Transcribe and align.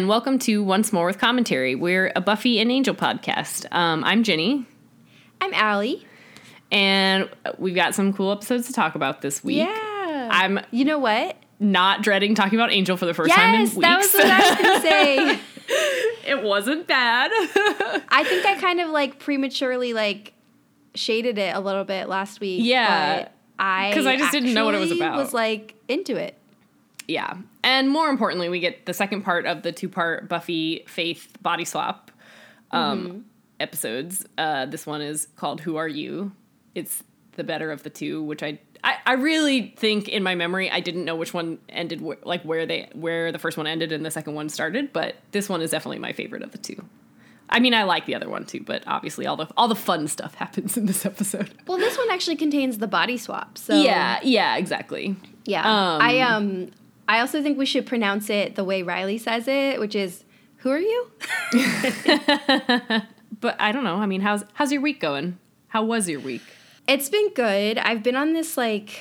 And 0.00 0.08
welcome 0.08 0.38
to 0.38 0.64
Once 0.64 0.94
More 0.94 1.04
with 1.04 1.18
Commentary. 1.18 1.74
We're 1.74 2.10
a 2.16 2.22
Buffy 2.22 2.58
and 2.58 2.72
Angel 2.72 2.94
podcast. 2.94 3.66
Um, 3.70 4.02
I'm 4.02 4.22
Ginny, 4.22 4.64
I'm 5.42 5.52
Allie. 5.52 6.06
and 6.72 7.28
we've 7.58 7.74
got 7.74 7.94
some 7.94 8.14
cool 8.14 8.32
episodes 8.32 8.66
to 8.68 8.72
talk 8.72 8.94
about 8.94 9.20
this 9.20 9.44
week. 9.44 9.58
Yeah. 9.58 10.28
I'm 10.32 10.60
You 10.70 10.86
know 10.86 10.98
what? 10.98 11.36
not 11.58 12.00
dreading 12.00 12.34
talking 12.34 12.58
about 12.58 12.72
Angel 12.72 12.96
for 12.96 13.04
the 13.04 13.12
first 13.12 13.30
time 13.34 13.54
in 13.56 13.60
weeks. 13.60 13.74
that 13.76 13.98
was 13.98 14.14
what 14.14 14.24
I 14.24 14.48
was 14.48 14.58
gonna 14.62 14.80
say. 14.80 15.40
it 16.30 16.42
wasn't 16.42 16.86
bad. 16.86 17.30
I 18.08 18.24
think 18.26 18.46
I 18.46 18.58
kind 18.58 18.80
of 18.80 18.88
like 18.88 19.18
prematurely 19.18 19.92
like 19.92 20.32
shaded 20.94 21.36
it 21.36 21.54
a 21.54 21.60
little 21.60 21.84
bit 21.84 22.08
last 22.08 22.40
week. 22.40 22.62
Yeah. 22.64 23.28
but 23.58 23.90
because 23.90 24.06
I 24.06 24.16
just 24.16 24.32
didn't 24.32 24.54
know 24.54 24.64
what 24.64 24.74
it 24.74 24.78
was 24.80 24.92
about. 24.92 25.18
Was 25.18 25.34
like 25.34 25.74
into 25.88 26.16
it. 26.16 26.38
Yeah. 27.10 27.34
And 27.64 27.88
more 27.90 28.08
importantly, 28.08 28.48
we 28.48 28.60
get 28.60 28.86
the 28.86 28.94
second 28.94 29.22
part 29.22 29.44
of 29.46 29.62
the 29.62 29.72
two 29.72 29.88
part 29.88 30.28
Buffy 30.28 30.84
Faith 30.86 31.28
body 31.42 31.64
swap 31.64 32.10
um, 32.70 33.06
Mm-hmm. 33.06 33.18
episodes. 33.58 34.24
Uh, 34.38 34.66
this 34.66 34.86
one 34.86 35.02
is 35.02 35.28
called 35.36 35.60
Who 35.60 35.76
Are 35.76 35.88
You? 35.88 36.32
It's 36.74 37.02
the 37.36 37.44
better 37.44 37.70
of 37.72 37.82
the 37.82 37.90
two, 37.90 38.22
which 38.22 38.42
I. 38.42 38.58
I, 38.82 38.94
I 39.04 39.12
really 39.12 39.74
think 39.76 40.08
in 40.08 40.22
my 40.22 40.34
memory 40.34 40.70
I 40.70 40.80
didn't 40.80 41.04
know 41.04 41.14
which 41.14 41.34
one 41.34 41.58
ended 41.68 42.00
wh- 42.00 42.24
like 42.26 42.42
where 42.44 42.64
they 42.64 42.88
where 42.94 43.30
the 43.30 43.38
first 43.38 43.58
one 43.58 43.66
ended 43.66 43.92
and 43.92 44.06
the 44.06 44.10
second 44.10 44.34
one 44.34 44.48
started, 44.48 44.90
but 44.94 45.16
this 45.32 45.50
one 45.50 45.60
is 45.60 45.70
definitely 45.70 45.98
my 45.98 46.12
favorite 46.14 46.42
of 46.42 46.52
the 46.52 46.56
two. 46.58 46.82
I 47.50 47.60
mean, 47.60 47.74
I 47.74 47.82
like 47.82 48.06
the 48.06 48.14
other 48.14 48.30
one 48.30 48.46
too, 48.46 48.62
but 48.64 48.82
obviously 48.86 49.26
all 49.26 49.36
the 49.36 49.48
all 49.54 49.68
the 49.68 49.74
fun 49.74 50.08
stuff 50.08 50.34
happens 50.44 50.78
in 50.78 50.86
this 50.86 51.04
episode. 51.04 51.50
Well, 51.66 51.76
this 51.76 51.98
one 51.98 52.10
actually 52.10 52.36
contains 52.36 52.78
the 52.78 52.86
body 52.86 53.18
swap. 53.18 53.58
So 53.58 53.74
Yeah, 53.82 54.18
yeah, 54.22 54.56
exactly. 54.56 55.14
yeah. 55.44 55.60
Um, 55.60 56.00
I 56.00 56.20
um 56.20 56.70
I 57.10 57.20
also 57.20 57.42
think 57.42 57.58
we 57.58 57.66
should 57.66 57.86
pronounce 57.86 58.30
it 58.30 58.54
the 58.54 58.64
way 58.64 58.82
Riley 58.82 59.18
says 59.18 59.48
it, 59.48 59.80
which 59.80 59.94
is 59.94 60.24
"Who 60.62 60.70
are 60.70 60.78
you?" 60.78 61.00
But 63.40 63.56
I 63.58 63.72
don't 63.72 63.84
know. 63.84 63.96
I 63.96 64.06
mean, 64.06 64.20
how's 64.20 64.44
how's 64.54 64.70
your 64.72 64.82
week 64.82 65.00
going? 65.00 65.38
How 65.68 65.82
was 65.82 66.08
your 66.08 66.20
week? 66.20 66.42
It's 66.86 67.08
been 67.08 67.30
good. 67.34 67.78
I've 67.78 68.02
been 68.02 68.16
on 68.16 68.32
this 68.34 68.56
like 68.56 69.00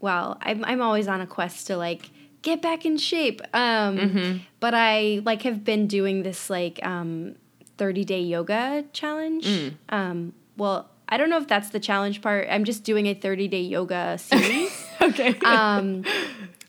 well, 0.00 0.36
I'm 0.42 0.64
I'm 0.64 0.80
always 0.82 1.06
on 1.08 1.20
a 1.20 1.26
quest 1.26 1.66
to 1.68 1.76
like 1.76 2.10
get 2.42 2.60
back 2.60 2.84
in 2.84 2.96
shape. 2.98 3.40
Um 3.54 3.96
Mm-hmm. 3.98 4.36
but 4.60 4.74
I 4.74 5.20
like 5.24 5.42
have 5.42 5.64
been 5.64 5.86
doing 5.86 6.22
this 6.24 6.50
like 6.50 6.84
um 6.84 7.36
30-day 7.78 8.20
yoga 8.22 8.84
challenge. 8.92 9.46
Mm. 9.46 9.74
Um 9.90 10.32
well, 10.56 10.88
I 11.08 11.16
don't 11.18 11.30
know 11.30 11.38
if 11.38 11.46
that's 11.46 11.70
the 11.70 11.80
challenge 11.80 12.20
part. 12.20 12.48
I'm 12.50 12.64
just 12.64 12.82
doing 12.84 13.06
a 13.06 13.14
30-day 13.14 13.60
yoga 13.62 14.18
series. 14.18 14.72
Okay. 15.02 15.34
um 15.44 16.04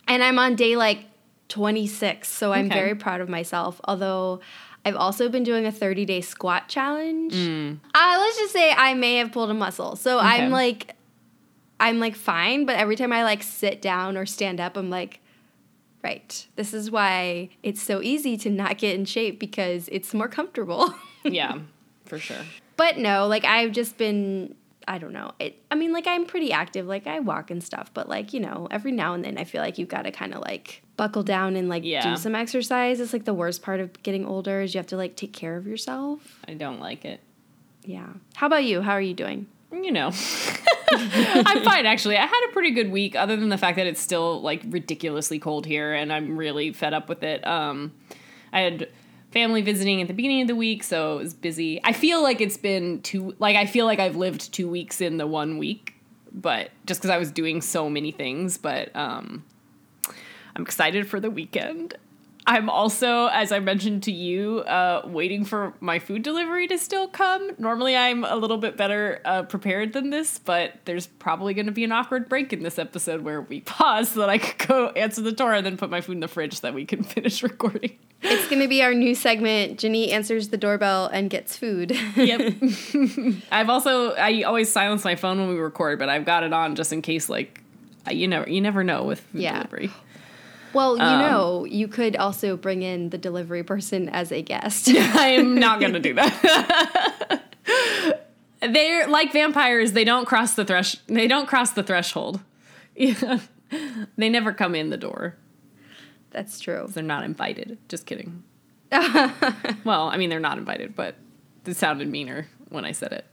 and 0.07 0.23
I'm 0.23 0.39
on 0.39 0.55
day 0.55 0.75
like 0.75 1.05
26, 1.49 2.27
so 2.27 2.53
I'm 2.53 2.65
Okay. 2.65 2.73
very 2.73 2.95
proud 2.95 3.21
of 3.21 3.29
myself. 3.29 3.79
Although 3.85 4.39
I've 4.83 4.95
also 4.95 5.29
been 5.29 5.43
doing 5.43 5.65
a 5.65 5.71
30 5.71 6.05
day 6.05 6.21
squat 6.21 6.67
challenge. 6.69 7.33
Mm. 7.33 7.79
Uh, 7.93 8.17
let's 8.19 8.37
just 8.37 8.53
say 8.53 8.71
I 8.71 8.93
may 8.93 9.15
have 9.17 9.31
pulled 9.31 9.49
a 9.49 9.53
muscle. 9.53 9.95
So 9.95 10.19
Okay. 10.19 10.27
I'm 10.27 10.51
like, 10.51 10.95
I'm 11.79 11.99
like 11.99 12.15
fine, 12.15 12.65
but 12.65 12.75
every 12.75 12.95
time 12.95 13.11
I 13.11 13.23
like 13.23 13.43
sit 13.43 13.81
down 13.81 14.15
or 14.17 14.25
stand 14.25 14.59
up, 14.59 14.77
I'm 14.77 14.89
like, 14.89 15.19
right. 16.03 16.47
This 16.55 16.73
is 16.73 16.89
why 16.91 17.49
it's 17.63 17.81
so 17.81 18.01
easy 18.01 18.37
to 18.37 18.49
not 18.49 18.77
get 18.77 18.95
in 18.95 19.05
shape 19.05 19.39
because 19.39 19.89
it's 19.91 20.13
more 20.13 20.27
comfortable. 20.27 20.93
yeah, 21.23 21.59
for 22.05 22.17
sure. 22.19 22.37
but 22.77 22.97
no, 22.97 23.27
like 23.27 23.43
I've 23.43 23.71
just 23.71 23.97
been, 23.97 24.55
I 24.87 24.97
don't 24.97 25.13
know. 25.13 25.31
It, 25.39 25.61
I 25.71 25.75
mean, 25.75 25.91
like 25.93 26.07
I'm 26.07 26.25
pretty 26.25 26.51
active. 26.51 26.85
Like 26.85 27.07
I 27.07 27.19
walk 27.19 27.49
and 27.51 27.63
stuff, 27.63 27.91
but 27.93 28.07
like, 28.07 28.33
you 28.33 28.39
know, 28.39 28.67
every 28.71 28.91
now 28.91 29.13
and 29.13 29.23
then 29.25 29.37
I 29.37 29.43
feel 29.43 29.61
like 29.61 29.77
you've 29.77 29.89
got 29.89 30.03
to 30.03 30.11
kind 30.11 30.33
of 30.33 30.41
like 30.41 30.83
buckle 30.97 31.23
down 31.23 31.55
and 31.55 31.69
like 31.69 31.83
Yeah. 31.83 32.03
do 32.09 32.15
some 32.17 32.35
exercise. 32.35 32.99
It's 32.99 33.13
like 33.13 33.25
the 33.25 33.33
worst 33.33 33.61
part 33.61 33.79
of 33.79 34.01
getting 34.03 34.25
older 34.25 34.61
is 34.61 34.73
you 34.73 34.77
have 34.79 34.87
to 34.87 34.97
like 34.97 35.15
take 35.15 35.33
care 35.33 35.57
of 35.57 35.65
yourself. 35.67 36.39
I 36.47 36.53
don't 36.53 36.79
like 36.79 37.03
it. 37.05 37.19
Yeah. 37.83 38.07
How 38.35 38.47
about 38.47 38.63
you? 38.63 38.81
How 38.81 38.91
are 38.91 39.01
you 39.01 39.13
doing? 39.13 39.47
You 39.71 39.91
know. 39.91 40.11
I'm 40.91 41.63
fine 41.63 41.85
actually. 41.85 42.17
I 42.17 42.25
had 42.25 42.47
a 42.49 42.53
pretty 42.53 42.71
good 42.71 42.91
week 42.91 43.15
other 43.15 43.35
than 43.35 43.49
the 43.49 43.57
fact 43.57 43.77
that 43.77 43.87
it's 43.87 43.99
still 44.01 44.41
like 44.41 44.61
ridiculously 44.67 45.39
cold 45.39 45.65
here 45.65 45.93
and 45.93 46.13
I'm 46.13 46.37
really 46.37 46.71
fed 46.73 46.93
up 46.93 47.09
with 47.09 47.23
it. 47.23 47.45
Um 47.45 47.91
I 48.53 48.61
had 48.61 48.89
family 49.35 49.61
visiting 49.61 50.01
at 50.01 50.07
the 50.07 50.13
beginning 50.13 50.41
of 50.43 50.47
the 50.47 50.55
week, 50.55 50.81
so 50.81 51.17
it 51.17 51.23
was 51.23 51.33
busy. 51.33 51.81
I 51.83 51.91
feel 51.91 52.23
like 52.23 52.39
it's 52.39 52.55
been 52.55 53.01
two 53.01 53.35
like 53.37 53.57
I 53.57 53.65
feel 53.65 53.85
like 53.85 53.99
I've 53.99 54.15
lived 54.15 54.53
2 54.53 54.69
weeks 54.69 55.01
in 55.01 55.17
the 55.17 55.27
one 55.27 55.57
week, 55.57 55.93
but 56.31 56.71
just 56.85 57.01
cuz 57.01 57.11
I 57.11 57.17
was 57.17 57.31
doing 57.31 57.61
so 57.61 57.89
many 57.89 58.11
things, 58.11 58.57
but 58.57 58.95
um 58.95 59.43
I'm 60.55 60.61
excited 60.61 61.09
for 61.09 61.19
the 61.19 61.29
weekend. 61.29 61.95
I'm 62.47 62.69
also, 62.69 63.25
as 63.27 63.51
I 63.51 63.59
mentioned 63.59 64.03
to 64.03 64.11
you, 64.11 64.59
uh, 64.59 65.01
waiting 65.05 65.43
for 65.43 65.73
my 65.79 65.97
food 65.97 66.21
delivery 66.21 66.67
to 66.67 66.77
still 66.77 67.07
come. 67.07 67.51
Normally, 67.57 67.97
I'm 67.97 68.23
a 68.23 68.35
little 68.35 68.57
bit 68.57 68.77
better 68.77 69.19
uh, 69.25 69.43
prepared 69.43 69.93
than 69.93 70.11
this, 70.11 70.37
but 70.37 70.73
there's 70.85 71.07
probably 71.07 71.55
going 71.55 71.65
to 71.65 71.71
be 71.71 71.83
an 71.83 71.91
awkward 71.91 72.29
break 72.29 72.53
in 72.53 72.61
this 72.61 72.77
episode 72.77 73.21
where 73.21 73.41
we 73.41 73.61
pause 73.77 74.09
so 74.09 74.19
that 74.19 74.29
I 74.29 74.37
could 74.37 74.67
go 74.67 74.87
answer 74.89 75.21
the 75.23 75.31
door 75.31 75.53
and 75.53 75.65
then 75.65 75.75
put 75.75 75.89
my 75.89 76.01
food 76.01 76.13
in 76.13 76.19
the 76.19 76.27
fridge 76.27 76.53
so 76.53 76.67
that 76.67 76.75
we 76.75 76.85
can 76.85 77.03
finish 77.15 77.41
recording. 77.41 77.97
It's 78.21 78.47
going 78.49 78.61
to 78.61 78.67
be 78.67 78.81
our 78.81 78.93
new 78.93 79.13
segment. 79.13 79.77
Ginny 79.77 80.11
answers 80.11 80.49
the 80.49 80.57
doorbell 80.57 81.05
and 81.07 81.29
gets 81.29 81.55
food. 81.57 81.91
Yep. 82.15 82.55
I've 83.51 83.69
also 83.69 84.13
I 84.15 84.41
always 84.43 84.71
silence 84.71 85.03
my 85.03 85.15
phone 85.15 85.37
when 85.39 85.49
we 85.49 85.55
record, 85.55 85.99
but 85.99 86.09
I've 86.09 86.25
got 86.25 86.43
it 86.43 86.51
on 86.53 86.75
just 86.75 86.91
in 86.91 87.01
case. 87.03 87.29
Like, 87.29 87.61
you 88.09 88.27
never 88.27 88.49
you 88.49 88.61
never 88.61 88.83
know 88.83 89.03
with 89.03 89.19
food 89.19 89.41
Yeah. 89.41 89.53
delivery. 89.63 89.91
well, 90.73 90.97
you 90.97 91.03
Um, 91.03 91.19
know, 91.19 91.65
you 91.65 91.87
could 91.87 92.15
also 92.15 92.57
bring 92.57 92.81
in 92.81 93.09
the 93.11 93.17
delivery 93.17 93.63
person 93.63 94.09
as 94.09 94.31
a 94.31 94.41
guest. 94.41 94.89
I'm 94.95 95.55
not 95.59 95.79
gonna 95.79 95.99
do 95.99 96.13
that. 96.15 97.41
They're 98.61 99.07
like 99.07 99.31
vampires. 99.33 99.91
They 99.91 100.03
don't 100.03 100.25
cross 100.25 100.55
the 100.55 100.65
thresh. 100.65 100.95
They 101.07 101.27
don't 101.27 101.47
cross 101.47 101.71
the 101.71 101.83
threshold. 101.83 102.39
Yeah. 102.95 103.39
They 104.17 104.29
never 104.29 104.53
come 104.53 104.73
in 104.73 104.89
the 104.89 104.97
door. 104.97 105.35
That's 106.35 106.59
true. 106.59 106.85
They're 106.89 107.01
not 107.01 107.23
invited. 107.23 107.77
Just 107.87 108.05
kidding. 108.05 108.43
well, 108.91 110.09
I 110.09 110.17
mean, 110.17 110.29
they're 110.29 110.39
not 110.39 110.57
invited, 110.57 110.95
but 110.95 111.15
it 111.65 111.75
sounded 111.77 112.09
meaner 112.09 112.47
when 112.69 112.83
I 112.85 112.91
said 112.91 113.11
it. 113.13 113.25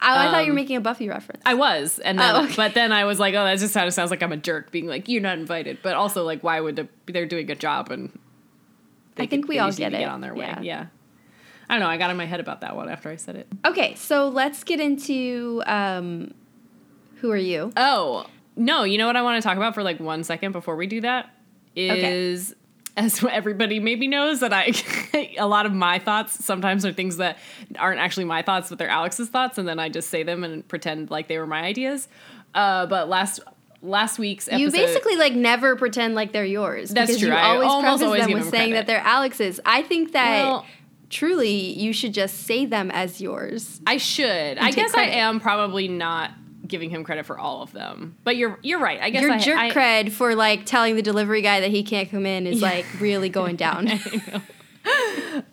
Oh, 0.00 0.06
I 0.06 0.30
thought 0.30 0.40
you 0.44 0.48
were 0.48 0.50
Um, 0.50 0.54
making 0.56 0.76
a 0.76 0.80
Buffy 0.80 1.08
reference. 1.08 1.42
I 1.44 1.54
was, 1.54 1.98
and 1.98 2.18
then, 2.18 2.34
Oh, 2.36 2.44
okay. 2.44 2.54
but 2.56 2.74
then 2.74 2.92
I 2.92 3.04
was 3.04 3.18
like, 3.18 3.34
oh, 3.34 3.44
that 3.44 3.58
just 3.58 3.74
kind 3.74 3.88
of 3.88 3.94
sounds 3.94 4.10
like 4.10 4.22
I'm 4.22 4.30
a 4.30 4.36
jerk, 4.36 4.70
being 4.70 4.86
like, 4.86 5.08
you're 5.08 5.22
not 5.22 5.38
invited. 5.38 5.78
But 5.82 5.94
also, 5.96 6.22
like, 6.24 6.44
why 6.44 6.60
would 6.60 6.76
the, 6.76 6.88
they're 7.06 7.26
doing 7.26 7.50
a 7.50 7.56
job 7.56 7.90
and 7.90 8.16
I 9.16 9.26
think 9.26 9.44
could- 9.44 9.48
we 9.48 9.54
they 9.56 9.60
all 9.60 9.68
need 9.70 9.76
get 9.78 9.88
to 9.90 9.96
it. 9.96 10.00
get 10.00 10.08
on 10.08 10.20
their 10.20 10.34
way. 10.34 10.46
Yeah. 10.46 10.60
Yeah. 10.60 10.86
I 11.68 11.74
don't 11.74 11.80
know. 11.80 11.88
I 11.88 11.96
got 11.96 12.10
in 12.10 12.16
my 12.16 12.26
head 12.26 12.40
about 12.40 12.60
that 12.60 12.76
one 12.76 12.88
after 12.88 13.08
I 13.10 13.16
said 13.16 13.36
it. 13.36 13.48
Okay, 13.64 13.94
so 13.96 14.28
let's 14.28 14.62
get 14.64 14.80
into 14.80 15.62
um, 15.66 16.32
who 17.16 17.30
are 17.32 17.36
you? 17.36 17.72
Oh, 17.76 18.26
no, 18.56 18.84
you 18.84 18.98
know 18.98 19.06
what 19.06 19.16
I 19.16 19.22
want 19.22 19.42
to 19.42 19.46
talk 19.46 19.56
about 19.56 19.74
for 19.74 19.82
like 19.82 19.98
one 19.98 20.22
second 20.24 20.52
before 20.52 20.76
we 20.76 20.86
do 20.86 21.00
that 21.00 21.30
is 21.76 22.54
as 22.96 23.24
everybody 23.30 23.78
maybe 23.78 24.08
knows 24.08 24.40
that 24.40 24.52
I 24.52 24.72
a 25.38 25.46
lot 25.46 25.66
of 25.66 25.72
my 25.72 25.98
thoughts 25.98 26.44
sometimes 26.44 26.84
are 26.84 26.92
things 26.92 27.18
that 27.18 27.38
aren't 27.78 28.00
actually 28.00 28.24
my 28.24 28.42
thoughts 28.42 28.68
but 28.70 28.78
they're 28.78 28.88
Alex's 28.88 29.28
thoughts 29.28 29.56
and 29.58 29.68
then 29.68 29.78
I 29.78 29.88
just 29.88 30.10
say 30.10 30.24
them 30.24 30.42
and 30.42 30.66
pretend 30.66 31.10
like 31.10 31.28
they 31.28 31.38
were 31.38 31.46
my 31.46 31.60
ideas. 31.60 32.08
Uh, 32.54 32.86
but 32.86 33.08
last 33.08 33.40
last 33.82 34.18
week's 34.18 34.48
episode 34.48 34.60
You 34.60 34.70
basically 34.72 35.16
like 35.16 35.34
never 35.34 35.76
pretend 35.76 36.14
like 36.16 36.32
they're 36.32 36.44
yours. 36.44 36.90
That's 36.90 37.10
because 37.10 37.20
true. 37.20 37.28
You 37.30 37.34
I 37.36 37.50
always 37.50 37.68
almost 37.68 37.84
preface 38.00 38.02
always 38.04 38.22
them 38.22 38.32
with 38.32 38.42
them 38.44 38.50
saying 38.50 38.70
credit. 38.70 38.86
that 38.86 38.92
they're 38.92 39.00
Alex's. 39.06 39.60
I 39.64 39.82
think 39.82 40.12
that 40.12 40.44
Well- 40.44 40.66
truly 41.10 41.50
you 41.78 41.92
should 41.92 42.12
just 42.14 42.42
say 42.46 42.66
them 42.66 42.90
as 42.90 43.20
yours. 43.20 43.80
I 43.86 43.96
should. 43.98 44.58
I 44.58 44.72
guess 44.72 44.92
credit. 44.92 45.12
I 45.12 45.18
am 45.18 45.38
probably 45.40 45.86
not 45.88 46.32
giving 46.68 46.90
him 46.90 47.04
credit 47.04 47.26
for 47.26 47.38
all 47.38 47.62
of 47.62 47.72
them. 47.72 48.16
But 48.24 48.36
you're 48.36 48.58
you're 48.62 48.78
right. 48.78 49.00
I 49.00 49.10
guess 49.10 49.22
Your 49.22 49.32
I, 49.32 49.38
jerk 49.38 49.58
I, 49.58 49.70
cred 49.70 50.12
for 50.12 50.34
like 50.34 50.66
telling 50.66 50.96
the 50.96 51.02
delivery 51.02 51.42
guy 51.42 51.60
that 51.60 51.70
he 51.70 51.82
can't 51.82 52.10
come 52.10 52.26
in 52.26 52.46
is 52.46 52.60
like 52.60 52.86
really 53.00 53.28
going 53.28 53.56
down. 53.56 53.88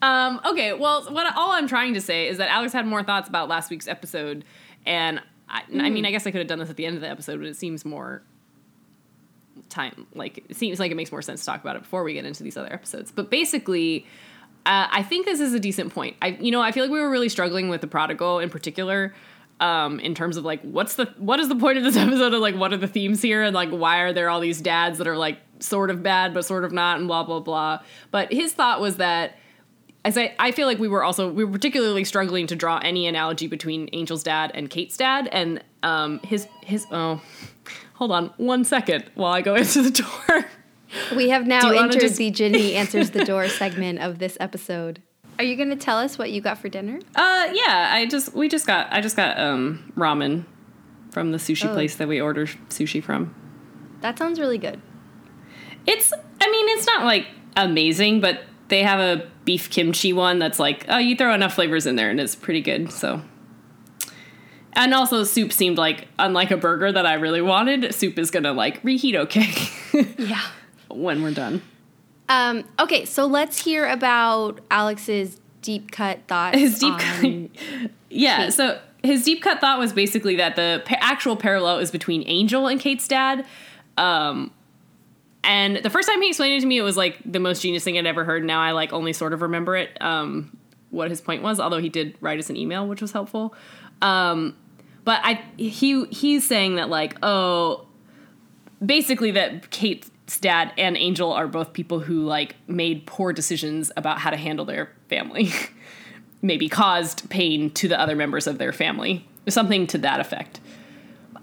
Um, 0.02 0.40
okay, 0.46 0.74
well, 0.74 1.04
what 1.14 1.36
all 1.36 1.52
I'm 1.52 1.68
trying 1.68 1.94
to 1.96 2.02
say 2.02 2.28
is 2.28 2.38
that 2.38 2.50
Alex 2.50 2.74
had 2.74 2.86
more 2.86 3.04
thoughts 3.04 3.28
about 3.28 3.50
last 3.50 3.70
week's 3.70 3.88
episode, 3.88 4.46
and 4.86 5.22
I, 5.50 5.64
I 5.78 5.90
mean, 5.90 6.06
I 6.06 6.12
guess 6.12 6.26
I 6.26 6.32
could 6.32 6.40
have 6.40 6.48
done 6.48 6.60
this 6.60 6.70
at 6.70 6.76
the 6.76 6.86
end 6.86 6.96
of 6.96 7.02
the 7.02 7.10
episode, 7.10 7.40
but 7.40 7.48
it 7.48 7.56
seems 7.56 7.86
more 7.86 8.24
time 9.70 10.06
like 10.14 10.44
it 10.50 10.56
seems 10.56 10.80
like 10.80 10.92
it 10.92 10.96
makes 10.96 11.12
more 11.12 11.22
sense 11.22 11.40
to 11.40 11.46
talk 11.46 11.62
about 11.62 11.76
it 11.76 11.82
before 11.82 12.04
we 12.04 12.14
get 12.14 12.26
into 12.26 12.44
these 12.44 12.58
other 12.58 12.72
episodes. 12.72 13.12
But 13.12 13.30
basically, 13.30 14.06
uh, 14.66 14.88
I 14.92 15.04
think 15.04 15.26
this 15.26 15.40
is 15.40 15.54
a 15.54 15.60
decent 15.60 15.94
point. 15.94 16.16
I, 16.22 16.30
you 16.30 16.52
know, 16.52 16.62
I 16.62 16.72
feel 16.72 16.84
like 16.84 16.92
we 16.92 17.00
were 17.00 17.10
really 17.10 17.30
struggling 17.30 17.70
with 17.70 17.82
the 17.82 17.88
prodigal 17.88 18.40
in 18.40 18.50
particular. 18.50 19.14
Um, 19.62 20.02
in 20.02 20.16
terms 20.16 20.36
of 20.36 20.44
like 20.44 20.62
what's 20.64 20.96
the 20.96 21.06
what 21.18 21.40
is 21.40 21.48
the 21.48 21.56
point 21.56 21.78
of 21.78 21.84
this 21.86 21.96
episode 22.06 22.34
and 22.34 22.42
like 22.42 22.56
what 22.56 22.74
are 22.74 22.78
the 22.78 22.90
themes 22.90 23.22
here 23.22 23.42
and 23.42 23.56
like 23.56 23.70
why 23.70 24.00
are 24.00 24.12
there 24.12 24.30
all 24.30 24.42
these 24.42 24.60
dads 24.60 24.98
that 24.98 25.08
are 25.08 25.16
like 25.18 25.38
sort 25.60 25.90
of 25.90 26.04
bad 26.04 26.34
but 26.34 26.44
sort 26.44 26.66
of 26.66 26.74
not 26.74 26.98
and 26.98 27.08
blah 27.08 27.24
blah 27.24 27.40
blah. 27.40 27.80
But 28.12 28.34
his 28.34 28.52
thought 28.52 28.82
was 28.82 28.98
that 28.98 29.38
as 30.04 30.18
I, 30.18 30.36
I 30.38 30.52
feel 30.52 30.68
like 30.68 30.78
we 30.78 30.90
were 30.90 31.04
also 31.06 31.32
we 31.32 31.46
were 31.46 31.52
particularly 31.54 32.04
struggling 32.04 32.48
to 32.48 32.56
draw 32.56 32.80
any 32.84 33.08
analogy 33.08 33.48
between 33.48 33.88
Angel's 33.94 34.24
dad 34.24 34.52
and 34.54 34.70
Kate's 34.70 34.98
dad 34.98 35.30
and 35.32 35.64
um 35.84 36.20
his 36.20 36.48
his 36.62 36.86
oh 36.92 37.22
hold 37.94 38.12
on 38.12 38.34
one 38.36 38.66
second 38.66 39.06
while 39.16 39.32
I 39.32 39.42
go 39.42 39.56
into 39.62 39.82
the 39.84 39.92
door. 39.92 40.46
We 41.16 41.30
have 41.30 41.48
now 41.48 41.62
Do 41.62 41.68
you 41.68 41.74
wanna 41.76 41.88
entered 41.88 42.02
just- 42.02 42.18
the 42.18 42.30
Ginny 42.30 42.76
answers 42.76 43.12
the 43.12 43.24
door 43.24 43.48
segment 43.48 44.00
of 44.00 44.20
this 44.20 44.36
episode. 44.42 45.02
Are 45.38 45.44
you 45.44 45.56
going 45.56 45.70
to 45.70 45.76
tell 45.76 45.98
us 45.98 46.18
what 46.18 46.32
you 46.32 46.42
got 46.42 46.58
for 46.60 46.70
dinner? 46.70 47.00
Uh, 47.16 47.48
yeah, 47.54 47.90
I 47.94 48.08
just 48.10 48.34
we 48.34 48.48
just 48.48 48.66
got 48.66 48.88
I 48.92 49.02
just 49.02 49.16
got 49.16 49.38
um 49.40 49.92
ramen 49.98 50.46
from 51.12 51.32
the 51.32 51.38
sushi 51.38 51.70
Oh. 51.70 51.74
place 51.74 51.96
that 51.98 52.08
we 52.08 52.20
order 52.22 52.46
sushi 52.46 53.04
from. 53.04 53.34
That 54.02 54.18
sounds 54.18 54.40
really 54.40 54.58
good. 54.58 54.80
It's 55.86 56.14
I 56.14 56.50
mean 56.52 56.70
it's 56.78 56.86
not 56.88 57.04
like 57.04 57.28
amazing, 57.58 58.22
but 58.22 58.44
they 58.70 58.84
have 58.84 59.00
a 59.00 59.30
beef 59.46 59.70
kimchi 59.70 60.14
one 60.14 60.40
that's 60.40 60.60
like 60.60 60.86
oh 60.90 60.98
you 60.98 61.16
throw 61.16 61.34
enough 61.34 61.54
flavors 61.54 61.86
in 61.86 61.96
there 61.96 62.10
and 62.10 62.20
it's 62.20 62.36
pretty 62.36 62.62
good. 62.62 62.92
So. 62.92 63.22
And 64.78 64.94
also, 64.94 65.24
soup 65.24 65.54
seemed 65.54 65.78
like, 65.78 66.10
unlike 66.20 66.52
a 66.52 66.58
burger 66.58 66.92
that 66.92 67.06
I 67.06 67.14
really 67.14 67.42
wanted, 67.42 67.96
soup 67.96 68.20
is 68.20 68.30
gonna 68.30 68.52
like 68.52 68.84
reheat 68.84 69.16
okay 69.16 69.54
Yeah. 70.18 70.42
when 70.90 71.24
we're 71.24 71.32
done. 71.34 71.62
Um, 72.28 72.64
okay, 72.80 73.06
so 73.06 73.26
let's 73.26 73.64
hear 73.64 73.88
about 73.88 74.60
Alex's 74.72 75.40
deep 75.62 75.92
cut 75.92 76.20
thoughts. 76.28 76.58
his 76.58 76.78
deep 76.78 76.96
cut, 77.00 77.92
yeah 78.12 78.50
so 78.50 78.80
his 79.04 79.24
deep 79.24 79.42
cut 79.42 79.60
thought 79.60 79.80
was 79.80 79.94
basically 79.94 80.36
that 80.36 80.56
the 80.56 80.84
pa- 80.86 80.98
actual 81.00 81.36
parallel 81.36 81.80
is 81.80 81.90
between 81.90 82.24
angel 82.28 82.68
and 82.68 82.80
kate's 82.80 83.08
dad. 83.08 83.44
Um 83.98 84.52
and 85.44 85.78
the 85.78 85.90
first 85.90 86.08
time 86.08 86.22
he 86.22 86.28
explained 86.30 86.54
it 86.58 86.62
to 86.62 86.68
me 86.68 86.78
it 86.78 86.84
was 86.84 86.96
like 86.98 87.18
the 87.26 87.40
most 87.40 87.64
genius 87.64 87.84
thing 87.84 87.98
i'd 87.98 88.06
ever 88.06 88.24
heard. 88.24 88.44
Now 88.44 88.62
i 88.62 88.72
like 88.74 88.94
only 88.94 89.12
sort 89.12 89.34
of 89.34 89.42
remember 89.42 89.76
it 89.76 90.00
um 90.02 90.56
what 90.92 91.10
his 91.10 91.20
point 91.20 91.42
was 91.42 91.60
although 91.60 91.80
he 91.80 91.90
did 91.90 92.16
write 92.22 92.38
us 92.38 92.52
an 92.52 92.56
email 92.58 92.88
which 92.88 93.02
was 93.02 93.12
helpful. 93.12 93.56
Um 94.04 94.56
but 95.04 95.20
i 95.24 95.44
he 95.58 96.06
he's 96.06 96.46
saying 96.46 96.76
that 96.76 96.90
like 96.90 97.18
oh 97.24 97.88
basically 98.86 99.32
that 99.32 99.72
Kate's 99.72 100.12
dad 100.42 100.74
and 100.78 100.98
Angel 100.98 101.32
are 101.32 101.48
both 101.48 101.74
people 101.74 102.00
who 102.00 102.26
like 102.26 102.56
made 102.68 103.06
poor 103.06 103.34
decisions 103.34 103.92
about 103.96 104.20
how 104.20 104.30
to 104.30 104.38
handle 104.38 104.66
their 104.66 104.92
family. 105.10 105.52
Maybe 106.42 106.70
caused 106.70 107.30
pain 107.30 107.72
to 107.72 107.88
the 107.88 108.00
other 108.00 108.16
members 108.16 108.46
of 108.48 108.58
their 108.58 108.72
family. 108.72 109.28
Something 109.48 109.88
to 109.88 109.98
that 110.00 110.20
effect. 110.20 110.60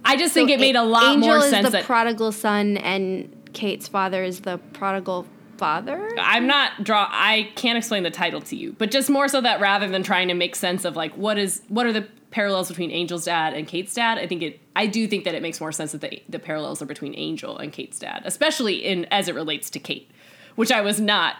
I 0.04 0.16
just 0.16 0.34
think 0.34 0.48
So 0.48 0.54
it 0.54 0.60
made 0.60 0.76
a 0.76 0.82
lot 0.82 1.14
Angel 1.14 1.28
more 1.28 1.38
is 1.38 1.50
sense 1.50 1.66
the 1.66 1.70
that 1.70 1.84
prodigal 1.84 2.32
son, 2.32 2.76
and 2.76 3.34
Kate's 3.52 3.88
father 3.88 4.24
is 4.24 4.40
the 4.40 4.58
prodigal 4.72 5.26
father. 5.58 6.10
I'm 6.18 6.46
not 6.46 6.82
draw 6.82 7.08
I 7.10 7.50
can't 7.54 7.78
explain 7.78 8.02
the 8.02 8.10
title 8.10 8.40
to 8.42 8.56
you, 8.56 8.74
but 8.78 8.90
just 8.90 9.08
more 9.08 9.28
so 9.28 9.40
that 9.40 9.60
rather 9.60 9.88
than 9.88 10.02
trying 10.02 10.28
to 10.28 10.34
make 10.34 10.56
sense 10.56 10.84
of 10.84 10.96
like 10.96 11.16
what 11.16 11.38
is 11.38 11.62
what 11.68 11.86
are 11.86 11.92
the 11.92 12.08
parallels 12.32 12.68
between 12.68 12.90
Angel's 12.90 13.24
dad 13.26 13.54
and 13.54 13.68
Kate's 13.68 13.94
dad, 13.94 14.18
I 14.18 14.26
think 14.26 14.42
it 14.42 14.60
I 14.74 14.86
do 14.86 15.06
think 15.06 15.24
that 15.24 15.34
it 15.34 15.42
makes 15.42 15.60
more 15.60 15.70
sense 15.70 15.92
that 15.92 16.00
the 16.00 16.20
the 16.28 16.38
parallels 16.40 16.82
are 16.82 16.86
between 16.86 17.14
Angel 17.16 17.56
and 17.58 17.72
Kate's 17.72 17.98
dad, 17.98 18.22
especially 18.24 18.84
in 18.84 19.04
as 19.12 19.28
it 19.28 19.34
relates 19.36 19.70
to 19.70 19.78
Kate, 19.78 20.10
which 20.56 20.72
I 20.72 20.80
was 20.80 21.00
not 21.00 21.36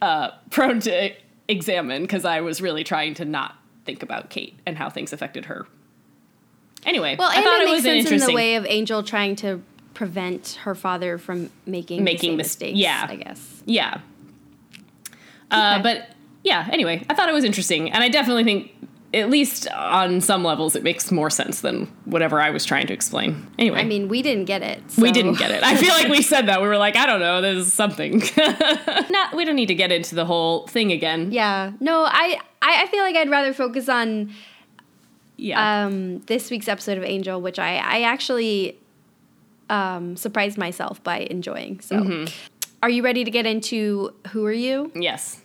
uh, 0.00 0.30
prone 0.50 0.78
to 0.80 1.10
examine 1.48 2.02
because 2.02 2.24
I 2.24 2.40
was 2.42 2.60
really 2.62 2.84
trying 2.84 3.14
to 3.14 3.24
not 3.24 3.56
think 3.84 4.02
about 4.02 4.30
Kate 4.30 4.54
and 4.66 4.76
how 4.76 4.90
things 4.90 5.12
affected 5.12 5.46
her. 5.46 5.66
Anyway, 6.84 7.16
Well, 7.18 7.30
I 7.30 7.42
thought 7.42 7.60
it 7.60 7.62
it 7.62 7.64
makes 7.64 7.84
was 7.84 8.08
sense 8.08 8.22
in 8.22 8.28
the 8.28 8.34
way 8.34 8.54
of 8.56 8.64
Angel 8.66 9.02
trying 9.02 9.34
to 9.36 9.62
prevent 9.94 10.58
her 10.62 10.74
father 10.74 11.18
from 11.18 11.50
making 11.66 12.04
Making 12.04 12.32
the 12.32 12.36
mis- 12.36 12.46
mistakes. 12.48 12.78
yeah. 12.78 13.06
I 13.08 13.16
guess. 13.16 13.62
Yeah. 13.64 14.00
Uh, 15.50 15.76
Okay. 15.78 15.82
but 15.82 16.10
yeah, 16.42 16.68
anyway, 16.70 17.04
I 17.08 17.14
thought 17.14 17.28
it 17.28 17.32
was 17.32 17.44
interesting. 17.44 17.90
And 17.90 18.02
I 18.04 18.08
definitely 18.08 18.44
think, 18.44 18.72
at 19.14 19.30
least 19.30 19.68
on 19.70 20.20
some 20.20 20.42
levels, 20.44 20.74
it 20.76 20.82
makes 20.82 21.10
more 21.12 21.30
sense 21.30 21.60
than 21.60 21.86
whatever 22.04 22.40
I 22.40 22.50
was 22.50 22.64
trying 22.64 22.86
to 22.88 22.92
explain. 22.92 23.46
Anyway, 23.58 23.78
I 23.80 23.84
mean, 23.84 24.08
we 24.08 24.20
didn't 24.20 24.44
get 24.46 24.62
it. 24.62 24.82
we 24.98 25.12
didn't 25.12 25.38
get 25.38 25.50
it. 25.50 25.62
I 25.62 25.76
feel 25.76 25.90
like 25.94 26.08
we 26.08 26.22
said 26.22 26.46
that. 26.48 26.60
We 26.60 26.68
were 26.68 26.76
like, 26.76 26.96
I 26.96 27.06
don't 27.06 27.20
know, 27.20 27.40
there's 27.40 27.72
something. 27.72 28.22
Not, 28.36 29.34
we 29.34 29.44
don't 29.44 29.56
need 29.56 29.66
to 29.66 29.74
get 29.74 29.92
into 29.92 30.14
the 30.14 30.24
whole 30.24 30.66
thing 30.66 30.92
again. 30.92 31.30
Yeah. 31.32 31.72
No, 31.80 32.04
I, 32.04 32.38
I 32.62 32.82
I 32.82 32.86
feel 32.88 33.00
like 33.02 33.16
I'd 33.16 33.30
rather 33.30 33.52
focus 33.54 33.88
on 33.88 34.32
Yeah. 35.36 35.84
um, 35.86 36.18
this 36.26 36.50
week's 36.50 36.68
episode 36.68 36.98
of 36.98 37.04
Angel, 37.04 37.40
which 37.40 37.58
I, 37.58 37.76
I 37.76 38.02
actually 38.02 38.78
um, 39.70 40.16
surprised 40.16 40.58
myself 40.58 41.02
by 41.02 41.20
enjoying. 41.30 41.80
So, 41.80 41.96
Mm-hmm. 41.96 42.32
are 42.82 42.90
you 42.90 43.02
ready 43.02 43.24
to 43.24 43.30
get 43.30 43.46
into 43.46 44.12
Who 44.32 44.44
Are 44.46 44.52
You? 44.52 44.90
yes. 44.94 45.40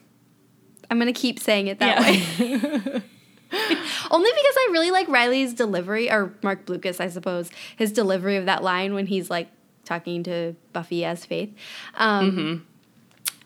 I'm 0.90 1.00
going 1.00 1.14
to 1.14 1.18
keep 1.18 1.40
saying 1.40 1.68
it 1.68 1.80
that 1.80 2.02
Yeah. 2.40 2.92
way. 2.92 3.02
Only 4.12 4.30
because 4.32 4.56
I 4.58 4.70
really 4.72 4.92
like 4.92 5.08
Riley's 5.08 5.54
delivery, 5.54 6.10
or 6.12 6.34
Marc 6.42 6.66
Blucas, 6.66 7.00
I 7.00 7.10
suppose, 7.10 7.50
his 7.76 7.92
delivery 7.92 8.38
of 8.38 8.46
that 8.46 8.64
line 8.64 8.94
when 8.94 9.08
he's 9.08 9.30
like 9.30 9.50
talking 9.86 10.24
to 10.24 10.56
Buffy 10.74 11.04
as 11.06 11.26
Faith. 11.26 11.54
Um, 11.96 12.32
Mm-hmm. 12.32 12.64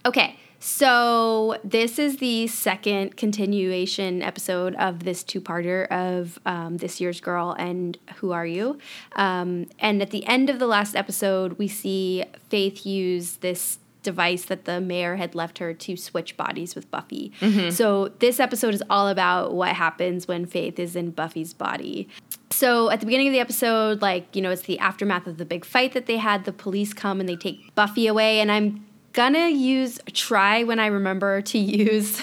Okay, 0.05 0.37
so 0.59 1.57
this 1.63 1.97
is 1.97 2.17
the 2.17 2.45
second 2.47 3.17
continuation 3.17 4.21
episode 4.21 4.75
of 4.75 5.03
this 5.03 5.23
two 5.23 5.41
parter 5.41 5.87
of 5.87 6.37
um, 6.45 6.77
This 6.77 7.01
Year's 7.01 7.19
Girl 7.19 7.55
and 7.57 7.97
Who 8.17 8.31
Are 8.31 8.45
You? 8.45 8.77
Um, 9.15 9.67
and 9.79 10.01
at 10.01 10.11
the 10.11 10.25
end 10.27 10.49
of 10.49 10.59
the 10.59 10.67
last 10.67 10.95
episode, 10.95 11.57
we 11.57 11.67
see 11.67 12.23
Faith 12.49 12.85
use 12.85 13.37
this 13.37 13.79
device 14.05 14.45
that 14.45 14.63
the 14.63 14.79
mayor 14.79 15.17
had 15.17 15.35
left 15.35 15.57
her 15.57 15.73
to 15.73 15.97
switch 15.97 16.37
bodies 16.37 16.75
with 16.75 16.89
Buffy. 16.89 17.33
So 17.71 18.09
this 18.19 18.39
episode 18.39 18.73
is 18.73 18.81
all 18.89 19.09
about 19.09 19.53
what 19.53 19.75
happens 19.75 20.27
when 20.27 20.45
Faith 20.45 20.79
is 20.79 20.95
in 20.95 21.11
Buffy's 21.11 21.53
body. 21.53 22.07
So 22.51 22.89
at 22.89 23.01
the 23.01 23.05
beginning 23.05 23.27
of 23.27 23.33
the 23.33 23.39
episode, 23.41 24.01
like, 24.01 24.33
you 24.33 24.41
know, 24.41 24.51
it's 24.51 24.61
the 24.61 24.79
aftermath 24.79 25.27
of 25.27 25.37
the 25.37 25.45
big 25.45 25.65
fight 25.65 25.91
that 25.91 26.05
they 26.05 26.17
had. 26.17 26.45
The 26.45 26.53
police 26.53 26.93
come 26.93 27.19
and 27.19 27.27
they 27.27 27.35
take 27.35 27.75
Buffy 27.75 28.07
away. 28.07 28.39
And 28.39 28.49
I'm 28.49 28.85
gonna 29.11 29.49
use, 29.49 29.99
try 30.13 30.63
when 30.63 30.79
I 30.79 30.85
remember 30.85 31.41
to 31.41 31.57
use 31.85 32.21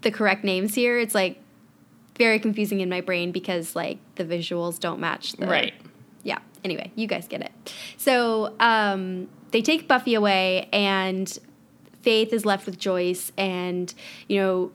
the 0.00 0.10
correct 0.10 0.42
names 0.42 0.74
here. 0.74 0.98
It's 0.98 1.14
like 1.14 1.38
very 2.18 2.38
confusing 2.40 2.80
in 2.80 2.88
my 2.88 3.00
brain 3.00 3.30
because, 3.30 3.76
like, 3.76 3.98
the 4.16 4.24
visuals 4.24 4.80
don't 4.80 5.00
match 5.00 5.32
the. 5.34 5.46
Right. 5.46 5.74
Yeah. 6.24 6.38
Anyway, 6.64 6.90
you 6.94 7.06
guys 7.06 7.28
get 7.28 7.40
it. 7.40 7.52
So 7.96 8.54
um, 8.60 9.28
they 9.52 9.62
take 9.62 9.86
Buffy 9.86 10.14
away, 10.14 10.68
and 10.72 11.38
Faith 12.00 12.32
is 12.32 12.44
left 12.44 12.66
with 12.66 12.78
Joyce, 12.78 13.30
and 13.38 13.94
you 14.28 14.40
know, 14.40 14.72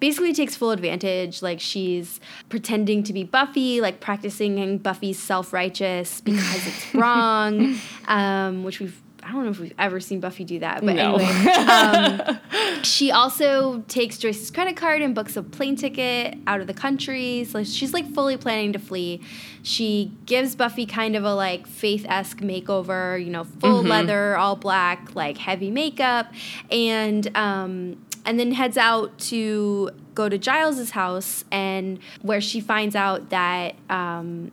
basically 0.00 0.32
takes 0.32 0.56
full 0.56 0.70
advantage. 0.70 1.42
Like 1.42 1.60
she's 1.60 2.18
pretending 2.48 3.02
to 3.04 3.12
be 3.12 3.22
Buffy, 3.22 3.80
like 3.80 4.00
practicing 4.00 4.78
Buffy's 4.78 5.18
self 5.18 5.52
righteous 5.52 6.20
because 6.22 6.66
it's 6.66 6.94
wrong, 6.94 7.76
um, 8.08 8.64
which 8.64 8.80
we've. 8.80 9.00
I 9.30 9.32
don't 9.32 9.44
know 9.44 9.50
if 9.52 9.60
we've 9.60 9.72
ever 9.78 10.00
seen 10.00 10.18
Buffy 10.18 10.42
do 10.44 10.58
that, 10.58 10.84
but 10.84 10.96
No. 10.96 11.14
anyway. 11.16 12.36
Um, 12.40 12.82
she 12.82 13.12
also 13.12 13.80
takes 13.86 14.18
Joyce's 14.18 14.50
credit 14.50 14.76
card 14.76 15.02
and 15.02 15.14
books 15.14 15.36
a 15.36 15.42
plane 15.42 15.76
ticket 15.76 16.36
out 16.48 16.60
of 16.60 16.66
the 16.66 16.74
country. 16.74 17.44
So 17.44 17.62
she's 17.62 17.92
like 17.94 18.12
fully 18.12 18.36
planning 18.36 18.72
to 18.72 18.80
flee. 18.80 19.22
She 19.62 20.10
gives 20.26 20.56
Buffy 20.56 20.84
kind 20.84 21.14
of 21.14 21.24
a 21.24 21.32
like 21.32 21.68
faith 21.68 22.04
esque 22.08 22.38
makeover, 22.38 23.22
you 23.22 23.30
know, 23.30 23.44
full 23.44 23.82
leather, 23.84 24.36
all 24.36 24.56
black, 24.56 25.14
like 25.14 25.38
heavy 25.38 25.70
makeup, 25.70 26.26
and 26.70 27.30
um, 27.36 28.04
and 28.26 28.38
then 28.40 28.50
heads 28.52 28.76
out 28.76 29.16
to 29.18 29.90
go 30.14 30.28
to 30.28 30.38
Giles's 30.38 30.90
house 30.90 31.44
and 31.52 32.00
where 32.22 32.40
she 32.40 32.60
finds 32.60 32.96
out 32.96 33.30
that 33.30 33.76
um, 33.88 34.50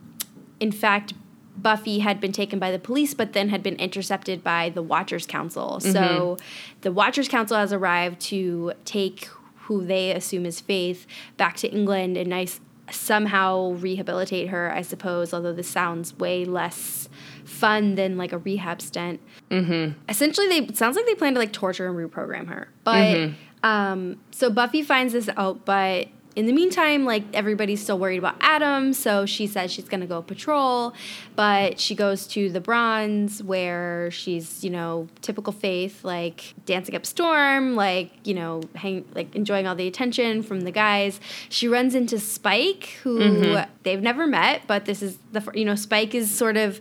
in 0.60 0.70
fact 0.70 1.14
Buffy 1.62 1.98
had 2.00 2.20
been 2.20 2.32
taken 2.32 2.58
by 2.58 2.70
the 2.70 2.78
police, 2.78 3.14
but 3.14 3.32
then 3.32 3.48
had 3.48 3.62
been 3.62 3.76
intercepted 3.76 4.44
by 4.44 4.70
the 4.70 4.82
Watchers 4.82 5.26
Council. 5.26 5.80
So 5.80 6.36
the 6.82 6.92
Watchers 6.92 7.28
Council 7.28 7.56
has 7.56 7.72
arrived 7.72 8.20
to 8.22 8.72
take 8.84 9.28
who 9.62 9.84
they 9.84 10.12
assume 10.12 10.46
is 10.46 10.60
Faith 10.60 11.06
back 11.36 11.56
to 11.58 11.68
England 11.68 12.16
and 12.16 12.30
nice 12.30 12.60
somehow 12.90 13.72
rehabilitate 13.72 14.48
her, 14.48 14.72
I 14.72 14.82
suppose, 14.82 15.34
although 15.34 15.52
this 15.52 15.68
sounds 15.68 16.18
way 16.18 16.44
less 16.44 17.08
fun 17.44 17.94
than 17.94 18.16
like 18.16 18.32
a 18.32 18.38
rehab 18.38 18.80
stint. 18.80 19.20
Mm-hmm. 19.50 19.98
Essentially, 20.08 20.48
they 20.48 20.58
it 20.58 20.76
sounds 20.76 20.96
like 20.96 21.06
they 21.06 21.14
plan 21.14 21.34
to 21.34 21.40
like 21.40 21.52
torture 21.52 21.86
and 21.86 21.96
reprogram 21.96 22.48
her. 22.48 22.68
But 22.84 23.30
um, 23.62 24.20
so 24.30 24.50
Buffy 24.50 24.82
finds 24.82 25.12
this 25.12 25.28
out, 25.36 25.64
but 25.64 26.08
in 26.38 26.46
the 26.46 26.52
meantime, 26.52 27.04
like 27.04 27.24
everybody's 27.34 27.82
still 27.82 27.98
worried 27.98 28.18
about 28.18 28.36
Adam, 28.40 28.92
so 28.92 29.26
she 29.26 29.48
says 29.48 29.72
she's 29.72 29.88
gonna 29.88 30.06
go 30.06 30.22
patrol, 30.22 30.94
but 31.34 31.80
she 31.80 31.96
goes 31.96 32.28
to 32.28 32.48
the 32.48 32.60
Bronze 32.60 33.42
where 33.42 34.08
she's, 34.12 34.62
you 34.62 34.70
know, 34.70 35.08
typical 35.20 35.52
Faith, 35.52 36.04
like 36.04 36.54
dancing 36.64 36.94
up 36.94 37.04
Storm, 37.04 37.74
like 37.74 38.12
you 38.24 38.34
know, 38.34 38.62
hang, 38.76 39.04
like 39.16 39.34
enjoying 39.34 39.66
all 39.66 39.74
the 39.74 39.88
attention 39.88 40.44
from 40.44 40.60
the 40.60 40.70
guys. 40.70 41.18
She 41.48 41.66
runs 41.66 41.96
into 41.96 42.20
Spike, 42.20 42.98
who 43.02 43.18
mm-hmm. 43.18 43.70
they've 43.82 44.00
never 44.00 44.24
met, 44.28 44.62
but 44.68 44.84
this 44.84 45.02
is 45.02 45.18
the 45.32 45.42
you 45.54 45.64
know 45.64 45.74
Spike 45.74 46.14
is 46.14 46.30
sort 46.30 46.56
of 46.56 46.78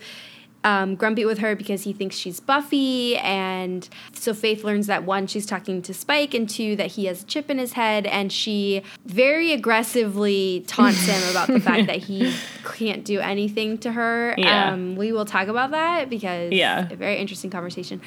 um, 0.64 0.96
grumpy 0.96 1.24
with 1.24 1.38
her 1.40 1.56
because 1.56 1.84
he 1.84 1.94
thinks 1.94 2.16
she's 2.16 2.40
Buffy. 2.40 3.16
And 3.18 3.88
so 4.14 4.34
Faith 4.34 4.64
learns 4.64 4.88
that 4.88 5.04
one, 5.06 5.28
she's 5.28 5.46
talking 5.46 5.82
to 5.84 5.94
Spike, 5.94 6.34
and 6.34 6.50
two, 6.50 6.76
that 6.76 6.88
he 6.92 7.06
has 7.06 7.24
a 7.24 7.26
chip 7.26 7.50
in 7.50 7.58
his 7.58 7.74
head. 7.74 8.06
And 8.06 8.32
she 8.32 8.82
very 9.06 9.54
aggressively 9.54 10.64
taunts 10.68 11.06
him 11.06 11.30
about 11.32 11.48
the 11.48 11.60
fact 11.60 11.88
that 11.88 11.98
he 12.04 12.34
can't 12.66 13.06
do 13.06 13.20
anything 13.20 13.78
to 13.80 13.92
her. 13.94 14.36
Yeah. 14.38 14.72
Um, 14.74 14.96
we 14.96 15.12
will 15.12 15.26
talk 15.26 15.48
about 15.48 15.72
that 15.72 16.10
because 16.10 16.52
Yeah. 16.52 16.88
a 16.92 16.96
very 16.96 17.18
interesting 17.18 17.50
conversation. 17.50 18.02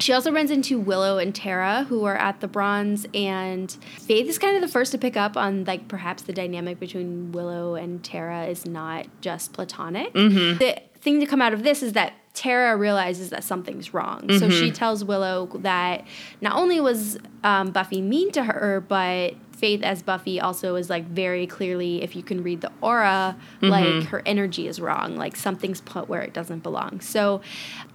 She 0.00 0.12
also 0.12 0.32
runs 0.32 0.50
into 0.50 0.80
Willow 0.80 1.18
and 1.18 1.32
Tara, 1.32 1.84
who 1.88 2.04
are 2.04 2.16
at 2.16 2.40
the 2.40 2.48
bronze, 2.48 3.06
and 3.14 3.70
Faith 4.00 4.28
is 4.28 4.38
kind 4.40 4.56
of 4.56 4.60
the 4.62 4.66
first 4.68 4.90
to 4.90 4.98
pick 4.98 5.16
up 5.16 5.36
on 5.36 5.64
like 5.64 5.86
perhaps 5.86 6.22
the 6.24 6.32
dynamic 6.32 6.80
between 6.80 7.30
Willow 7.30 7.76
and 7.76 8.02
Tara 8.02 8.46
is 8.46 8.66
not 8.66 9.06
just 9.20 9.52
platonic. 9.52 10.12
Mm-hmm. 10.12 10.58
The 10.58 10.82
thing 11.04 11.20
to 11.20 11.26
come 11.26 11.40
out 11.40 11.52
of 11.52 11.62
this 11.62 11.82
is 11.82 11.92
that 11.92 12.14
Tara 12.32 12.76
realizes 12.76 13.30
that 13.30 13.44
something's 13.44 13.94
wrong. 13.94 14.22
Mm-hmm. 14.22 14.38
So 14.38 14.50
she 14.50 14.72
tells 14.72 15.04
Willow 15.04 15.46
that 15.60 16.04
not 16.40 16.56
only 16.56 16.80
was 16.80 17.16
um, 17.44 17.70
Buffy 17.70 18.00
mean 18.02 18.32
to 18.32 18.42
her, 18.42 18.84
but 18.88 19.34
Faith 19.52 19.84
as 19.84 20.02
Buffy 20.02 20.40
also 20.40 20.74
is 20.74 20.90
like 20.90 21.06
very 21.06 21.46
clearly, 21.46 22.02
if 22.02 22.16
you 22.16 22.24
can 22.24 22.42
read 22.42 22.60
the 22.60 22.72
aura, 22.80 23.36
Mm-hmm. 23.60 23.68
like 23.68 24.04
her 24.08 24.22
energy 24.26 24.66
is 24.66 24.80
wrong. 24.80 25.14
Like 25.16 25.36
something's 25.36 25.80
put 25.80 26.08
where 26.08 26.22
it 26.22 26.32
doesn't 26.34 26.64
belong. 26.64 27.00
So 27.00 27.40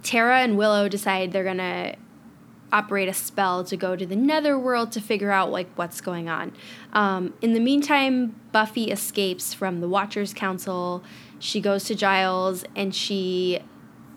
Tara 0.03 0.39
and 0.39 0.57
Willow 0.57 0.87
decide 0.87 1.33
they're 1.33 1.43
gonna 1.43 1.95
operate 2.71 3.07
a 3.07 3.13
spell 3.13 3.63
to 3.63 3.77
go 3.77 3.95
to 3.95 4.05
the 4.05 4.15
netherworld 4.15 4.91
to 4.93 5.01
figure 5.01 5.31
out 5.31 5.51
like 5.51 5.69
what's 5.75 6.01
going 6.01 6.29
on. 6.29 6.53
Um, 6.93 7.33
in 7.41 7.53
the 7.53 7.59
meantime, 7.59 8.39
Buffy 8.51 8.91
escapes 8.91 9.53
from 9.53 9.81
the 9.81 9.87
Watchers 9.87 10.33
Council. 10.33 11.03
She 11.39 11.61
goes 11.61 11.85
to 11.85 11.95
Giles 11.95 12.63
and 12.75 12.93
she, 12.93 13.59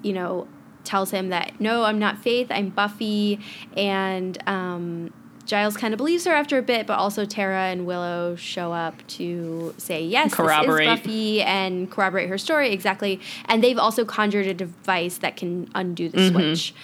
you 0.02 0.12
know, 0.12 0.48
tells 0.84 1.10
him 1.10 1.28
that 1.28 1.60
no, 1.60 1.84
I'm 1.84 1.98
not 1.98 2.18
Faith, 2.18 2.48
I'm 2.50 2.70
Buffy, 2.70 3.38
and 3.76 4.36
um, 4.48 5.12
Giles 5.44 5.76
kind 5.76 5.92
of 5.92 5.98
believes 5.98 6.24
her 6.24 6.32
after 6.32 6.58
a 6.58 6.62
bit, 6.62 6.86
but 6.86 6.94
also 6.98 7.24
Tara 7.24 7.64
and 7.64 7.86
Willow 7.86 8.36
show 8.36 8.72
up 8.72 9.06
to 9.08 9.74
say 9.78 10.04
yes, 10.04 10.32
Corroborate. 10.32 10.86
this 10.86 10.98
is 10.98 11.04
Buffy 11.04 11.42
and 11.42 11.90
corroborate 11.90 12.28
her 12.28 12.38
story 12.38 12.72
exactly. 12.72 13.20
And 13.46 13.62
they've 13.62 13.78
also 13.78 14.04
conjured 14.04 14.46
a 14.46 14.54
device 14.54 15.18
that 15.18 15.36
can 15.36 15.68
undo 15.74 16.08
the 16.08 16.30
switch. 16.30 16.74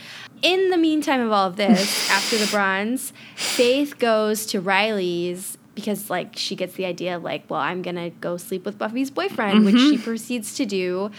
In 0.43 0.71
the 0.71 0.79
meantime 0.79 1.21
of 1.21 1.33
all 1.33 1.49
of 1.49 1.57
this, 1.57 2.11
after 2.13 2.39
the 2.39 2.47
bronze, 2.47 3.13
Faith 3.35 3.99
goes 3.99 4.47
to 4.47 4.61
Riley's 4.61 5.59
because 5.75 6.11
like 6.11 6.37
she 6.37 6.57
gets 6.57 6.75
the 6.75 6.85
idea 6.85 7.17
of 7.17 7.23
like, 7.23 7.49
well, 7.49 7.61
I'm 7.61 7.83
gonna 7.83 8.11
go 8.11 8.37
sleep 8.37 8.65
with 8.65 8.79
Buffy's 8.79 9.11
boyfriend, 9.11 9.65
which 9.65 9.77
mm-hmm. 9.77 9.91
she 9.91 9.99
proceeds 9.99 10.55
to 10.57 10.67
do. 10.67 11.13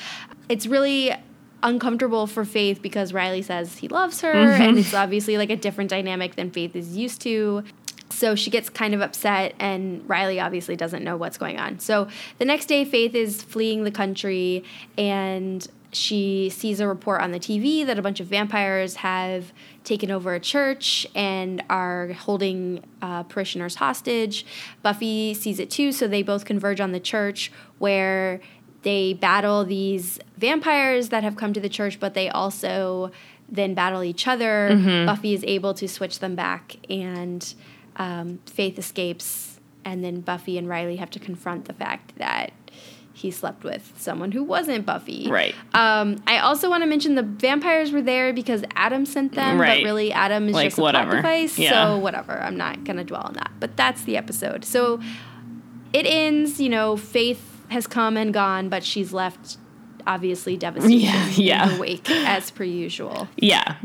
It's 0.50 0.68
really 0.68 1.14
uncomfortable 1.64 2.28
for 2.28 2.44
Faith 2.46 2.82
because 2.82 3.14
Riley 3.14 3.42
says 3.42 3.78
he 3.78 3.88
loves 3.88 4.22
her, 4.22 4.32
and 4.32 4.72
mm-hmm. 4.72 4.78
it's 4.80 4.94
obviously 4.94 5.38
like 5.38 5.50
a 5.50 5.56
different 5.56 5.90
dynamic 5.90 6.36
than 6.36 6.52
Faith 6.52 6.76
is 6.76 6.98
used 6.98 7.22
to. 7.22 7.64
So 8.10 8.36
she 8.36 8.50
gets 8.50 8.70
kind 8.70 8.94
of 8.94 9.02
upset, 9.02 9.56
and 9.60 10.08
Riley 10.10 10.40
obviously 10.40 10.76
doesn't 10.76 11.04
know 11.04 11.16
what's 11.16 11.38
going 11.38 11.58
on. 11.58 11.80
So 11.80 12.08
the 12.38 12.46
next 12.46 12.66
day, 12.66 12.84
Faith 12.84 13.16
is 13.16 13.42
fleeing 13.42 13.86
the 13.86 13.92
country, 13.92 14.64
and 14.98 15.66
she 15.92 16.50
sees 16.50 16.80
a 16.80 16.88
report 16.88 17.22
on 17.22 17.32
the 17.32 17.40
TV 17.40 17.86
that 17.86 17.98
a 17.98 18.02
bunch 18.02 18.20
of 18.20 18.28
vampires 18.28 18.96
have 18.98 19.52
taken 19.84 20.12
over 20.12 20.34
a 20.36 20.40
church 20.40 21.08
and 21.16 21.64
are 21.70 22.14
holding 22.14 22.84
uh, 23.02 23.24
parishioners 23.24 23.76
hostage. 23.76 24.46
Buffy 24.84 25.34
sees 25.34 25.60
it 25.60 25.70
too, 25.72 25.92
so 25.92 26.08
they 26.08 26.22
both 26.22 26.46
converge 26.46 26.80
on 26.80 26.92
the 26.92 27.00
church 27.00 27.52
where 27.80 28.40
they 28.84 29.14
battle 29.14 29.66
these 29.66 30.20
vampires 30.38 31.10
that 31.10 31.24
have 31.24 31.36
come 31.36 31.54
to 31.54 31.60
the 31.60 31.70
church, 31.70 32.00
but 32.00 32.14
they 32.14 32.30
also 32.30 33.12
then 33.50 33.74
battle 33.74 34.04
each 34.04 34.28
other. 34.28 34.70
Buffy 35.08 35.34
is 35.34 35.44
able 35.44 35.74
to 35.74 35.88
switch 35.88 36.20
them 36.20 36.36
back, 36.36 36.76
and 36.90 37.54
um, 37.96 38.40
Faith 38.46 38.78
escapes, 38.78 39.60
and 39.84 40.04
then 40.04 40.22
Buffy 40.22 40.58
and 40.58 40.70
Riley 40.70 40.98
have 40.98 41.10
to 41.12 41.20
confront 41.20 41.66
the 41.66 41.74
fact 41.74 42.16
that 42.18 42.52
he 43.20 43.32
slept 43.32 43.64
with 43.64 43.94
someone 43.98 44.32
who 44.32 44.44
wasn't 44.44 44.86
Buffy. 44.86 45.28
Right. 45.30 45.54
Um, 45.74 46.18
I 46.26 46.40
also 46.40 46.70
want 46.70 46.84
to 46.84 46.88
mention 46.88 47.16
the 47.16 47.24
vampires 47.24 47.92
were 47.92 48.02
there 48.02 48.32
because 48.34 48.64
Adam 48.76 49.06
sent 49.06 49.34
them, 49.36 49.60
Right. 49.60 49.84
but 49.84 49.86
really 49.86 50.12
Adam 50.12 50.48
is 50.48 50.54
Like, 50.54 50.68
just 50.68 50.78
a 50.78 50.82
whatever. 50.82 51.18
device. 51.18 51.60
Yeah. 51.60 51.72
So 51.88 51.98
whatever. 51.98 52.34
I'm 52.42 52.58
not 52.58 52.84
gonna 52.86 53.04
dwell 53.04 53.24
on 53.24 53.34
that. 53.34 53.52
But 53.60 53.76
that's 53.78 54.04
the 54.04 54.16
episode. 54.18 54.64
So 54.66 55.00
it 55.94 56.06
ends. 56.06 56.60
You 56.60 56.70
know, 56.70 56.96
Faith 56.98 57.62
has 57.70 57.88
come 57.88 58.18
and 58.18 58.34
gone, 58.34 58.70
but 58.70 58.84
she's 58.84 59.14
left 59.14 59.58
obviously 60.08 60.58
devastated 60.58 60.96
Yeah, 61.02 61.28
yeah. 61.36 61.64
in 61.66 61.70
her 61.76 61.80
wake 61.80 62.10
as 62.10 62.50
per 62.52 62.64
usual. 62.64 63.28
Yeah. 63.38 63.76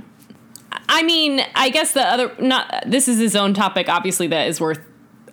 I 0.89 1.03
mean, 1.03 1.41
I 1.55 1.71
guess 1.71 1.93
the 1.93 2.03
other 2.03 2.33
not 2.39 2.85
this 2.87 3.09
is 3.09 3.19
his 3.19 3.35
own 3.37 3.53
topic 3.55 3.89
obviously 3.89 4.27
that 4.29 4.49
is 4.49 4.61
worth 4.61 4.81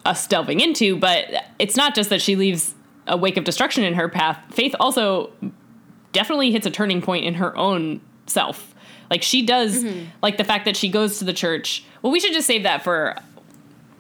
us 0.06 0.26
delving 0.28 0.60
into, 0.60 0.98
but 0.98 1.26
it's 1.60 1.76
not 1.76 1.94
just 1.94 2.10
that 2.10 2.22
she 2.22 2.36
leaves 2.36 2.74
a 3.08 3.18
wake 3.18 3.38
of 3.38 3.44
destruction 3.44 3.84
in 3.84 3.94
her 3.96 4.10
path. 4.10 4.40
Faith 4.54 4.76
also 4.80 5.32
definitely 6.12 6.52
hits 6.52 6.66
a 6.66 6.72
turning 6.72 7.02
point 7.02 7.26
in 7.26 7.36
her 7.36 7.56
own 7.58 8.02
self. 8.28 8.74
Like 9.10 9.24
she 9.24 9.46
does 9.46 9.84
mm-hmm. 9.84 10.06
like 10.22 10.38
the 10.38 10.44
fact 10.44 10.66
that 10.66 10.76
she 10.78 10.90
goes 10.90 11.20
to 11.20 11.26
the 11.26 11.34
church. 11.34 11.84
Well, 12.02 12.12
we 12.12 12.20
should 12.20 12.34
just 12.34 12.48
save 12.48 12.64
that 12.64 12.84
for 12.84 13.18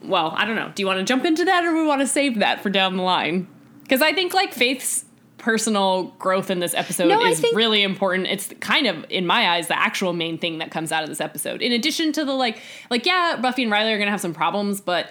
well, 0.03 0.34
I 0.36 0.46
don't 0.46 0.55
know. 0.55 0.72
Do 0.74 0.81
you 0.81 0.88
want 0.88 0.98
to 0.98 1.03
jump 1.05 1.25
into 1.25 1.46
that 1.46 1.63
or 1.63 1.75
we 1.75 1.86
want 1.86 2.01
to 2.01 2.08
save 2.08 2.39
that 2.39 2.62
for 2.62 2.70
down 2.70 2.98
the 2.98 3.03
line? 3.03 3.48
Cuz 3.89 4.01
I 4.01 4.13
think 4.13 4.34
like 4.34 4.53
Faith's 4.53 5.05
personal 5.38 6.03
growth 6.20 6.51
in 6.51 6.60
this 6.60 6.74
episode 6.75 7.08
No, 7.08 7.24
is 7.25 7.39
think- 7.39 7.55
really 7.55 7.81
important. 7.81 8.27
It's 8.27 8.53
kind 8.60 8.88
of 8.88 9.05
in 9.10 9.25
my 9.25 9.50
eyes 9.50 9.67
the 9.67 9.77
actual 9.77 10.13
main 10.13 10.38
thing 10.38 10.60
that 10.60 10.72
comes 10.72 10.91
out 10.91 11.03
of 11.03 11.10
this 11.10 11.20
episode. 11.20 11.62
In 11.62 11.72
addition 11.72 12.12
to 12.13 12.24
the 12.24 12.34
like 12.34 12.60
like 12.89 13.05
yeah, 13.05 13.38
Buffy 13.41 13.63
and 13.63 13.72
Riley 13.72 13.91
are 13.91 13.98
going 13.98 14.08
to 14.08 14.12
have 14.12 14.22
some 14.22 14.34
problems, 14.34 14.79
but 14.79 15.10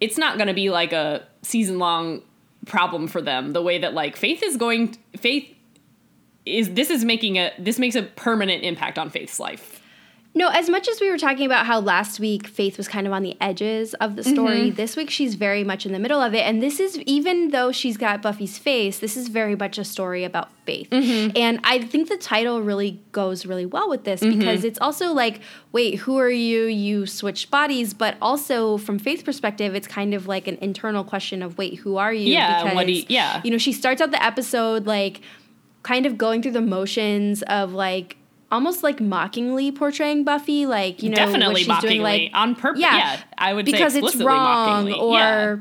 it's 0.00 0.18
not 0.18 0.38
going 0.38 0.48
to 0.48 0.54
be 0.54 0.70
like 0.70 0.92
a 0.92 1.26
season 1.42 1.78
long 1.78 2.22
problem 2.66 3.08
for 3.08 3.22
them 3.22 3.52
the 3.52 3.62
way 3.62 3.78
that 3.78 3.94
like 3.94 4.16
Faith 4.16 4.42
is 4.42 4.56
going 4.56 4.96
Faith 5.16 5.48
is 6.44 6.74
this 6.74 6.90
is 6.90 7.04
making 7.04 7.36
a 7.36 7.52
this 7.58 7.78
makes 7.78 7.96
a 7.96 8.02
permanent 8.02 8.62
impact 8.62 8.98
on 8.98 9.10
Faith's 9.10 9.40
life. 9.40 9.75
No, 10.36 10.48
as 10.48 10.68
much 10.68 10.86
as 10.86 11.00
we 11.00 11.08
were 11.08 11.16
talking 11.16 11.46
about 11.46 11.64
how 11.64 11.80
last 11.80 12.20
week 12.20 12.46
Faith 12.46 12.76
was 12.76 12.88
kind 12.88 13.06
of 13.06 13.12
on 13.14 13.22
the 13.22 13.38
edges 13.40 13.94
of 13.94 14.16
the 14.16 14.22
story, 14.22 14.66
mm-hmm. 14.66 14.76
this 14.76 14.94
week 14.94 15.08
she's 15.08 15.34
very 15.34 15.64
much 15.64 15.86
in 15.86 15.92
the 15.92 15.98
middle 15.98 16.20
of 16.20 16.34
it. 16.34 16.40
And 16.40 16.62
this 16.62 16.78
is, 16.78 16.98
even 16.98 17.52
though 17.52 17.72
she's 17.72 17.96
got 17.96 18.20
Buffy's 18.20 18.58
face, 18.58 18.98
this 18.98 19.16
is 19.16 19.28
very 19.28 19.56
much 19.56 19.78
a 19.78 19.84
story 19.84 20.24
about 20.24 20.50
Faith. 20.66 20.90
Mm-hmm. 20.90 21.36
And 21.36 21.60
I 21.64 21.78
think 21.78 22.10
the 22.10 22.18
title 22.18 22.60
really 22.60 23.00
goes 23.12 23.46
really 23.46 23.64
well 23.64 23.88
with 23.88 24.04
this 24.04 24.20
mm-hmm. 24.20 24.38
because 24.38 24.62
it's 24.62 24.78
also 24.78 25.12
like, 25.12 25.40
wait, 25.72 26.00
who 26.00 26.18
are 26.18 26.28
you? 26.28 26.64
You 26.64 27.06
switch 27.06 27.50
bodies. 27.50 27.94
But 27.94 28.16
also, 28.20 28.76
from 28.76 28.98
Faith's 28.98 29.22
perspective, 29.22 29.74
it's 29.74 29.88
kind 29.88 30.12
of 30.12 30.26
like 30.26 30.46
an 30.48 30.58
internal 30.60 31.02
question 31.02 31.42
of, 31.42 31.56
wait, 31.56 31.76
who 31.78 31.96
are 31.96 32.12
you? 32.12 32.30
Yeah, 32.30 32.74
what 32.74 32.86
do 32.86 32.92
you- 32.92 33.06
yeah. 33.08 33.40
You 33.42 33.50
know, 33.52 33.58
she 33.58 33.72
starts 33.72 34.02
out 34.02 34.10
the 34.10 34.22
episode 34.22 34.86
like, 34.86 35.22
kind 35.82 36.04
of 36.04 36.18
going 36.18 36.42
through 36.42 36.50
the 36.50 36.60
motions 36.60 37.42
of 37.44 37.72
like 37.72 38.16
almost 38.52 38.82
like 38.82 39.00
mockingly 39.00 39.72
portraying 39.72 40.24
Buffy, 40.24 40.66
like 40.66 41.02
you 41.02 41.10
know, 41.10 41.16
Definitely 41.16 41.60
she's 41.62 41.68
mockingly 41.68 41.94
doing, 41.96 42.02
like 42.02 42.30
on 42.34 42.54
purpose. 42.54 42.80
Yeah, 42.82 43.20
I 43.38 43.52
would 43.54 43.66
say 43.66 43.72
because 43.72 43.94
it's 43.96 44.16
wrong, 44.16 44.84
mockingly. 44.86 45.00
or 45.00 45.14
Yeah. 45.18 45.56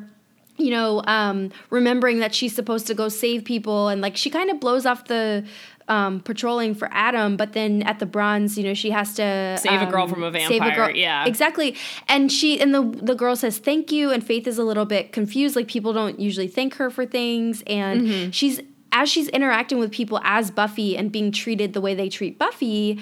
you 0.57 0.71
know, 0.71 1.01
um, 1.05 1.51
remembering 1.69 2.19
that 2.19 2.33
she's 2.33 2.53
supposed 2.55 2.87
to 2.87 2.93
go 2.93 3.09
save 3.09 3.43
people, 3.45 3.87
and 3.89 4.01
like 4.01 4.15
she 4.17 4.29
kind 4.29 4.49
of 4.49 4.59
blows 4.59 4.85
off 4.85 5.05
the. 5.05 5.45
Um, 5.87 6.19
patrolling 6.21 6.73
for 6.73 6.89
Adam, 6.91 7.37
but 7.37 7.53
then 7.53 7.83
at 7.83 7.99
the 7.99 8.07
bronze, 8.07 8.57
you 8.57 8.63
know, 8.63 8.73
she 8.73 8.89
has 8.89 9.13
to 9.17 9.55
Save 9.61 9.83
a 9.83 9.85
girl 9.85 10.05
um, 10.05 10.09
from 10.09 10.23
a 10.23 10.31
save 10.31 10.59
vampire, 10.63 10.89
yeah. 10.89 11.25
exactly. 11.27 11.75
And 12.07 12.31
she 12.31 12.59
and 12.59 12.73
the 12.73 12.81
the 12.81 13.13
girl 13.13 13.35
says 13.35 13.59
thank 13.59 13.91
you, 13.91 14.09
and 14.09 14.25
Faith 14.25 14.47
is 14.47 14.57
a 14.57 14.63
little 14.63 14.85
bit 14.87 15.11
confused. 15.11 15.55
Like 15.55 15.67
people 15.67 15.93
don't 15.93 16.19
usually 16.19 16.47
thank 16.47 16.73
her 16.77 16.89
for 16.89 17.05
things, 17.05 17.61
and 17.67 18.01
Mm-hmm. 18.01 18.31
she's 18.31 18.61
as 18.95 19.09
she's 19.09 19.27
interacting 19.27 19.77
with 19.77 19.91
people 19.91 20.19
as 20.23 20.49
Buffy 20.49 20.95
and 20.97 21.11
being 21.11 21.31
treated 21.31 21.73
the 21.73 21.81
way 21.81 21.93
they 21.93 22.09
treat 22.09 22.39
Buffy, 22.39 22.99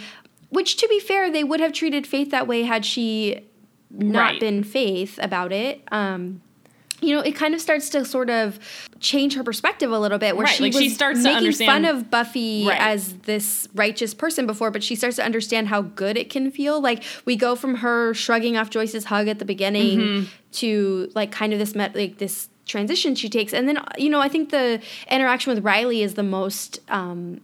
which 0.50 0.76
to 0.78 0.88
be 0.88 1.00
fair, 1.00 1.32
they 1.32 1.44
would 1.44 1.60
have 1.60 1.72
treated 1.72 2.06
Faith 2.08 2.32
that 2.32 2.48
way 2.48 2.64
had 2.64 2.84
she 2.86 3.46
not 3.92 4.20
Right. 4.32 4.40
been 4.40 4.64
Faith 4.64 5.20
about 5.22 5.52
it. 5.54 5.82
Um, 5.92 6.42
you 7.00 7.14
know, 7.14 7.22
it 7.22 7.34
kind 7.36 7.54
of 7.54 7.60
starts 7.62 7.90
to 7.90 8.06
sort 8.06 8.30
of 8.30 8.58
change 9.02 9.36
her 9.36 9.44
perspective 9.44 9.92
a 9.92 10.00
little 10.00 10.18
bit, 10.18 10.36
where 10.38 10.46
Right, 10.46 10.56
she 10.56 10.64
like, 10.64 10.74
was 10.74 10.82
she 10.84 10.90
starts 10.90 11.22
making 11.22 11.52
fun 11.52 11.84
of 11.86 12.10
Buffy 12.10 12.66
Right. 12.68 12.80
as 12.82 13.14
this 13.20 13.68
righteous 13.76 14.14
person 14.14 14.48
before, 14.48 14.72
but 14.72 14.82
she 14.82 14.96
starts 14.96 15.18
to 15.18 15.24
understand 15.24 15.68
how 15.68 15.82
good 15.82 16.18
it 16.18 16.30
can 16.30 16.50
feel. 16.50 16.82
Like 16.82 17.04
we 17.26 17.36
go 17.36 17.56
from 17.56 17.76
her 17.76 18.14
shrugging 18.14 18.56
off 18.58 18.70
Joyce's 18.70 19.06
hug 19.06 19.28
at 19.28 19.38
the 19.40 19.46
beginning 19.46 20.00
Mm-hmm. 20.00 20.26
to 20.54 21.12
like 21.14 21.32
kind 21.32 21.52
of 21.54 21.60
this 21.60 21.76
met, 21.76 21.94
like 21.96 22.18
this 22.20 22.48
transition 22.66 23.16
she 23.16 23.30
takes, 23.30 23.54
and 23.54 23.68
then 23.68 23.78
you 23.98 24.10
know 24.10 24.20
I 24.22 24.30
think 24.30 24.50
the 24.52 24.82
interaction 25.10 25.54
with 25.54 25.64
Riley 25.64 26.02
is 26.02 26.14
the 26.16 26.24
most. 26.24 26.80
Um, 26.90 27.42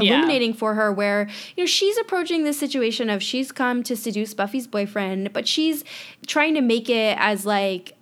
Yeah. 0.00 0.14
illuminating 0.14 0.54
for 0.54 0.74
her 0.74 0.92
where 0.92 1.28
you 1.56 1.62
know 1.64 1.66
she's 1.66 1.98
approaching 1.98 2.44
this 2.44 2.56
situation 2.56 3.10
of 3.10 3.20
she's 3.20 3.50
come 3.50 3.82
to 3.82 3.96
seduce 3.96 4.32
Buffy's 4.32 4.68
boyfriend 4.68 5.32
but 5.32 5.48
she's 5.48 5.82
trying 6.24 6.54
to 6.54 6.60
make 6.60 6.88
it 6.88 7.16
as 7.18 7.44
like 7.44 7.96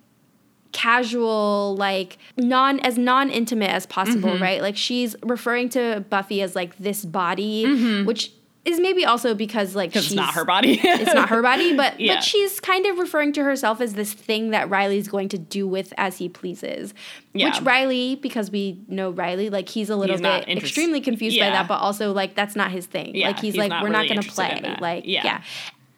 casual 0.71 1.75
like 1.77 2.17
non 2.37 2.79
as 2.81 2.97
non-intimate 2.97 3.69
as 3.71 3.85
possible 3.87 4.29
Mm-hmm. 4.29 4.43
right 4.43 4.61
like 4.61 4.77
she's 4.77 5.15
referring 5.23 5.69
to 5.69 6.05
Buffy 6.09 6.41
as 6.43 6.55
like 6.55 6.77
this 6.77 7.03
body 7.05 8.03
which 8.03 8.31
is 8.67 8.79
maybe 8.79 9.05
also 9.05 9.33
because 9.33 9.75
like 9.75 9.93
she's 9.93 10.07
it's 10.07 10.13
not 10.13 10.33
her 10.33 10.43
body. 10.45 10.79
it's 10.83 11.13
not 11.13 11.29
her 11.29 11.41
body 11.41 11.75
but 11.75 11.99
Yeah. 11.99 12.15
but 12.15 12.23
she's 12.23 12.59
kind 12.59 12.85
of 12.85 12.99
referring 12.99 13.31
to 13.33 13.43
herself 13.43 13.79
as 13.81 13.93
this 13.93 14.13
thing 14.13 14.51
that 14.51 14.69
Riley's 14.69 15.07
going 15.07 15.29
to 15.29 15.37
do 15.37 15.67
with 15.67 15.93
as 15.97 16.17
he 16.17 16.27
pleases 16.29 16.93
Yeah. 17.33 17.47
which 17.49 17.61
Riley 17.61 18.15
because 18.15 18.51
we 18.51 18.79
know 18.87 19.09
Riley 19.11 19.49
like 19.49 19.69
he's 19.69 19.89
a 19.89 19.95
little 19.95 20.15
He's 20.17 20.21
bit 20.21 20.43
interest- 20.47 20.65
extremely 20.71 21.01
confused 21.01 21.39
by 21.39 21.49
that 21.49 21.67
but 21.67 21.79
also 21.79 22.11
like 22.11 22.35
that's 22.35 22.55
not 22.55 22.71
his 22.71 22.85
thing 22.85 23.15
Yeah, 23.15 23.27
like 23.27 23.39
he's, 23.39 23.53
he's 23.53 23.59
like 23.59 23.69
not 23.69 23.81
we're 23.83 23.89
really 23.89 24.07
not 24.09 24.13
going 24.15 24.21
to 24.21 24.31
play 24.31 24.75
like 24.81 25.03
Yeah. 25.05 25.21
yeah. 25.23 25.41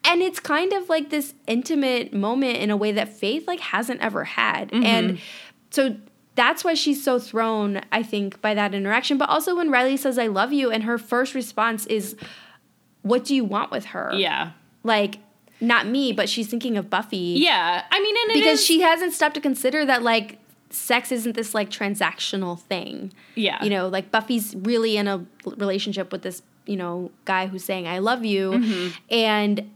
and 0.05 0.21
it's 0.21 0.39
kind 0.39 0.71
of 0.73 0.87
like 0.89 1.09
this 1.09 1.33
intimate 1.47 2.13
moment 2.13 2.57
in 2.57 2.69
a 2.69 2.77
way 2.77 2.91
that 2.91 3.09
Faith 3.09 3.47
like 3.47 3.59
hasn't 3.59 3.99
ever 4.01 4.23
had. 4.23 4.69
Mm-hmm. 4.71 4.83
And 4.85 5.19
so 5.71 5.95
that's 6.35 6.63
why 6.63 6.73
she's 6.73 7.03
so 7.03 7.19
thrown, 7.19 7.81
I 7.91 8.01
think, 8.01 8.39
by 8.41 8.53
that 8.53 8.73
interaction. 8.73 9.17
But 9.17 9.27
also 9.29 9.57
when 9.57 9.69
Riley 9.69 9.97
says 9.97 10.17
I 10.17 10.27
love 10.27 10.53
you 10.53 10.71
and 10.71 10.83
her 10.83 10.97
first 10.97 11.35
response 11.35 11.85
is 11.87 12.15
what 13.09 13.25
do 13.25 13.35
you 13.35 13.43
want 13.43 13.71
with 13.71 13.85
her? 13.85 14.11
Yeah. 14.13 14.51
Like 14.83 15.17
not 15.61 15.87
me, 15.87 16.13
but 16.13 16.29
she's 16.29 16.47
thinking 16.47 16.77
of 16.77 16.89
Buffy. 16.89 17.35
Yeah. 17.37 17.83
I 17.91 17.99
mean, 17.99 18.15
Because 18.33 18.59
is- 18.59 18.65
she 18.65 18.81
hasn't 18.81 19.13
stopped 19.13 19.35
to 19.35 19.41
consider 19.41 19.85
that 19.85 20.03
like 20.03 20.37
sex 20.69 21.11
isn't 21.11 21.35
this 21.35 21.53
like 21.53 21.69
transactional 21.69 22.59
thing. 22.59 23.11
Yeah. 23.35 23.61
You 23.63 23.69
know, 23.69 23.87
like 23.89 24.11
Buffy's 24.11 24.55
really 24.55 24.95
in 24.97 25.07
a 25.07 25.25
relationship 25.45 26.11
with 26.11 26.21
this, 26.21 26.41
you 26.65 26.77
know, 26.77 27.11
guy 27.25 27.47
who's 27.47 27.63
saying 27.63 27.87
I 27.87 27.99
love 27.99 28.23
you 28.23 28.51
Mm-hmm. 28.51 28.87
and 29.09 29.69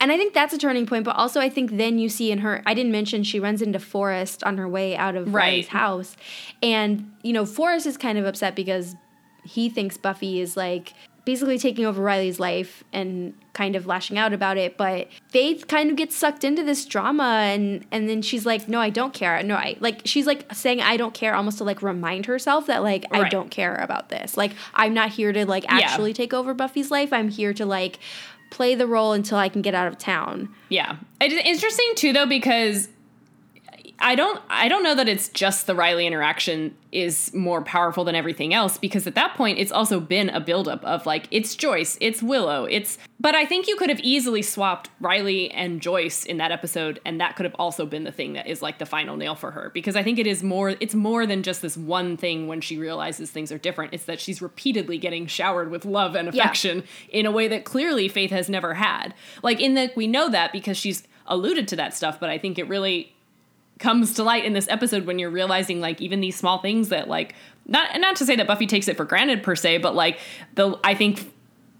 and 0.00 0.10
I 0.10 0.16
think 0.16 0.34
that's 0.34 0.52
a 0.52 0.58
turning 0.58 0.84
point, 0.84 1.04
but 1.04 1.14
also 1.14 1.38
I 1.40 1.48
think 1.48 1.76
then 1.76 1.96
you 2.00 2.08
see 2.08 2.32
in 2.32 2.38
her 2.38 2.60
I 2.66 2.74
didn't 2.74 2.90
mention 2.90 3.22
she 3.22 3.38
runs 3.38 3.62
into 3.62 3.78
Forrest 3.78 4.42
on 4.42 4.58
her 4.58 4.68
way 4.68 4.96
out 4.96 5.14
of 5.14 5.32
Right. 5.32 5.44
Riley's 5.50 5.68
house. 5.68 6.16
And, 6.60 7.12
you 7.22 7.32
know, 7.32 7.46
Forrest 7.46 7.86
is 7.86 7.96
kind 7.96 8.18
of 8.18 8.26
upset 8.26 8.56
because 8.56 8.96
he 9.44 9.68
thinks 9.70 9.96
Buffy 9.96 10.40
is 10.40 10.56
like 10.56 10.92
basically 11.24 11.58
taking 11.58 11.84
over 11.86 12.02
Riley's 12.02 12.40
life 12.40 12.82
and 12.92 13.32
kind 13.52 13.76
of 13.76 13.86
lashing 13.86 14.18
out 14.18 14.32
about 14.32 14.56
it, 14.56 14.76
but 14.76 15.08
Faith 15.28 15.68
kind 15.68 15.90
of 15.90 15.96
gets 15.96 16.16
sucked 16.16 16.42
into 16.42 16.62
this 16.64 16.84
drama 16.84 17.22
and 17.46 17.84
and 17.90 18.08
then 18.08 18.22
she's 18.22 18.44
like, 18.46 18.68
"No, 18.68 18.80
I 18.80 18.90
don't 18.90 19.12
care." 19.14 19.42
No, 19.42 19.54
I 19.54 19.76
like 19.80 20.02
she's 20.04 20.26
like 20.26 20.52
saying 20.54 20.80
I 20.80 20.96
don't 20.96 21.14
care 21.14 21.34
almost 21.34 21.58
to 21.58 21.64
like 21.64 21.82
remind 21.82 22.26
herself 22.26 22.66
that 22.66 22.82
like 22.82 23.04
I 23.12 23.28
don't 23.28 23.50
care 23.50 23.76
about 23.76 24.08
this. 24.08 24.36
Like 24.36 24.52
I'm 24.74 24.94
not 24.94 25.10
here 25.10 25.32
to 25.32 25.46
like 25.46 25.64
Yeah. 25.64 25.76
actually 25.78 26.12
take 26.12 26.34
over 26.34 26.54
Buffy's 26.54 26.90
life. 26.90 27.12
I'm 27.12 27.28
here 27.28 27.54
to 27.54 27.66
like 27.66 27.98
play 28.50 28.74
the 28.74 28.86
role 28.86 29.12
until 29.12 29.38
I 29.38 29.48
can 29.48 29.62
get 29.62 29.74
out 29.74 29.86
of 29.88 29.96
town. 29.98 30.48
Yeah. 30.68 30.96
It 31.20 31.32
is 31.32 31.42
interesting 31.44 31.92
too 31.94 32.12
though 32.12 32.26
because 32.26 32.88
I 34.04 34.16
don't 34.16 34.42
I 34.50 34.66
don't 34.68 34.82
know 34.82 34.94
that 34.96 35.08
it's 35.08 35.28
just 35.28 35.66
the 35.66 35.74
Riley 35.74 36.06
interaction 36.06 36.74
is 36.90 37.32
more 37.32 37.62
powerful 37.62 38.04
than 38.04 38.14
everything 38.14 38.52
else 38.52 38.76
because 38.76 39.06
at 39.06 39.14
that 39.14 39.34
point 39.34 39.58
it's 39.58 39.70
also 39.72 40.00
been 40.00 40.28
a 40.28 40.40
buildup 40.40 40.84
of 40.84 41.06
like 41.06 41.28
it's 41.30 41.54
Joyce, 41.54 41.96
it's 42.00 42.20
Willow, 42.22 42.64
it's 42.64 42.98
but 43.20 43.34
I 43.36 43.46
think 43.46 43.68
you 43.68 43.76
could 43.76 43.88
have 43.88 44.00
easily 44.00 44.42
swapped 44.42 44.90
Riley 45.00 45.50
and 45.52 45.80
Joyce 45.80 46.24
in 46.26 46.38
that 46.38 46.50
episode 46.50 47.00
and 47.06 47.20
that 47.20 47.36
could 47.36 47.44
have 47.44 47.54
also 47.60 47.86
been 47.86 48.02
the 48.02 48.10
thing 48.12 48.32
that 48.32 48.48
is 48.48 48.60
like 48.60 48.78
the 48.78 48.86
final 48.86 49.16
nail 49.16 49.36
for 49.36 49.52
her 49.52 49.70
because 49.72 49.94
I 49.94 50.02
think 50.02 50.18
it 50.18 50.26
is 50.26 50.42
more 50.42 50.70
it's 50.80 50.94
more 50.94 51.24
than 51.24 51.44
just 51.44 51.62
this 51.62 51.76
one 51.76 52.16
thing 52.16 52.48
when 52.48 52.60
she 52.60 52.76
realizes 52.78 53.30
things 53.30 53.52
are 53.52 53.58
different. 53.58 53.94
It's 53.94 54.04
that 54.06 54.20
she's 54.20 54.42
repeatedly 54.42 54.98
getting 54.98 55.26
showered 55.28 55.70
with 55.70 55.84
love 55.84 56.16
and 56.16 56.26
Yeah. 56.34 56.42
affection 56.42 56.82
in 57.08 57.24
a 57.24 57.30
way 57.30 57.46
that 57.48 57.64
clearly 57.64 58.08
Faith 58.08 58.32
has 58.32 58.48
never 58.50 58.74
had. 58.74 59.14
Like 59.44 59.60
in 59.60 59.74
that 59.74 59.94
we 59.96 60.08
know 60.08 60.28
that 60.28 60.52
because 60.52 60.76
she's 60.76 61.06
alluded 61.28 61.68
to 61.68 61.76
that 61.76 61.94
stuff, 61.94 62.18
but 62.18 62.28
I 62.30 62.36
think 62.36 62.58
it 62.58 62.68
really 62.68 63.14
comes 63.78 64.14
to 64.14 64.22
light 64.22 64.44
in 64.44 64.52
this 64.52 64.68
episode 64.68 65.06
when 65.06 65.18
you're 65.18 65.30
realizing 65.30 65.80
like 65.80 66.00
even 66.00 66.20
these 66.20 66.36
small 66.36 66.58
things 66.58 66.88
that 66.90 67.08
like 67.08 67.34
not 67.66 67.98
not 68.00 68.16
to 68.16 68.26
say 68.26 68.36
that 68.36 68.46
Buffy 68.46 68.66
takes 68.66 68.88
it 68.88 68.96
for 68.96 69.04
granted 69.04 69.42
per 69.42 69.54
se, 69.56 69.78
but 69.78 69.94
like 69.94 70.18
the 70.54 70.78
I 70.84 70.94
think 70.94 71.32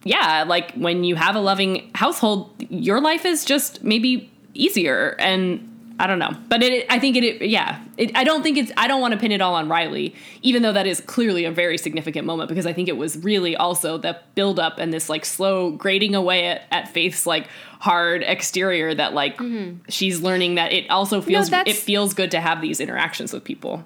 yeah, 0.04 0.44
like 0.46 0.72
when 0.74 1.04
you 1.04 1.14
have 1.14 1.36
a 1.36 1.40
loving 1.40 1.90
household, 1.94 2.50
your 2.70 3.00
life 3.00 3.24
is 3.24 3.44
just 3.44 3.84
maybe 3.84 4.30
easier 4.54 5.16
and 5.18 5.68
I 6.02 6.08
don't 6.08 6.18
know, 6.18 6.36
but 6.48 6.64
it. 6.64 6.84
I 6.90 6.98
think 6.98 7.16
it. 7.16 7.22
it 7.22 7.48
yeah, 7.48 7.80
it, 7.96 8.10
I 8.16 8.24
don't 8.24 8.42
think 8.42 8.58
it's. 8.58 8.72
I 8.76 8.88
don't 8.88 9.00
want 9.00 9.14
to 9.14 9.20
pin 9.20 9.30
it 9.30 9.40
all 9.40 9.54
on 9.54 9.68
Riley, 9.68 10.16
even 10.42 10.62
though 10.62 10.72
that 10.72 10.84
is 10.84 11.00
clearly 11.00 11.44
a 11.44 11.52
very 11.52 11.78
significant 11.78 12.26
moment 12.26 12.48
because 12.48 12.66
I 12.66 12.72
think 12.72 12.88
it 12.88 12.96
was 12.96 13.16
really 13.18 13.54
also 13.54 13.98
the 13.98 14.18
build 14.34 14.58
up 14.58 14.80
and 14.80 14.92
this 14.92 15.08
like 15.08 15.24
slow 15.24 15.70
grading 15.70 16.16
away 16.16 16.46
at, 16.46 16.62
at 16.72 16.88
Faith's 16.88 17.24
like 17.24 17.46
hard 17.78 18.24
exterior 18.24 18.92
that 18.92 19.14
like 19.14 19.36
mm-hmm. 19.36 19.78
she's 19.88 20.20
learning 20.20 20.56
that 20.56 20.72
it 20.72 20.90
also 20.90 21.20
feels 21.20 21.52
it 21.52 21.76
feels 21.76 22.14
good 22.14 22.32
to 22.32 22.40
have 22.40 22.60
these 22.60 22.80
interactions 22.80 23.32
with 23.32 23.44
people. 23.44 23.84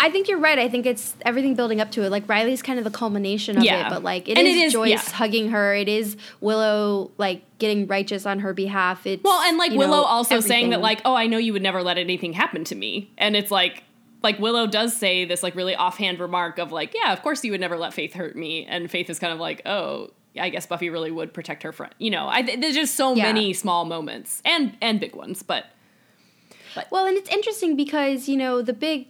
I 0.00 0.10
think 0.10 0.28
you're 0.28 0.38
right. 0.38 0.58
I 0.58 0.68
think 0.68 0.86
it's 0.86 1.16
everything 1.22 1.54
building 1.56 1.80
up 1.80 1.90
to 1.92 2.02
it. 2.04 2.10
Like 2.10 2.28
Riley's 2.28 2.62
kind 2.62 2.78
of 2.78 2.84
the 2.84 2.90
culmination 2.90 3.58
of 3.58 3.64
Yeah. 3.64 3.86
it, 3.86 3.90
but 3.90 4.02
like 4.04 4.28
it 4.28 4.38
is 4.38 4.46
it 4.56 4.60
is- 4.66 4.72
Joyce 4.72 4.90
yeah. 4.90 4.98
hugging 5.16 5.50
her. 5.50 5.74
It 5.74 5.88
is 5.88 6.16
Willow 6.40 7.10
like 7.18 7.42
getting 7.58 7.86
righteous 7.88 8.24
on 8.24 8.40
her 8.40 8.52
behalf. 8.54 9.06
It's 9.06 9.24
Well, 9.24 9.40
and 9.42 9.58
like 9.58 9.72
Willow 9.72 9.96
know, 9.98 10.04
also 10.04 10.38
saying 10.40 10.70
that 10.70 10.80
like, 10.80 11.00
oh, 11.04 11.14
I 11.14 11.26
know 11.26 11.38
you 11.38 11.52
would 11.52 11.62
never 11.62 11.82
let 11.82 11.98
anything 11.98 12.32
happen 12.32 12.64
to 12.64 12.74
me, 12.74 13.10
and 13.18 13.36
it's 13.36 13.50
like. 13.50 13.82
Like 14.20 14.40
Willow 14.40 14.66
does 14.66 14.96
say 14.96 15.24
this 15.26 15.44
like 15.44 15.54
really 15.54 15.76
offhand 15.76 16.18
remark 16.18 16.58
of 16.58 16.72
like, 16.72 16.92
yeah, 16.92 17.12
of 17.12 17.22
course 17.22 17.44
you 17.44 17.52
would 17.52 17.60
never 17.60 17.78
let 17.78 17.94
Faith 17.94 18.14
hurt 18.14 18.34
me, 18.34 18.66
and 18.66 18.90
Faith 18.90 19.08
is 19.08 19.20
kind 19.20 19.32
of 19.32 19.38
like, 19.38 19.62
oh, 19.64 20.10
I 20.36 20.48
guess 20.48 20.66
Buffy 20.66 20.90
really 20.90 21.12
would 21.12 21.32
protect 21.32 21.62
her 21.62 21.70
friend. 21.70 21.94
You 21.98 22.10
know, 22.10 22.26
I, 22.26 22.42
there's 22.56 22.74
just 22.74 22.96
so 22.96 23.14
Yeah. 23.14 23.22
many 23.22 23.52
small 23.52 23.84
moments 23.84 24.42
and 24.44 24.76
and 24.80 24.98
big 24.98 25.14
ones, 25.14 25.44
but, 25.44 25.66
but 26.74 26.90
Well, 26.90 27.06
and 27.06 27.16
it's 27.16 27.30
interesting 27.30 27.76
because, 27.76 28.28
you 28.28 28.36
know, 28.36 28.60
the 28.60 28.72
big 28.72 29.06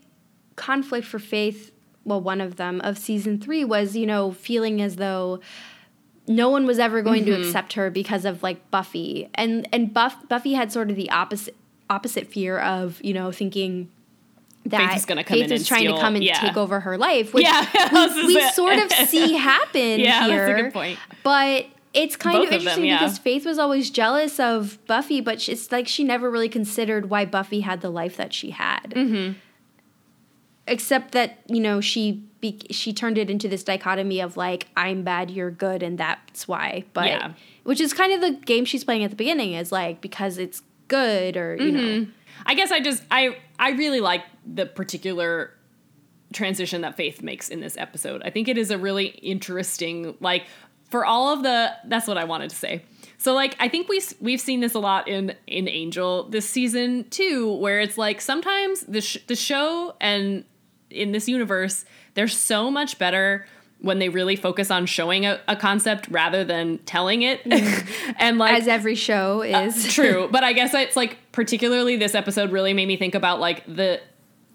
conflict 0.59 1.07
for 1.07 1.19
Faith, 1.19 1.73
well, 2.05 2.21
one 2.21 2.41
of 2.43 2.57
them 2.57 2.81
of 2.83 2.99
season 2.99 3.39
three 3.41 3.65
was, 3.65 3.97
you 3.97 4.07
know, 4.07 4.33
feeling 4.33 4.83
as 4.83 4.97
though 4.97 5.41
no 6.27 6.51
one 6.51 6.67
was 6.67 6.79
ever 6.79 7.01
going 7.01 7.25
Mm-hmm. 7.25 7.41
to 7.43 7.47
accept 7.47 7.73
her 7.75 7.91
because 7.91 8.25
of 8.27 8.43
like 8.43 8.71
Buffy. 8.71 9.31
And 9.35 9.67
and 9.73 9.95
Buff 9.95 10.29
Buffy 10.29 10.53
had 10.55 10.71
sort 10.73 10.91
of 10.91 10.97
the 10.97 11.11
opposite 11.11 11.57
opposite 11.89 12.27
fear 12.31 12.59
of, 12.59 13.03
you 13.03 13.15
know, 13.15 13.33
thinking 13.33 13.89
that 14.67 14.89
Faith 14.91 14.97
is 14.99 15.05
gonna 15.07 15.25
come 15.25 15.39
Faith 15.39 15.51
is 15.51 15.67
trying 15.67 15.81
steal- 15.81 15.95
to 15.97 16.01
come 16.03 16.15
and 16.17 16.25
yeah. 16.25 16.39
take 16.41 16.57
over 16.59 16.81
her 16.81 16.99
life, 16.99 17.33
which 17.33 17.45
Yeah, 17.45 17.67
we, 18.15 18.35
we 18.35 18.51
sort 18.51 18.79
of 18.79 18.91
see 19.09 19.35
happen 19.35 20.01
Yeah, 20.01 20.21
that's 20.21 20.31
a 20.31 20.33
here. 20.35 20.63
good 20.65 20.73
point. 20.75 20.99
But 21.23 21.67
it's 21.95 22.17
kind 22.17 22.37
Both 22.37 22.49
of 22.49 22.53
of 22.57 22.61
them, 22.61 22.61
interesting 22.61 22.85
yeah. 22.85 22.99
because 22.99 23.17
Faith 23.19 23.47
was 23.47 23.59
always 23.59 23.89
jealous 23.91 24.39
of 24.39 24.79
Buffy, 24.87 25.23
but 25.23 25.49
it's 25.49 25.73
like 25.73 25.89
she 25.89 26.05
never 26.05 26.31
really 26.31 26.51
considered 26.51 27.09
why 27.09 27.25
Buffy 27.25 27.61
had 27.61 27.81
the 27.81 27.89
life 27.91 28.17
that 28.19 28.35
she 28.35 28.51
had. 28.51 28.91
Mm-hmm. 28.95 29.39
Except 30.69 31.13
that 31.13 31.39
you 31.49 31.61
know 31.61 31.81
she 31.81 32.23
be- 32.41 32.61
she 32.71 32.93
turned 32.93 33.19
it 33.19 33.31
into 33.31 33.49
this 33.49 33.65
dichotomy 33.65 34.21
of 34.21 34.37
like 34.37 34.69
I'm 34.77 35.03
bad, 35.03 35.31
you're 35.31 35.51
good, 35.51 35.83
and 35.83 35.99
that's 35.99 36.47
why. 36.47 36.85
But 36.93 37.07
Yeah. 37.09 37.33
which 37.65 37.81
is 37.81 37.93
kind 37.93 38.13
of 38.13 38.21
the 38.21 38.33
game 38.45 38.65
she's 38.65 38.85
playing 38.85 39.03
at 39.05 39.11
the 39.11 39.17
beginning 39.17 39.53
is 39.55 39.73
like 39.73 40.01
because 40.01 40.39
it's 40.39 40.63
good 40.89 41.37
or 41.37 41.57
you 41.57 41.73
know 41.73 41.81
Mm-hmm. 41.81 42.11
I 42.47 42.55
guess 42.55 42.71
I 42.71 42.81
just 42.81 43.03
I 43.11 43.37
I 43.59 43.71
really 43.71 44.01
like 44.01 44.23
the 44.47 44.65
particular 44.67 45.53
transition 46.33 46.83
that 46.83 46.97
Faith 46.97 47.23
makes 47.23 47.49
in 47.49 47.61
this 47.61 47.77
episode. 47.77 48.23
I 48.25 48.31
think 48.31 48.49
it 48.49 48.59
is 48.59 48.71
a 48.71 48.79
really 48.79 49.07
interesting 49.07 50.15
like 50.21 50.45
for 50.91 51.05
all 51.05 51.33
of 51.33 51.43
the 51.43 51.73
that's 51.87 52.07
what 52.07 52.17
I 52.19 52.25
wanted 52.25 52.51
to 52.51 52.57
say. 52.57 52.83
So 53.19 53.35
like 53.35 53.57
I 53.59 53.69
think 53.69 53.89
we 53.89 54.01
we've 54.21 54.41
seen 54.41 54.61
this 54.61 54.75
a 54.75 54.79
lot 54.79 55.09
in 55.09 55.35
in 55.47 55.69
Angel 55.69 56.29
this 56.29 56.49
season 56.49 57.09
too 57.11 57.53
where 57.57 57.81
it's 57.81 57.99
like 57.99 58.21
sometimes 58.21 58.83
the 58.83 59.01
sh- 59.01 59.19
the 59.27 59.37
show 59.37 59.95
and 60.01 60.45
in 60.91 61.13
this 61.13 61.29
universe 61.29 61.85
they're 62.15 62.29
so 62.29 62.71
much 62.71 62.99
better 62.99 63.47
when 63.81 64.01
they 64.01 64.09
really 64.09 64.35
focus 64.35 64.71
on 64.71 64.87
showing 64.87 65.25
a, 65.25 65.41
a 65.47 65.55
concept 65.55 66.09
rather 66.09 66.45
than 66.45 66.79
telling 66.79 67.23
it 67.23 67.43
mm-hmm. 67.45 68.13
and 68.19 68.39
like 68.39 68.55
as 68.55 68.67
every 68.67 68.95
show 68.95 69.43
uh, 69.43 69.63
is 69.63 69.93
True, 69.95 70.29
but 70.31 70.45
I 70.45 70.53
guess 70.53 70.75
it's 70.75 70.97
like 70.97 71.19
particularly 71.33 71.97
this 71.97 72.15
episode 72.15 72.51
really 72.51 72.73
made 72.73 72.87
me 72.87 72.97
think 72.97 73.15
about 73.15 73.41
like 73.41 73.65
the 73.67 74.01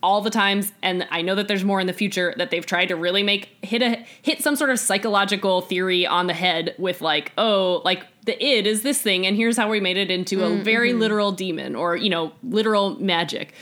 all 0.02 0.20
the 0.20 0.30
times 0.30 0.74
and 0.82 1.08
I 1.12 1.22
know 1.22 1.34
that 1.36 1.48
there's 1.48 1.64
more 1.64 1.80
in 1.80 1.88
the 1.88 1.94
future 1.94 2.34
that 2.38 2.52
they've 2.52 2.66
tried 2.66 2.88
to 2.88 2.96
really 2.98 3.24
make 3.24 3.48
hit 3.62 3.82
a 3.82 4.04
hit 4.22 4.42
some 4.42 4.58
sort 4.58 4.70
of 4.70 4.78
psychological 4.78 5.62
theory 5.62 6.06
on 6.06 6.28
the 6.28 6.34
head 6.34 6.76
with 6.78 7.00
like 7.00 7.32
oh 7.38 7.82
like 7.86 8.06
the 8.26 8.44
id 8.46 8.68
is 8.68 8.84
this 8.84 9.02
thing 9.02 9.26
and 9.26 9.38
here's 9.38 9.56
how 9.56 9.70
we 9.70 9.80
made 9.80 9.96
it 9.96 10.12
into 10.12 10.44
a 10.44 10.50
mm-hmm. 10.50 10.64
very 10.64 10.92
literal 10.92 11.32
demon 11.32 11.74
or 11.76 11.96
you 11.96 12.10
know 12.10 12.34
literal 12.44 13.00
magic. 13.00 13.54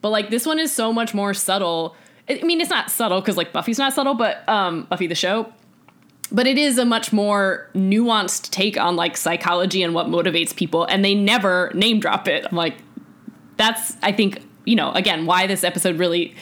But 0.00 0.08
like 0.08 0.30
this 0.30 0.46
one 0.46 0.58
is 0.58 0.72
so 0.72 0.90
much 0.90 1.12
more 1.12 1.34
subtle. 1.34 1.94
I 2.30 2.42
mean 2.44 2.60
it's 2.60 2.70
not 2.70 2.90
subtle 2.90 3.20
cuz 3.22 3.36
like 3.36 3.52
Buffy's 3.52 3.78
not 3.78 3.92
subtle 3.92 4.14
but 4.14 4.48
um 4.48 4.86
Buffy 4.90 5.06
the 5.06 5.14
show. 5.14 5.52
But 6.32 6.46
it 6.46 6.56
is 6.58 6.78
a 6.78 6.84
much 6.84 7.12
more 7.12 7.68
nuanced 7.74 8.50
take 8.50 8.78
on 8.78 8.94
like 8.94 9.16
psychology 9.16 9.82
and 9.82 9.94
what 9.94 10.06
motivates 10.06 10.54
people 10.54 10.84
and 10.84 11.04
they 11.04 11.14
never 11.14 11.72
name 11.74 11.98
drop 11.98 12.28
it. 12.28 12.46
I'm 12.48 12.56
like 12.56 12.76
that's 13.56 13.94
i 14.02 14.10
think 14.10 14.40
you 14.64 14.74
know 14.74 14.90
again 14.92 15.26
why 15.26 15.46
this 15.46 15.64
episode 15.64 15.98
really 15.98 16.34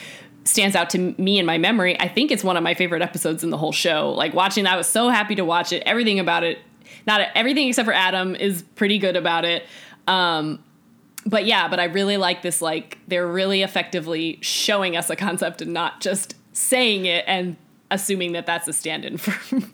stands 0.45 0.77
out 0.77 0.89
to 0.91 0.99
me 1.19 1.39
in 1.39 1.45
my 1.45 1.59
memory. 1.59 1.99
I 2.01 2.09
think 2.09 2.31
it's 2.31 2.43
one 2.43 2.57
of 2.57 2.63
my 2.63 2.73
favorite 2.75 3.03
episodes 3.03 3.45
in 3.45 3.51
the 3.51 3.59
whole 3.59 3.73
show. 3.73 4.13
Like 4.13 4.35
watching 4.35 4.67
i 4.67 4.77
was 4.77 4.87
so 4.87 5.09
happy 5.09 5.35
to 5.35 5.45
watch 5.45 5.73
it. 5.73 5.83
Everything 5.87 6.19
about 6.19 6.45
it 6.45 6.59
not 7.07 7.21
everything 7.35 7.69
except 7.69 7.87
for 7.87 7.93
adam 7.93 8.35
is 8.37 8.63
pretty 8.75 8.99
good 8.99 9.17
about 9.17 9.45
it. 9.45 9.65
Um 10.07 10.63
but 11.29 11.45
yeah 11.45 11.69
but 11.69 11.79
i 11.79 11.85
really 11.85 12.17
like 12.17 12.43
this 12.43 12.61
like 12.63 12.99
they're 13.07 13.27
really 13.27 13.63
effectively 13.63 14.39
showing 14.41 14.97
us 14.97 15.11
a 15.11 15.17
concept 15.17 15.61
and 15.63 15.73
not 15.73 16.01
just 16.01 16.35
saying 16.53 17.05
it 17.07 17.25
and 17.29 17.57
assuming 17.91 18.33
that 18.33 18.47
that's 18.47 18.67
a 18.69 18.73
stand-in 18.73 19.17
for 19.17 19.61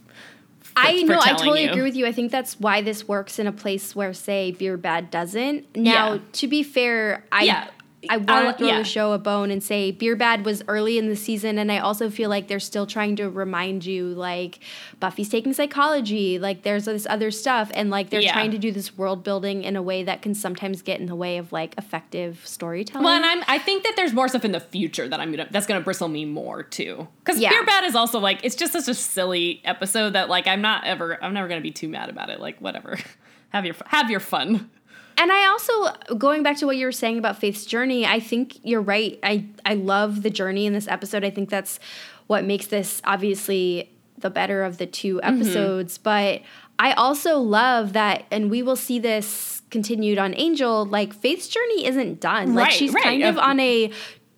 I 0.77 1.03
know, 1.05 1.21
I 1.21 1.35
totally 1.35 1.62
you. 1.64 1.71
agree 1.71 1.83
with 1.83 1.95
you. 1.95 2.05
I 2.05 2.11
think 2.11 2.33
that's 2.33 2.59
why 2.59 2.83
this 2.83 3.07
works 3.07 3.38
in 3.38 3.47
a 3.47 3.53
place 3.53 3.95
where, 3.95 4.12
say, 4.12 4.51
Beer 4.51 4.77
Bad 4.77 5.09
doesn't. 5.09 5.77
Now, 5.77 6.14
Yeah. 6.14 6.19
to 6.33 6.49
be 6.49 6.64
fair, 6.64 7.25
I 7.31 7.45
Yeah. 7.45 7.69
I 8.09 8.17
want 8.17 8.29
to 8.29 8.59
throw 8.59 8.67
yeah. 8.69 8.79
the 8.79 8.85
show 8.85 9.12
a 9.12 9.19
bone 9.19 9.51
and 9.51 9.62
say 9.62 9.90
Beer 9.90 10.17
Bad 10.17 10.45
was 10.45 10.62
early 10.69 10.99
in 10.99 11.09
the 11.09 11.17
season, 11.17 11.59
and 11.59 11.71
I 11.71 11.79
also 11.79 12.11
feel 12.11 12.31
like 12.31 12.49
they're 12.49 12.61
still 12.61 12.87
trying 12.87 13.17
to 13.17 13.29
remind 13.29 13.85
you 13.85 14.07
like 14.07 14.59
Buffy's 15.01 15.29
taking 15.29 15.53
psychology, 15.53 16.38
like 16.38 16.62
there's 16.62 16.85
this 16.85 17.07
other 17.09 17.31
stuff, 17.31 17.71
and 17.75 17.90
like 17.90 18.11
they're 18.11 18.21
yeah. 18.21 18.33
trying 18.33 18.51
to 18.51 18.59
do 18.59 18.73
this 18.73 18.97
world 18.97 19.25
building 19.25 19.64
in 19.64 19.77
a 19.77 19.83
way 19.83 20.03
that 20.03 20.23
can 20.23 20.35
sometimes 20.35 20.83
get 20.83 21.01
in 21.01 21.07
the 21.07 21.14
way 21.14 21.38
of 21.38 21.53
like 21.53 21.75
effective 21.79 22.40
storytelling. 22.45 23.05
Well, 23.05 23.14
and 23.14 23.25
I'm 23.25 23.45
I 23.49 23.59
think 23.59 23.85
that 23.85 23.95
there's 23.97 24.12
more 24.12 24.29
stuff 24.29 24.45
in 24.45 24.53
the 24.53 24.61
future 24.61 25.09
that 25.09 25.21
I'm 25.21 25.31
gonna 25.31 25.49
that's 25.51 25.67
gonna 25.67 25.81
bristle 25.81 26.09
me 26.09 26.25
more 26.25 26.62
too, 26.62 27.09
because 27.25 27.40
yeah. 27.40 27.51
Beer 27.51 27.64
Bad 27.64 27.85
is 27.85 27.95
also 27.95 28.19
like 28.19 28.40
it's 28.45 28.57
just 28.57 28.73
such 28.73 28.88
a 28.88 28.95
silly 28.95 29.61
episode 29.64 30.11
that 30.11 30.29
like 30.29 30.47
I'm 30.47 30.61
not 30.61 30.85
ever 30.85 31.23
I'm 31.23 31.35
never 31.35 31.49
gonna 31.49 31.61
be 31.61 31.71
too 31.71 31.88
mad 31.88 32.09
about 32.09 32.31
it. 32.31 32.40
Like 32.40 32.59
whatever, 32.61 32.99
have 33.51 33.64
your 33.64 33.75
have 33.87 34.11
your 34.11 34.21
fun. 34.21 34.71
And 35.16 35.33
I 35.33 35.46
also 35.46 36.16
going 36.16 36.42
back 36.42 36.59
to 36.59 36.66
what 36.66 36.77
you 36.77 36.87
were 36.87 36.92
saying 36.92 37.18
about 37.18 37.38
Faith's 37.38 37.64
journey, 37.64 38.07
I 38.07 38.20
think 38.20 38.59
you're 38.62 38.83
right. 38.83 39.18
I 39.22 39.46
I 39.64 39.74
love 39.74 40.22
the 40.22 40.31
journey 40.31 40.66
in 40.66 40.72
this 40.72 40.88
episode. 40.88 41.24
I 41.24 41.31
think 41.31 41.50
that's 41.50 41.79
what 42.27 42.44
makes 42.44 42.66
this 42.66 43.00
obviously 43.05 43.90
the 44.18 44.31
better 44.31 44.64
of 44.64 44.79
the 44.79 44.87
two 44.87 45.16
mm-hmm. 45.16 45.35
episodes, 45.35 45.98
mm-hmm. 45.98 46.03
but 46.05 46.42
I 46.79 46.92
also 46.92 47.38
love 47.38 47.92
that 47.92 48.24
and 48.31 48.50
we 48.50 48.62
will 48.62 48.77
see 48.77 48.98
this 48.98 49.62
continued 49.70 50.18
on 50.18 50.35
Angel, 50.37 50.85
like 50.85 51.12
Faith's 51.14 51.48
journey 51.48 51.87
isn't 51.87 52.20
done. 52.20 52.55
Like 52.55 52.66
right, 52.66 52.72
she's 52.72 52.92
right. 52.92 53.03
kind 53.03 53.22
of 53.24 53.38
on 53.38 53.61
a 53.61 53.90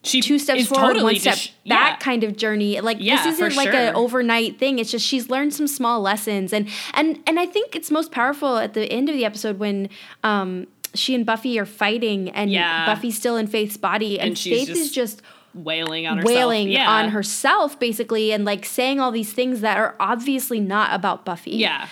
she 0.06 0.20
two 0.20 0.38
steps 0.38 0.66
forward, 0.66 0.94
totally 0.94 1.04
one 1.04 1.20
step 1.20 1.34
just, 1.34 1.52
yeah. 1.64 1.96
kind 1.96 2.24
of 2.24 2.36
journey. 2.36 2.80
Like 2.80 2.98
yeah, 3.00 3.16
this 3.24 3.34
isn't 3.34 3.56
like 3.56 3.70
sure. 3.70 3.80
an 3.80 3.94
overnight 3.94 4.58
thing. 4.58 4.78
It's 4.78 4.90
just 4.90 5.06
she's 5.06 5.28
learned 5.28 5.54
some 5.54 5.66
small 5.66 6.00
lessons, 6.00 6.52
and 6.52 6.68
and 6.94 7.20
and 7.26 7.38
I 7.38 7.46
think 7.46 7.74
it's 7.76 7.90
most 7.90 8.12
powerful 8.12 8.58
at 8.58 8.74
the 8.74 8.90
end 8.90 9.08
of 9.08 9.14
the 9.14 9.24
episode 9.24 9.58
when 9.58 9.88
um, 10.22 10.66
she 10.94 11.14
and 11.14 11.26
Buffy 11.26 11.58
are 11.58 11.66
fighting, 11.66 12.30
and 12.30 12.50
yeah. 12.50 12.86
Buffy's 12.86 13.16
still 13.16 13.36
in 13.36 13.46
Faith's 13.46 13.76
body, 13.76 14.18
and, 14.18 14.28
and 14.28 14.38
Faith 14.38 14.68
just 14.68 14.80
is 14.80 14.92
just 14.92 15.22
wailing 15.54 16.06
on 16.06 16.18
herself. 16.18 16.34
wailing 16.34 16.68
yeah. 16.68 16.90
on 16.90 17.10
herself 17.10 17.78
basically, 17.78 18.32
and 18.32 18.44
like 18.44 18.64
saying 18.64 19.00
all 19.00 19.10
these 19.10 19.32
things 19.32 19.60
that 19.62 19.78
are 19.78 19.96
obviously 19.98 20.60
not 20.60 20.92
about 20.94 21.24
Buffy. 21.24 21.52
Yeah 21.52 21.88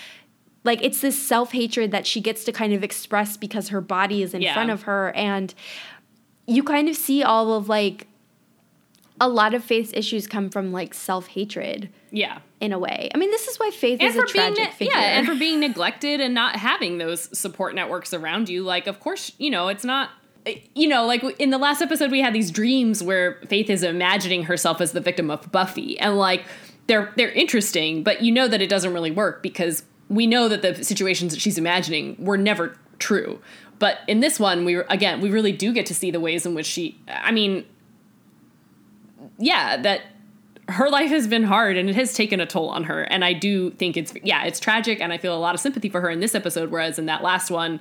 like 0.65 0.83
it's 0.83 0.99
this 0.99 1.17
self-hatred 1.17 1.91
that 1.91 2.05
she 2.05 2.19
gets 2.19 2.43
to 2.43 2.51
kind 2.51 2.73
of 2.73 2.83
express 2.83 3.37
because 3.37 3.69
her 3.69 3.79
body 3.79 4.23
is 4.23 4.33
in 4.33 4.41
yeah. 4.41 4.53
front 4.53 4.71
of 4.71 4.81
her 4.83 5.11
and 5.15 5.53
you 6.47 6.63
kind 6.63 6.89
of 6.89 6.95
see 6.95 7.23
all 7.23 7.53
of 7.53 7.69
like 7.69 8.07
a 9.19 9.29
lot 9.29 9.53
of 9.53 9.63
Faith's 9.63 9.91
issues 9.93 10.27
come 10.27 10.49
from 10.49 10.71
like 10.71 10.93
self 10.93 11.27
hatred. 11.27 11.89
Yeah. 12.11 12.39
In 12.59 12.73
a 12.73 12.79
way. 12.79 13.09
I 13.13 13.17
mean, 13.17 13.31
this 13.31 13.47
is 13.47 13.57
why 13.57 13.71
Faith 13.71 13.99
and 14.01 14.09
is 14.09 14.15
a 14.15 14.25
tragic 14.25 14.57
being, 14.57 14.71
figure. 14.71 14.93
Yeah, 14.93 15.19
and 15.19 15.27
for 15.27 15.35
being 15.35 15.59
neglected 15.61 16.21
and 16.21 16.33
not 16.33 16.55
having 16.55 16.97
those 16.97 17.37
support 17.37 17.75
networks 17.75 18.13
around 18.13 18.49
you. 18.49 18.63
Like, 18.63 18.87
of 18.87 18.99
course, 18.99 19.31
you 19.37 19.49
know, 19.49 19.67
it's 19.67 19.83
not. 19.83 20.09
Eh, 20.45 20.59
you 20.73 20.87
know, 20.87 21.05
like 21.05 21.23
in 21.39 21.49
the 21.49 21.57
last 21.57 21.81
episode, 21.81 22.11
we 22.11 22.21
had 22.21 22.33
these 22.33 22.51
dreams 22.51 23.03
where 23.03 23.39
Faith 23.47 23.69
is 23.69 23.83
imagining 23.83 24.43
herself 24.43 24.81
as 24.81 24.93
the 24.93 25.01
victim 25.01 25.29
of 25.29 25.51
Buffy, 25.51 25.99
and 25.99 26.17
like 26.17 26.45
they're 26.87 27.13
they're 27.17 27.31
interesting, 27.31 28.03
but 28.03 28.21
you 28.21 28.31
know 28.31 28.47
that 28.47 28.61
it 28.61 28.69
doesn't 28.69 28.93
really 28.93 29.11
work 29.11 29.43
because 29.43 29.83
we 30.09 30.27
know 30.27 30.47
that 30.47 30.61
the 30.61 30.83
situations 30.83 31.33
that 31.33 31.41
she's 31.41 31.57
imagining 31.57 32.15
were 32.19 32.37
never 32.37 32.77
true. 33.05 33.39
But 33.77 33.99
in 34.07 34.19
this 34.19 34.39
one, 34.39 34.65
we 34.65 34.75
again 34.75 35.21
we 35.21 35.29
really 35.29 35.51
do 35.51 35.71
get 35.71 35.85
to 35.87 35.93
see 35.93 36.09
the 36.09 36.19
ways 36.19 36.45
in 36.45 36.55
which 36.55 36.65
she. 36.65 36.99
I 37.07 37.31
mean, 37.31 37.65
yeah, 39.37 39.77
that 39.77 40.01
her 40.67 40.89
life 40.89 41.11
has 41.11 41.27
been 41.27 41.43
hard 41.43 41.77
and 41.77 41.87
it 41.89 41.95
has 41.95 42.13
taken 42.13 42.39
a 42.39 42.47
toll 42.47 42.69
on 42.69 42.85
her. 42.85 43.03
And 43.03 43.23
I 43.23 43.33
do 43.33 43.69
think 43.71 43.95
it's 43.95 44.13
yeah, 44.23 44.45
it's 44.45 44.59
tragic, 44.59 45.01
and 45.01 45.13
I 45.13 45.17
feel 45.17 45.35
a 45.35 45.39
lot 45.39 45.53
of 45.53 45.61
sympathy 45.61 45.89
for 45.89 46.01
her 46.01 46.09
in 46.09 46.19
this 46.19 46.33
episode. 46.33 46.71
Whereas 46.71 46.97
in 46.97 47.05
that 47.05 47.21
last 47.21 47.51
one, 47.51 47.79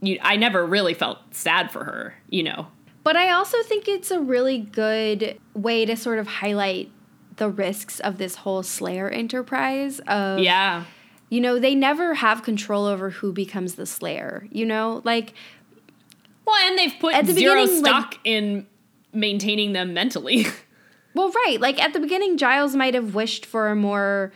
you, 0.00 0.18
I 0.22 0.36
never 0.36 0.64
really 0.64 0.94
felt 0.94 1.18
sad 1.32 1.70
for 1.70 1.84
her. 1.84 2.14
You 2.30 2.44
know. 2.44 2.68
But 3.02 3.16
I 3.16 3.30
also 3.30 3.62
think 3.62 3.86
it's 3.86 4.10
a 4.10 4.20
really 4.20 4.58
good 4.58 5.38
way 5.54 5.84
to 5.84 5.96
sort 5.96 6.18
of 6.18 6.26
highlight 6.26 6.90
the 7.36 7.48
risks 7.48 8.00
of 8.00 8.18
this 8.18 8.36
whole 8.36 8.62
Slayer 8.62 9.08
enterprise. 9.08 10.00
Of 10.06 10.38
yeah 10.38 10.84
you 11.28 11.40
know, 11.40 11.58
they 11.58 11.74
never 11.74 12.14
have 12.14 12.42
control 12.42 12.86
over 12.86 13.10
who 13.10 13.32
becomes 13.32 13.74
the 13.74 13.86
Slayer. 13.86 14.46
You 14.50 14.66
know, 14.66 15.02
like. 15.04 15.34
Well, 16.46 16.56
and 16.68 16.78
they've 16.78 16.94
put 17.00 17.14
at 17.14 17.26
the 17.26 17.32
zero 17.32 17.66
stock 17.66 18.12
like, 18.12 18.20
in 18.24 18.66
maintaining 19.12 19.72
them 19.72 19.92
mentally. 19.92 20.46
well, 21.14 21.30
right. 21.30 21.60
Like 21.60 21.82
at 21.82 21.92
the 21.92 22.00
beginning, 22.00 22.36
Giles 22.36 22.76
might 22.76 22.94
have 22.94 23.14
wished 23.14 23.44
for 23.44 23.68
a 23.68 23.74
more 23.74 24.32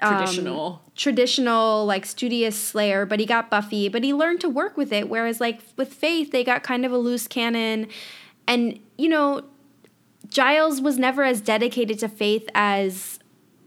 um, 0.00 0.14
traditional, 0.14 0.82
traditional, 0.94 1.86
like 1.86 2.06
studious 2.06 2.56
Slayer, 2.56 3.06
but 3.06 3.20
he 3.20 3.26
got 3.26 3.50
Buffy, 3.50 3.88
but 3.88 4.04
he 4.04 4.12
learned 4.12 4.40
to 4.42 4.48
work 4.48 4.76
with 4.76 4.92
it. 4.92 5.08
Whereas, 5.08 5.40
like 5.40 5.60
with 5.76 5.92
Faith, 5.92 6.30
they 6.30 6.44
got 6.44 6.62
kind 6.62 6.84
of 6.84 6.92
a 6.92 6.98
loose 6.98 7.26
cannon, 7.26 7.88
and 8.46 8.78
you 8.96 9.08
know, 9.08 9.42
Giles 10.28 10.80
was 10.80 10.98
never 10.98 11.22
as 11.22 11.40
dedicated 11.40 11.98
to 12.00 12.08
Faith 12.08 12.48
as 12.54 13.18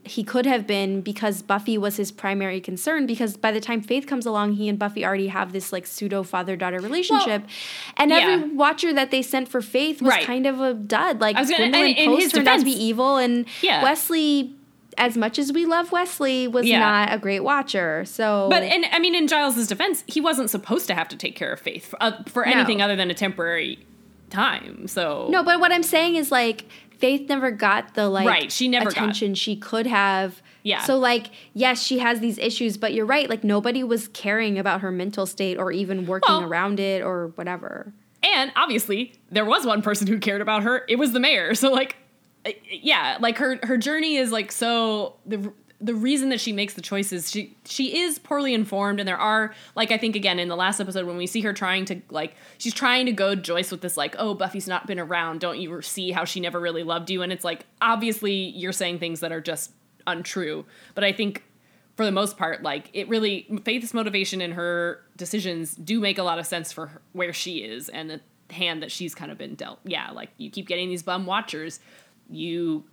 he 0.07 0.23
could 0.23 0.45
have 0.45 0.65
been 0.65 1.01
because 1.01 1.41
Buffy 1.41 1.77
was 1.77 1.97
his 1.97 2.11
primary 2.11 2.59
concern 2.59 3.05
because 3.05 3.37
by 3.37 3.51
the 3.51 3.59
time 3.59 3.81
Faith 3.81 4.07
comes 4.07 4.25
along 4.25 4.53
he 4.53 4.67
and 4.67 4.77
Buffy 4.77 5.05
already 5.05 5.27
have 5.27 5.53
this 5.53 5.71
like 5.71 5.85
pseudo 5.85 6.23
father-daughter 6.23 6.79
relationship 6.79 7.43
well, 7.43 7.51
and 7.97 8.11
yeah. 8.11 8.17
every 8.17 8.49
watcher 8.49 8.93
that 8.93 9.11
they 9.11 9.21
sent 9.21 9.47
for 9.47 9.61
Faith 9.61 10.01
was 10.01 10.11
right. 10.11 10.25
kind 10.25 10.45
of 10.45 10.59
a 10.59 10.73
dud 10.73 11.21
like 11.21 11.35
I 11.35 11.41
was 11.41 11.49
gonna, 11.49 11.69
Gwendolyn 11.69 11.95
and, 11.97 12.07
Post 12.07 12.33
turned 12.33 12.45
defense, 12.45 12.47
out 12.47 12.59
to 12.59 12.65
be 12.65 12.83
evil 12.83 13.17
and 13.17 13.45
yeah. 13.61 13.83
Wesley 13.83 14.53
as 14.97 15.15
much 15.15 15.37
as 15.37 15.53
we 15.53 15.65
love 15.65 15.91
Wesley 15.91 16.47
was 16.47 16.65
yeah. 16.65 16.79
not 16.79 17.13
a 17.13 17.17
great 17.17 17.41
watcher 17.41 18.03
so 18.05 18.47
but 18.49 18.63
and 18.63 18.85
I 18.91 18.99
mean 18.99 19.15
in 19.15 19.27
Giles's 19.27 19.67
defense 19.67 20.03
he 20.07 20.21
wasn't 20.21 20.49
supposed 20.49 20.87
to 20.87 20.95
have 20.95 21.07
to 21.09 21.15
take 21.15 21.35
care 21.35 21.51
of 21.51 21.59
Faith 21.59 21.85
for, 21.85 22.01
uh, 22.01 22.23
for 22.25 22.45
anything 22.45 22.79
no. 22.79 22.85
other 22.85 22.95
than 22.95 23.09
a 23.11 23.13
temporary 23.13 23.79
time 24.29 24.87
so 24.87 25.27
no 25.29 25.43
but 25.43 25.59
what 25.59 25.71
I'm 25.71 25.83
saying 25.83 26.15
is 26.15 26.31
like 26.31 26.65
Faith 26.99 27.29
never 27.29 27.51
got 27.51 27.93
the 27.93 28.09
like 28.09 28.27
right. 28.27 28.51
She 28.51 28.67
never 28.67 28.89
attention 28.89 29.35
she 29.35 29.55
could 29.55 29.85
have. 29.87 30.41
Yeah. 30.63 30.83
So 30.83 30.97
like, 30.97 31.27
yes, 31.53 31.81
she 31.81 31.99
has 31.99 32.19
these 32.19 32.37
issues, 32.37 32.77
but 32.77 32.93
you're 32.93 33.05
right. 33.05 33.29
Like 33.29 33.43
nobody 33.43 33.83
was 33.83 34.07
caring 34.09 34.59
about 34.59 34.81
her 34.81 34.91
mental 34.91 35.25
state 35.25 35.57
or 35.57 35.71
even 35.71 36.05
working 36.05 36.33
well, 36.33 36.43
around 36.43 36.79
it 36.79 37.03
or 37.03 37.27
whatever. 37.35 37.93
And 38.23 38.51
obviously, 38.55 39.13
there 39.31 39.45
was 39.45 39.65
one 39.65 39.81
person 39.81 40.07
who 40.07 40.19
cared 40.19 40.41
about 40.41 40.63
her. 40.63 40.83
It 40.89 40.97
was 40.97 41.13
the 41.13 41.19
mayor. 41.19 41.53
So 41.55 41.71
like, 41.71 41.95
uh, 42.45 42.51
yeah, 42.69 43.17
like 43.19 43.37
her 43.37 43.59
her 43.63 43.77
journey 43.77 44.17
is 44.17 44.31
like 44.31 44.51
so 44.51 45.15
the 45.25 45.51
the 45.79 45.93
reason 45.93 46.29
that 46.29 46.39
she 46.39 46.51
makes 46.51 46.73
the 46.73 46.81
choices 46.81 47.29
she 47.29 47.55
she 47.65 47.99
is 47.99 48.17
poorly 48.17 48.53
informed 48.53 48.99
and 48.99 49.07
there 49.07 49.17
are 49.17 49.53
like 49.75 49.91
i 49.91 49.97
think 49.97 50.15
again 50.15 50.39
in 50.39 50.47
the 50.47 50.55
last 50.55 50.79
episode 50.79 51.05
when 51.05 51.17
we 51.17 51.27
see 51.27 51.41
her 51.41 51.53
trying 51.53 51.85
to 51.85 52.01
like 52.09 52.35
she's 52.57 52.73
trying 52.73 53.05
to 53.05 53.11
goad 53.11 53.43
joyce 53.43 53.71
with 53.71 53.81
this 53.81 53.95
like 53.95 54.15
oh 54.17 54.33
buffy's 54.33 54.67
not 54.67 54.87
been 54.87 54.99
around. 54.99 55.39
Don't 55.39 55.59
you 55.59 55.81
see 55.81 56.11
how 56.11 56.25
she 56.25 56.39
never 56.39 56.59
really 56.59 56.83
loved 56.83 57.09
you? 57.09 57.21
And 57.21 57.31
it's 57.31 57.43
like 57.43 57.65
obviously 57.81 58.33
you're 58.33 58.71
saying 58.71 58.99
things 58.99 59.19
that 59.19 59.31
are 59.31 59.41
just 59.41 59.71
untrue 60.05 60.65
but 60.95 61.03
i 61.03 61.11
think 61.11 61.43
for 61.97 62.05
the 62.05 62.11
most 62.11 62.37
part 62.37 62.63
like 62.63 62.89
it 62.93 63.09
really 63.09 63.45
faith's 63.65 63.93
motivation 63.93 64.39
and 64.39 64.53
her 64.53 65.03
decisions 65.17 65.75
do 65.75 65.99
make 65.99 66.17
a 66.17 66.23
lot 66.23 66.39
of 66.39 66.45
sense 66.45 66.71
for 66.71 66.87
her, 66.87 67.01
where 67.11 67.33
she 67.33 67.57
is 67.57 67.89
and 67.89 68.09
the 68.09 68.21
hand 68.53 68.81
that 68.81 68.91
she's 68.91 69.13
kind 69.13 69.31
of 69.31 69.37
been 69.37 69.55
dealt. 69.55 69.79
Yeah 69.83 70.11
like 70.11 70.29
you 70.37 70.49
keep 70.49 70.67
getting 70.67 70.87
these 70.87 71.03
bum 71.03 71.25
watchers. 71.25 71.79
You 72.29 72.85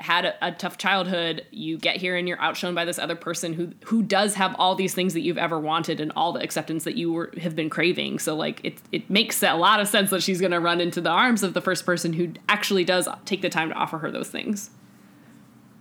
had 0.00 0.24
a, 0.24 0.46
a, 0.46 0.52
tough 0.52 0.78
childhood 0.78 1.46
you 1.50 1.78
get 1.78 1.96
here 1.96 2.16
and 2.16 2.28
you're 2.28 2.40
outshone 2.40 2.74
by 2.74 2.84
this 2.84 2.98
other 2.98 3.16
person 3.16 3.52
who 3.52 3.72
who 3.84 4.02
does 4.02 4.34
have 4.34 4.54
all 4.58 4.74
these 4.74 4.94
things 4.94 5.14
that 5.14 5.20
you've 5.20 5.38
ever 5.38 5.58
wanted 5.58 6.00
and 6.00 6.12
all 6.16 6.32
the 6.32 6.40
acceptance 6.40 6.84
that 6.84 6.96
you 6.96 7.12
were 7.12 7.32
have 7.40 7.54
been 7.56 7.70
craving. 7.70 8.18
So 8.18 8.34
like 8.36 8.60
it 8.64 8.80
it 8.92 9.08
makes 9.10 9.42
a 9.42 9.54
lot 9.54 9.80
of 9.80 9.88
sense 9.88 10.10
that 10.10 10.22
she's 10.22 10.40
going 10.40 10.52
to 10.52 10.60
run 10.60 10.80
into 10.80 11.00
the 11.00 11.10
arms 11.10 11.42
of 11.42 11.54
the 11.54 11.60
first 11.60 11.86
person 11.86 12.12
who 12.12 12.32
actually 12.48 12.84
does 12.84 13.08
take 13.24 13.42
the 13.42 13.50
time 13.50 13.70
to 13.70 13.74
offer 13.74 13.98
her 13.98 14.10
those 14.10 14.28
things. 14.28 14.70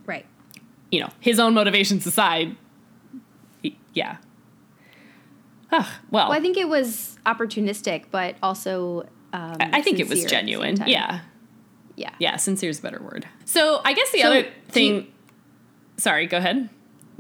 Right. 0.06 0.26
You 0.92 1.02
know 1.02 1.10
his 1.20 1.40
own 1.40 1.54
motivations 1.54 2.06
aside 2.06 2.56
yeah. 3.94 4.18
Well, 5.72 5.88
well 6.12 6.32
i 6.32 6.40
think 6.40 6.58
it 6.58 6.68
was 6.68 7.18
opportunistic 7.26 8.06
but 8.12 8.36
also 8.42 9.08
um, 9.34 9.58
I 9.60 9.82
think 9.82 10.00
it 10.00 10.10
was 10.10 10.26
genuine. 10.26 10.84
Yeah. 10.86 11.22
Yeah. 12.00 12.12
Yeah, 12.18 12.38
sincere 12.38 12.70
is 12.70 12.80
a 12.80 12.82
better 12.82 13.02
word. 13.02 13.28
So 13.44 13.82
I 13.84 13.92
guess 13.92 14.10
the 14.12 14.22
so 14.22 14.28
other 14.28 14.48
thing. 14.70 14.96
You, 14.96 15.08
sorry, 15.98 16.28
go 16.28 16.38
ahead. 16.38 16.70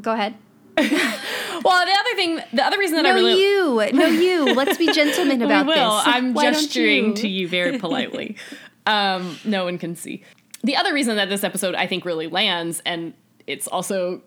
Go 0.01 0.13
ahead. 0.13 0.35
well, 0.77 1.85
the 1.85 1.91
other 1.91 2.15
thing, 2.15 2.39
the 2.53 2.63
other 2.63 2.79
reason 2.79 2.95
that 2.95 3.03
no, 3.03 3.09
I 3.09 3.13
really 3.13 3.41
you, 3.41 3.91
no 3.91 4.05
you. 4.05 4.53
Let's 4.53 4.77
be 4.77 4.89
gentlemen 4.93 5.41
about 5.41 5.65
we 5.65 5.73
will. 5.73 5.97
this. 5.97 6.03
I'm 6.05 6.33
Why 6.33 6.51
gesturing 6.51 7.07
you? 7.07 7.13
to 7.15 7.27
you 7.27 7.47
very 7.49 7.77
politely. 7.77 8.37
um, 8.85 9.37
no 9.43 9.65
one 9.65 9.77
can 9.77 9.97
see. 9.97 10.23
The 10.63 10.77
other 10.77 10.93
reason 10.93 11.17
that 11.17 11.27
this 11.27 11.43
episode 11.43 11.75
I 11.75 11.85
think 11.85 12.05
really 12.05 12.27
lands, 12.27 12.81
and 12.85 13.13
it's 13.47 13.67
also 13.67 14.21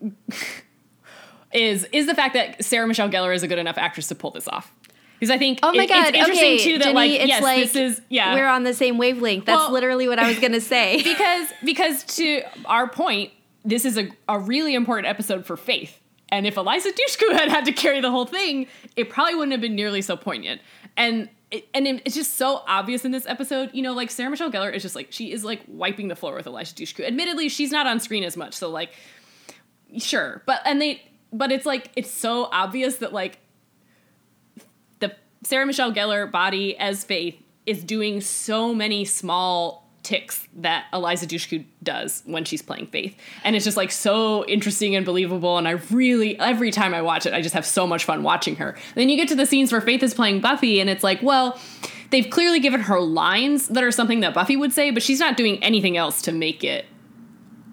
is 1.51 1.87
is 1.91 2.05
the 2.05 2.13
fact 2.13 2.35
that 2.35 2.63
Sarah 2.63 2.85
Michelle 2.85 3.09
Gellar 3.09 3.33
is 3.33 3.41
a 3.41 3.47
good 3.47 3.59
enough 3.59 3.79
actress 3.79 4.07
to 4.09 4.15
pull 4.15 4.29
this 4.29 4.47
off. 4.47 4.71
Because 5.19 5.29
I 5.29 5.37
think 5.37 5.59
oh 5.63 5.71
my 5.73 5.83
it, 5.83 5.89
god, 5.89 6.09
it's 6.09 6.17
interesting 6.17 6.53
okay, 6.55 6.63
too 6.63 6.77
that 6.79 6.83
Ginny, 6.85 6.95
like 6.95 7.11
it's 7.11 7.27
yes, 7.27 7.43
like 7.43 7.63
this 7.63 7.75
is 7.75 8.01
yeah 8.09 8.35
we're 8.35 8.47
on 8.47 8.63
the 8.63 8.73
same 8.73 8.97
wavelength. 8.97 9.45
That's 9.45 9.57
well, 9.57 9.71
literally 9.71 10.07
what 10.07 10.19
I 10.19 10.27
was 10.27 10.39
gonna 10.39 10.61
say. 10.61 10.97
because 11.03 11.49
because 11.63 12.03
to 12.17 12.41
our 12.65 12.89
point, 12.89 13.31
this 13.63 13.85
is 13.85 13.97
a, 13.97 14.09
a 14.27 14.39
really 14.39 14.75
important 14.75 15.07
episode 15.07 15.45
for 15.45 15.55
Faith. 15.55 15.99
And 16.29 16.47
if 16.47 16.57
Eliza 16.57 16.89
Dushku 16.89 17.31
had 17.33 17.49
had 17.49 17.65
to 17.65 17.71
carry 17.71 18.01
the 18.01 18.09
whole 18.09 18.25
thing, 18.25 18.67
it 18.95 19.09
probably 19.09 19.35
wouldn't 19.35 19.51
have 19.51 19.61
been 19.61 19.75
nearly 19.75 20.01
so 20.01 20.17
poignant. 20.17 20.61
And 20.97 21.29
it, 21.53 21.67
and 21.75 21.85
it, 21.85 22.01
it's 22.05 22.15
just 22.15 22.33
so 22.33 22.63
obvious 22.67 23.05
in 23.05 23.11
this 23.11 23.27
episode. 23.27 23.69
You 23.73 23.83
know, 23.83 23.93
like 23.93 24.09
Sarah 24.09 24.31
Michelle 24.31 24.51
Gellar 24.51 24.73
is 24.73 24.81
just 24.81 24.95
like 24.95 25.11
she 25.11 25.31
is 25.31 25.45
like 25.45 25.61
wiping 25.67 26.07
the 26.07 26.15
floor 26.15 26.33
with 26.33 26.47
Eliza 26.47 26.73
Dushku. 26.73 27.05
Admittedly, 27.05 27.47
she's 27.47 27.71
not 27.71 27.85
on 27.85 27.99
screen 27.99 28.23
as 28.23 28.35
much, 28.35 28.55
so 28.55 28.69
like, 28.69 28.93
sure, 29.99 30.41
but 30.47 30.61
and 30.65 30.81
they, 30.81 31.03
but 31.31 31.51
it's 31.51 31.67
like 31.67 31.91
it's 31.95 32.09
so 32.09 32.49
obvious 32.51 32.97
that 32.97 33.13
like 33.13 33.37
Sarah 35.43 35.65
Michelle 35.65 35.93
Gellar 35.93 36.31
body 36.31 36.77
as 36.77 37.03
Faith 37.03 37.35
is 37.65 37.83
doing 37.83 38.21
so 38.21 38.73
many 38.73 39.05
small 39.05 39.83
ticks 40.03 40.47
that 40.57 40.85
Eliza 40.91 41.25
Dushku 41.25 41.65
does 41.81 42.23
when 42.25 42.43
she's 42.43 42.61
playing 42.61 42.87
Faith. 42.87 43.17
And 43.43 43.55
it's 43.55 43.65
just 43.65 43.77
like 43.77 43.91
so 43.91 44.45
interesting 44.45 44.95
and 44.95 45.05
believable. 45.05 45.57
And 45.57 45.67
I 45.67 45.71
really, 45.91 46.37
every 46.39 46.71
time 46.71 46.93
I 46.93 47.01
watch 47.01 47.25
it, 47.25 47.33
I 47.33 47.41
just 47.41 47.55
have 47.55 47.65
so 47.65 47.87
much 47.87 48.03
fun 48.03 48.21
watching 48.21 48.57
her. 48.57 48.75
then 48.95 49.09
you 49.09 49.15
get 49.15 49.29
to 49.29 49.35
the 49.35 49.45
scenes 49.45 49.71
where 49.71 49.81
Faith 49.81 50.03
is 50.03 50.13
playing 50.13 50.41
Buffy, 50.41 50.79
and 50.79 50.89
it's 50.89 51.03
like, 51.03 51.21
well, 51.23 51.57
they've 52.09 52.29
clearly 52.29 52.59
given 52.59 52.81
her 52.81 52.99
lines 52.99 53.69
that 53.69 53.83
are 53.83 53.91
something 53.91 54.19
that 54.19 54.33
Buffy 54.33 54.57
would 54.57 54.73
say, 54.73 54.91
but 54.91 55.01
she's 55.01 55.19
not 55.19 55.37
doing 55.37 55.63
anything 55.63 55.97
else 55.97 56.21
to 56.23 56.31
make 56.31 56.63
it 56.63 56.85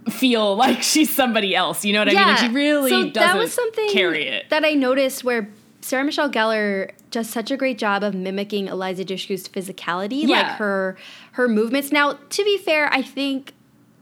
feel 0.09 0.57
like 0.57 0.83
she's 0.83 1.15
somebody 1.15 1.55
else. 1.55 1.85
You 1.85 1.93
know 1.93 2.01
what 2.01 2.09
I 2.09 2.13
mean? 2.13 2.29
And 2.29 2.39
she 2.39 2.49
really 2.49 2.91
so 2.91 3.03
doesn't 3.03 3.15
that 3.15 3.37
was 3.37 3.53
something 3.53 3.91
carry 3.91 4.27
it. 4.29 4.49
that 4.51 4.65
I 4.65 4.75
noticed 4.75 5.25
where 5.25 5.51
Sarah 5.83 6.05
Michelle 6.05 6.31
Gellar 6.31 6.91
does 7.11 7.29
such 7.29 7.51
a 7.51 7.57
great 7.57 7.79
job 7.79 8.03
of 8.03 8.15
mimicking 8.15 8.69
Eliza 8.69 9.05
Dushku's 9.05 9.49
physicality, 9.49 10.23
Yeah. 10.27 10.37
like 10.37 10.47
her 10.59 10.97
her 11.33 11.49
movements. 11.49 11.91
Now, 11.93 12.19
to 12.29 12.45
be 12.45 12.59
fair, 12.59 12.93
I 12.93 13.03
think 13.03 13.53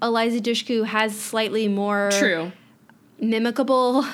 Eliza 0.02 0.40
Dushku 0.40 0.84
has 0.86 1.18
slightly 1.18 1.68
more 1.68 2.10
True. 2.18 2.52
mimicable 3.20 4.04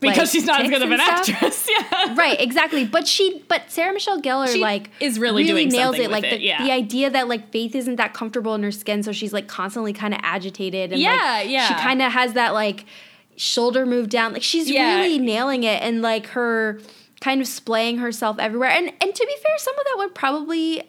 Because 0.00 0.16
like, 0.18 0.28
she's 0.28 0.44
not 0.46 0.62
as 0.62 0.70
good 0.70 0.82
of 0.82 0.90
an 0.90 0.98
stuff. 1.00 1.28
actress. 1.28 1.68
Yeah. 1.92 2.14
right 2.14 2.40
exactly 2.40 2.84
but 2.84 3.06
she 3.08 3.42
but 3.48 3.70
sarah 3.70 3.92
michelle 3.92 4.20
gellar 4.20 4.46
She 4.52 4.60
like 4.60 4.90
is 5.00 5.18
really 5.18 5.44
doing 5.44 5.68
nails 5.68 5.96
something 5.96 6.02
it 6.04 6.10
like 6.10 6.22
with 6.22 6.30
the, 6.32 6.36
it, 6.36 6.42
yeah. 6.42 6.62
the 6.64 6.70
idea 6.72 7.10
that 7.10 7.28
like 7.28 7.50
faith 7.52 7.74
isn't 7.74 7.96
that 7.96 8.12
comfortable 8.14 8.54
in 8.54 8.62
her 8.62 8.70
skin 8.72 9.02
so 9.02 9.12
she's 9.12 9.32
like 9.32 9.46
constantly 9.48 9.92
kind 9.92 10.14
of 10.14 10.20
agitated 10.22 10.92
and 10.92 11.00
Yeah, 11.00 11.10
like 11.40 11.48
yeah. 11.48 11.66
she 11.68 11.74
kind 11.74 12.00
of 12.02 12.12
has 12.12 12.32
that 12.34 12.52
like 12.54 12.84
shoulder 13.42 13.84
move 13.84 14.08
down 14.08 14.32
like 14.32 14.42
she's 14.42 14.70
Yeah. 14.70 15.00
really 15.00 15.18
nailing 15.18 15.64
it 15.64 15.82
and 15.82 16.00
like 16.00 16.26
her 16.28 16.80
kind 17.20 17.40
of 17.40 17.48
splaying 17.48 17.98
herself 17.98 18.38
everywhere 18.38 18.70
and 18.70 18.86
and 19.00 19.14
to 19.14 19.26
be 19.26 19.36
fair 19.42 19.58
some 19.58 19.74
of 19.78 19.84
that 19.84 19.94
would 19.98 20.14
probably 20.14 20.82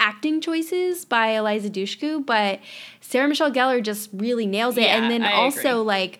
acting 0.00 0.40
choices 0.40 1.04
by 1.04 1.28
eliza 1.28 1.70
dushku 1.70 2.24
but 2.26 2.58
sarah 3.00 3.28
michelle 3.28 3.52
gellar 3.52 3.80
just 3.80 4.10
really 4.12 4.46
nails 4.46 4.76
it 4.76 4.82
Yeah, 4.82 4.96
and 5.00 5.10
then 5.12 5.22
I 5.22 5.32
also 5.34 5.60
agree. 5.80 5.86
like 5.86 6.18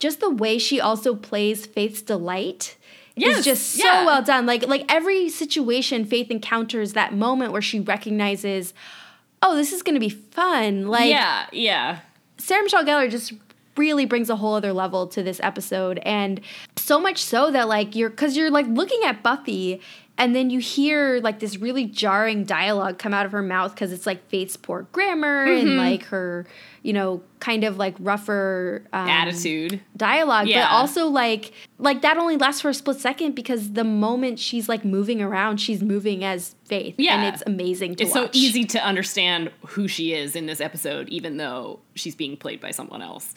just 0.00 0.18
the 0.18 0.30
way 0.30 0.58
she 0.58 0.80
also 0.80 1.14
plays 1.14 1.64
faith's 1.64 2.02
delight 2.02 2.76
Yes, 3.16 3.38
is 3.38 3.44
just 3.44 3.70
so 3.76 3.84
yeah. 3.84 4.04
well 4.04 4.22
done. 4.24 4.44
Like 4.44 4.66
like 4.66 4.84
every 4.92 5.28
situation 5.28 6.04
Faith 6.04 6.32
encounters 6.32 6.94
that 6.94 7.14
moment 7.14 7.52
where 7.52 7.62
she 7.62 7.78
recognizes, 7.78 8.74
oh, 9.40 9.54
this 9.54 9.72
is 9.72 9.84
gonna 9.84 10.00
be 10.00 10.08
fun. 10.08 10.88
Like 10.88 11.10
yeah, 11.10 11.46
yeah. 11.52 12.00
Sarah 12.38 12.64
Michelle 12.64 12.84
Gellar 12.84 13.08
just 13.08 13.32
really 13.76 14.06
brings 14.06 14.30
a 14.30 14.36
whole 14.36 14.54
other 14.54 14.72
level 14.72 15.06
to 15.08 15.22
this 15.22 15.40
episode 15.42 15.98
and 16.04 16.40
so 16.76 17.00
much 17.00 17.22
so 17.22 17.50
that 17.50 17.68
like 17.68 17.94
you're 17.96 18.10
cuz 18.10 18.36
you're 18.36 18.50
like 18.50 18.66
looking 18.68 19.00
at 19.04 19.22
Buffy 19.22 19.80
and 20.16 20.34
then 20.36 20.48
you 20.48 20.60
hear 20.60 21.18
like 21.22 21.40
this 21.40 21.56
really 21.58 21.86
jarring 21.86 22.44
dialogue 22.44 22.98
come 22.98 23.12
out 23.12 23.26
of 23.26 23.32
her 23.32 23.42
mouth 23.42 23.74
cuz 23.74 23.90
it's 23.92 24.06
like 24.06 24.24
Faith's 24.28 24.56
poor 24.56 24.86
grammar 24.92 25.46
Mm-hmm. 25.46 25.66
and 25.68 25.76
like 25.76 26.04
her, 26.04 26.46
you 26.82 26.92
know, 26.92 27.20
kind 27.40 27.64
of 27.64 27.76
like 27.78 27.96
rougher 27.98 28.84
um, 28.92 29.08
Attitude. 29.08 29.80
dialogue 29.96 30.46
Yeah. 30.46 30.68
but 30.68 30.72
also 30.72 31.08
like 31.08 31.52
like 31.78 32.02
that 32.02 32.16
only 32.16 32.36
lasts 32.36 32.60
for 32.60 32.68
a 32.68 32.74
split 32.74 33.00
second 33.00 33.34
because 33.34 33.72
the 33.72 33.82
moment 33.82 34.38
she's 34.38 34.68
like 34.68 34.84
moving 34.84 35.20
around 35.20 35.56
she's 35.58 35.82
moving 35.82 36.22
as 36.22 36.54
faith 36.64 36.94
Yeah. 36.96 37.16
and 37.16 37.34
it's 37.34 37.42
amazing 37.46 37.96
to 37.96 38.04
It's 38.04 38.12
so 38.12 38.28
easy 38.32 38.64
to 38.66 38.78
understand 38.86 39.50
who 39.66 39.88
she 39.88 40.12
is 40.14 40.36
in 40.36 40.46
this 40.46 40.60
episode, 40.60 41.08
even 41.08 41.38
though 41.38 41.80
she's 41.96 42.14
being 42.14 42.36
played 42.36 42.60
by 42.60 42.70
someone 42.70 43.02
else. 43.02 43.34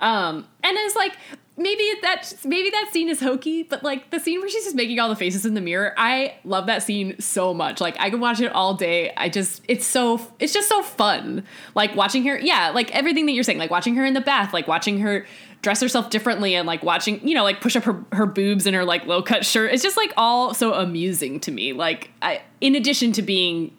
Um, 0.00 0.46
and 0.62 0.76
it's 0.78 0.96
like 0.96 1.16
maybe 1.56 1.84
that 2.02 2.32
maybe 2.44 2.70
that 2.70 2.88
scene 2.90 3.08
is 3.08 3.20
hokey, 3.20 3.62
but 3.62 3.82
like 3.82 4.10
the 4.10 4.18
scene 4.18 4.40
where 4.40 4.48
she's 4.48 4.64
just 4.64 4.74
making 4.74 4.98
all 4.98 5.08
the 5.08 5.16
faces 5.16 5.44
in 5.44 5.54
the 5.54 5.60
mirror, 5.60 5.92
I 5.96 6.34
love 6.44 6.66
that 6.66 6.82
scene 6.82 7.20
so 7.20 7.52
much. 7.52 7.80
Like 7.80 7.96
I 8.00 8.10
could 8.10 8.20
watch 8.20 8.40
it 8.40 8.50
all 8.52 8.74
day. 8.74 9.12
I 9.16 9.28
just 9.28 9.62
it's 9.68 9.86
so 9.86 10.20
it's 10.38 10.52
just 10.52 10.68
so 10.68 10.82
fun. 10.82 11.44
Like 11.74 11.94
watching 11.94 12.24
her, 12.24 12.38
yeah, 12.38 12.70
like 12.70 12.94
everything 12.94 13.26
that 13.26 13.32
you're 13.32 13.44
saying, 13.44 13.58
like 13.58 13.70
watching 13.70 13.94
her 13.96 14.04
in 14.04 14.14
the 14.14 14.20
bath, 14.20 14.52
like 14.54 14.66
watching 14.66 15.00
her 15.00 15.26
dress 15.62 15.82
herself 15.82 16.08
differently 16.08 16.54
and 16.54 16.66
like 16.66 16.82
watching, 16.82 17.26
you 17.26 17.34
know, 17.34 17.44
like 17.44 17.60
push 17.60 17.76
up 17.76 17.84
her, 17.84 18.02
her 18.12 18.24
boobs 18.24 18.66
in 18.66 18.72
her 18.72 18.84
like 18.84 19.04
low 19.04 19.22
cut 19.22 19.44
shirt. 19.44 19.72
It's 19.72 19.82
just 19.82 19.98
like 19.98 20.14
all 20.16 20.54
so 20.54 20.72
amusing 20.72 21.38
to 21.40 21.52
me. 21.52 21.74
Like 21.74 22.10
I 22.22 22.40
in 22.62 22.74
addition 22.74 23.12
to 23.12 23.22
being 23.22 23.76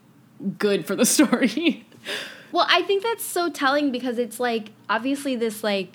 good 0.59 0.85
for 0.85 0.95
the 0.95 1.05
story. 1.17 1.85
well 2.51 2.65
i 2.67 2.81
think 2.81 3.03
that's 3.03 3.23
so 3.23 3.47
telling 3.47 3.91
because 3.91 4.17
it's 4.17 4.39
like 4.39 4.71
obviously 4.89 5.35
this 5.35 5.63
like 5.63 5.89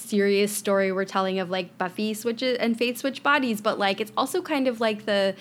serious 0.00 0.52
story 0.56 0.92
we're 0.92 1.04
telling 1.04 1.38
of 1.38 1.50
like 1.50 1.76
buffy 1.78 2.14
switches 2.14 2.56
and 2.58 2.76
faith 2.78 2.98
switch 2.98 3.22
bodies 3.22 3.60
but 3.60 3.78
like 3.78 4.00
it's 4.00 4.12
also 4.16 4.40
kind 4.42 4.66
of 4.68 4.80
like 4.80 5.04
the 5.06 5.34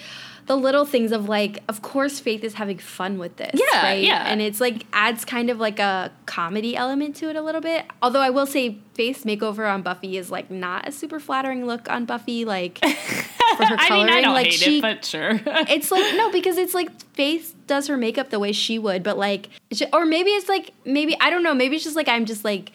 the 0.47 0.55
little 0.55 0.83
things 0.83 1.11
of 1.11 1.29
like 1.29 1.61
of 1.69 1.81
course 1.83 2.19
faith 2.19 2.43
is 2.43 2.55
having 2.55 2.77
fun 2.79 3.19
with 3.19 3.35
this 3.37 3.51
Yeah, 3.53 3.83
right 3.83 4.03
yeah. 4.03 4.23
and 4.27 4.41
it's 4.41 4.59
like 4.59 4.85
adds 4.93 5.23
kind 5.23 5.49
of 5.51 5.59
like 5.59 5.77
a 5.79 6.11
comedy 6.25 6.75
element 6.75 7.15
to 7.17 7.29
it 7.29 7.35
a 7.35 7.41
little 7.41 7.61
bit 7.61 7.85
although 8.01 8.21
i 8.21 8.29
will 8.31 8.47
say 8.47 8.79
faith's 8.95 9.25
makeover 9.25 9.71
on 9.71 9.81
buffy 9.83 10.17
is 10.17 10.31
like 10.31 10.49
not 10.49 10.87
a 10.87 10.91
super 10.91 11.19
flattering 11.19 11.65
look 11.67 11.87
on 11.89 12.05
buffy 12.05 12.45
like 12.45 12.79
for 13.57 13.65
her 13.65 13.75
I 13.77 13.87
coloring 13.87 14.05
mean, 14.07 14.15
I 14.15 14.21
don't 14.21 14.33
like 14.33 14.47
hate 14.47 14.53
she 14.55 14.77
it, 14.79 14.81
but 14.81 15.05
sure. 15.05 15.39
it's 15.45 15.91
like 15.91 16.15
no 16.15 16.31
because 16.31 16.57
it's 16.57 16.73
like 16.73 16.89
faith 17.13 17.53
does 17.67 17.85
her 17.87 17.97
makeup 17.97 18.31
the 18.31 18.39
way 18.39 18.51
she 18.51 18.79
would 18.79 19.03
but 19.03 19.17
like 19.19 19.49
or 19.93 20.05
maybe 20.07 20.31
it's 20.31 20.49
like 20.49 20.71
maybe 20.83 21.15
i 21.21 21.29
don't 21.29 21.43
know 21.43 21.53
maybe 21.53 21.75
it's 21.75 21.83
just 21.85 21.95
like 21.95 22.07
i'm 22.07 22.25
just 22.25 22.43
like 22.43 22.71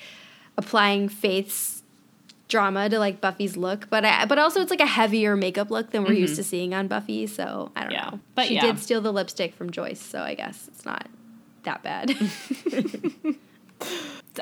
applying 0.56 1.08
faith's 1.08 1.73
drama 2.48 2.88
to 2.88 2.98
like 2.98 3.20
buffy's 3.20 3.56
look 3.56 3.88
but 3.88 4.04
i 4.04 4.26
but 4.26 4.38
also 4.38 4.60
it's 4.60 4.70
like 4.70 4.80
a 4.80 4.86
heavier 4.86 5.34
makeup 5.36 5.70
look 5.70 5.90
than 5.92 6.04
we're 6.04 6.12
used 6.12 6.36
to 6.36 6.44
seeing 6.44 6.74
on 6.74 6.86
buffy 6.86 7.26
so 7.26 7.70
i 7.74 7.80
don't 7.80 7.90
Mm-hmm. 7.90 7.92
Yeah, 7.92 8.10
know 8.10 8.20
but 8.34 8.46
she 8.48 8.54
yeah. 8.54 8.66
did 8.66 8.78
steal 8.78 9.00
the 9.00 9.12
lipstick 9.12 9.54
from 9.54 9.70
joyce 9.70 10.00
so 10.00 10.20
i 10.20 10.34
guess 10.34 10.68
it's 10.68 10.84
not 10.84 11.06
that 11.64 11.82
bad 11.82 12.10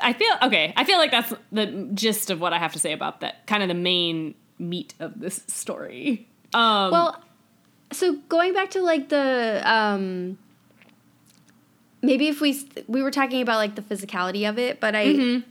I 0.01 0.13
feel 0.13 0.31
okay. 0.43 0.73
I 0.75 0.85
feel 0.85 0.97
like 0.97 1.11
that's 1.11 1.33
the 1.51 1.89
gist 1.93 2.29
of 2.31 2.41
what 2.41 2.51
I 2.53 2.57
have 2.57 2.73
to 2.73 2.79
say 2.79 2.93
about 2.93 3.19
that. 3.21 3.45
Kind 3.45 3.61
of 3.61 3.69
the 3.69 3.75
main 3.75 4.33
meat 4.57 4.93
of 4.99 5.19
this 5.19 5.43
story. 5.47 6.27
Um, 6.53 6.91
Well, 6.91 7.23
so 7.91 8.13
going 8.27 8.53
back 8.53 8.71
to 8.71 8.81
like 8.81 9.09
the 9.09 9.61
um 9.65 10.37
maybe 12.01 12.27
if 12.27 12.41
we 12.41 12.59
we 12.87 13.03
were 13.03 13.11
talking 13.11 13.41
about 13.41 13.57
like 13.57 13.75
the 13.75 13.81
physicality 13.83 14.49
of 14.49 14.57
it, 14.57 14.79
but 14.79 14.95
I 14.95 15.05
Mm-hmm. 15.07 15.49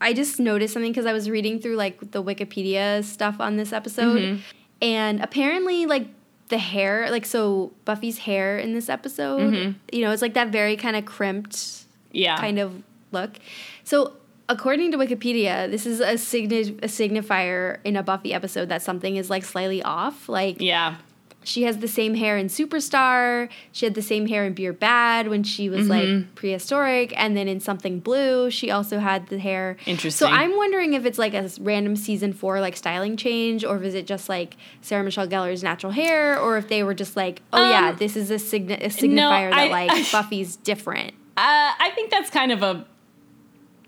I 0.00 0.12
just 0.12 0.40
noticed 0.40 0.72
something 0.72 0.90
because 0.92 1.06
I 1.06 1.12
was 1.12 1.28
reading 1.28 1.60
through 1.60 1.76
like 1.76 2.12
the 2.12 2.22
Wikipedia 2.22 3.04
stuff 3.04 3.36
on 3.40 3.56
this 3.56 3.72
episode, 3.72 4.18
Mm-hmm. 4.18 4.40
and 4.82 5.20
apparently 5.22 5.86
like 5.86 6.06
the 6.48 6.58
hair, 6.58 7.10
like 7.10 7.26
so 7.26 7.72
Buffy's 7.84 8.18
hair 8.18 8.58
in 8.58 8.72
this 8.74 8.88
episode, 8.88 9.40
Mm-hmm. 9.52 9.72
you 9.92 10.02
know, 10.02 10.10
it's 10.10 10.22
like 10.22 10.34
that 10.34 10.48
very 10.48 10.76
kind 10.76 10.96
of 10.96 11.04
crimped 11.04 11.84
yeah, 12.12 12.36
kind 12.38 12.58
of 12.58 12.82
look. 13.12 13.38
So, 13.84 14.14
according 14.48 14.90
to 14.92 14.98
Wikipedia, 14.98 15.70
this 15.70 15.86
is 15.86 16.00
a, 16.00 16.14
signi- 16.14 16.78
a 16.82 16.88
signifier 16.88 17.78
in 17.84 17.94
a 17.96 18.02
Buffy 18.02 18.32
episode 18.34 18.68
that 18.70 18.82
something 18.82 19.16
is 19.16 19.30
like 19.30 19.44
slightly 19.44 19.82
off. 19.82 20.28
Like, 20.28 20.60
yeah, 20.60 20.96
she 21.42 21.62
has 21.62 21.78
the 21.78 21.88
same 21.88 22.14
hair 22.14 22.36
in 22.36 22.48
Superstar. 22.48 23.48
She 23.72 23.86
had 23.86 23.94
the 23.94 24.02
same 24.02 24.26
hair 24.28 24.44
in 24.44 24.52
Beer 24.52 24.72
Bad 24.74 25.28
when 25.28 25.42
she 25.42 25.68
was 25.70 25.88
Mm-hmm. 25.88 26.16
like 26.18 26.34
prehistoric, 26.34 27.12
and 27.16 27.34
then 27.36 27.48
in 27.48 27.60
Something 27.60 27.98
Blue, 28.00 28.50
she 28.50 28.70
also 28.70 28.98
had 28.98 29.26
the 29.28 29.38
hair. 29.38 29.76
Interesting. 29.86 30.28
So 30.28 30.32
I'm 30.32 30.54
wondering 30.56 30.92
if 30.94 31.06
it's 31.06 31.18
like 31.18 31.32
a 31.34 31.48
random 31.60 31.96
season 31.96 32.32
four 32.34 32.60
like 32.60 32.76
styling 32.76 33.16
change, 33.16 33.64
or 33.64 33.82
is 33.82 33.94
it 33.94 34.06
just 34.06 34.28
like 34.28 34.56
Sarah 34.82 35.02
Michelle 35.02 35.26
Gellar's 35.26 35.62
natural 35.62 35.92
hair, 35.92 36.38
or 36.38 36.58
if 36.58 36.68
they 36.68 36.82
were 36.82 36.94
just 36.94 37.16
like, 37.16 37.40
oh 37.52 37.70
yeah, 37.70 37.88
Um, 37.90 37.96
this 37.96 38.16
is 38.16 38.30
a, 38.30 38.34
signi- 38.34 38.80
a 38.84 38.88
signifier 38.88 39.50
I- 39.52 39.68
that 39.68 39.70
like 39.70 39.90
I- 39.90 40.06
Buffy's 40.12 40.56
different. 40.56 41.12
Uh, 41.36 41.72
I 41.78 41.90
think 41.94 42.10
that's 42.10 42.28
kind 42.28 42.52
of 42.52 42.62
a 42.62 42.86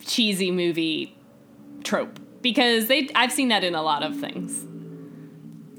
cheesy 0.05 0.51
movie 0.51 1.15
trope 1.85 2.19
because 2.41 2.87
they 2.87 3.09
I've 3.15 3.31
seen 3.33 3.49
that 3.49 3.63
in 3.63 3.75
a 3.75 3.83
lot 3.83 4.03
of 4.03 4.19
things. 4.19 4.65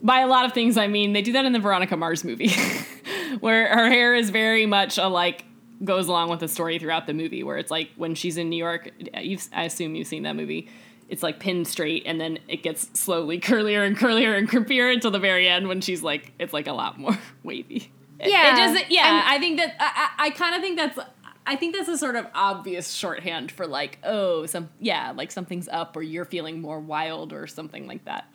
By 0.03 0.19
a 0.19 0.27
lot 0.27 0.45
of 0.45 0.51
things, 0.53 0.77
I 0.77 0.87
mean 0.87 1.13
they 1.13 1.21
do 1.21 1.31
that 1.33 1.45
in 1.45 1.53
the 1.53 1.59
Veronica 1.59 1.95
Mars 1.97 2.23
movie, 2.23 2.51
where 3.39 3.67
her 3.75 3.89
hair 3.89 4.13
is 4.13 4.29
very 4.29 4.65
much 4.65 4.97
a 4.97 5.07
like 5.07 5.45
goes 5.83 6.07
along 6.07 6.29
with 6.29 6.39
the 6.41 6.47
story 6.47 6.77
throughout 6.79 7.07
the 7.07 7.13
movie. 7.13 7.41
Where 7.43 7.57
it's 7.57 7.71
like 7.71 7.89
when 7.95 8.13
she's 8.15 8.37
in 8.37 8.49
New 8.49 8.57
York, 8.57 8.91
you've, 9.21 9.47
I 9.53 9.63
assume 9.63 9.95
you've 9.95 10.07
seen 10.07 10.23
that 10.23 10.35
movie. 10.35 10.69
It's 11.09 11.23
like 11.23 11.39
pinned 11.39 11.67
straight, 11.67 12.03
and 12.05 12.19
then 12.19 12.39
it 12.47 12.63
gets 12.63 12.89
slowly 12.99 13.39
curlier 13.49 13.85
and 13.85 13.97
curlier 13.97 14.37
and 14.37 14.49
crimpier 14.49 14.93
until 14.93 15.11
the 15.11 15.19
very 15.19 15.47
end 15.47 15.67
when 15.67 15.79
she's 15.81 16.03
like 16.03 16.33
it's 16.37 16.53
like 16.53 16.67
a 16.67 16.73
lot 16.73 16.99
more 16.99 17.17
wavy. 17.43 17.91
Yeah, 18.19 18.53
it 18.53 18.57
doesn't. 18.57 18.91
Yeah, 18.91 19.07
and- 19.21 19.29
I 19.29 19.39
think 19.39 19.57
that 19.57 19.75
I, 19.79 20.09
I, 20.17 20.27
I 20.27 20.29
kind 20.31 20.55
of 20.55 20.61
think 20.61 20.77
that's. 20.77 20.99
I 21.45 21.57
think 21.57 21.75
that's 21.75 21.89
a 21.89 21.97
sort 21.97 22.15
of 22.15 22.25
obvious 22.33 22.93
shorthand 22.93 23.51
for 23.51 23.67
like, 23.67 23.99
oh, 24.05 24.45
some 24.45 24.69
yeah, 24.79 25.11
like 25.11 25.29
something's 25.29 25.67
up, 25.67 25.95
or 25.97 26.01
you're 26.01 26.23
feeling 26.23 26.61
more 26.61 26.79
wild, 26.79 27.33
or 27.33 27.47
something 27.47 27.85
like 27.85 28.05
that. 28.05 28.25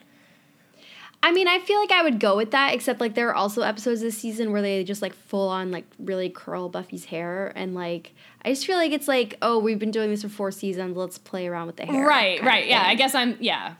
I 1.21 1.31
mean, 1.33 1.47
I 1.47 1.59
feel 1.59 1.79
like 1.79 1.91
I 1.91 2.01
would 2.01 2.19
go 2.19 2.37
with 2.37 2.51
that, 2.51 2.73
except 2.73 3.01
like 3.01 3.13
there 3.13 3.27
are 3.29 3.35
also 3.35 3.61
episodes 3.61 4.01
this 4.01 4.17
season 4.17 4.51
where 4.51 4.61
they 4.61 4.83
just 4.85 5.01
like 5.01 5.13
full 5.13 5.49
on 5.49 5.69
like 5.69 5.85
really 5.99 6.29
curl 6.29 6.69
Buffy's 6.69 7.05
hair, 7.05 7.51
and 7.55 7.75
like 7.75 8.13
I 8.43 8.49
just 8.49 8.65
feel 8.65 8.77
like 8.77 8.93
it's 8.93 9.07
like, 9.07 9.37
oh, 9.41 9.59
we've 9.59 9.79
been 9.79 9.91
doing 9.91 10.09
this 10.09 10.21
for 10.21 10.29
four 10.29 10.51
seasons, 10.51 10.95
let's 10.95 11.17
play 11.17 11.47
around 11.47 11.67
with 11.67 11.75
the 11.75 11.85
hair. 11.85 12.07
Right, 12.07 12.41
right. 12.41 12.67
Yeah, 12.67 12.83
I 12.85 12.95
guess 12.95 13.15
I'm. 13.15 13.35
Yeah, 13.39 13.75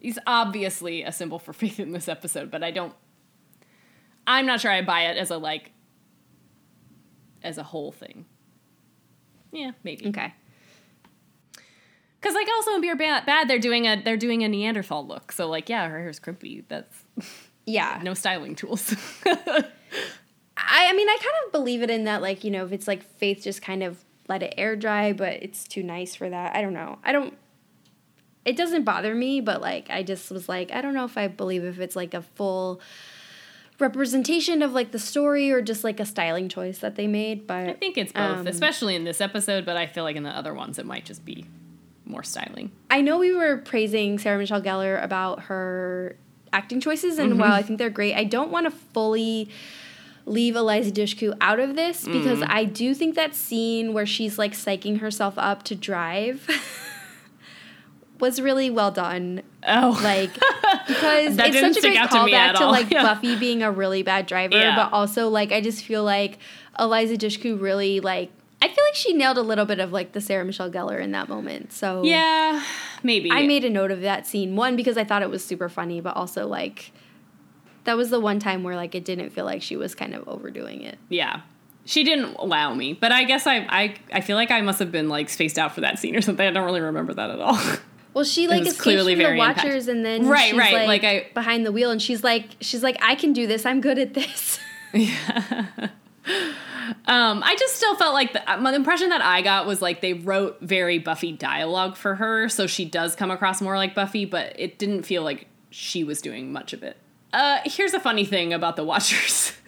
he's 0.00 0.18
obviously 0.26 1.02
a 1.02 1.12
symbol 1.12 1.38
for 1.38 1.52
faith 1.54 1.80
in 1.80 1.92
this 1.92 2.08
episode, 2.08 2.50
but 2.50 2.62
I 2.62 2.70
don't. 2.70 2.94
I'm 4.26 4.44
not 4.46 4.60
sure 4.60 4.70
I 4.70 4.82
buy 4.82 5.06
it 5.06 5.16
as 5.16 5.30
a 5.30 5.38
like. 5.38 5.72
As 7.42 7.58
a 7.58 7.64
whole 7.64 7.90
thing. 7.90 8.26
Yeah, 9.50 9.72
maybe. 9.82 10.06
Okay. 10.08 10.32
Because 12.22 12.36
like 12.36 12.46
also 12.54 12.76
in 12.76 12.80
Beer 12.80 12.94
Bad, 12.94 13.48
they're 13.48 13.58
doing 13.58 13.88
a 13.88 14.00
they're 14.00 14.16
doing 14.16 14.44
a 14.44 14.48
Neanderthal 14.48 15.04
look. 15.04 15.32
So 15.32 15.48
like 15.48 15.68
yeah, 15.68 15.88
her 15.88 15.98
hair's 15.98 16.20
crimpy. 16.20 16.64
That's 16.68 17.04
Yeah. 17.66 17.98
no 18.04 18.14
styling 18.14 18.54
tools. 18.54 18.94
I, 19.26 20.88
I 20.88 20.92
mean, 20.92 21.08
I 21.08 21.16
kind 21.20 21.34
of 21.44 21.52
believe 21.52 21.82
it 21.82 21.90
in 21.90 22.04
that, 22.04 22.22
like, 22.22 22.44
you 22.44 22.50
know, 22.50 22.64
if 22.64 22.72
it's 22.72 22.86
like 22.86 23.02
Faith 23.18 23.42
just 23.42 23.60
kind 23.60 23.82
of 23.82 24.04
let 24.28 24.42
it 24.42 24.54
air 24.56 24.76
dry, 24.76 25.12
but 25.12 25.42
it's 25.42 25.66
too 25.66 25.82
nice 25.82 26.14
for 26.14 26.30
that. 26.30 26.54
I 26.54 26.62
don't 26.62 26.74
know. 26.74 26.98
I 27.02 27.10
don't. 27.10 27.36
It 28.44 28.56
doesn't 28.56 28.84
bother 28.84 29.14
me, 29.14 29.40
but 29.40 29.60
like, 29.60 29.90
I 29.90 30.02
just 30.02 30.30
was 30.30 30.48
like, 30.48 30.72
I 30.72 30.80
don't 30.80 30.94
know 30.94 31.04
if 31.04 31.18
I 31.18 31.26
believe 31.28 31.64
if 31.64 31.80
it's 31.80 31.96
like 31.96 32.14
a 32.14 32.22
full 32.22 32.80
representation 33.80 34.62
of 34.62 34.72
like 34.72 34.92
the 34.92 34.98
story 34.98 35.50
or 35.50 35.60
just 35.60 35.82
like 35.82 35.98
a 35.98 36.04
styling 36.04 36.48
choice 36.48 36.78
that 36.78 36.94
they 36.94 37.08
made. 37.08 37.46
But 37.48 37.68
I 37.68 37.72
think 37.72 37.98
it's 37.98 38.12
both, 38.12 38.38
Um, 38.38 38.46
especially 38.46 38.94
in 38.94 39.02
this 39.04 39.20
episode. 39.20 39.64
But 39.64 39.76
I 39.76 39.86
feel 39.86 40.04
like 40.04 40.14
in 40.16 40.22
the 40.22 40.30
other 40.30 40.54
ones, 40.54 40.78
it 40.78 40.86
might 40.86 41.04
just 41.04 41.24
be 41.24 41.46
more 42.04 42.22
styling. 42.22 42.72
I 42.90 43.00
know 43.00 43.18
we 43.18 43.34
were 43.34 43.58
praising 43.58 44.18
Sarah 44.18 44.38
Michelle 44.38 44.62
Gellar 44.62 45.02
about 45.02 45.44
her 45.44 46.16
acting 46.52 46.80
choices, 46.80 47.18
and 47.18 47.38
while 47.38 47.50
mm-hmm. 47.50 47.58
I 47.58 47.62
think 47.62 47.78
they're 47.78 47.90
great, 47.90 48.14
I 48.14 48.24
don't 48.24 48.50
want 48.50 48.66
to 48.66 48.70
fully 48.70 49.48
leave 50.24 50.56
Eliza 50.56 50.90
Dushku 50.90 51.36
out 51.40 51.58
of 51.58 51.74
this 51.74 52.04
because 52.06 52.38
mm-hmm. 52.38 52.50
I 52.50 52.64
do 52.64 52.94
think 52.94 53.14
that 53.16 53.34
scene 53.34 53.92
where 53.92 54.06
she's 54.06 54.38
like 54.38 54.52
psyching 54.52 55.00
herself 55.00 55.34
up 55.36 55.62
to 55.64 55.74
drive 55.74 56.48
was 58.20 58.40
really 58.40 58.70
well 58.70 58.90
done. 58.90 59.42
Oh, 59.66 59.98
Like 60.02 60.32
because 60.86 61.36
it's 61.38 61.60
such 61.60 61.76
a 61.76 61.80
great 61.80 61.96
out 61.96 62.10
to 62.10 62.16
callback 62.16 62.54
to, 62.56 62.66
like 62.66 62.90
Yeah. 62.90 63.02
Buffy 63.02 63.36
being 63.36 63.62
a 63.62 63.70
really 63.70 64.02
bad 64.02 64.26
driver, 64.26 64.56
Yeah. 64.56 64.76
but 64.76 64.92
also 64.92 65.28
like 65.28 65.52
I 65.52 65.60
just 65.60 65.84
feel 65.84 66.04
like 66.04 66.38
Eliza 66.78 67.16
Dushku 67.16 67.60
really 67.60 68.00
like 68.00 68.30
I 68.62 68.68
feel 68.68 68.84
like 68.84 68.94
she 68.94 69.12
nailed 69.12 69.38
a 69.38 69.42
little 69.42 69.64
bit 69.64 69.80
of 69.80 69.90
like 69.92 70.12
the 70.12 70.20
Sarah 70.20 70.44
Michelle 70.44 70.70
Gellar 70.70 71.00
in 71.02 71.10
that 71.12 71.28
moment. 71.28 71.72
So 71.72 72.02
yeah, 72.04 72.62
maybe. 73.02 73.30
I 73.32 73.44
made 73.46 73.64
a 73.64 73.70
note 73.70 73.90
of 73.90 74.02
that 74.02 74.26
scene. 74.26 74.54
One 74.54 74.76
because 74.76 74.96
I 74.96 75.02
thought 75.04 75.22
it 75.22 75.30
was 75.30 75.44
super 75.44 75.68
funny, 75.68 76.00
but 76.00 76.14
also 76.16 76.46
like 76.46 76.92
that 77.84 77.96
was 77.96 78.10
the 78.10 78.20
one 78.20 78.38
time 78.38 78.62
where 78.62 78.76
like 78.76 78.94
it 78.94 79.04
didn't 79.04 79.30
feel 79.30 79.44
like 79.44 79.62
she 79.62 79.74
was 79.74 79.94
kind 79.96 80.14
of 80.14 80.26
overdoing 80.28 80.82
it. 80.82 80.98
yeah. 81.08 81.40
She 81.84 82.04
didn't 82.04 82.36
allow 82.36 82.72
me, 82.74 82.92
but 82.92 83.10
I 83.10 83.24
guess 83.24 83.44
I, 83.48 83.56
I 83.68 83.96
I 84.12 84.20
feel 84.20 84.36
like 84.36 84.52
I 84.52 84.60
must 84.60 84.78
have 84.78 84.92
been 84.92 85.08
like 85.08 85.28
spaced 85.28 85.58
out 85.58 85.74
for 85.74 85.80
that 85.80 85.98
scene 85.98 86.14
or 86.14 86.20
something. 86.20 86.46
I 86.46 86.52
don't 86.52 86.64
really 86.64 86.80
remember 86.80 87.12
that 87.14 87.30
at 87.30 87.40
all. 87.40 87.58
Well, 88.14 88.24
she 88.24 88.46
like 88.46 88.60
escapes 88.60 88.80
clearly 88.80 89.14
from 89.16 89.24
the 89.32 89.38
Watchers, 89.38 89.88
and 89.88 90.04
then 90.04 90.28
Right, 90.28 90.50
she's, 90.50 90.58
right, 90.58 90.86
like, 90.86 91.02
like, 91.02 91.04
I- 91.04 91.26
behind 91.32 91.64
the 91.64 91.72
wheel, 91.72 91.90
and 91.90 92.00
she's 92.00 92.22
like, 92.22 92.44
she's 92.60 92.82
like, 92.82 92.98
I 93.00 93.14
can 93.14 93.32
do 93.32 93.46
this. 93.46 93.64
I'm 93.64 93.80
good 93.80 93.98
at 93.98 94.12
this. 94.12 94.58
Um, 97.06 97.42
I 97.44 97.56
just 97.58 97.76
still 97.76 97.94
felt 97.96 98.14
like 98.14 98.32
the, 98.32 98.50
uh, 98.52 98.56
my 98.58 98.74
impression 98.74 99.10
that 99.10 99.22
I 99.22 99.42
got 99.42 99.66
was 99.66 99.82
like 99.82 100.00
they 100.00 100.14
wrote 100.14 100.58
very 100.60 100.98
Buffy 100.98 101.32
dialogue 101.32 101.96
for 101.96 102.14
her, 102.16 102.48
so 102.48 102.66
she 102.66 102.84
does 102.84 103.14
come 103.16 103.30
across 103.30 103.60
more 103.60 103.76
like 103.76 103.94
Buffy, 103.94 104.24
but 104.24 104.54
it 104.58 104.78
didn't 104.78 105.02
feel 105.02 105.22
like 105.22 105.46
she 105.70 106.04
was 106.04 106.20
doing 106.20 106.52
much 106.52 106.72
of 106.72 106.82
it. 106.82 106.96
Uh, 107.32 107.58
here's 107.64 107.94
a 107.94 108.00
funny 108.00 108.24
thing 108.24 108.52
about 108.52 108.76
the 108.76 108.84
Watchers. 108.84 109.52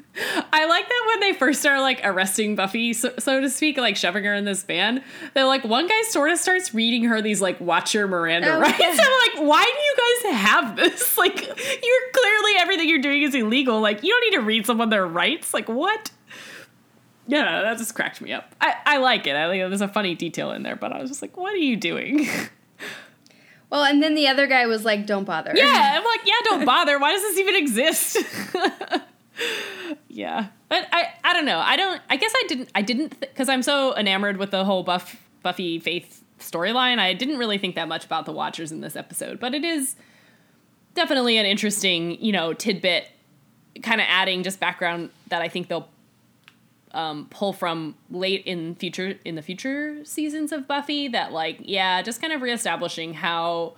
I 0.53 0.67
like 0.67 0.87
that 0.89 1.05
when 1.09 1.21
they 1.21 1.33
first 1.37 1.59
start 1.59 1.81
like 1.81 2.01
arresting 2.05 2.55
Buffy, 2.55 2.93
so, 2.93 3.13
so 3.19 3.41
to 3.41 3.51
speak, 3.51 3.77
like 3.79 3.97
shoving 3.97 4.23
her 4.25 4.33
in 4.35 4.45
this 4.45 4.63
van. 4.63 5.03
They're 5.35 5.45
like 5.45 5.65
one 5.65 5.89
guy 5.89 6.03
sort 6.09 6.31
of 6.31 6.39
starts 6.39 6.73
reading 6.73 7.03
her 7.05 7.21
these 7.21 7.41
like 7.43 7.61
Watcher 7.61 8.07
Miranda 8.07 8.55
Oh, 8.55 8.61
rights. 8.61 8.79
yeah. 8.79 8.91
I'm 8.97 9.41
like, 9.41 9.49
why 9.49 9.65
do 9.65 10.31
you 10.31 10.33
guys 10.33 10.41
have 10.41 10.77
this? 10.77 11.17
Like, 11.25 11.41
you're 11.41 12.11
clearly 12.13 12.53
everything 12.59 12.89
you're 12.89 13.01
doing 13.01 13.23
is 13.23 13.35
illegal. 13.35 13.81
Like, 13.81 14.03
you 14.05 14.11
don't 14.11 14.31
need 14.31 14.37
to 14.37 14.43
read 14.43 14.67
someone 14.67 14.91
their 14.91 15.07
rights. 15.07 15.53
Like, 15.55 15.69
what? 15.69 16.11
Yeah, 17.27 17.63
that 17.63 17.79
just 17.79 17.95
cracked 17.95 18.21
me 18.21 18.33
up. 18.33 18.55
I, 18.61 18.75
I 18.85 18.97
like 18.99 19.27
it. 19.27 19.35
I 19.35 19.47
like 19.47 19.61
there's 19.61 19.81
a 19.81 19.89
funny 19.89 20.15
detail 20.15 20.53
in 20.53 20.63
there, 20.63 20.77
but 20.77 20.93
I 20.93 21.01
was 21.01 21.11
just 21.11 21.23
like, 21.23 21.37
what 21.37 21.53
are 21.53 21.59
you 21.59 21.77
doing? 21.77 22.29
well, 23.71 23.85
and 23.85 24.03
then 24.03 24.15
the 24.15 24.29
other 24.29 24.47
guy 24.47 24.67
was 24.67 24.85
like, 24.85 25.07
"Don't 25.07 25.25
bother." 25.25 25.53
yeah, 25.55 25.95
I'm 25.99 26.05
like, 26.05 26.21
yeah, 26.25 26.35
don't 26.45 26.65
bother. 26.65 26.99
Why 26.99 27.13
does 27.13 27.23
this 27.23 27.39
even 27.39 27.57
exist? 27.57 28.19
yeah, 30.09 30.49
but 30.69 30.87
I 30.93 31.15
I 31.25 31.33
don't 31.33 31.47
know. 31.47 31.59
I 31.59 31.77
don't. 31.77 32.01
I 32.11 32.17
guess 32.17 32.33
I 32.35 32.45
didn't. 32.49 32.71
I 32.75 32.83
didn't 32.83 33.19
because 33.21 33.49
I'm 33.49 33.63
so 33.63 33.97
enamored 33.97 34.37
with 34.37 34.51
the 34.51 34.65
whole 34.65 34.83
Buff 34.83 35.17
Buffy 35.43 35.79
Faith 35.79 36.23
storyline. 36.39 36.99
I 36.99 37.15
didn't 37.15 37.39
really 37.39 37.59
think 37.59 37.75
that 37.77 37.89
much 37.89 38.05
about 38.05 38.27
the 38.27 38.33
Watchers 38.33 38.71
in 38.71 38.81
this 38.81 38.97
episode, 38.97 39.41
but 39.41 39.55
it 39.55 39.65
is 39.65 39.97
definitely 40.95 41.39
an 41.39 41.47
interesting, 41.47 42.23
you 42.23 42.33
know, 42.33 42.53
tidbit, 42.53 43.09
kind 43.83 44.01
of 44.01 44.07
adding 44.09 44.43
just 44.43 44.61
background 44.61 45.11
that 45.29 45.43
I 45.43 45.49
think 45.49 45.69
they'll 45.69 45.89
um, 46.95 47.27
pull 47.31 47.53
from 47.53 47.95
late 48.11 48.43
in 48.47 48.75
future 48.77 49.19
in 49.25 49.35
the 49.35 49.43
future 49.43 50.05
seasons 50.05 50.53
of 50.53 50.67
Buffy. 50.67 51.09
That 51.09 51.33
like, 51.33 51.59
yeah, 51.61 52.01
just 52.03 52.21
kind 52.21 52.33
of 52.33 52.41
reestablishing 52.41 53.15
how 53.15 53.75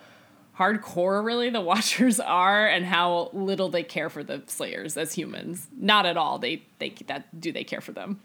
hardcore 0.58 1.24
really 1.24 1.50
the 1.50 1.60
Watchers 1.62 2.20
are 2.20 2.66
and 2.66 2.86
how 2.86 3.30
little 3.32 3.68
they 3.68 3.82
care 3.82 4.08
for 4.08 4.22
the 4.22 4.42
Slayers 4.46 4.96
as 4.96 5.14
humans. 5.14 5.68
Not 5.76 6.06
at 6.06 6.16
all. 6.16 6.38
They 6.38 6.62
they 6.78 6.90
that 7.06 7.40
do 7.40 7.50
they 7.52 7.64
care 7.64 7.80
for 7.80 7.92
them? 7.92 8.20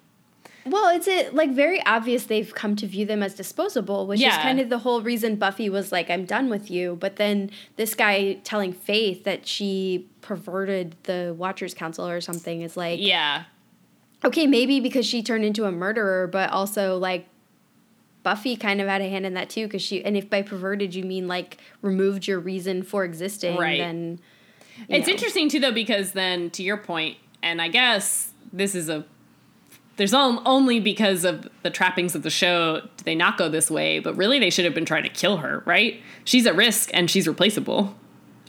Well, 0.64 0.96
it's 0.96 1.08
it 1.08 1.34
like 1.34 1.52
very 1.52 1.84
obvious 1.86 2.26
they've 2.26 2.54
come 2.54 2.76
to 2.76 2.86
view 2.86 3.06
them 3.06 3.24
as 3.24 3.34
disposable, 3.34 4.06
which 4.06 4.22
is 4.22 4.36
kind 4.38 4.60
of 4.60 4.70
the 4.70 4.78
whole 4.78 5.02
reason 5.02 5.36
Buffy 5.36 5.70
was 5.70 5.92
like, 5.92 6.10
"I'm 6.12 6.26
done 6.26 6.50
with 6.50 6.70
you." 6.70 6.98
But 7.00 7.16
then 7.16 7.50
this 7.78 7.96
guy 7.96 8.34
telling 8.44 8.72
Faith 8.72 9.24
that 9.24 9.48
she 9.48 10.08
perverted 10.22 10.96
the 11.04 11.34
Watchers 11.36 11.74
Council 11.74 12.08
or 12.08 12.22
something 12.22 12.62
is 12.62 12.78
like, 12.78 13.00
Yeah, 13.02 13.46
okay, 14.24 14.48
maybe 14.48 14.80
because 14.80 15.06
she 15.06 15.22
turned 15.24 15.44
into 15.46 15.66
a 15.66 15.72
murderer, 15.72 16.28
but 16.28 16.50
also 16.52 16.98
like 16.98 17.28
Buffy 18.24 18.56
kind 18.56 18.80
of 18.82 18.88
had 18.88 19.02
a 19.02 19.10
hand 19.10 19.26
in 19.26 19.34
that 19.34 19.50
too, 19.50 19.66
because 19.68 19.82
she 19.82 20.04
and 20.04 20.16
if 20.16 20.30
by 20.30 20.42
perverted 20.42 20.94
you 20.94 21.04
mean 21.04 21.28
like 21.28 21.58
removed 21.82 22.28
your 22.28 22.40
reason 22.40 22.84
for 22.84 23.04
existing, 23.04 23.58
Right. 23.58 23.80
then 23.80 24.20
It's 24.88 25.08
know. 25.08 25.14
interesting 25.14 25.50
too, 25.50 25.60
though, 25.60 25.72
because 25.72 26.12
then 26.14 26.50
to 26.52 26.64
your 26.64 26.78
point, 26.78 27.18
and 27.44 27.62
I 27.62 27.68
guess 27.68 28.32
this 28.54 28.76
is 28.76 28.90
a 28.90 29.06
there's 29.98 30.14
on- 30.14 30.42
only 30.46 30.80
because 30.80 31.26
of 31.26 31.48
the 31.64 31.70
trappings 31.70 32.16
of 32.16 32.24
the 32.24 32.30
show 32.30 32.82
do 32.98 33.04
they 33.04 33.14
not 33.16 33.38
go 33.38 33.50
this 33.50 33.70
way, 33.70 34.00
but 34.00 34.16
really 34.16 34.40
they 34.40 34.50
should 34.50 34.66
have 34.66 34.74
been 34.74 34.86
trying 34.86 35.04
to 35.04 35.10
kill 35.10 35.38
her, 35.38 35.62
right? 35.66 36.02
She's 36.24 36.46
at 36.48 36.56
risk 36.56 36.90
and 36.94 37.10
she's 37.12 37.28
replaceable. 37.28 37.96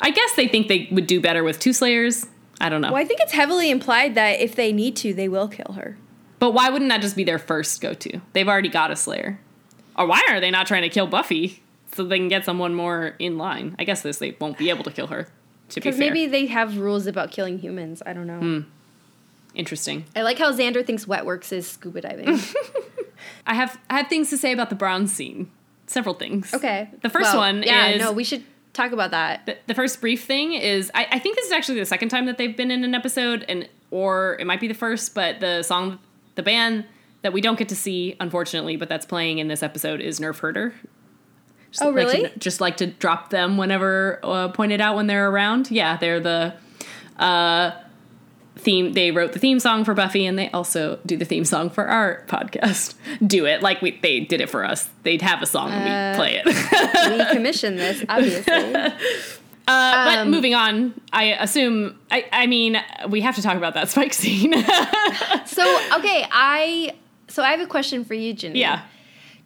I 0.00 0.10
guess 0.10 0.34
they 0.34 0.48
think 0.48 0.68
they 0.68 0.88
would 0.92 1.06
do 1.06 1.20
better 1.20 1.42
with 1.44 1.58
two 1.58 1.72
Slayers. 1.72 2.26
I 2.62 2.68
don't 2.68 2.80
know. 2.80 2.92
Well, 2.92 3.02
I 3.02 3.04
think 3.04 3.20
it's 3.20 3.32
heavily 3.32 3.70
implied 3.70 4.14
that 4.14 4.40
if 4.40 4.54
they 4.54 4.72
need 4.72 4.96
to, 4.96 5.12
they 5.12 5.28
will 5.28 5.48
kill 5.48 5.74
her. 5.74 5.98
But 6.38 6.52
why 6.52 6.70
wouldn't 6.70 6.88
that 6.90 7.00
just 7.02 7.16
be 7.16 7.24
their 7.24 7.38
first 7.38 7.80
go 7.80 7.92
to? 7.94 8.20
They've 8.32 8.48
already 8.48 8.68
got 8.68 8.90
a 8.90 8.96
Slayer. 8.96 9.38
Or 9.96 10.06
why 10.06 10.22
are 10.28 10.40
they 10.40 10.50
not 10.50 10.66
trying 10.66 10.82
to 10.82 10.88
kill 10.88 11.06
Buffy 11.06 11.62
so 11.94 12.04
they 12.04 12.18
can 12.18 12.28
get 12.28 12.44
someone 12.44 12.74
more 12.74 13.14
in 13.18 13.36
line? 13.36 13.76
I 13.78 13.84
guess 13.84 14.02
this 14.02 14.18
they 14.18 14.36
won't 14.40 14.56
be 14.58 14.70
able 14.70 14.84
to 14.84 14.90
kill 14.90 15.08
her. 15.08 15.24
To 15.70 15.80
be 15.80 15.80
Because 15.80 15.98
fair, 15.98 16.08
maybe 16.08 16.26
they 16.26 16.46
have 16.46 16.78
rules 16.78 17.06
about 17.06 17.30
killing 17.30 17.58
humans. 17.58 18.02
I 18.06 18.12
don't 18.12 18.26
know. 18.26 18.38
Hmm. 18.38 18.60
interesting. 19.54 20.04
I 20.16 20.22
like 20.22 20.38
how 20.38 20.52
Xander 20.52 20.84
thinks 20.86 21.06
wet 21.06 21.26
works 21.26 21.52
is 21.52 21.66
scuba 21.68 22.00
diving. 22.00 22.38
I 23.46 23.54
have 23.54 23.78
I 23.90 23.98
have 23.98 24.08
things 24.08 24.30
to 24.30 24.38
say 24.38 24.52
about 24.52 24.70
the 24.70 24.76
bronze 24.76 25.12
scene. 25.12 25.50
Several 25.86 26.14
things. 26.14 26.54
okay. 26.54 26.88
The 27.02 27.10
first 27.10 27.32
Well, 27.32 27.38
one 27.42 27.62
yeah, 27.62 27.88
is 27.88 28.00
no, 28.00 28.12
we 28.12 28.24
should 28.24 28.44
talk 28.72 28.92
about 28.92 29.10
that. 29.10 29.46
the, 29.46 29.56
the 29.66 29.74
first 29.74 30.00
brief 30.00 30.24
thing 30.24 30.54
is 30.54 30.90
I, 30.94 31.06
I 31.12 31.18
think 31.18 31.36
this 31.36 31.46
is 31.46 31.52
actually 31.52 31.78
the 31.80 31.86
second 31.86 32.08
time 32.08 32.26
that 32.26 32.38
they've 32.38 32.56
been 32.56 32.70
in 32.70 32.84
an 32.84 32.94
episode 32.94 33.44
and 33.48 33.68
or 33.90 34.36
it 34.40 34.46
might 34.46 34.60
be 34.60 34.68
the 34.68 34.74
first, 34.74 35.14
but 35.14 35.40
the 35.40 35.62
song 35.62 35.98
the 36.34 36.42
band 36.42 36.84
that 37.20 37.32
we 37.32 37.40
don't 37.40 37.58
get 37.58 37.68
to 37.68 37.76
see, 37.76 38.16
unfortunately, 38.18 38.76
but 38.76 38.88
that's 38.88 39.04
playing 39.06 39.38
in 39.38 39.46
this 39.48 39.62
episode 39.62 40.00
is 40.00 40.18
Nerf 40.18 40.38
Herder. 40.40 40.74
Just 41.70 41.82
Oh, 41.82 41.90
like 41.90 42.08
to- 42.10 42.16
really? 42.18 42.32
just 42.38 42.60
like 42.60 42.76
to 42.78 42.86
drop 42.86 43.30
them 43.30 43.56
whenever 43.58 44.18
uh, 44.22 44.48
pointed 44.48 44.80
out 44.80 44.96
when 44.96 45.06
they're 45.06 45.28
around. 45.30 45.70
Yeah, 45.70 45.96
they're 45.98 46.20
the 46.20 46.54
uh, 47.18 47.72
theme. 48.56 48.92
They 48.92 49.10
wrote 49.10 49.32
the 49.32 49.38
theme 49.38 49.58
song 49.60 49.84
for 49.84 49.94
Buffy, 49.94 50.24
and 50.26 50.38
they 50.38 50.50
also 50.50 50.98
do 51.06 51.16
the 51.16 51.24
theme 51.24 51.44
song 51.44 51.70
for 51.70 51.86
our 51.88 52.24
podcast. 52.28 52.94
Do 53.26 53.46
it 53.46 53.62
like 53.62 53.80
we 53.82 53.98
they 54.02 54.20
did 54.20 54.40
it 54.40 54.50
for 54.50 54.64
us. 54.64 54.88
They'd 55.02 55.22
have 55.22 55.42
a 55.42 55.46
song 55.46 55.70
and 55.72 55.88
Uh, 55.88 56.12
we 56.12 56.16
play 56.16 56.42
it. 56.44 57.18
we 57.18 57.34
commissioned 57.34 57.78
this, 57.78 58.04
obviously. 58.08 58.52
Uh, 58.52 58.90
but 59.66 60.18
Um, 60.18 60.30
moving 60.30 60.54
on, 60.54 60.92
I 61.12 61.34
assume. 61.34 61.98
I, 62.10 62.26
I 62.32 62.46
mean, 62.46 62.82
we 63.08 63.20
have 63.20 63.36
to 63.36 63.42
talk 63.42 63.56
about 63.56 63.74
that 63.74 63.88
Spike 63.88 64.12
scene. 64.22 64.52
so, 65.46 65.80
okay, 65.98 66.26
I 66.30 66.94
so 67.28 67.42
I 67.42 67.50
have 67.52 67.60
a 67.60 67.66
question 67.66 68.04
for 68.04 68.14
you, 68.14 68.32
Ginny. 68.34 68.60
yeah. 68.60 68.82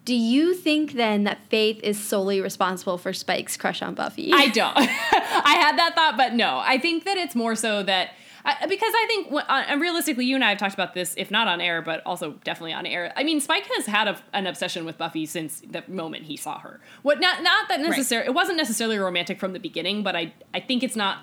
Do 0.05 0.15
you 0.15 0.55
think 0.55 0.93
then 0.93 1.25
that 1.25 1.39
Faith 1.49 1.81
is 1.83 1.99
solely 1.99 2.41
responsible 2.41 2.97
for 2.97 3.13
Spike's 3.13 3.57
crush 3.57 3.83
on 3.83 3.95
Buffy? 3.95 4.31
I 4.33 4.49
don't. 4.49 4.77
I 4.77 5.57
had 5.61 5.77
that 5.79 5.97
thought, 5.97 6.17
but 6.17 6.33
no. 6.35 6.61
I 6.65 6.79
think 6.79 7.05
that 7.05 7.17
it's 7.19 7.35
more 7.35 7.57
so 7.57 7.83
that 7.83 8.11
I, 8.47 8.67
because 8.67 8.93
I 8.95 9.07
think 9.09 9.33
uh, 9.33 9.77
realistically, 9.79 10.25
you 10.25 10.37
and 10.37 10.45
I 10.45 10.51
have 10.51 10.59
talked 10.59 10.75
about 10.75 10.95
this, 10.95 11.15
if 11.19 11.33
not 11.33 11.49
on 11.49 11.61
air, 11.61 11.83
but 11.83 12.01
also 12.07 12.33
definitely 12.45 12.75
on 12.75 12.87
air. 12.87 13.13
I 13.17 13.25
mean, 13.25 13.41
Spike 13.41 13.67
has 13.75 13.87
had 13.87 14.07
a, 14.07 14.17
an 14.33 14.47
obsession 14.47 14.85
with 14.85 14.97
Buffy 14.97 15.27
since 15.27 15.61
the 15.69 15.83
moment 15.89 16.25
he 16.25 16.37
saw 16.37 16.61
her. 16.61 16.81
What 17.03 17.21
not 17.21 17.43
not 17.43 17.69
that 17.69 17.81
necessarily 17.81 18.29
right. 18.29 18.31
it 18.31 18.35
wasn't 18.35 18.57
necessarily 18.57 18.99
romantic 18.99 19.41
from 19.41 19.53
the 19.53 19.59
beginning, 19.59 20.05
but 20.05 20.15
I 20.15 20.33
I 20.55 20.61
think 20.61 20.85
it's 20.85 20.95
not 20.95 21.19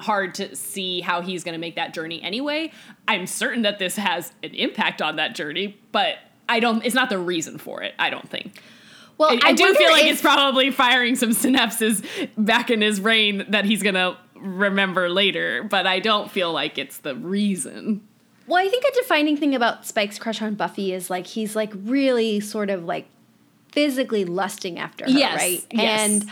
hard 0.00 0.34
to 0.34 0.56
see 0.56 1.00
how 1.00 1.20
he's 1.20 1.44
going 1.44 1.52
to 1.52 1.60
make 1.60 1.76
that 1.76 1.94
journey 1.94 2.20
anyway. 2.20 2.72
I'm 3.06 3.28
certain 3.28 3.62
that 3.62 3.78
this 3.78 3.94
has 3.94 4.32
an 4.42 4.52
impact 4.54 5.00
on 5.00 5.14
that 5.16 5.36
journey, 5.36 5.78
but 5.92 6.16
I 6.48 6.58
don't. 6.58 6.84
It's 6.84 6.96
not 6.96 7.08
the 7.08 7.18
reason 7.18 7.58
for 7.58 7.82
it. 7.82 7.94
I 8.00 8.10
don't 8.10 8.28
think. 8.28 8.60
Well, 9.16 9.30
I, 9.30 9.34
I, 9.34 9.48
I 9.50 9.52
do 9.52 9.72
feel 9.74 9.92
like 9.92 10.06
if, 10.06 10.14
it's 10.14 10.22
probably 10.22 10.72
firing 10.72 11.14
some 11.14 11.30
synapses 11.30 12.04
back 12.36 12.68
in 12.68 12.80
his 12.80 12.98
brain 12.98 13.44
that 13.50 13.64
he's 13.64 13.80
gonna 13.80 14.18
remember 14.44 15.08
later, 15.08 15.62
but 15.64 15.86
I 15.86 16.00
don't 16.00 16.30
feel 16.30 16.52
like 16.52 16.78
it's 16.78 16.98
the 16.98 17.14
reason. 17.16 18.06
Well, 18.46 18.64
I 18.64 18.68
think 18.68 18.84
a 18.84 18.94
defining 18.94 19.36
thing 19.36 19.54
about 19.54 19.86
Spike's 19.86 20.18
crush 20.18 20.42
on 20.42 20.54
Buffy 20.54 20.92
is 20.92 21.08
like 21.08 21.26
he's 21.26 21.56
like 21.56 21.72
really 21.74 22.40
sort 22.40 22.70
of 22.70 22.84
like 22.84 23.06
physically 23.72 24.24
lusting 24.24 24.78
after 24.78 25.04
her, 25.04 25.10
yes, 25.10 25.36
right? 25.36 25.66
Yes. 25.72 26.00
And 26.00 26.30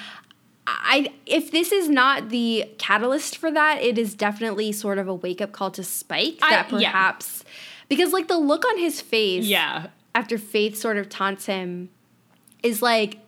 I 0.67 1.13
if 1.27 1.51
this 1.51 1.73
is 1.73 1.89
not 1.89 2.29
the 2.29 2.71
catalyst 2.79 3.37
for 3.37 3.51
that, 3.51 3.83
it 3.83 3.99
is 3.99 4.15
definitely 4.15 4.73
sort 4.73 4.99
of 4.99 5.09
a 5.09 5.15
wake 5.15 5.41
up 5.41 5.53
call 5.53 5.71
to 5.73 5.83
Spike 5.83 6.39
that 6.41 6.67
I, 6.67 6.71
perhaps 6.71 7.45
yeah. 7.45 7.53
because 7.89 8.13
like 8.13 8.29
the 8.29 8.39
look 8.39 8.65
on 8.67 8.79
his 8.79 9.01
face, 9.01 9.47
yeah, 9.47 9.89
after 10.15 10.39
Faith 10.39 10.77
sort 10.77 10.99
of 10.99 11.09
taunts 11.09 11.47
him, 11.47 11.89
is 12.63 12.83
like 12.83 13.19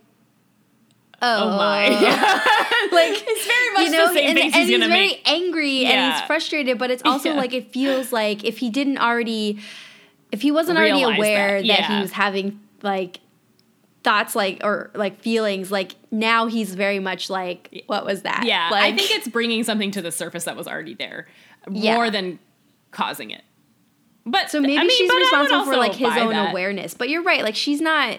oh, 1.25 1.51
oh 1.51 1.57
my. 1.57 1.89
Oh. 1.89 2.89
like 2.93 3.25
it's 3.27 3.47
very 3.47 3.72
much 3.75 3.85
you 3.85 3.91
know, 3.91 4.09
the 4.09 4.14
same 4.14 4.29
and, 4.31 4.39
and 4.39 4.55
he's, 4.55 4.68
he's 4.68 4.79
very 4.79 4.89
make. 4.89 5.31
angry 5.31 5.83
yeah. 5.83 5.91
and 5.91 6.14
he's 6.14 6.22
frustrated, 6.27 6.79
but 6.79 6.91
it's 6.91 7.03
also 7.05 7.31
yeah. 7.31 7.37
like 7.37 7.53
it 7.53 7.72
feels 7.72 8.12
like 8.12 8.45
if 8.45 8.59
he 8.59 8.70
didn't 8.70 8.99
already 8.99 9.61
if 10.33 10.43
he 10.43 10.51
wasn't 10.51 10.79
Realize 10.79 11.05
already 11.05 11.16
aware 11.16 11.59
that, 11.59 11.64
yeah. 11.64 11.77
that 11.77 11.91
he 11.97 12.01
was 12.01 12.12
having 12.12 12.61
like 12.83 13.20
thoughts 14.03 14.37
like 14.37 14.61
or 14.62 14.91
like 14.95 15.20
feelings 15.20 15.72
like 15.72 15.95
now 16.11 16.47
he's 16.47 16.75
very 16.75 16.99
much 16.99 17.31
like 17.31 17.85
what 17.87 18.05
was 18.05 18.22
that 18.22 18.43
yeah 18.45 18.68
like, 18.70 18.93
i 18.93 18.97
think 18.97 19.11
it's 19.11 19.27
bringing 19.27 19.64
something 19.64 19.91
to 19.91 20.03
the 20.03 20.12
surface 20.12 20.45
that 20.45 20.57
was 20.57 20.68
already 20.68 20.93
there 20.93 21.27
more 21.70 22.11
than 22.11 22.39
causing 22.91 23.31
it 23.31 23.43
but 24.27 24.51
so 24.51 24.61
maybe 24.61 24.77
I 24.77 24.83
mean, 24.83 24.91
she's 24.91 25.11
responsible 25.11 25.64
for 25.64 25.77
like 25.77 25.95
his 25.95 26.14
own 26.16 26.31
that. 26.31 26.51
awareness 26.51 26.93
but 26.93 27.09
you're 27.09 27.22
right 27.22 27.43
like 27.43 27.57
she's 27.57 27.81
not 27.81 28.18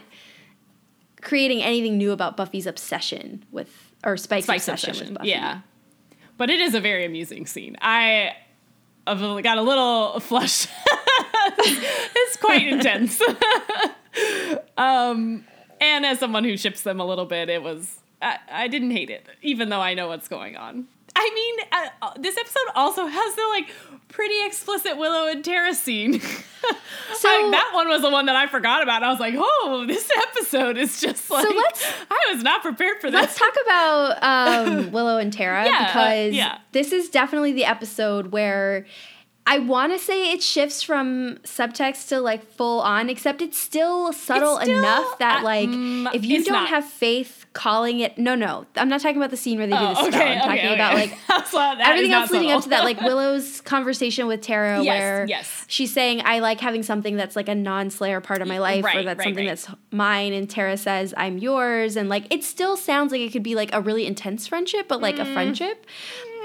creating 1.26 1.61
anything 1.61 1.97
new 1.97 2.13
about 2.13 2.38
Buffy's 2.38 2.65
obsession 2.65 3.43
with 3.51 3.91
or 4.05 4.15
Spike's, 4.15 4.45
Spike's 4.45 4.67
obsession, 4.67 4.91
obsession, 4.91 5.13
with 5.13 5.17
Buffy. 5.17 5.30
Yeah, 5.30 5.59
but 6.38 6.49
it 6.49 6.61
is 6.61 6.73
a 6.73 6.80
very 6.80 7.03
amusing 7.03 7.45
scene. 7.45 7.76
I 7.82 8.38
got 9.05 9.57
a 9.57 9.61
little 9.61 10.19
flush. 10.21 10.67
it's 11.57 12.38
quite 12.38 12.67
intense. 12.67 13.21
um, 14.78 15.43
and 15.82 16.05
as 16.05 16.19
someone 16.19 16.45
who 16.45 16.55
ships 16.55 16.84
them 16.84 16.99
a 16.99 17.05
little 17.05 17.26
bit, 17.26 17.49
it 17.49 17.61
was 17.61 17.99
I, 18.21 18.38
I 18.49 18.67
didn't 18.67 18.91
hate 18.91 19.09
it, 19.09 19.26
even 19.41 19.69
though 19.69 19.82
I 19.82 19.93
know 19.93 20.07
what's 20.07 20.28
going 20.28 20.55
on. 20.55 20.88
I 21.16 21.32
mean, 21.34 21.68
uh, 21.72 21.88
uh 22.01 22.13
this 22.20 22.38
episode 22.38 22.72
also 22.76 23.05
has 23.05 23.36
the 23.36 23.47
like 23.49 23.70
pretty 24.09 24.45
explicit 24.45 24.97
Willow 24.97 25.28
and 25.28 25.43
Tara 25.43 25.74
scene. 25.76 26.20
so 26.22 26.28
like, 26.28 27.51
that 27.51 27.72
one 27.74 27.88
was 27.89 28.01
the 28.01 28.09
one 28.09 28.28
that 28.28 28.36
I 28.36 28.47
forgot 28.47 28.84
about. 28.84 29.03
I 29.03 29.09
was 29.09 29.20
like, 29.20 29.36
oh, 29.38 29.86
this 29.88 30.09
episode 30.18 30.78
is 30.78 31.01
just 31.01 31.30
like 31.30 31.47
so 31.47 31.53
let's, 31.53 31.86
I 32.09 32.34
was 32.34 32.43
not 32.43 32.61
prepared 32.61 33.01
for 33.01 33.11
this. 33.11 33.22
Let's 33.22 33.38
talk 33.38 33.53
about 33.66 34.24
um, 34.24 34.91
Willow 34.93 35.18
and 35.18 35.32
Tara 35.32 35.66
yeah, 35.66 35.88
because 35.88 36.34
uh, 36.34 36.36
yeah. 36.36 36.59
this 36.72 36.91
is 36.91 37.09
definitely 37.09 37.53
the 37.53 37.66
episode 37.66 38.32
where 38.32 38.86
I 39.47 39.59
want 39.59 39.93
to 39.93 39.99
say 39.99 40.32
it 40.32 40.41
shifts 40.41 40.82
from 40.82 41.36
subtext 41.43 42.07
to 42.09 42.20
like 42.20 42.43
full 42.43 42.82
on, 42.82 43.09
except 43.09 43.41
it's 43.41 43.57
still 43.57 44.11
subtle 44.11 44.57
it's 44.57 44.66
still, 44.66 44.80
enough 44.80 45.20
that 45.20 45.43
like 45.43 45.70
uh, 45.70 46.16
if 46.16 46.26
you 46.26 46.43
don't 46.43 46.53
not. 46.53 46.70
have 46.70 46.86
faith 46.86 47.45
calling 47.56 48.01
it, 48.01 48.18
no, 48.18 48.36
no, 48.36 48.68
I'm 48.76 48.89
not 48.89 49.01
talking 49.01 49.18
about 49.18 49.32
the 49.32 49.38
scene 49.38 49.58
where 49.58 49.66
they 49.66 49.72
do 49.72 49.80
oh, 49.80 49.88
the 49.88 49.95
spell. 49.95 50.08
Okay, 50.08 50.34
I'm 50.34 50.39
talking 50.41 50.60
okay, 50.60 50.74
about 50.76 50.93
okay. 50.93 51.18
like 51.53 51.80
everything 51.88 52.12
else 52.12 52.30
leading 52.30 52.51
up 52.51 52.64
to 52.64 52.70
that, 52.70 52.84
like 52.84 53.01
Willow's 53.01 53.62
conversation 53.62 54.28
with 54.28 54.41
Tara, 54.41 54.84
yes, 54.84 54.86
where 54.86 55.26
yes. 55.26 55.66
she's 55.68 55.91
saying, 55.91 56.22
"I 56.26 56.39
like 56.39 56.60
having 56.60 56.84
something 56.84 57.16
that's 57.16 57.36
like 57.36 57.49
a 57.49 57.56
non-Slayer 57.56 58.22
part 58.22 58.43
of 58.43 58.47
my 58.47 58.60
life, 58.60 58.84
right, 58.84 58.97
or 58.97 59.03
that's 59.03 59.20
right, 59.20 59.24
something 59.24 59.47
right. 59.47 59.58
that's 59.58 59.68
mine," 59.89 60.34
and 60.34 60.47
Tara 60.47 60.78
says, 60.78 61.14
"I'm 61.18 61.38
yours," 61.39 61.95
and 61.95 62.10
like 62.10 62.32
it 62.32 62.43
still 62.43 62.78
sounds 62.78 63.12
like 63.12 63.22
it 63.22 63.32
could 63.32 63.43
be 63.43 63.56
like 63.56 63.74
a 63.74 63.82
really 63.82 64.06
intense 64.06 64.45
friendship, 64.45 64.88
but 64.88 65.01
like 65.01 65.16
mm. 65.16 65.22
a 65.22 65.34
friendship. 65.34 65.88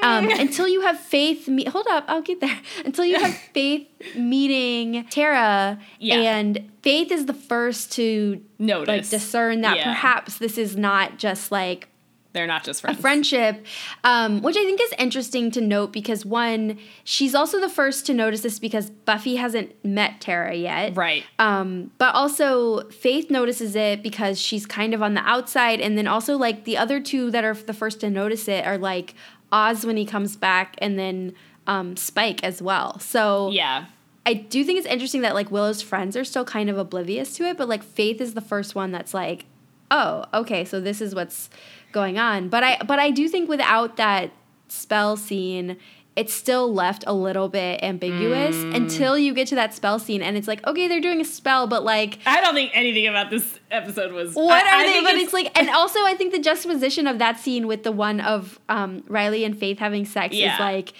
Um, 0.02 0.28
until 0.30 0.68
you 0.68 0.82
have 0.82 0.98
faith, 0.98 1.48
me- 1.48 1.64
hold 1.64 1.86
up, 1.88 2.04
I'll 2.08 2.22
get 2.22 2.40
there. 2.40 2.58
Until 2.84 3.04
you 3.04 3.18
have 3.18 3.34
faith 3.54 3.88
meeting 4.14 5.06
Tara, 5.10 5.78
yeah. 5.98 6.16
and 6.16 6.70
Faith 6.82 7.12
is 7.12 7.26
the 7.26 7.34
first 7.34 7.92
to 7.92 8.42
notice, 8.58 8.88
like 8.88 9.20
discern 9.20 9.60
that 9.60 9.76
yeah. 9.76 9.84
perhaps 9.84 10.38
this 10.38 10.56
is 10.56 10.76
not 10.76 11.18
just 11.18 11.52
like 11.52 11.90
they're 12.32 12.46
not 12.46 12.62
just 12.62 12.82
friends. 12.82 12.98
A 12.98 13.00
friendship, 13.00 13.66
um, 14.04 14.40
which 14.42 14.56
I 14.56 14.64
think 14.64 14.80
is 14.80 14.92
interesting 14.98 15.50
to 15.52 15.60
note 15.60 15.92
because 15.92 16.24
one, 16.24 16.78
she's 17.02 17.34
also 17.34 17.60
the 17.60 17.68
first 17.68 18.06
to 18.06 18.14
notice 18.14 18.42
this 18.42 18.60
because 18.60 18.90
Buffy 18.90 19.36
hasn't 19.36 19.84
met 19.84 20.20
Tara 20.20 20.54
yet, 20.54 20.96
right? 20.96 21.24
Um, 21.38 21.90
but 21.98 22.14
also 22.14 22.88
Faith 22.90 23.30
notices 23.30 23.74
it 23.74 24.02
because 24.02 24.40
she's 24.40 24.64
kind 24.64 24.94
of 24.94 25.02
on 25.02 25.14
the 25.14 25.22
outside, 25.28 25.80
and 25.80 25.98
then 25.98 26.06
also 26.06 26.36
like 26.36 26.64
the 26.64 26.76
other 26.76 27.00
two 27.00 27.30
that 27.32 27.42
are 27.42 27.54
the 27.54 27.74
first 27.74 28.00
to 28.00 28.10
notice 28.10 28.46
it 28.46 28.64
are 28.64 28.78
like 28.78 29.14
Oz 29.52 29.84
when 29.84 29.96
he 29.96 30.04
comes 30.04 30.36
back, 30.36 30.74
and 30.78 30.98
then 30.98 31.34
um, 31.66 31.96
Spike 31.96 32.42
as 32.44 32.60
well. 32.60 32.98
So 32.98 33.50
yeah. 33.50 33.86
I 34.26 34.34
do 34.34 34.64
think 34.64 34.78
it's 34.78 34.86
interesting 34.86 35.22
that 35.22 35.34
like 35.34 35.50
Willow's 35.50 35.82
friends 35.82 36.16
are 36.16 36.24
still 36.24 36.44
kind 36.44 36.68
of 36.68 36.78
oblivious 36.78 37.34
to 37.36 37.44
it, 37.44 37.56
but 37.56 37.68
like 37.68 37.82
Faith 37.82 38.20
is 38.20 38.34
the 38.34 38.40
first 38.40 38.74
one 38.74 38.92
that's 38.92 39.14
like, 39.14 39.46
oh, 39.90 40.24
okay, 40.32 40.64
so 40.64 40.80
this 40.80 41.00
is 41.00 41.14
what's 41.14 41.50
going 41.92 42.18
on. 42.18 42.48
But 42.48 42.64
I 42.64 42.78
but 42.86 42.98
I 42.98 43.10
do 43.10 43.28
think 43.28 43.48
without 43.48 43.96
that 43.96 44.30
spell 44.68 45.16
scene, 45.16 45.76
it's 46.20 46.34
still 46.34 46.70
left 46.70 47.02
a 47.06 47.14
little 47.14 47.48
bit 47.48 47.82
ambiguous 47.82 48.54
mm. 48.54 48.74
until 48.74 49.18
you 49.18 49.32
get 49.32 49.48
to 49.48 49.54
that 49.54 49.72
spell 49.72 49.98
scene 49.98 50.20
and 50.20 50.36
it's 50.36 50.46
like 50.46 50.64
okay 50.66 50.86
they're 50.86 51.00
doing 51.00 51.18
a 51.18 51.24
spell 51.24 51.66
but 51.66 51.82
like 51.82 52.18
i 52.26 52.42
don't 52.42 52.52
think 52.52 52.70
anything 52.74 53.06
about 53.06 53.30
this 53.30 53.58
episode 53.70 54.12
was 54.12 54.34
what 54.34 54.66
I, 54.66 54.70
are 54.70 54.80
I 54.80 54.86
they 54.86 55.00
but 55.00 55.14
it's, 55.14 55.24
it's, 55.24 55.32
like 55.32 55.58
and 55.58 55.70
also 55.70 55.98
i 56.04 56.14
think 56.14 56.32
the 56.32 56.38
juxtaposition 56.38 57.06
of 57.06 57.18
that 57.20 57.40
scene 57.40 57.66
with 57.66 57.84
the 57.84 57.92
one 57.92 58.20
of 58.20 58.60
um, 58.68 59.02
riley 59.08 59.44
and 59.44 59.58
faith 59.58 59.78
having 59.78 60.04
sex 60.04 60.36
yeah. 60.36 60.52
is 60.52 60.60
like 60.60 60.92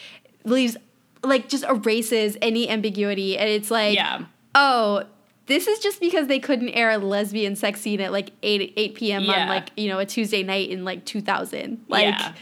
leaves 0.44 0.78
like 1.22 1.50
just 1.50 1.64
erases 1.64 2.38
any 2.40 2.70
ambiguity 2.70 3.36
and 3.36 3.50
it's 3.50 3.70
like 3.70 3.94
yeah. 3.94 4.24
oh 4.54 5.04
this 5.48 5.66
is 5.66 5.80
just 5.80 6.00
because 6.00 6.28
they 6.28 6.38
couldn't 6.38 6.70
air 6.70 6.92
a 6.92 6.96
lesbian 6.96 7.56
sex 7.56 7.82
scene 7.82 8.00
at 8.00 8.10
like 8.10 8.30
8 8.42 8.72
8 8.74 8.94
p.m 8.94 9.22
yeah. 9.24 9.42
on 9.42 9.48
like 9.48 9.70
you 9.76 9.90
know 9.90 9.98
a 9.98 10.06
tuesday 10.06 10.42
night 10.42 10.70
in 10.70 10.82
like 10.86 11.04
2000 11.04 11.84
like 11.88 12.04
yeah 12.04 12.32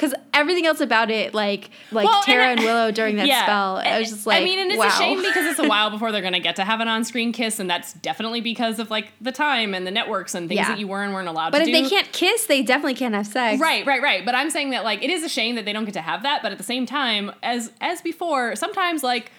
because 0.00 0.14
everything 0.32 0.64
else 0.64 0.80
about 0.80 1.10
it, 1.10 1.34
like 1.34 1.70
like 1.92 2.06
well, 2.06 2.22
Tara 2.22 2.46
and, 2.46 2.60
and, 2.60 2.66
Willow 2.66 2.90
during 2.90 3.16
that 3.16 3.26
yeah, 3.26 3.42
spell, 3.42 3.76
I 3.76 3.98
was 3.98 4.08
just 4.08 4.26
like, 4.26 4.40
I 4.40 4.44
mean, 4.44 4.58
and 4.58 4.70
it's 4.70 4.78
wow. 4.78 4.88
a 4.88 4.90
shame 4.92 5.18
because 5.22 5.44
it's 5.44 5.58
a 5.58 5.68
while 5.68 5.90
before 5.90 6.10
they're 6.10 6.22
gonna 6.22 6.40
get 6.40 6.56
to 6.56 6.64
have 6.64 6.80
an 6.80 6.88
on-screen 6.88 7.32
kiss, 7.32 7.60
and 7.60 7.68
that's 7.68 7.92
definitely 7.92 8.40
because 8.40 8.78
of 8.78 8.90
like 8.90 9.12
the 9.20 9.32
time 9.32 9.74
and 9.74 9.86
the 9.86 9.90
networks 9.90 10.34
and 10.34 10.48
things 10.48 10.58
yeah. 10.58 10.68
that 10.68 10.78
you 10.78 10.88
were 10.88 11.02
and 11.02 11.12
weren't 11.12 11.28
allowed. 11.28 11.50
To. 11.50 11.52
But 11.52 11.62
if 11.62 11.66
do. 11.66 11.72
they 11.72 11.88
can't 11.88 12.10
kiss, 12.12 12.46
they 12.46 12.62
definitely 12.62 12.94
can't 12.94 13.14
have 13.14 13.26
sex. 13.26 13.60
Right, 13.60 13.84
right, 13.84 14.00
right. 14.00 14.24
But 14.24 14.34
I'm 14.34 14.50
saying 14.50 14.70
that 14.70 14.84
like 14.84 15.04
it 15.04 15.10
is 15.10 15.22
a 15.22 15.28
shame 15.28 15.56
that 15.56 15.66
they 15.66 15.72
don't 15.72 15.84
get 15.84 15.94
to 15.94 16.00
have 16.00 16.22
that, 16.22 16.42
but 16.42 16.50
at 16.50 16.58
the 16.58 16.64
same 16.64 16.86
time, 16.86 17.32
as 17.42 17.70
as 17.80 18.00
before, 18.00 18.56
sometimes 18.56 19.02
like 19.02 19.30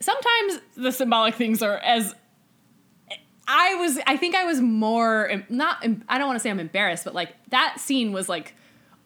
sometimes 0.00 0.60
the 0.76 0.92
symbolic 0.92 1.34
things 1.34 1.62
are 1.62 1.76
as 1.78 2.14
I 3.48 3.74
was 3.76 3.98
I 4.06 4.16
think 4.16 4.34
I 4.34 4.44
was 4.44 4.60
more 4.60 5.44
not 5.48 5.84
I 6.08 6.18
don't 6.18 6.26
want 6.26 6.36
to 6.36 6.40
say 6.40 6.50
I'm 6.50 6.58
embarrassed 6.58 7.04
but 7.04 7.14
like 7.14 7.32
that 7.50 7.78
scene 7.78 8.12
was 8.12 8.28
like 8.28 8.54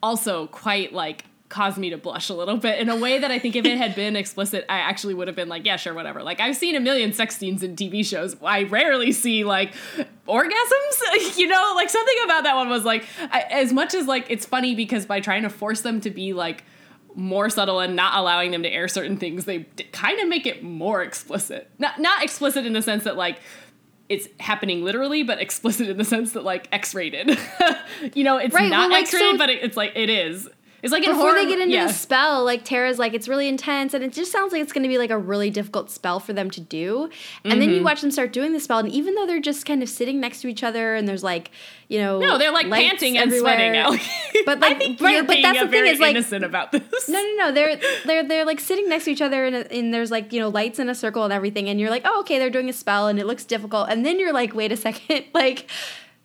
also 0.03 0.47
quite 0.49 0.93
like 0.93 1.25
caused 1.51 1.77
me 1.79 1.91
to 1.91 1.99
blush 1.99 2.31
a 2.31 2.35
little 2.35 2.57
bit 2.57 2.79
in 2.79 2.89
a 2.89 2.97
way 2.97 3.19
that 3.19 3.31
I 3.31 3.39
think 3.39 3.57
if 3.57 3.67
it 3.67 3.77
had 3.77 3.97
been 3.97 4.15
explicit, 4.15 4.65
I 4.69 4.79
actually 4.79 5.15
would 5.15 5.27
have 5.27 5.35
been 5.35 5.49
like, 5.49 5.67
yeah, 5.67 5.77
sure, 5.77 5.93
whatever. 5.93 6.23
Like 6.23 6.41
I've 6.41 6.57
seen 6.57 6.77
a 6.77 6.81
million 6.81 7.13
sex 7.13 7.37
scenes 7.37 7.63
in 7.63 7.75
TV 7.75 8.07
shows. 8.07 8.37
I 8.43 8.63
rarely 8.63 9.11
see 9.13 9.45
like 9.45 9.75
orgasms, 10.29 11.37
you 11.37 11.49
know, 11.49 11.73
like 11.75 11.91
something 11.91 12.17
about 12.25 12.45
that 12.45 12.55
one 12.55 12.69
was 12.69 12.85
like, 12.85 13.05
I, 13.33 13.41
as 13.51 13.73
much 13.73 13.95
as 13.95 14.07
like 14.07 14.31
it's 14.31 14.47
funny 14.47 14.75
because 14.75 15.05
by 15.05 15.21
trying 15.21 15.43
to 15.43 15.51
force 15.51 15.81
them 15.83 16.01
to 16.03 16.11
be 16.11 16.33
like 16.33 16.65
more 17.17 17.51
subtle 17.51 17.81
and 17.81 17.97
not 17.97 18.15
allowing 18.17 18.53
them 18.53 18.63
to 18.63 18.69
air 18.69 18.87
certain 18.87 19.17
things, 19.17 19.45
they 19.45 19.59
d- 19.59 19.85
kind 19.93 20.21
of 20.21 20.29
make 20.29 20.47
it 20.47 20.63
more 20.63 21.03
explicit. 21.03 21.69
Not 21.79 21.99
not 21.99 22.23
explicit 22.23 22.65
in 22.65 22.73
the 22.73 22.83
sense 22.83 23.03
that 23.05 23.17
like 23.17 23.41
it's 24.11 24.29
happening 24.41 24.85
literally, 24.85 25.23
but 25.23 25.41
explicit 25.41 25.89
in 25.89 25.97
the 25.97 26.05
sense 26.05 26.33
that 26.33 26.45
like 26.45 26.69
X-rated. 26.73 27.39
you 28.15 28.25
know, 28.25 28.37
it's 28.37 28.53
right, 28.53 28.69
not 28.69 28.81
well, 28.81 28.91
like, 28.91 29.05
X-rated, 29.05 29.31
so 29.31 29.39
but 29.39 29.49
it, 29.49 29.63
it's 29.63 29.77
like 29.77 29.93
it 29.95 30.11
is 30.11 30.49
It's 30.83 30.93
like 30.93 31.03
before 31.05 31.15
horror, 31.17 31.35
they 31.35 31.47
get 31.47 31.59
into 31.59 31.75
yeah. 31.75 31.87
the 31.87 31.93
spell, 31.93 32.45
like 32.45 32.65
Tara's 32.65 32.99
like 32.99 33.15
it's 33.15 33.29
really 33.29 33.49
intense, 33.49 33.95
and 33.95 34.03
it 34.03 34.13
just 34.13 34.33
sounds 34.33 34.53
like 34.53 34.63
it's 34.63 34.73
going 34.73 34.83
to 34.83 34.89
be 34.89 34.99
like 34.99 35.11
a 35.11 35.19
really 35.19 35.51
difficult 35.51 35.91
spell 35.91 36.21
for 36.21 36.33
them 36.33 36.51
to 36.51 36.61
do. 36.61 37.11
And 37.45 37.61
then 37.61 37.69
Mm-hmm. 37.69 37.79
you 37.79 37.85
watch 37.85 38.01
them 38.01 38.11
start 38.11 38.33
doing 38.33 38.53
the 38.53 38.61
spell, 38.61 38.79
and 38.79 38.89
even 38.89 39.15
though 39.15 39.27
they're 39.27 39.41
just 39.41 39.67
kind 39.67 39.83
of 39.83 39.89
sitting 39.89 40.21
next 40.21 40.41
to 40.43 40.49
each 40.49 40.63
other, 40.63 40.95
and 40.95 41.07
there's 41.09 41.23
like 41.25 41.51
you 41.89 41.99
know, 41.99 42.21
No, 42.21 42.39
they're 42.39 42.53
like 42.53 42.71
panting 42.71 43.19
and 43.19 43.27
everywhere. 43.33 43.57
sweating. 43.57 43.77
Allie. 43.77 44.01
But, 44.47 44.63
I 44.65 44.69
like, 44.69 44.79
think 44.79 45.01
right, 45.01 45.27
but 45.27 45.39
that's 45.43 45.59
the 45.59 45.65
thing 45.67 45.71
very 45.71 45.89
is, 45.91 45.99
like- 46.01 46.11
innocent 46.11 46.45
about 46.45 46.71
this. 46.73 47.09
No, 47.09 47.21
no, 47.21 47.35
no. 47.47 47.53
They're 47.53 47.81
they're 48.07 48.27
they're 48.29 48.45
like 48.45 48.61
sitting 48.61 48.89
next 48.89 49.05
to 49.07 49.11
each 49.11 49.21
other, 49.23 49.45
and, 49.45 49.55
and 49.57 49.93
there's 49.93 50.11
like 50.11 50.33
you 50.33 50.41
know 50.41 50.49
lights 50.49 50.79
in 50.79 50.89
a 50.89 50.95
circle 50.95 51.25
and 51.25 51.33
everything, 51.33 51.69
and 51.69 51.81
you're 51.81 51.91
like, 51.91 52.03
oh, 52.05 52.21
okay, 52.21 52.39
they're 52.39 52.49
doing 52.51 52.69
a 52.69 52.73
spell, 52.73 53.09
and 53.09 53.19
it 53.19 53.27
looks 53.27 53.45
difficult, 53.45 53.89
and 53.91 54.07
then 54.07 54.19
you're 54.21 54.33
like, 54.33 54.55
wait 54.55 54.71
a 54.73 54.77
second, 54.77 55.25
like 55.35 55.69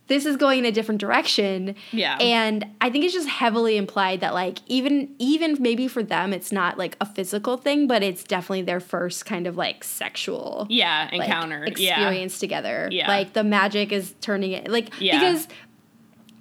this 0.07 0.25
is 0.25 0.37
going 0.37 0.59
in 0.59 0.65
a 0.65 0.71
different 0.71 1.01
direction. 1.01 1.75
Yeah. 1.91 2.17
And 2.19 2.65
I 2.79 2.89
think 2.89 3.05
it's 3.05 3.13
just 3.13 3.27
heavily 3.27 3.75
implied 3.75 4.21
that 4.21 4.33
like 4.33 4.59
even 4.67 5.13
even 5.17 5.57
maybe 5.59 5.87
for 5.87 6.03
them 6.03 6.31
it's 6.33 6.51
not 6.51 6.77
like 6.77 6.95
a 7.01 7.05
physical 7.05 7.57
thing, 7.57 7.87
but 7.87 8.03
it's 8.03 8.23
definitely 8.23 8.61
their 8.61 8.79
first 8.79 9.25
kind 9.25 9.47
of 9.47 9.57
like 9.57 9.83
sexual 9.83 10.67
yeah, 10.69 11.09
like, 11.11 11.21
encounter. 11.23 11.63
yeah. 11.77 11.95
experience 11.95 12.39
together. 12.39 12.87
Yeah. 12.91 13.07
Like 13.07 13.33
the 13.33 13.43
magic 13.43 13.91
is 13.91 14.13
turning 14.21 14.51
it 14.51 14.67
like 14.69 14.89
Yeah. 14.99 15.19
because 15.19 15.47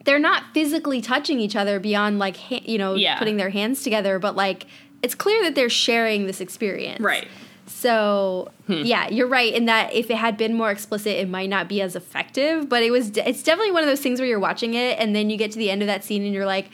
they're 0.05 0.19
not 0.19 0.43
physically 0.53 1.01
touching 1.01 1.41
each 1.41 1.57
other 1.57 1.81
beyond 1.81 2.19
like 2.19 2.37
ha- 2.37 2.61
you 2.65 2.77
know 2.77 2.95
Yeah. 2.95 3.19
putting 3.19 3.39
their 3.39 3.51
hands 3.51 3.83
together, 3.83 4.19
but 4.19 4.37
like 4.37 4.67
it's 5.03 5.15
clear 5.15 5.43
that 5.45 5.55
they're 5.55 5.69
sharing 5.71 6.27
this 6.27 6.41
experience. 6.41 7.01
Right. 7.01 7.29
So 7.67 8.51
Hmm. 8.67 8.83
yeah, 8.85 9.09
you're 9.09 9.27
right 9.29 9.53
in 9.53 9.67
that 9.67 9.93
if 9.93 10.11
it 10.11 10.17
had 10.17 10.37
been 10.37 10.55
more 10.55 10.71
explicit, 10.71 11.17
it 11.17 11.29
might 11.29 11.49
not 11.51 11.69
be 11.69 11.81
as 11.83 11.97
effective. 11.97 12.69
But 12.69 12.83
it 12.83 12.91
was. 12.91 13.11
de- 13.11 13.29
It's 13.29 13.43
definitely 13.43 13.73
one 13.73 13.83
of 13.83 13.89
those 13.89 14.01
things 14.01 14.21
where 14.21 14.29
you're 14.29 14.39
watching 14.41 14.75
it 14.75 14.99
and 14.99 15.15
then 15.15 15.31
you 15.31 15.37
get 15.37 15.53
to 15.53 15.59
the 15.59 15.71
end 15.71 15.83
of 15.83 15.87
that 15.89 16.05
scene 16.05 16.23
and 16.25 16.33
you're 16.35 16.47
like, 16.47 16.71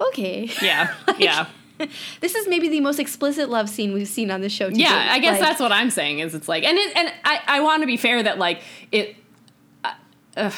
okay, 0.00 0.50
Yeah. 0.62 0.92
Like, 1.06 1.20
yeah. 1.20 1.46
this 2.20 2.34
is 2.34 2.46
maybe 2.48 2.68
the 2.68 2.80
most 2.80 2.98
explicit 3.00 3.48
love 3.50 3.68
scene 3.68 3.92
we've 3.92 4.06
seen 4.08 4.30
on 4.30 4.40
the 4.40 4.48
show. 4.48 4.70
To 4.70 4.76
Yeah. 4.76 5.08
I 5.10 5.18
guess 5.18 5.40
Like, 5.40 5.48
that's 5.48 5.60
what 5.60 5.72
I'm 5.72 5.90
saying. 5.90 6.20
Is 6.20 6.34
it's 6.34 6.48
like, 6.48 6.64
and 6.64 6.78
it, 6.78 6.96
and 6.96 7.12
I, 7.24 7.40
I 7.46 7.60
want 7.60 7.82
to 7.82 7.86
be 7.86 7.96
fair 7.96 8.22
that 8.22 8.38
like 8.38 8.62
it, 8.92 9.16
uh, 10.36 10.50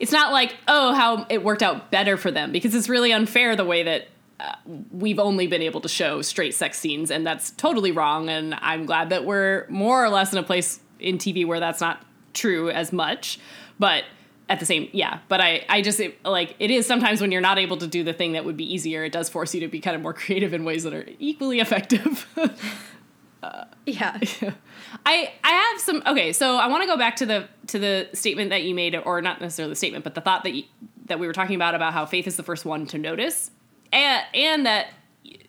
it's 0.00 0.12
not 0.12 0.32
like 0.32 0.54
oh 0.68 0.94
how 0.94 1.26
it 1.30 1.42
worked 1.44 1.62
out 1.62 1.90
better 1.90 2.16
for 2.16 2.30
them 2.30 2.50
because 2.52 2.74
it's 2.74 2.88
really 2.88 3.12
unfair 3.12 3.54
the 3.56 3.64
way 3.64 3.82
that 3.84 4.08
we've 4.90 5.18
only 5.18 5.46
been 5.46 5.62
able 5.62 5.80
to 5.80 5.88
show 5.88 6.22
straight 6.22 6.54
sex 6.54 6.78
scenes, 6.78 7.10
and 7.10 7.26
that's 7.26 7.50
totally 7.50 7.92
wrong. 7.92 8.28
And 8.28 8.54
I'm 8.60 8.86
glad 8.86 9.10
that 9.10 9.24
we're 9.24 9.66
more 9.68 10.04
or 10.04 10.08
less 10.08 10.32
in 10.32 10.38
a 10.38 10.42
place 10.42 10.80
in 10.98 11.18
TV 11.18 11.46
where 11.46 11.60
that's 11.60 11.80
not 11.80 12.04
true 12.34 12.70
as 12.70 12.92
much, 12.92 13.38
but. 13.78 14.04
At 14.48 14.60
the 14.60 14.66
same, 14.66 14.90
yeah, 14.92 15.20
but 15.28 15.40
I, 15.40 15.64
I 15.70 15.80
just 15.80 15.98
it, 15.98 16.22
like 16.26 16.56
it 16.58 16.70
is 16.70 16.84
sometimes 16.84 17.22
when 17.22 17.32
you're 17.32 17.40
not 17.40 17.58
able 17.58 17.78
to 17.78 17.86
do 17.86 18.04
the 18.04 18.12
thing 18.12 18.32
that 18.32 18.44
would 18.44 18.56
be 18.56 18.70
easier, 18.70 19.02
it 19.02 19.10
does 19.10 19.30
force 19.30 19.54
you 19.54 19.60
to 19.60 19.68
be 19.68 19.80
kind 19.80 19.96
of 19.96 20.02
more 20.02 20.12
creative 20.12 20.52
in 20.52 20.64
ways 20.64 20.82
that 20.82 20.92
are 20.92 21.06
equally 21.18 21.58
effective. 21.58 22.26
yeah. 23.86 24.18
I 25.06 25.32
I 25.42 25.50
have 25.50 25.80
some 25.80 26.02
okay, 26.06 26.32
so 26.32 26.56
I 26.56 26.66
want 26.68 26.82
to 26.82 26.86
go 26.86 26.96
back 26.96 27.16
to 27.16 27.26
the 27.26 27.48
to 27.68 27.78
the 27.78 28.08
statement 28.12 28.50
that 28.50 28.62
you 28.62 28.74
made, 28.74 28.96
or 28.96 29.20
not 29.22 29.40
necessarily 29.40 29.72
the 29.72 29.76
statement, 29.76 30.04
but 30.04 30.14
the 30.14 30.20
thought 30.20 30.44
that 30.44 30.52
you, 30.52 30.64
that 31.06 31.18
we 31.18 31.26
were 31.26 31.32
talking 31.32 31.56
about 31.56 31.74
about 31.74 31.92
how 31.92 32.06
Faith 32.06 32.26
is 32.26 32.36
the 32.36 32.42
first 32.42 32.64
one 32.64 32.86
to 32.88 32.98
notice, 32.98 33.50
and 33.92 34.24
and 34.34 34.66
that 34.66 34.88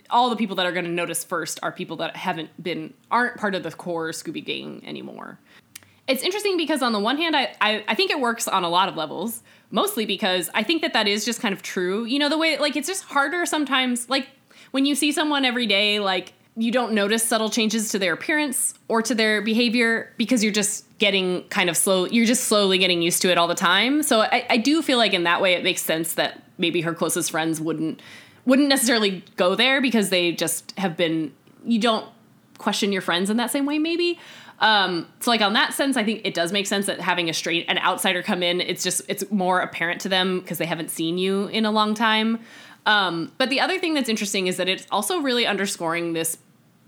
all 0.09 0.29
the 0.29 0.35
people 0.35 0.55
that 0.57 0.65
are 0.65 0.71
going 0.71 0.85
to 0.85 0.91
notice 0.91 1.23
first 1.23 1.59
are 1.63 1.71
people 1.71 1.97
that 1.97 2.15
haven't 2.15 2.49
been 2.61 2.93
aren't 3.09 3.37
part 3.37 3.55
of 3.55 3.63
the 3.63 3.71
core 3.71 4.09
Scooby 4.09 4.43
Gang 4.43 4.83
anymore. 4.85 5.39
It's 6.07 6.21
interesting 6.21 6.57
because 6.57 6.81
on 6.81 6.91
the 6.91 6.99
one 6.99 7.17
hand, 7.17 7.35
I, 7.35 7.55
I 7.61 7.83
I 7.87 7.95
think 7.95 8.11
it 8.11 8.19
works 8.19 8.47
on 8.47 8.63
a 8.63 8.69
lot 8.69 8.89
of 8.89 8.95
levels. 8.95 9.41
Mostly 9.71 10.05
because 10.05 10.51
I 10.53 10.61
think 10.61 10.83
that 10.83 10.93
that 10.93 11.07
is 11.07 11.25
just 11.25 11.41
kind 11.41 11.51
of 11.51 11.63
true. 11.63 12.05
You 12.05 12.19
know, 12.19 12.29
the 12.29 12.37
way 12.37 12.59
like 12.59 12.75
it's 12.75 12.87
just 12.87 13.05
harder 13.05 13.45
sometimes. 13.45 14.07
Like 14.07 14.27
when 14.71 14.85
you 14.85 14.93
see 14.93 15.11
someone 15.11 15.45
every 15.45 15.65
day, 15.65 15.99
like 15.99 16.33
you 16.55 16.71
don't 16.71 16.93
notice 16.93 17.23
subtle 17.23 17.49
changes 17.49 17.89
to 17.89 17.99
their 17.99 18.13
appearance 18.13 18.75
or 18.87 19.01
to 19.01 19.15
their 19.15 19.41
behavior 19.41 20.13
because 20.17 20.43
you're 20.43 20.53
just 20.53 20.85
getting 20.99 21.43
kind 21.45 21.69
of 21.69 21.77
slow. 21.77 22.05
You're 22.05 22.27
just 22.27 22.43
slowly 22.43 22.77
getting 22.77 23.01
used 23.01 23.21
to 23.23 23.31
it 23.31 23.37
all 23.37 23.47
the 23.47 23.55
time. 23.55 24.03
So 24.03 24.21
I, 24.21 24.45
I 24.49 24.57
do 24.57 24.81
feel 24.81 24.97
like 24.97 25.13
in 25.13 25.23
that 25.23 25.41
way 25.41 25.53
it 25.53 25.63
makes 25.63 25.81
sense 25.81 26.13
that 26.13 26.43
maybe 26.57 26.81
her 26.81 26.93
closest 26.93 27.31
friends 27.31 27.59
wouldn't 27.59 28.01
wouldn't 28.45 28.67
necessarily 28.69 29.23
go 29.35 29.55
there 29.55 29.81
because 29.81 30.09
they 30.09 30.31
just 30.31 30.77
have 30.77 30.97
been. 30.97 31.33
You 31.65 31.79
don't 31.79 32.05
question 32.57 32.91
your 32.91 33.01
friends 33.01 33.29
in 33.29 33.37
that 33.37 33.51
same 33.51 33.65
way, 33.65 33.79
maybe. 33.79 34.19
Um, 34.59 35.07
so 35.19 35.31
like 35.31 35.41
on 35.41 35.53
that 35.53 35.73
sense, 35.73 35.97
I 35.97 36.03
think 36.03 36.21
it 36.23 36.33
does 36.33 36.51
make 36.51 36.67
sense 36.67 36.85
that 36.85 37.01
having 37.01 37.29
a 37.29 37.33
straight 37.33 37.65
an 37.67 37.77
outsider 37.79 38.21
come 38.21 38.43
in, 38.43 38.61
it's 38.61 38.83
just 38.83 39.01
it's 39.07 39.29
more 39.31 39.59
apparent 39.59 40.01
to 40.01 40.09
them 40.09 40.39
because 40.39 40.57
they 40.57 40.65
haven't 40.65 40.89
seen 40.89 41.17
you 41.17 41.47
in 41.47 41.65
a 41.65 41.71
long 41.71 41.93
time. 41.93 42.39
Um, 42.85 43.31
but 43.37 43.49
the 43.49 43.59
other 43.61 43.79
thing 43.79 43.93
that's 43.93 44.09
interesting 44.09 44.47
is 44.47 44.57
that 44.57 44.67
it's 44.69 44.85
also 44.91 45.19
really 45.19 45.45
underscoring 45.45 46.13
this 46.13 46.37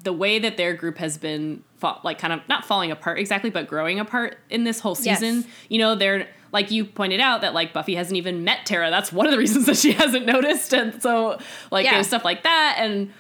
the 0.04 0.14
way 0.14 0.38
that 0.40 0.56
their 0.58 0.74
group 0.74 0.98
has 1.00 1.18
been 1.18 1.64
like 2.04 2.20
kind 2.20 2.32
of 2.34 2.40
not 2.48 2.64
falling 2.66 2.92
apart 2.92 3.18
exactly, 3.20 3.50
but 3.50 3.68
growing 3.68 4.00
apart 4.00 4.38
in 4.50 4.64
this 4.64 4.80
whole 4.80 4.98
Yes. 5.02 5.20
season. 5.20 5.46
You 5.70 5.80
know, 5.80 5.96
they're 5.96 6.28
like 6.56 6.72
you 6.72 6.86
pointed 6.86 7.20
out 7.20 7.42
that 7.42 7.54
like 7.54 7.72
Buffy 7.74 7.94
hasn't 7.94 8.18
even 8.18 8.44
met 8.44 8.66
Tara. 8.66 8.90
That's 8.90 9.14
one 9.14 9.28
of 9.28 9.32
the 9.32 9.38
reasons 9.38 9.66
that 9.68 9.78
she 9.78 9.92
hasn't 9.92 10.26
noticed, 10.26 10.74
and 10.74 11.00
so 11.02 11.38
like 11.70 11.86
Yeah. 11.86 11.94
there's 11.94 12.08
stuff 12.08 12.26
like 12.26 12.42
that 12.44 12.78
and. 12.80 13.12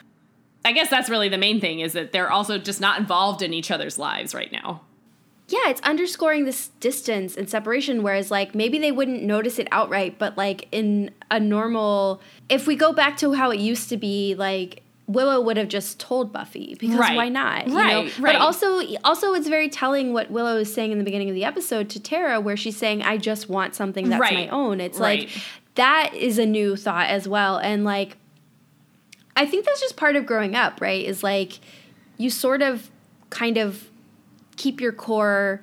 I 0.67 0.71
guess 0.71 0.89
that's 0.89 1.11
really 1.11 1.29
the 1.29 1.37
main 1.37 1.61
thing 1.61 1.81
is 1.81 1.93
that 1.93 2.11
they're 2.11 2.31
also 2.31 2.57
just 2.57 2.81
not 2.81 2.99
involved 2.99 3.43
in 3.43 3.53
each 3.53 3.69
other's 3.69 3.99
lives 3.99 4.33
right 4.33 4.51
now. 4.51 4.81
yeah, 5.47 5.69
it's 5.69 5.79
underscoring 5.81 6.45
this 6.45 6.69
distance 6.79 7.37
and 7.37 7.47
separation. 7.47 8.01
Whereas, 8.01 8.31
like, 8.31 8.55
maybe 8.55 8.79
they 8.79 8.91
wouldn't 8.91 9.21
notice 9.21 9.59
it 9.59 9.67
outright, 9.71 10.17
but 10.17 10.35
like 10.39 10.67
in 10.71 11.11
a 11.29 11.39
normal, 11.39 12.19
if 12.49 12.65
we 12.65 12.75
go 12.75 12.93
back 12.93 13.15
to 13.17 13.33
how 13.33 13.51
it 13.51 13.59
used 13.59 13.89
to 13.89 13.97
be, 13.97 14.33
like 14.33 14.81
Willow 15.07 15.39
would 15.41 15.57
have 15.57 15.67
just 15.67 15.99
told 15.99 16.33
Buffy 16.33 16.75
because 16.79 16.97
Right. 16.97 17.15
why 17.15 17.29
not? 17.29 17.67
you 17.67 17.75
Right, 17.77 17.91
know? 17.93 18.01
right. 18.23 18.33
But 18.33 18.35
also, 18.37 18.81
also, 19.03 19.33
it's 19.35 19.47
very 19.47 19.69
telling 19.69 20.13
what 20.13 20.31
Willow 20.31 20.57
is 20.57 20.73
saying 20.73 20.91
in 20.91 20.97
the 20.97 21.03
beginning 21.03 21.29
of 21.29 21.35
the 21.35 21.43
episode 21.43 21.89
to 21.91 21.99
Tara, 21.99 22.41
where 22.41 22.57
she's 22.57 22.75
saying, 22.75 23.03
"I 23.03 23.17
just 23.17 23.47
want 23.47 23.75
something 23.75 24.09
that's 24.09 24.19
Right. 24.19 24.33
my 24.33 24.47
own." 24.49 24.81
It's 24.81 24.97
Right. 24.97 25.27
like 25.29 25.29
that 25.75 26.13
is 26.15 26.39
a 26.39 26.45
new 26.45 26.75
thought 26.75 27.07
as 27.07 27.27
well, 27.27 27.57
and 27.57 27.83
like. 27.83 28.17
I 29.37 29.45
think 29.45 29.65
that's 29.65 29.81
just 29.81 29.97
part 29.97 30.15
of 30.15 30.25
growing 30.25 30.55
up, 30.55 30.79
right? 30.79 31.03
Is 31.05 31.21
like 31.21 31.59
you 32.17 32.29
sort 32.29 32.61
of 32.61 32.89
kind 33.29 33.57
of 33.57 33.89
keep 34.55 34.79
your 34.79 34.93
core 34.93 35.61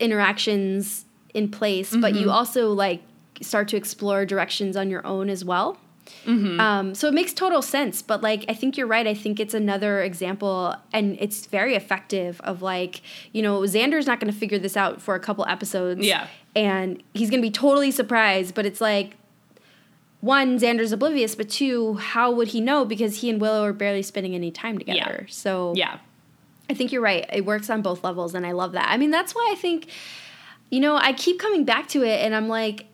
interactions 0.00 1.04
in 1.34 1.48
place, 1.50 1.90
but 1.94 2.12
Mm-hmm. 2.14 2.22
you 2.24 2.30
also 2.30 2.70
like 2.72 3.02
start 3.40 3.68
to 3.68 3.76
explore 3.76 4.24
directions 4.26 4.76
on 4.76 4.90
your 4.90 5.06
own 5.06 5.28
as 5.28 5.44
well. 5.44 5.78
Mm-hmm. 6.26 6.60
Um, 6.60 6.94
so 6.94 7.08
it 7.08 7.14
makes 7.14 7.32
total 7.32 7.62
sense, 7.62 8.00
but 8.02 8.22
like 8.22 8.44
I 8.48 8.54
think 8.54 8.76
you're 8.76 8.86
right. 8.86 9.06
I 9.06 9.14
think 9.14 9.40
it's 9.40 9.54
another 9.54 10.02
example, 10.02 10.76
and 10.92 11.16
it's 11.20 11.46
very 11.46 11.74
effective. 11.74 12.40
Of 12.42 12.62
like, 12.62 13.02
you 13.32 13.42
know, 13.42 13.60
Xander's 13.60 14.06
not 14.06 14.20
going 14.20 14.32
to 14.32 14.38
figure 14.38 14.58
this 14.58 14.76
out 14.76 15.00
for 15.02 15.14
a 15.14 15.20
couple 15.20 15.44
episodes, 15.46 16.00
Yeah. 16.06 16.28
and 16.54 17.02
he's 17.14 17.28
going 17.30 17.40
to 17.40 17.46
be 17.46 17.50
totally 17.50 17.90
surprised. 17.90 18.54
But 18.54 18.66
it's 18.66 18.80
like, 18.80 19.16
one, 20.20 20.58
Xander's 20.58 20.92
oblivious, 20.92 21.34
but 21.34 21.50
two, 21.50 21.94
how 21.94 22.30
would 22.30 22.48
he 22.48 22.60
know? 22.60 22.84
Because 22.84 23.20
he 23.22 23.28
and 23.30 23.40
Willow 23.40 23.64
are 23.64 23.72
barely 23.72 24.02
spending 24.02 24.34
any 24.34 24.50
time 24.52 24.78
together. 24.78 25.26
So 25.28 25.72
Yeah. 25.74 25.98
I 26.70 26.74
think 26.74 26.92
you're 26.92 27.02
right. 27.02 27.26
It 27.32 27.44
works 27.44 27.68
on 27.68 27.82
both 27.82 28.04
levels, 28.04 28.34
and 28.34 28.46
I 28.46 28.52
love 28.52 28.72
that. 28.72 28.88
I 28.88 28.96
mean, 28.96 29.10
that's 29.10 29.34
why 29.34 29.48
I 29.52 29.56
think, 29.56 29.88
you 30.70 30.78
know, 30.80 30.96
I 30.96 31.12
keep 31.12 31.40
coming 31.40 31.64
back 31.64 31.88
to 31.88 32.04
it, 32.04 32.24
and 32.24 32.34
I'm 32.34 32.48
like, 32.48 32.86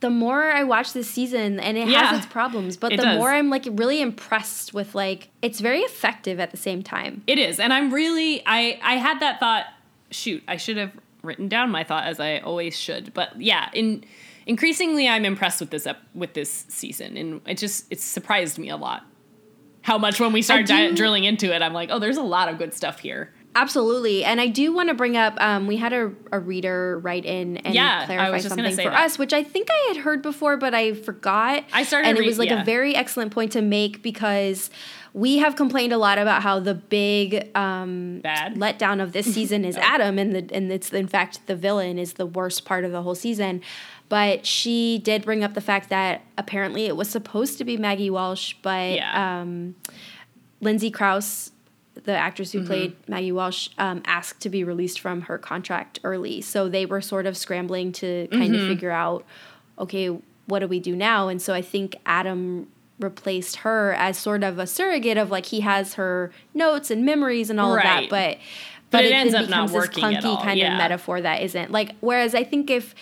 the 0.00 0.10
more 0.10 0.50
I 0.52 0.62
watch 0.64 0.92
this 0.92 1.08
season, 1.08 1.58
and 1.58 1.78
it 1.78 1.88
Yeah. 1.88 2.04
has 2.08 2.18
its 2.18 2.26
problems, 2.26 2.76
but 2.76 2.92
It 2.92 2.98
the 2.98 3.02
does. 3.04 3.18
more 3.18 3.30
I'm 3.32 3.48
like 3.50 3.66
really 3.70 4.00
impressed 4.00 4.74
with 4.74 4.94
like 4.94 5.28
it's 5.42 5.60
very 5.60 5.80
effective 5.80 6.38
at 6.38 6.50
the 6.50 6.56
same 6.58 6.82
time. 6.82 7.22
It 7.26 7.38
is, 7.38 7.58
and 7.58 7.72
I'm 7.72 7.92
really 7.92 8.42
I 8.46 8.78
I 8.82 8.96
had 8.96 9.20
that 9.20 9.40
thought. 9.40 9.64
Shoot, 10.10 10.42
I 10.46 10.56
should 10.56 10.76
have 10.76 10.92
written 11.22 11.48
down 11.48 11.70
my 11.70 11.82
thought 11.82 12.04
as 12.04 12.20
I 12.20 12.38
always 12.38 12.78
should. 12.78 13.12
But 13.14 13.40
yeah, 13.40 13.70
in 13.72 14.04
increasingly, 14.46 15.08
I'm 15.08 15.24
impressed 15.24 15.60
with 15.60 15.70
this 15.70 15.86
ep- 15.86 16.02
with 16.14 16.34
this 16.34 16.66
season, 16.68 17.16
and 17.16 17.40
it 17.46 17.58
just 17.58 17.86
it 17.90 18.00
surprised 18.00 18.58
me 18.58 18.68
a 18.68 18.76
lot 18.76 19.04
how 19.82 19.96
much 19.98 20.18
when 20.18 20.32
we 20.32 20.42
started 20.42 20.66
do- 20.66 20.74
di- 20.88 20.94
drilling 20.96 21.22
into 21.24 21.54
it, 21.54 21.62
I'm 21.62 21.72
like, 21.72 21.90
oh, 21.92 22.00
there's 22.00 22.16
a 22.16 22.22
lot 22.22 22.48
of 22.48 22.58
good 22.58 22.74
stuff 22.74 22.98
here. 22.98 23.32
Absolutely, 23.56 24.22
and 24.24 24.40
I 24.40 24.48
do 24.48 24.72
want 24.72 24.90
to 24.90 24.94
bring 24.94 25.16
up. 25.16 25.34
Um, 25.40 25.66
we 25.66 25.76
had 25.78 25.92
a, 25.92 26.12
a 26.30 26.38
reader 26.38 26.98
write 26.98 27.24
in 27.24 27.56
and 27.58 27.74
Yeah, 27.74 28.04
clarify 28.04 28.30
was 28.30 28.42
just 28.42 28.54
gonna 28.54 28.68
something 28.70 28.84
for 28.86 28.90
that. 28.90 29.04
us, 29.04 29.18
which 29.18 29.32
I 29.32 29.42
think 29.42 29.68
I 29.70 29.84
had 29.94 29.96
heard 30.04 30.20
before, 30.20 30.56
but 30.58 30.74
I 30.74 30.92
forgot. 30.92 31.64
I 31.72 31.84
started 31.84 32.08
and 32.08 32.18
it 32.18 32.26
was 32.26 32.38
like 32.38 32.50
yeah. 32.50 32.60
a 32.60 32.64
very 32.64 32.94
excellent 32.94 33.32
point 33.32 33.52
to 33.52 33.62
make 33.62 34.02
because 34.02 34.68
we 35.14 35.38
have 35.38 35.56
complained 35.56 35.94
a 35.94 35.96
lot 35.98 36.18
about 36.18 36.42
how 36.42 36.60
the 36.60 36.74
big 36.74 37.50
um, 37.56 38.20
Bad. 38.20 38.56
letdown 38.56 39.02
of 39.02 39.12
this 39.12 39.32
season 39.34 39.64
is 39.64 39.76
Adam, 39.78 40.18
and 40.18 40.34
the 40.34 40.54
and 40.54 40.70
it's 40.70 40.92
in 40.92 41.08
fact 41.08 41.46
the 41.46 41.56
villain 41.56 41.98
is 41.98 42.12
the 42.14 42.26
worst 42.26 42.66
part 42.66 42.84
of 42.84 42.92
the 42.92 43.00
whole 43.02 43.14
season. 43.14 43.62
But 44.10 44.44
she 44.46 44.98
did 45.02 45.24
bring 45.24 45.42
up 45.42 45.54
the 45.54 45.60
fact 45.60 45.88
that 45.88 46.22
apparently 46.38 46.84
it 46.86 46.96
was 46.96 47.08
supposed 47.08 47.58
to 47.58 47.64
be 47.64 47.76
Maggie 47.76 48.10
Walsh, 48.10 48.54
but 48.62 48.92
Yeah. 48.92 49.40
um, 49.40 49.74
Lindsay 50.60 50.90
Crouse, 50.90 51.50
the 52.04 52.12
actress 52.16 52.50
Mm-hmm. 52.50 52.60
who 52.60 52.66
played 52.66 52.96
Maggie 53.08 53.32
Walsh, 53.32 53.68
um, 53.78 54.02
asked 54.06 54.40
to 54.42 54.48
be 54.48 54.62
released 54.64 55.00
from 55.00 55.22
her 55.22 55.38
contract 55.38 55.98
early. 56.04 56.40
So 56.40 56.68
they 56.68 56.86
were 56.86 57.00
sort 57.00 57.26
of 57.26 57.36
scrambling 57.36 57.92
to 57.92 58.28
kind 58.30 58.52
Mm-hmm. 58.52 58.54
of 58.62 58.68
figure 58.68 58.90
out, 58.90 59.24
okay, 59.78 60.08
what 60.46 60.60
do 60.60 60.68
we 60.68 60.78
do 60.80 60.94
now? 60.94 61.28
And 61.28 61.40
so 61.42 61.52
I 61.54 61.62
think 61.62 61.96
Adam 62.06 62.68
replaced 63.00 63.56
her 63.56 63.92
as 63.94 64.16
sort 64.16 64.42
of 64.42 64.58
a 64.58 64.66
surrogate 64.66 65.18
of 65.18 65.30
like 65.30 65.46
he 65.46 65.60
has 65.60 65.94
her 65.94 66.30
notes 66.54 66.90
and 66.90 67.04
memories 67.04 67.50
and 67.50 67.60
all 67.60 67.74
Right. 67.74 68.04
of 68.04 68.10
that, 68.10 68.10
but 68.10 68.38
But 68.90 68.98
but, 68.98 69.04
it 69.04 69.10
it, 69.10 69.14
ends 69.14 69.34
up 69.34 69.40
not 69.50 69.68
becomes 69.68 69.72
this 69.72 69.78
working 69.80 70.04
at 70.04 70.22
clunky 70.22 70.26
all, 70.26 70.42
kind 70.42 70.58
yeah. 70.58 70.72
of 70.72 70.78
metaphor 70.78 71.20
that 71.20 71.42
isn't 71.42 71.72
like. 71.72 71.94
Whereas 72.00 72.34
I 72.34 72.44
think 72.44 72.70
if 72.70 72.94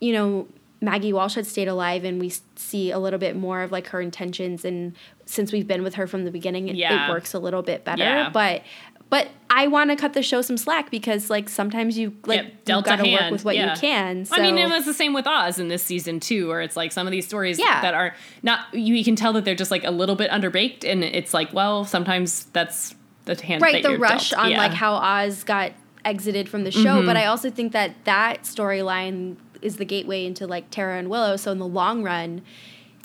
you 0.00 0.12
know 0.12 0.46
Maggie 0.80 1.12
Walsh 1.12 1.34
had 1.34 1.46
stayed 1.46 1.66
alive 1.68 2.04
and 2.04 2.20
we 2.20 2.32
see 2.56 2.90
a 2.90 2.98
little 2.98 3.18
bit 3.18 3.34
more 3.36 3.62
of 3.62 3.72
like 3.72 3.88
her 3.88 4.00
intentions 4.00 4.64
and 4.64 4.94
since 5.26 5.52
we've 5.52 5.66
been 5.66 5.82
with 5.82 5.94
her 5.94 6.06
from 6.06 6.24
the 6.24 6.30
beginning, 6.30 6.68
it, 6.68 6.76
Yeah. 6.76 7.06
it 7.06 7.10
works 7.10 7.34
a 7.34 7.38
little 7.38 7.62
bit 7.62 7.84
better. 7.84 8.02
Yeah. 8.02 8.30
But 8.30 8.62
but 9.10 9.28
I 9.50 9.68
want 9.68 9.90
to 9.90 9.96
cut 9.96 10.14
the 10.14 10.22
show 10.22 10.42
some 10.42 10.56
slack 10.56 10.90
because 10.90 11.30
like 11.30 11.48
sometimes 11.48 11.96
you 11.96 12.14
like 12.26 12.38
Yep, 12.38 12.46
you 12.46 12.52
dealt 12.64 12.86
a 12.86 12.90
got 12.90 12.96
to 12.96 13.12
work 13.12 13.30
with 13.30 13.44
what 13.44 13.54
yeah. 13.54 13.74
you 13.74 13.80
can. 13.80 14.24
So 14.24 14.34
I 14.36 14.40
mean, 14.42 14.58
it 14.58 14.68
was 14.68 14.84
the 14.86 14.94
same 14.94 15.12
with 15.12 15.26
Oz 15.26 15.58
in 15.58 15.68
this 15.68 15.82
season 15.82 16.18
too, 16.20 16.48
where 16.48 16.62
it's 16.62 16.76
like 16.76 16.90
some 16.90 17.06
of 17.06 17.10
these 17.12 17.26
stories 17.26 17.58
Yeah. 17.58 17.80
that 17.82 17.94
are 17.94 18.14
not 18.42 18.60
you, 18.72 18.94
you 18.94 19.04
can 19.04 19.14
tell 19.14 19.32
that 19.34 19.44
they're 19.44 19.54
just 19.54 19.70
like 19.70 19.84
a 19.84 19.90
little 19.90 20.16
bit 20.16 20.30
underbaked, 20.30 20.84
and 20.90 21.04
it's 21.04 21.32
like, 21.34 21.52
well, 21.52 21.84
sometimes 21.84 22.46
that's 22.46 22.94
the 23.26 23.40
hand 23.40 23.62
right 23.62 23.82
the 23.82 23.96
rush 23.98 24.30
dealt. 24.30 24.42
on 24.46 24.50
Yeah. 24.50 24.58
like 24.58 24.72
how 24.72 24.94
Oz 24.94 25.44
got 25.44 25.72
exited 26.04 26.48
from 26.48 26.64
the 26.64 26.70
show, 26.70 26.96
Mm-hmm. 26.96 27.06
but 27.06 27.16
I 27.16 27.26
also 27.26 27.50
think 27.50 27.72
that 27.72 28.04
that 28.04 28.42
storyline 28.42 29.36
is 29.62 29.76
the 29.76 29.84
gateway 29.84 30.26
into 30.26 30.46
like 30.46 30.70
Tara 30.70 30.98
and 30.98 31.08
Willow. 31.08 31.36
So 31.36 31.52
in 31.52 31.58
the 31.58 31.66
long 31.66 32.02
run, 32.02 32.42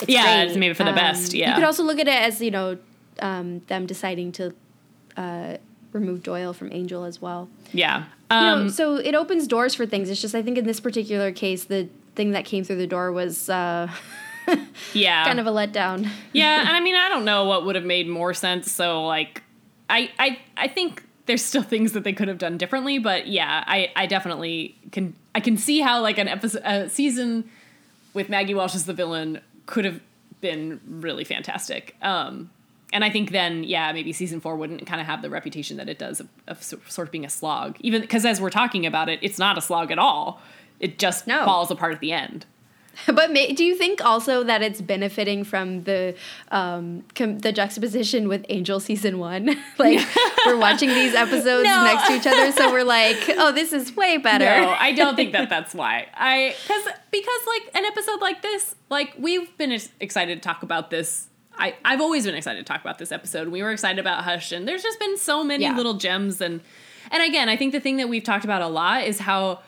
it's 0.02 0.10
Yeah, 0.12 0.24
great. 0.24 0.41
Um, 0.43 0.47
it's 0.47 0.58
maybe 0.58 0.74
for 0.74 0.84
the 0.84 0.93
best, 0.93 1.34
yeah. 1.34 1.50
you 1.50 1.56
could 1.56 1.64
also 1.64 1.84
look 1.84 2.00
at 2.00 2.08
it 2.08 2.16
as 2.16 2.41
you 2.41 2.52
know 2.52 2.78
um, 3.20 3.60
them 3.68 3.86
deciding 3.86 4.32
to 4.34 4.54
uh, 5.18 5.58
remove 5.91 6.24
Doyle 6.24 6.54
from 6.54 6.72
Angel 6.72 7.04
as 7.06 7.22
well. 7.22 7.50
yeah. 7.74 8.06
You 8.32 8.38
Um, 8.38 8.64
know, 8.66 8.70
so 8.70 8.95
it 8.97 9.16
opens 9.16 9.47
doors 9.47 9.74
for 9.74 9.86
things. 9.88 10.10
It's 10.10 10.22
just 10.22 10.36
I 10.36 10.41
think 10.43 10.58
in 10.58 10.66
this 10.68 10.80
particular 10.80 11.32
case, 11.32 11.64
the 11.66 11.89
thing 12.16 12.32
that 12.32 12.45
came 12.45 12.64
through 12.64 12.78
the 12.78 12.88
door 12.88 13.12
was 13.12 13.50
uh, 13.50 13.89
yeah, 14.93 15.26
kind 15.26 15.39
of 15.39 15.47
a 15.47 15.52
letdown. 15.52 16.08
yeah, 16.34 16.60
and 16.68 16.70
I 16.70 16.80
mean, 16.80 16.95
I 16.95 17.10
don't 17.10 17.26
know 17.26 17.45
what 17.45 17.66
would 17.66 17.76
have 17.76 17.86
made 17.86 18.08
more 18.08 18.34
sense. 18.34 18.72
So 18.72 19.06
like, 19.06 19.43
I 19.89 20.12
I 20.20 20.39
I 20.58 20.68
think 20.68 21.04
there's 21.26 21.43
still 21.43 21.64
things 21.64 21.91
that 21.93 22.04
they 22.04 22.14
could 22.14 22.28
have 22.28 22.38
done 22.38 22.58
differently, 22.58 23.00
but 23.00 23.28
yeah, 23.28 23.64
I 23.68 23.91
I 23.95 24.06
definitely 24.06 24.76
can 24.91 25.16
I 25.36 25.39
can 25.39 25.58
see 25.58 25.80
how 25.80 26.02
like 26.02 26.18
an 26.18 26.28
episode 26.28 26.62
a 26.66 26.89
season 26.89 27.50
with 28.14 28.30
Maggie 28.30 28.54
Walsh 28.56 28.76
as 28.76 28.86
the 28.86 28.93
villain 28.93 29.39
could 29.70 29.86
have 29.86 29.99
been 30.41 30.80
really 30.88 31.24
fantastic. 31.24 31.95
Um, 32.01 32.49
and 32.91 33.03
I 33.05 33.11
think 33.11 33.32
then, 33.32 33.63
yeah, 33.63 33.91
maybe 33.93 34.11
season 34.13 34.39
four 34.39 34.55
wouldn't 34.55 34.86
kind 34.88 34.99
of 34.99 35.05
have 35.05 35.22
the 35.22 35.30
reputation 35.30 35.78
that 35.78 35.88
it 35.88 35.99
does 35.99 36.20
of, 36.20 36.28
of 36.47 36.63
sort 36.63 37.07
of 37.07 37.11
being 37.11 37.24
a 37.26 37.30
slog. 37.30 37.76
Even 37.82 38.01
because 38.01 38.26
as 38.26 38.41
we're 38.41 38.49
talking 38.49 38.86
about 38.88 39.09
it, 39.09 39.20
it's 39.22 39.38
not 39.38 39.57
a 39.57 39.61
slog 39.61 39.91
at 39.91 39.99
all. 39.99 40.41
It 40.80 40.97
just 40.97 41.28
No. 41.28 41.45
falls 41.45 41.70
apart 41.70 41.93
at 41.93 41.99
the 41.99 42.11
end. 42.11 42.45
But 43.14 43.32
may, 43.32 43.54
do 43.54 43.64
you 43.64 43.76
think 43.76 44.04
also 44.04 44.43
that 44.43 44.62
it's 44.62 44.82
benefiting 44.82 45.43
from 45.43 45.84
the 45.84 46.16
um, 46.52 47.04
com- 47.16 47.39
the 47.39 47.52
juxtaposition 47.52 48.28
with 48.28 48.45
Angel 48.50 48.80
season 48.80 49.20
one? 49.20 49.45
like 49.78 50.00
we're 50.45 50.58
watching 50.58 50.89
these 50.89 51.14
episodes 51.16 51.64
No. 51.66 51.84
next 51.84 52.08
to 52.08 52.14
each 52.16 52.28
other, 52.28 52.52
so 52.52 52.72
we're 52.72 52.84
like, 52.84 53.18
oh, 53.38 53.52
this 53.52 53.74
is 53.74 53.95
way 53.95 54.18
better. 54.18 54.45
No, 54.45 54.70
I 54.78 54.91
don't 54.93 55.16
think 55.16 55.32
that 55.34 55.50
that's 55.50 55.74
why. 55.74 56.08
I 56.14 56.56
because 56.64 56.86
because 57.12 57.39
like 57.47 57.76
an 57.76 57.86
episode 57.86 58.22
like 58.22 58.41
this, 58.41 58.76
like 58.89 59.14
we've 59.18 59.56
been 59.58 59.78
excited 60.00 60.41
to 60.41 60.47
talk 60.47 60.64
about 60.64 60.89
this. 60.89 61.28
I 61.58 61.76
I've 61.84 62.02
always 62.02 62.26
been 62.26 62.36
excited 62.36 62.66
to 62.66 62.72
talk 62.74 62.82
about 62.82 63.00
this 63.00 63.12
episode. 63.12 63.50
We 63.50 63.62
were 63.64 63.72
excited 63.72 64.00
about 64.00 64.24
Hush, 64.24 64.52
and 64.52 64.68
there's 64.68 64.84
just 64.84 65.00
been 65.00 65.18
so 65.18 65.43
many 65.43 65.64
Yeah. 65.64 65.76
little 65.76 65.95
gems 65.95 66.41
and 66.41 66.62
and 67.12 67.24
again, 67.24 67.50
I 67.50 67.56
think 67.58 67.72
the 67.72 67.80
thing 67.80 67.97
that 67.97 68.08
we've 68.08 68.24
talked 68.24 68.43
about 68.45 68.62
a 68.62 68.68
lot 68.68 69.04
is 69.06 69.20
how. 69.20 69.62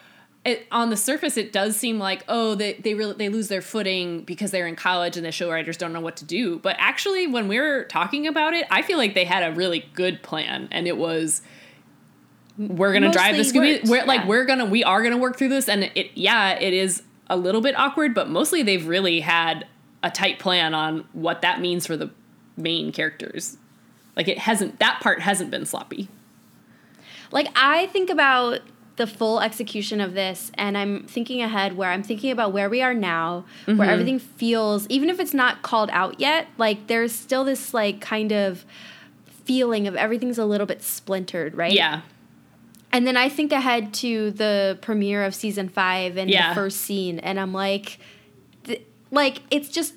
It, 0.44 0.66
on 0.72 0.90
the 0.90 0.98
surface, 0.98 1.38
it 1.38 1.54
does 1.54 1.78
seem 1.78 2.00
like 2.00 2.24
oh 2.28 2.56
they 2.56 2.74
they 2.74 2.96
really 2.96 3.14
they 3.14 3.30
lose 3.30 3.48
their 3.48 3.62
footing 3.62 4.22
because 4.22 4.50
they're 4.50 4.66
in 4.66 4.76
college 4.76 5.16
and 5.16 5.24
the 5.26 5.32
show 5.32 5.52
writers 5.52 5.78
don't 5.78 5.94
know 5.94 6.02
what 6.02 6.16
to 6.18 6.26
do. 6.26 6.58
But 6.58 6.76
actually, 6.80 7.28
when 7.28 7.48
we're 7.48 7.84
talking 7.86 8.26
about 8.26 8.54
it, 8.54 8.66
I 8.72 8.82
feel 8.82 8.98
like 8.98 9.14
they 9.14 9.26
had 9.26 9.44
a 9.44 9.56
really 9.56 9.86
good 9.94 10.24
plan, 10.24 10.68
and 10.72 10.88
it 10.88 10.98
was 10.98 11.44
we're 12.58 12.94
gonna 12.94 13.12
drive 13.12 13.38
the 13.38 13.44
Scooby. 13.44 13.76
worked, 13.76 13.88
We're 13.88 14.06
like 14.06 14.22
yeah. 14.22 14.28
we're 14.28 14.46
gonna 14.46 14.66
we 14.66 14.84
are 14.84 15.04
gonna 15.04 15.18
work 15.18 15.38
through 15.38 15.50
this, 15.50 15.70
and 15.70 15.92
it 15.96 16.12
yeah 16.16 16.58
it 16.60 16.74
is 16.74 17.04
a 17.28 17.38
little 17.38 17.62
bit 17.62 17.78
awkward, 17.78 18.14
but 18.14 18.30
mostly 18.30 18.64
they've 18.64 18.88
really 18.88 19.20
had 19.20 19.68
a 20.04 20.10
tight 20.10 20.40
plan 20.40 20.74
on 20.74 21.08
what 21.14 21.42
that 21.42 21.62
means 21.62 21.86
for 21.86 21.96
the 21.96 22.10
main 22.58 22.92
characters. 22.92 23.58
Like 24.16 24.28
it 24.28 24.40
hasn't 24.40 24.80
that 24.80 25.00
part 25.02 25.22
hasn't 25.22 25.52
been 25.52 25.66
sloppy. 25.66 26.10
Like 27.32 27.48
I 27.56 27.88
think 27.88 28.10
about 28.10 28.60
the 29.02 29.08
full 29.08 29.40
execution 29.42 30.00
of 30.00 30.14
this 30.14 30.52
and 30.56 30.78
I'm 30.78 31.04
thinking 31.08 31.42
ahead 31.42 31.76
where 31.76 31.90
I'm 31.92 32.04
thinking 32.04 32.30
about 32.32 32.54
where 32.54 32.70
we 32.70 32.82
are 32.84 32.94
now, 32.94 33.46
Mm-hmm. 33.66 33.78
where 33.80 33.90
everything 33.90 34.20
feels 34.20 34.86
even 34.90 35.10
if 35.10 35.20
it's 35.20 35.34
not 35.34 35.62
called 35.64 35.90
out 35.92 36.20
yet, 36.20 36.48
like 36.58 36.86
there's 36.88 37.12
still 37.12 37.44
this 37.44 37.74
like 37.74 38.00
kind 38.02 38.32
of 38.32 38.64
feeling 39.46 39.88
of 39.88 39.96
everything's 39.96 40.38
a 40.38 40.46
little 40.46 40.68
bit 40.68 40.84
splintered, 40.84 41.56
right? 41.56 41.74
Yeah, 41.74 42.02
And 42.94 43.08
then 43.08 43.18
I 43.18 43.28
think 43.30 43.52
ahead 43.52 43.94
to 43.96 44.32
the 44.32 44.78
premiere 44.82 45.26
of 45.26 45.34
season 45.34 45.68
5 45.70 46.18
and 46.18 46.30
Yeah. 46.30 46.50
the 46.50 46.56
first 46.56 46.78
scene 46.82 47.18
and 47.20 47.40
I'm 47.40 47.54
like 47.54 47.98
th- 48.66 48.86
like 49.10 49.42
it's 49.50 49.70
just 49.70 49.94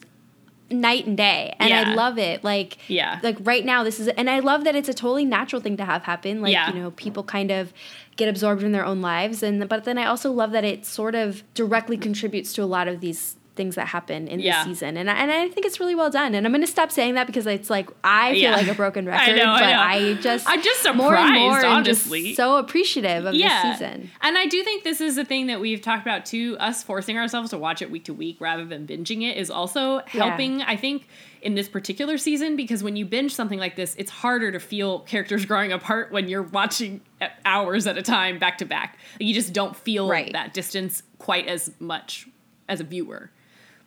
night 0.80 1.06
and 1.06 1.16
day 1.16 1.54
and 1.58 1.70
Yeah. 1.70 1.90
I 1.90 1.94
love 1.94 2.18
it. 2.18 2.42
Like 2.44 2.78
Yeah. 2.88 3.20
like 3.22 3.36
right 3.40 3.64
now 3.64 3.82
this 3.84 3.98
is 4.00 4.08
and 4.08 4.28
I 4.28 4.40
love 4.40 4.64
that 4.64 4.74
it's 4.74 4.88
a 4.88 4.94
totally 4.94 5.24
natural 5.24 5.60
thing 5.62 5.76
to 5.78 5.84
have 5.84 6.02
happen. 6.04 6.40
Like, 6.42 6.52
Yeah. 6.52 6.72
you 6.72 6.80
know, 6.80 6.90
people 6.92 7.22
kind 7.22 7.50
of 7.50 7.72
get 8.16 8.28
absorbed 8.28 8.62
in 8.62 8.72
their 8.72 8.84
own 8.84 9.00
lives 9.00 9.42
and 9.42 9.68
but 9.68 9.84
then 9.84 9.98
I 9.98 10.06
also 10.06 10.30
love 10.30 10.52
that 10.52 10.64
it 10.64 10.86
sort 10.86 11.14
of 11.14 11.42
directly 11.54 11.96
contributes 11.96 12.52
to 12.54 12.62
a 12.62 12.66
lot 12.66 12.86
of 12.88 13.00
these 13.00 13.36
things 13.56 13.76
that 13.76 13.86
happen 13.86 14.26
in 14.26 14.40
Yeah. 14.40 14.64
this 14.64 14.78
season. 14.78 14.96
And 14.96 15.08
I, 15.10 15.14
and 15.14 15.30
I 15.30 15.48
think 15.48 15.64
it's 15.64 15.78
really 15.78 15.94
well 15.94 16.10
done. 16.10 16.34
And 16.34 16.44
I'm 16.44 16.52
going 16.52 16.64
to 16.64 16.70
stop 16.70 16.90
saying 16.90 17.14
that 17.14 17.26
because 17.28 17.46
it's 17.46 17.70
like 17.70 17.88
I 18.02 18.32
feel 18.32 18.40
Yeah. 18.42 18.56
like 18.56 18.66
a 18.68 18.74
broken 18.74 19.06
I 19.08 19.12
record, 19.30 19.36
know, 19.36 19.52
I 19.52 19.60
but 19.60 19.70
know. 19.70 19.80
I 19.80 20.14
just 20.14 20.48
I'm 20.48 20.62
just 20.62 20.84
more 20.94 21.14
and 21.14 21.26
surprised, 21.28 21.40
more 21.40 21.64
honestly. 21.66 22.22
just 22.24 22.36
so 22.36 22.56
appreciative 22.56 23.26
of 23.26 23.34
this 23.34 23.62
season. 23.62 24.10
And 24.22 24.36
I 24.36 24.46
do 24.46 24.62
think 24.64 24.82
this 24.84 25.00
is 25.00 25.16
a 25.18 25.24
thing 25.24 25.46
that 25.46 25.60
we've 25.60 25.80
talked 25.80 26.02
about 26.02 26.26
too. 26.26 26.56
Us 26.58 26.82
forcing 26.82 27.16
ourselves 27.16 27.50
to 27.50 27.58
watch 27.58 27.80
it 27.80 27.90
week 27.90 28.04
to 28.06 28.14
week 28.14 28.40
rather 28.40 28.64
than 28.64 28.86
binging 28.86 29.22
it 29.22 29.36
is 29.36 29.50
also 29.50 30.00
helping, 30.06 30.62
I 30.62 30.76
think, 30.76 31.06
in 31.40 31.54
this 31.54 31.68
particular 31.68 32.16
season 32.18 32.56
because 32.56 32.82
when 32.82 32.96
you 32.96 33.04
binge 33.04 33.34
something 33.34 33.58
like 33.58 33.76
this, 33.76 33.94
it's 33.98 34.10
harder 34.10 34.50
to 34.50 34.58
feel 34.58 35.00
characters 35.00 35.44
growing 35.46 35.70
apart 35.72 36.10
when 36.10 36.26
you're 36.28 36.42
watching 36.42 37.02
hours 37.44 37.86
at 37.86 37.96
a 37.98 38.02
time 38.02 38.38
back 38.38 38.58
to 38.58 38.64
back. 38.64 38.98
You 39.20 39.32
just 39.34 39.52
don't 39.52 39.76
feel 39.76 40.08
Right. 40.08 40.32
that 40.32 40.54
distance 40.54 41.02
quite 41.18 41.46
as 41.46 41.70
much 41.78 42.26
as 42.68 42.80
a 42.80 42.84
viewer. 42.84 43.30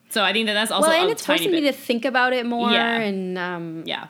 So 0.10 0.24
I 0.24 0.32
think 0.34 0.48
that 0.48 0.54
that's 0.54 0.72
also 0.72 0.90
well, 0.90 1.02
and 1.02 1.12
it's 1.12 1.24
tiny 1.24 1.40
forcing 1.40 1.52
bit. 1.52 1.64
me 1.64 1.72
to 1.72 1.78
think 1.78 2.06
about 2.06 2.34
it 2.34 2.46
more, 2.46 2.72
Yeah. 2.72 2.98
and 3.00 3.38
um, 3.38 3.84
yeah. 3.86 4.08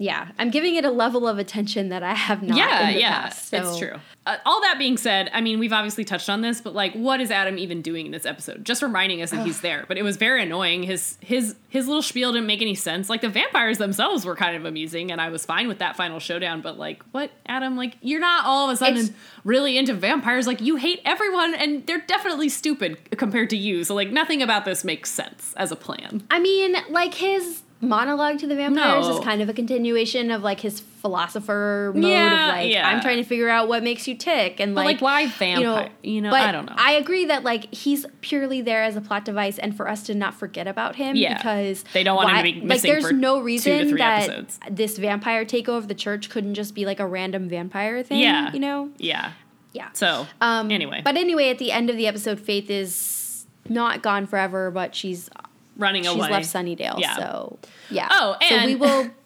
Yeah, 0.00 0.28
I'm 0.38 0.48
giving 0.48 0.76
it 0.76 0.86
a 0.86 0.90
level 0.90 1.28
of 1.28 1.36
attention 1.36 1.90
that 1.90 2.02
I 2.02 2.14
have 2.14 2.42
not. 2.42 2.56
yeah, 2.56 2.88
in 2.88 2.94
the 2.94 3.00
yeah, 3.00 3.22
past, 3.24 3.52
it's 3.52 3.76
true. 3.76 3.96
Uh, 4.24 4.38
all 4.46 4.62
that 4.62 4.76
being 4.78 4.96
said, 4.96 5.30
I 5.34 5.42
mean, 5.42 5.58
we've 5.58 5.74
obviously 5.74 6.04
touched 6.06 6.30
on 6.30 6.40
this, 6.40 6.62
but 6.62 6.74
like, 6.74 6.94
what 6.94 7.20
is 7.20 7.30
Adam 7.30 7.58
even 7.58 7.82
doing 7.82 8.06
in 8.06 8.12
this 8.12 8.24
episode? 8.24 8.64
Just 8.64 8.80
reminding 8.80 9.20
us 9.20 9.30
that 9.30 9.44
he's 9.44 9.60
there, 9.60 9.84
but 9.88 9.98
it 9.98 10.02
was 10.02 10.16
very 10.16 10.42
annoying. 10.42 10.84
His 10.84 11.18
his 11.20 11.54
his 11.68 11.86
little 11.86 12.00
spiel 12.00 12.32
didn't 12.32 12.46
make 12.46 12.62
any 12.62 12.74
sense. 12.74 13.10
Like 13.10 13.20
the 13.20 13.28
vampires 13.28 13.76
themselves 13.76 14.24
were 14.24 14.36
kind 14.36 14.56
of 14.56 14.64
amusing, 14.64 15.12
and 15.12 15.20
I 15.20 15.28
was 15.28 15.44
fine 15.44 15.68
with 15.68 15.80
that 15.80 15.96
final 15.96 16.18
showdown. 16.18 16.62
But 16.62 16.78
like, 16.78 17.02
what, 17.12 17.30
Adam? 17.44 17.76
Like, 17.76 17.98
you're 18.00 18.20
not 18.20 18.46
all 18.46 18.70
of 18.70 18.72
a 18.72 18.76
sudden 18.78 18.96
It's- 18.96 19.12
really 19.44 19.76
into 19.76 19.92
vampires. 19.92 20.46
Like, 20.46 20.62
you 20.62 20.76
hate 20.76 21.02
everyone, 21.04 21.54
and 21.54 21.86
they're 21.86 22.00
definitely 22.06 22.48
stupid 22.48 22.96
compared 23.18 23.50
to 23.50 23.56
you. 23.58 23.84
So 23.84 23.94
like, 23.94 24.10
nothing 24.10 24.40
about 24.40 24.64
this 24.64 24.82
makes 24.82 25.10
sense 25.10 25.52
as 25.58 25.70
a 25.70 25.76
plan. 25.76 26.26
I 26.30 26.40
mean, 26.40 26.74
like 26.88 27.12
his 27.12 27.62
monologue 27.82 28.38
to 28.38 28.46
the 28.46 28.54
vampires 28.54 29.08
No. 29.08 29.18
is 29.18 29.24
kind 29.24 29.40
of 29.40 29.48
a 29.48 29.54
continuation 29.54 30.30
of 30.30 30.42
like 30.42 30.60
his 30.60 30.80
philosopher 30.80 31.92
mode 31.94 32.04
Yeah, 32.04 32.48
of 32.50 32.54
like 32.56 32.70
yeah. 32.72 32.88
I'm 32.88 33.00
trying 33.00 33.16
to 33.16 33.24
figure 33.24 33.48
out 33.48 33.68
what 33.68 33.82
makes 33.82 34.06
you 34.06 34.14
tick 34.14 34.60
and 34.60 34.74
like, 34.74 34.84
like, 34.84 35.00
why 35.00 35.26
vampire? 35.28 35.90
You 36.02 36.20
know, 36.20 36.28
you 36.28 36.30
but 36.30 36.40
I 36.42 36.52
don't 36.52 36.66
know. 36.66 36.74
I 36.76 36.92
agree 36.92 37.24
that 37.26 37.42
like 37.42 37.72
he's 37.74 38.04
purely 38.20 38.60
there 38.60 38.82
as 38.82 38.96
a 38.96 39.00
plot 39.00 39.24
device 39.24 39.58
and 39.58 39.74
for 39.76 39.88
us 39.88 40.02
to 40.04 40.14
not 40.14 40.34
forget 40.34 40.66
about 40.66 40.96
him 40.96 41.16
Yeah. 41.16 41.36
because 41.38 41.84
They 41.94 42.02
don't 42.04 42.16
want 42.16 42.28
him 42.30 42.36
why- 42.36 42.42
to 42.42 42.52
be 42.52 42.58
like 42.60 42.64
missing 42.68 42.90
there's 42.92 43.06
for 43.06 43.12
no 43.14 43.40
reason 43.40 43.96
that 43.96 44.24
episodes. 44.28 44.60
this 44.70 44.98
vampire 44.98 45.44
takeover 45.44 45.78
of 45.78 45.88
the 45.88 45.94
church 45.94 46.28
couldn't 46.28 46.54
just 46.54 46.74
be 46.74 46.84
like 46.84 47.00
a 47.00 47.06
random 47.06 47.48
vampire 47.48 48.02
thing. 48.02 48.20
Yeah. 48.20 48.52
you 48.52 48.60
know. 48.60 48.90
Yeah. 48.98 49.32
Yeah. 49.72 49.88
So 49.94 50.26
Um, 50.40 50.70
anyway, 50.70 51.00
But 51.04 51.16
anyway, 51.16 51.48
at 51.48 51.58
the 51.58 51.72
end 51.72 51.88
of 51.90 51.96
the 51.96 52.06
episode, 52.08 52.40
Faith 52.40 52.68
is 52.68 53.46
not 53.68 54.02
gone 54.02 54.26
forever, 54.26 54.70
but 54.70 54.94
she's 54.94 55.30
running 55.76 56.02
she's 56.04 56.12
away. 56.14 56.30
left 56.30 56.46
Sunnydale. 56.46 56.98
Yeah. 56.98 57.16
So 57.16 57.58
yeah. 57.90 58.08
Oh, 58.10 58.36
so 58.48 58.66
we 58.66 58.74
will. 58.76 59.10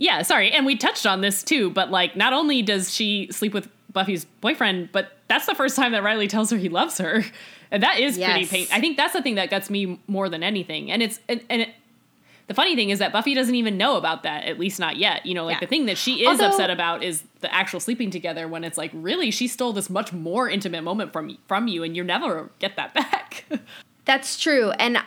Yeah, 0.00 0.22
sorry. 0.22 0.52
And 0.52 0.64
we 0.64 0.76
touched 0.76 1.06
on 1.06 1.22
this 1.22 1.42
too, 1.42 1.70
but 1.70 1.90
like 1.90 2.14
not 2.14 2.32
only 2.32 2.62
does 2.62 2.94
she 2.94 3.26
sleep 3.32 3.52
with 3.52 3.68
Buffy's 3.92 4.26
boyfriend, 4.26 4.90
but 4.92 5.18
that's 5.26 5.46
the 5.46 5.56
first 5.56 5.74
time 5.74 5.90
that 5.90 6.04
Riley 6.04 6.28
tells 6.28 6.50
her 6.50 6.56
he 6.56 6.68
loves 6.68 6.98
her. 6.98 7.24
And 7.72 7.82
that 7.82 7.98
is 7.98 8.16
pretty 8.16 8.46
painful. 8.46 8.76
I 8.76 8.80
think 8.80 8.96
that's 8.96 9.12
the 9.12 9.20
thing 9.22 9.34
that 9.34 9.50
gets 9.50 9.68
me 9.68 10.00
more 10.06 10.28
than 10.28 10.44
anything. 10.44 10.90
And 10.92 11.02
it's 11.02 11.18
and, 11.28 11.42
and 11.50 11.62
it, 11.62 11.70
the 12.46 12.54
funny 12.54 12.76
thing 12.76 12.90
is 12.90 13.00
that 13.00 13.12
Buffy 13.12 13.34
doesn't 13.34 13.56
even 13.56 13.76
know 13.76 13.96
about 13.96 14.22
that, 14.22 14.44
at 14.44 14.58
least 14.58 14.78
not 14.78 14.96
yet. 14.98 15.26
You 15.26 15.34
know, 15.34 15.44
like 15.44 15.56
Yeah. 15.56 15.60
the 15.60 15.66
thing 15.66 15.86
that 15.86 15.98
she 15.98 16.22
is 16.22 16.28
Although- 16.28 16.50
upset 16.50 16.70
about 16.70 17.02
is 17.02 17.24
the 17.40 17.52
actual 17.52 17.80
sleeping 17.80 18.10
together 18.10 18.46
when 18.46 18.62
it's 18.62 18.78
like, 18.78 18.92
really, 18.94 19.32
she 19.32 19.48
stole 19.48 19.72
this 19.72 19.90
much 19.90 20.12
more 20.12 20.48
intimate 20.48 20.82
moment 20.84 21.12
from 21.12 21.36
from 21.48 21.66
you 21.66 21.82
and 21.82 21.96
you 21.96 22.04
never 22.04 22.50
get 22.60 22.76
that 22.76 22.94
back. 22.94 23.44
That's 24.04 24.38
true, 24.38 24.70
and 24.78 25.02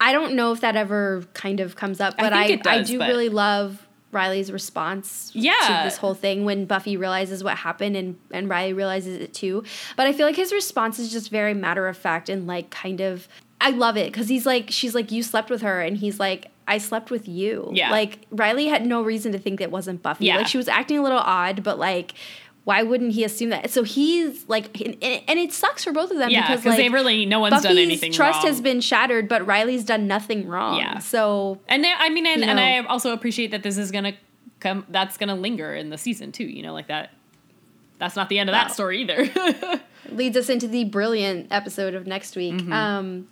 I 0.00 0.12
don't 0.12 0.34
know 0.34 0.52
if 0.52 0.60
that 0.60 0.76
ever 0.76 1.24
kind 1.34 1.60
of 1.60 1.76
comes 1.76 2.00
up, 2.00 2.16
but 2.18 2.32
I 2.32 2.46
think 2.46 2.60
it 2.60 2.66
I, 2.66 2.82
do 2.82 2.98
but- 2.98 3.08
really 3.08 3.28
love 3.28 3.86
Riley's 4.10 4.50
response 4.50 5.30
Yeah. 5.34 5.52
to 5.66 5.80
this 5.84 5.98
whole 5.98 6.14
thing 6.14 6.44
when 6.44 6.64
Buffy 6.64 6.96
realizes 6.96 7.44
what 7.44 7.58
happened 7.58 7.94
and 7.96 8.16
and 8.30 8.48
Riley 8.48 8.72
realizes 8.72 9.20
it 9.20 9.34
too. 9.34 9.64
But 9.96 10.06
I 10.06 10.12
feel 10.12 10.26
like 10.26 10.36
his 10.36 10.52
response 10.52 10.98
is 10.98 11.12
just 11.12 11.30
very 11.30 11.52
matter 11.52 11.86
of 11.88 11.96
fact 11.96 12.28
and 12.28 12.46
like 12.46 12.70
kind 12.70 13.00
of 13.00 13.28
I 13.60 13.70
love 13.70 13.96
it 13.96 14.12
cuz 14.14 14.28
he's 14.28 14.46
like 14.46 14.70
she's 14.70 14.94
like 14.94 15.10
you 15.12 15.22
slept 15.22 15.50
with 15.50 15.60
her 15.62 15.80
and 15.82 15.96
he's 15.98 16.18
like 16.18 16.46
I 16.66 16.78
slept 16.78 17.10
with 17.10 17.26
you. 17.28 17.70
Yeah. 17.72 17.90
Like 17.90 18.20
Riley 18.30 18.66
had 18.68 18.86
no 18.86 19.02
reason 19.02 19.32
to 19.32 19.38
think 19.38 19.58
that 19.58 19.70
wasn't 19.70 20.02
Buffy. 20.02 20.26
Yeah. 20.26 20.36
Like 20.38 20.46
she 20.46 20.56
was 20.58 20.68
acting 20.68 20.98
a 20.98 21.02
little 21.02 21.18
odd, 21.18 21.62
but 21.62 21.78
like 21.78 22.14
why 22.68 22.82
wouldn't 22.82 23.12
he 23.12 23.24
assume 23.24 23.48
that? 23.48 23.70
So 23.70 23.82
he's 23.82 24.46
like, 24.46 24.78
and, 24.82 24.94
and 25.02 25.38
it 25.38 25.54
sucks 25.54 25.84
for 25.84 25.90
both 25.90 26.10
of 26.10 26.18
them 26.18 26.28
Yeah, 26.28 26.48
because 26.48 26.66
like, 26.66 26.76
they 26.76 26.90
really 26.90 27.24
no 27.24 27.40
one's 27.40 27.52
Buffy's 27.52 27.62
done 27.62 27.78
anything 27.78 28.12
trust 28.12 28.40
wrong. 28.40 28.46
has 28.46 28.60
been 28.60 28.82
shattered, 28.82 29.26
but 29.26 29.46
Riley's 29.46 29.84
done 29.84 30.06
nothing 30.06 30.46
wrong. 30.46 30.76
Yeah. 30.76 30.98
So 30.98 31.60
And 31.66 31.82
they, 31.82 31.90
I 31.90 32.10
mean, 32.10 32.26
and, 32.26 32.42
know. 32.42 32.62
I 32.62 32.84
also 32.84 33.14
appreciate 33.14 33.52
that 33.52 33.62
this 33.62 33.78
is 33.78 33.90
gonna 33.90 34.12
come. 34.60 34.84
That's 34.90 35.16
gonna 35.16 35.34
linger 35.34 35.74
in 35.74 35.88
the 35.88 35.96
season 35.96 36.30
too. 36.30 36.44
You 36.44 36.62
know, 36.62 36.74
like 36.74 36.88
that. 36.88 37.12
That's 37.98 38.16
not 38.16 38.28
the 38.28 38.38
end 38.38 38.50
of 38.50 38.52
Wow. 38.52 38.64
that 38.64 38.72
story 38.74 39.00
either. 39.00 39.80
leads 40.10 40.36
us 40.36 40.50
into 40.50 40.68
the 40.68 40.84
brilliant 40.84 41.46
episode 41.50 41.94
of 41.94 42.06
next 42.06 42.36
week. 42.36 42.52
Mm-hmm. 42.52 42.72
Um, 42.74 43.28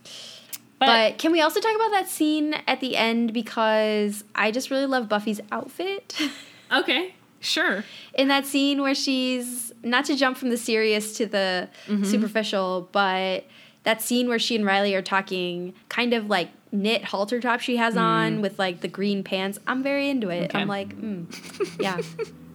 but, 0.78 1.18
can 1.18 1.30
we 1.32 1.42
also 1.42 1.60
talk 1.60 1.76
about 1.76 1.90
that 1.90 2.08
scene 2.08 2.54
at 2.66 2.80
the 2.80 2.96
end 2.96 3.34
because 3.34 4.24
I 4.34 4.50
just 4.50 4.70
really 4.70 4.86
love 4.86 5.10
Buffy's 5.10 5.42
outfit 5.52 6.18
okay, 6.72 7.14
sure. 7.46 7.84
in 8.14 8.28
that 8.28 8.46
scene 8.46 8.82
where 8.82 8.94
she's 8.94 9.72
not 9.82 10.04
to 10.06 10.16
jump 10.16 10.36
from 10.36 10.50
the 10.50 10.56
serious 10.56 11.16
to 11.18 11.26
the 11.26 11.68
Mm-hmm. 11.86 12.04
superficial, 12.04 12.88
but 12.92 13.44
that 13.84 14.02
scene 14.02 14.28
where 14.28 14.38
she 14.38 14.56
and 14.56 14.64
Riley 14.66 14.94
are 14.94 15.02
talking, 15.02 15.72
kind 15.88 16.12
of 16.12 16.28
like 16.28 16.48
knit 16.72 17.04
halter 17.04 17.40
top 17.40 17.60
she 17.60 17.76
has 17.76 17.96
on 17.96 18.40
with 18.42 18.58
like 18.58 18.80
the 18.80 18.88
green 18.88 19.22
pants. 19.22 19.58
I'm 19.66 19.82
very 19.82 20.10
into 20.10 20.28
it. 20.30 20.42
Mm. 20.42 20.44
Okay. 20.46 20.58
I'm 20.58 20.68
like, 20.68 20.96
mm, 21.00 21.78
yeah. 21.80 22.00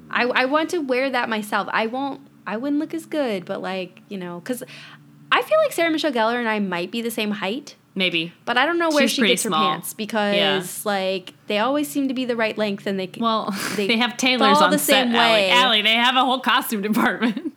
I, 0.10 0.24
I 0.26 0.46
want 0.46 0.70
to 0.72 0.80
wear 0.80 1.10
that 1.10 1.30
myself. 1.30 1.70
I 1.72 1.88
won't. 1.88 2.20
I 2.46 2.58
wouldn't 2.58 2.80
look 2.80 2.94
as 2.94 3.06
good, 3.06 3.46
but 3.46 3.62
like 3.62 4.02
you 4.10 4.18
know, 4.18 4.40
because 4.42 4.62
I 5.32 5.42
feel 5.42 5.58
like 5.60 5.72
Sarah 5.72 5.90
Michelle 5.92 6.12
Gellar 6.12 6.36
and 6.38 6.50
I 6.50 6.60
might 6.60 6.92
be 6.92 7.02
the 7.02 7.12
same 7.12 7.32
height, 7.32 7.76
Maybe. 7.94 8.32
but 8.46 8.58
I 8.58 8.66
don't 8.66 8.78
know 8.80 8.90
where 8.90 9.02
She's 9.08 9.12
she 9.12 9.28
gets 9.28 9.44
her 9.44 9.50
pants 9.50 9.94
because 9.94 10.86
like 10.86 11.34
they 11.48 11.60
always 11.60 11.90
seem 11.90 12.08
to 12.08 12.14
be 12.14 12.24
the 12.26 12.36
right 12.38 12.58
length 12.58 12.88
and 12.88 12.98
they 13.00 13.10
Well, 13.18 13.54
They 13.76 13.88
they, 13.88 13.98
have 13.98 14.16
tailors 14.18 14.60
on 14.60 14.72
the 14.72 14.78
set. 14.80 15.08
same 15.08 15.16
Allie. 15.16 15.32
way. 15.34 15.52
Allie, 15.52 15.82
they 15.82 15.96
have 15.96 16.16
a 16.16 16.24
whole 16.24 16.40
costume 16.40 16.82
department. 16.82 17.54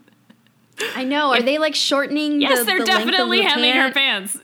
I 0.96 1.04
know. 1.04 1.32
Are 1.32 1.40
they 1.42 1.58
like 1.58 1.74
shortening? 1.76 2.40
yes, 2.40 2.58
the, 2.58 2.64
they're 2.64 2.78
the 2.80 2.84
length 2.84 2.98
of 3.02 3.06
definitely 3.10 3.38
the 3.42 3.48
hemming 3.48 3.74
her 3.76 3.92
pants. 3.92 4.36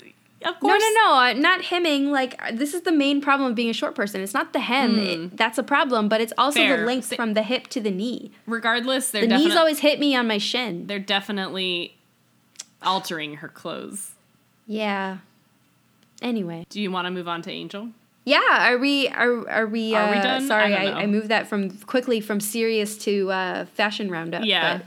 Of 0.42 0.58
course. 0.60 0.80
no, 0.80 0.88
no, 0.94 1.32
no, 1.34 1.40
not 1.40 1.62
hemming. 1.64 2.12
Like 2.12 2.40
uh, 2.40 2.52
this 2.54 2.72
is 2.72 2.82
the 2.82 2.92
main 2.92 3.20
problem 3.20 3.50
of 3.50 3.56
being 3.56 3.68
a 3.68 3.72
short 3.74 3.94
person. 3.96 4.20
It's 4.22 4.32
not 4.32 4.52
the 4.52 4.60
hem. 4.60 4.98
It- 4.98 5.36
that's 5.36 5.58
a 5.58 5.62
problem, 5.64 6.08
but 6.08 6.20
it's 6.20 6.32
also 6.38 6.60
Hmm. 6.60 6.66
Fair. 6.68 6.76
the 6.78 6.86
length 6.86 7.14
from 7.16 7.34
the 7.34 7.42
hip 7.42 7.66
to 7.68 7.80
the 7.80 7.90
knee. 7.90 8.30
Regardless, 8.46 9.10
they're 9.10 9.26
The 9.26 9.36
knees 9.38 9.56
always 9.56 9.80
hit 9.80 9.98
me 9.98 10.14
on 10.14 10.28
my 10.28 10.38
shin. 10.38 10.86
they're 10.86 10.98
definitely 11.00 11.96
altering 12.82 13.34
her 13.38 13.48
clothes. 13.48 14.12
Yeah. 14.66 15.18
Anyway. 16.22 16.66
Do 16.68 16.80
you 16.80 16.90
want 16.90 17.06
to 17.06 17.10
move 17.10 17.28
on 17.28 17.42
to 17.42 17.50
Angel? 17.50 17.88
Yeah, 18.24 18.70
are 18.72 18.78
we 18.78 19.08
are 19.08 19.48
are 19.48 19.66
we 19.66 19.94
Are 19.94 20.10
we 20.10 20.18
uh, 20.18 20.22
done? 20.22 20.46
sorry, 20.46 20.74
I 20.74 20.86
I. 20.86 21.02
I, 21.02 21.06
moved 21.06 21.28
that 21.28 21.48
from 21.48 21.70
quickly 21.80 22.20
from 22.20 22.38
serious 22.38 22.98
to 22.98 23.32
uh, 23.32 23.64
fashion 23.64 24.10
roundup. 24.10 24.44
Yeah. 24.44 24.80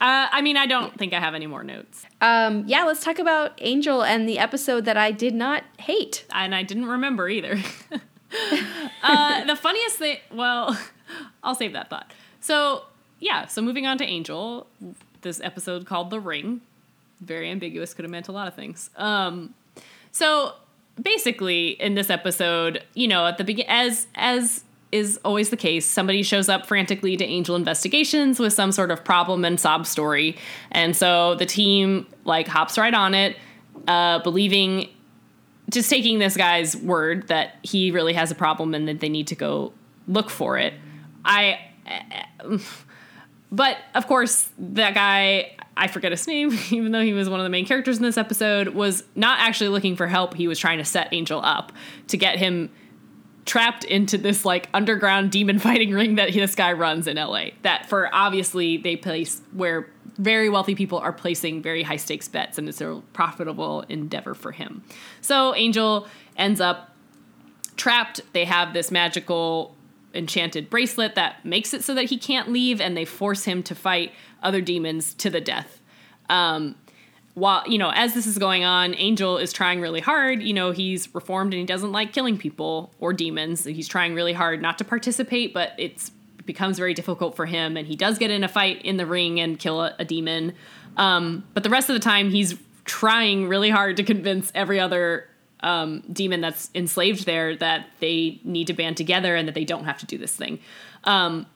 Uh, 0.00 0.26
I 0.32 0.40
mean, 0.40 0.56
I 0.56 0.66
don't 0.66 0.98
think 0.98 1.12
I 1.12 1.20
have 1.20 1.34
any 1.34 1.46
more 1.46 1.62
notes, 1.62 2.06
um, 2.22 2.62
yeah, 2.68 2.84
let's 2.84 3.02
talk 3.02 3.18
about 3.18 3.58
Angel 3.60 4.04
and 4.04 4.28
the 4.28 4.38
episode 4.38 4.84
that 4.84 4.96
I 4.96 5.10
did 5.10 5.34
not 5.34 5.64
hate. 5.78 6.24
and 6.32 6.54
I 6.54 6.62
didn't 6.62 6.86
remember 6.86 7.28
either. 7.28 7.58
uh, 9.02 9.44
the 9.44 9.56
funniest 9.56 9.96
thing, 9.96 10.18
well, 10.32 10.78
I'll 11.42 11.56
save 11.56 11.72
that 11.72 11.90
thought. 11.90 12.12
So, 12.40 12.84
yeah, 13.18 13.46
so 13.46 13.60
moving 13.60 13.86
on 13.86 13.98
to 13.98 14.04
Angel, 14.04 14.68
this 15.22 15.40
episode 15.40 15.84
called 15.84 16.10
The 16.10 16.20
Ring, 16.20 16.60
very 17.20 17.50
ambiguous, 17.50 17.92
could 17.92 18.04
have 18.04 18.12
meant 18.12 18.28
a 18.28 18.32
lot 18.32 18.46
of 18.46 18.54
things. 18.54 18.88
Um, 18.96 19.52
so 20.12 20.52
basically, 21.00 21.70
in 21.70 21.94
this 21.94 22.10
episode, 22.10 22.84
you 22.94 23.08
know, 23.08 23.26
at 23.26 23.38
the 23.38 23.44
begin, 23.44 23.66
as 23.68 24.06
as 24.14 24.64
is 24.92 25.18
always 25.24 25.48
the 25.48 25.56
case, 25.56 25.86
somebody 25.86 26.22
shows 26.22 26.50
up 26.50 26.66
frantically 26.66 27.16
to 27.16 27.24
Angel 27.24 27.56
Investigations 27.56 28.38
with 28.38 28.52
some 28.52 28.70
sort 28.72 28.90
of 28.90 29.02
problem 29.02 29.44
and 29.44 29.58
sob 29.58 29.86
story, 29.86 30.36
and 30.70 30.94
so 30.94 31.34
the 31.34 31.46
team 31.46 32.06
like 32.24 32.46
hops 32.46 32.76
right 32.76 32.94
on 32.94 33.14
it, 33.14 33.36
uh, 33.88 34.18
believing, 34.20 34.88
just 35.70 35.88
taking 35.88 36.18
this 36.18 36.36
guy's 36.36 36.76
word 36.76 37.28
that 37.28 37.56
he 37.62 37.90
really 37.90 38.12
has 38.12 38.30
a 38.30 38.34
problem 38.34 38.74
and 38.74 38.86
that 38.86 39.00
they 39.00 39.08
need 39.08 39.26
to 39.28 39.34
go 39.34 39.72
look 40.06 40.30
for 40.30 40.58
it. 40.58 40.74
I. 41.24 41.58
But 43.54 43.76
of 43.94 44.06
course, 44.06 44.48
that 44.58 44.94
guy, 44.94 45.54
I 45.76 45.88
forget 45.88 46.12
his 46.12 46.26
name, 46.26 46.56
even 46.70 46.92
though 46.92 47.02
he 47.02 47.12
was 47.12 47.28
one 47.28 47.40
of 47.40 47.44
the 47.44 47.50
main 47.50 47.66
characters 47.66 47.96
in 47.96 48.02
this 48.02 48.18
episode, 48.18 48.68
was 48.68 49.04
not 49.14 49.40
actually 49.40 49.68
looking 49.68 49.96
for 49.96 50.06
help. 50.06 50.34
He 50.34 50.48
was 50.48 50.58
trying 50.58 50.78
to 50.78 50.84
set 50.84 51.08
Angel 51.12 51.40
up 51.42 51.72
to 52.08 52.16
get 52.16 52.38
him 52.38 52.70
trapped 53.44 53.82
into 53.84 54.16
this 54.16 54.44
like 54.44 54.68
underground 54.72 55.32
demon 55.32 55.58
fighting 55.60 55.90
ring 55.90 56.14
that 56.16 56.32
this 56.32 56.54
guy 56.54 56.72
runs 56.72 57.06
in 57.06 57.16
LA. 57.16 57.46
That 57.62 57.88
for 57.88 58.08
obviously 58.14 58.76
they 58.76 58.96
place 58.96 59.42
where 59.52 59.88
very 60.18 60.48
wealthy 60.48 60.74
people 60.74 60.98
are 60.98 61.12
placing 61.12 61.62
very 61.62 61.82
high 61.82 61.96
stakes 61.96 62.28
bets 62.28 62.58
and 62.58 62.68
it's 62.68 62.80
a 62.80 63.02
profitable 63.12 63.80
endeavor 63.88 64.34
for 64.34 64.52
him. 64.52 64.84
So 65.20 65.54
Angel 65.54 66.06
ends 66.36 66.60
up 66.60 66.94
trapped. 67.76 68.20
They 68.32 68.44
have 68.44 68.74
this 68.74 68.90
magical 68.90 69.74
enchanted 70.14 70.68
bracelet 70.68 71.14
that 71.14 71.44
makes 71.44 71.72
it 71.72 71.82
so 71.82 71.94
that 71.94 72.04
he 72.04 72.18
can't 72.18 72.50
leave, 72.50 72.80
and 72.80 72.96
they 72.96 73.04
force 73.04 73.44
him 73.44 73.62
to 73.64 73.74
fight 73.74 74.12
other 74.42 74.60
demons 74.60 75.14
to 75.14 75.30
the 75.30 75.40
death. 75.40 75.80
Um, 76.28 76.76
while 77.34 77.66
you 77.66 77.78
know, 77.78 77.90
as 77.90 78.14
this 78.14 78.26
is 78.26 78.38
going 78.38 78.64
on, 78.64 78.94
Angel 78.94 79.38
is 79.38 79.52
trying 79.52 79.80
really 79.80 80.00
hard. 80.00 80.42
You 80.42 80.52
know, 80.52 80.70
he's 80.70 81.14
reformed 81.14 81.54
and 81.54 81.60
he 81.60 81.66
doesn't 81.66 81.92
like 81.92 82.12
killing 82.12 82.36
people 82.36 82.92
or 83.00 83.12
demons. 83.12 83.64
He's 83.64 83.88
trying 83.88 84.14
really 84.14 84.32
hard 84.34 84.60
not 84.60 84.78
to 84.78 84.84
participate, 84.84 85.54
but 85.54 85.72
it's 85.78 86.12
it 86.38 86.46
becomes 86.46 86.76
very 86.76 86.92
difficult 86.92 87.36
for 87.36 87.46
him. 87.46 87.76
And 87.76 87.86
he 87.86 87.96
does 87.96 88.18
get 88.18 88.30
in 88.30 88.44
a 88.44 88.48
fight 88.48 88.82
in 88.82 88.96
the 88.96 89.06
ring 89.06 89.40
and 89.40 89.58
kill 89.58 89.80
a, 89.80 89.94
a 89.98 90.04
demon. 90.04 90.54
Um, 90.96 91.44
but 91.54 91.62
the 91.62 91.70
rest 91.70 91.88
of 91.88 91.94
the 91.94 92.00
time, 92.00 92.30
he's 92.30 92.58
trying 92.84 93.48
really 93.48 93.70
hard 93.70 93.96
to 93.96 94.02
convince 94.02 94.50
every 94.54 94.80
other 94.80 95.28
um, 95.60 96.02
demon 96.12 96.40
that's 96.40 96.70
enslaved 96.74 97.24
there 97.24 97.56
that 97.56 97.88
they 98.00 98.40
need 98.44 98.66
to 98.66 98.72
band 98.72 98.96
together 98.96 99.36
and 99.36 99.46
that 99.46 99.54
they 99.54 99.64
don't 99.64 99.84
have 99.84 99.98
to 99.98 100.06
do 100.06 100.18
this 100.18 100.34
thing. 100.34 100.58
Um, 101.04 101.46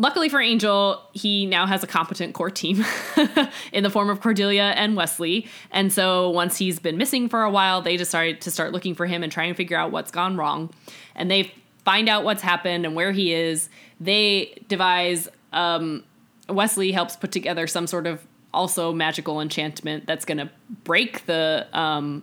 luckily 0.00 0.30
for 0.30 0.40
Angel, 0.40 1.02
he 1.12 1.44
now 1.44 1.66
has 1.66 1.84
a 1.84 1.86
competent 1.86 2.34
core 2.34 2.50
team 2.50 2.84
in 3.72 3.82
the 3.82 3.90
form 3.90 4.08
of 4.08 4.20
Cordelia 4.20 4.72
and 4.74 4.96
Wesley. 4.96 5.46
And 5.70 5.92
so 5.92 6.30
once 6.30 6.56
he's 6.56 6.78
been 6.78 6.96
missing 6.96 7.28
for 7.28 7.42
a 7.42 7.50
while, 7.50 7.82
they 7.82 7.98
decided 7.98 8.40
to 8.40 8.50
start 8.50 8.72
looking 8.72 8.94
for 8.94 9.06
him 9.06 9.22
and 9.22 9.30
try 9.30 9.44
and 9.44 9.56
figure 9.56 9.76
out 9.76 9.92
what's 9.92 10.10
gone 10.10 10.38
wrong. 10.38 10.70
And 11.14 11.30
they 11.30 11.52
find 11.84 12.08
out 12.08 12.24
what's 12.24 12.40
happened 12.42 12.86
and 12.86 12.96
where 12.96 13.12
he 13.12 13.34
is. 13.34 13.68
They 14.00 14.62
devise, 14.68 15.28
um, 15.52 16.02
Wesley 16.48 16.92
helps 16.92 17.16
put 17.16 17.30
together 17.30 17.66
some 17.66 17.86
sort 17.86 18.06
of 18.06 18.26
also 18.54 18.92
magical 18.92 19.40
enchantment 19.40 20.06
that's 20.06 20.24
going 20.24 20.38
to 20.38 20.50
break 20.82 21.26
the 21.26 21.66
um, 21.74 22.22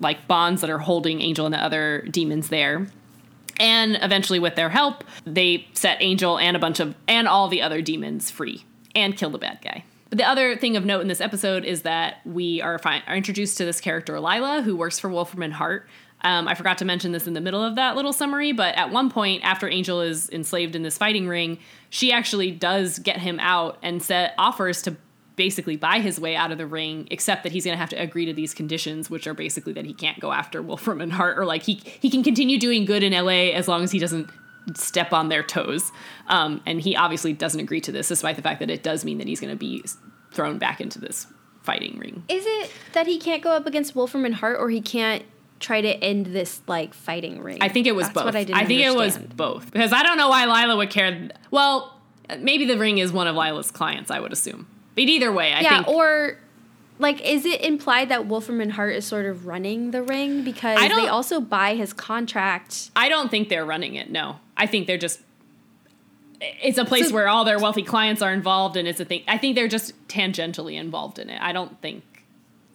like 0.00 0.26
bonds 0.26 0.62
that 0.62 0.70
are 0.70 0.78
holding 0.78 1.20
Angel 1.20 1.44
and 1.44 1.54
the 1.54 1.62
other 1.62 2.06
demons 2.10 2.48
there. 2.48 2.88
And 3.58 3.98
eventually, 4.02 4.38
with 4.38 4.54
their 4.54 4.68
help, 4.68 5.04
they 5.24 5.66
set 5.74 5.98
Angel 6.00 6.38
and 6.38 6.56
a 6.56 6.60
bunch 6.60 6.80
of 6.80 6.94
and 7.06 7.26
all 7.26 7.48
the 7.48 7.62
other 7.62 7.82
demons 7.82 8.30
free 8.30 8.64
and 8.94 9.16
kill 9.16 9.30
the 9.30 9.38
bad 9.38 9.60
guy. 9.62 9.84
But 10.08 10.18
the 10.18 10.28
other 10.28 10.56
thing 10.56 10.76
of 10.76 10.84
note 10.84 11.02
in 11.02 11.08
this 11.08 11.20
episode 11.20 11.64
is 11.64 11.82
that 11.82 12.20
we 12.24 12.62
are, 12.62 12.78
fi- 12.78 13.02
are 13.06 13.16
introduced 13.16 13.58
to 13.58 13.64
this 13.64 13.80
character, 13.80 14.14
Lilah, 14.14 14.62
who 14.62 14.76
works 14.76 14.98
for 14.98 15.10
Wolfram 15.10 15.42
and 15.42 15.52
Hart. 15.52 15.86
Um, 16.22 16.48
I 16.48 16.54
forgot 16.54 16.78
to 16.78 16.84
mention 16.84 17.12
this 17.12 17.26
in 17.26 17.34
the 17.34 17.40
middle 17.40 17.62
of 17.62 17.76
that 17.76 17.94
little 17.94 18.12
summary, 18.12 18.52
but 18.52 18.74
at 18.74 18.90
one 18.90 19.10
point, 19.10 19.44
after 19.44 19.68
Angel 19.68 20.00
is 20.00 20.28
enslaved 20.30 20.74
in 20.74 20.82
this 20.82 20.98
fighting 20.98 21.28
ring, 21.28 21.58
she 21.90 22.10
actually 22.10 22.50
does 22.50 22.98
get 22.98 23.18
him 23.18 23.38
out 23.38 23.78
and 23.82 24.02
set, 24.02 24.34
offers 24.36 24.82
to 24.82 24.96
basically 25.38 25.76
buy 25.76 26.00
his 26.00 26.20
way 26.20 26.36
out 26.36 26.52
of 26.52 26.58
the 26.58 26.66
ring, 26.66 27.08
except 27.10 27.44
that 27.44 27.52
he's 27.52 27.64
going 27.64 27.74
to 27.74 27.78
have 27.78 27.88
to 27.88 27.96
agree 27.96 28.26
to 28.26 28.34
these 28.34 28.52
conditions, 28.52 29.08
which 29.08 29.26
are 29.26 29.32
basically 29.32 29.72
that 29.72 29.86
he 29.86 29.94
can't 29.94 30.20
go 30.20 30.32
after 30.32 30.60
Wolfram 30.60 31.00
and 31.00 31.14
Hart, 31.14 31.38
or 31.38 31.46
like 31.46 31.62
he 31.62 31.80
he 32.00 32.10
can 32.10 32.22
continue 32.22 32.58
doing 32.58 32.84
good 32.84 33.02
in 33.02 33.12
LA 33.12 33.54
as 33.54 33.68
long 33.68 33.82
as 33.82 33.92
he 33.92 33.98
doesn't 33.98 34.28
step 34.74 35.14
on 35.14 35.30
their 35.30 35.42
toes. 35.42 35.90
Um, 36.26 36.60
and 36.66 36.80
he 36.80 36.94
obviously 36.94 37.32
doesn't 37.32 37.60
agree 37.60 37.80
to 37.82 37.92
this, 37.92 38.08
despite 38.08 38.36
the 38.36 38.42
fact 38.42 38.60
that 38.60 38.68
it 38.68 38.82
does 38.82 39.04
mean 39.04 39.16
that 39.18 39.26
he's 39.26 39.40
going 39.40 39.52
to 39.52 39.56
be 39.56 39.82
thrown 40.32 40.58
back 40.58 40.80
into 40.82 41.00
this 41.00 41.26
fighting 41.62 41.98
ring. 41.98 42.24
Is 42.28 42.44
it 42.46 42.70
that 42.92 43.06
he 43.06 43.18
can't 43.18 43.42
go 43.42 43.52
up 43.52 43.66
against 43.66 43.94
Wolfram 43.94 44.24
and 44.24 44.34
Hart, 44.34 44.58
or 44.60 44.68
he 44.68 44.80
can't 44.80 45.22
try 45.60 45.80
to 45.80 45.88
end 46.02 46.26
this 46.26 46.60
like 46.66 46.94
fighting 46.94 47.40
ring? 47.40 47.58
I 47.60 47.68
think 47.68 47.86
it 47.86 47.94
was 47.94 48.06
That's 48.06 48.14
both. 48.14 48.24
What 48.26 48.36
I, 48.36 48.44
didn't 48.44 48.66
think 48.66 48.82
it 48.82 48.94
was 48.94 49.16
both 49.18 49.70
because 49.70 49.92
I 49.92 50.02
don't 50.02 50.18
know 50.18 50.28
why 50.28 50.46
Lilah 50.46 50.76
would 50.76 50.90
care. 50.90 51.30
Well, 51.50 51.98
maybe 52.38 52.66
the 52.66 52.78
ring 52.78 52.98
is 52.98 53.12
one 53.12 53.26
of 53.26 53.36
Lilah's 53.36 53.70
clients. 53.70 54.10
I 54.10 54.20
would 54.20 54.32
assume. 54.32 54.66
But 54.98 55.08
either 55.08 55.32
way, 55.32 55.52
I 55.52 55.60
yeah, 55.60 55.76
think 55.84 55.88
or 55.88 56.38
like 56.98 57.20
is 57.20 57.44
it 57.44 57.60
implied 57.60 58.08
that 58.08 58.26
Wolfram 58.26 58.60
and 58.60 58.72
Hart 58.72 58.96
is 58.96 59.04
sort 59.04 59.26
of 59.26 59.46
running 59.46 59.92
the 59.92 60.02
ring 60.02 60.42
because 60.42 60.76
they 60.80 61.06
also 61.06 61.40
buy 61.40 61.76
his 61.76 61.92
contract? 61.92 62.90
I 62.96 63.08
don't 63.08 63.30
think 63.30 63.48
they're 63.48 63.64
running 63.64 63.94
it. 63.94 64.10
No, 64.10 64.40
I 64.56 64.66
think 64.66 64.88
they're 64.88 64.98
just. 64.98 65.20
It's 66.40 66.78
a 66.78 66.84
place 66.84 67.08
So- 67.08 67.14
where 67.14 67.28
all 67.28 67.44
their 67.44 67.58
wealthy 67.58 67.82
clients 67.82 68.22
are 68.22 68.32
involved, 68.32 68.76
and 68.76 68.88
it's 68.88 68.98
a 68.98 69.04
thing. 69.04 69.22
I 69.28 69.38
think 69.38 69.54
they're 69.54 69.68
just 69.68 69.92
tangentially 70.08 70.74
involved 70.74 71.20
in 71.20 71.30
it. 71.30 71.40
I 71.40 71.52
don't 71.52 71.80
think 71.80 72.02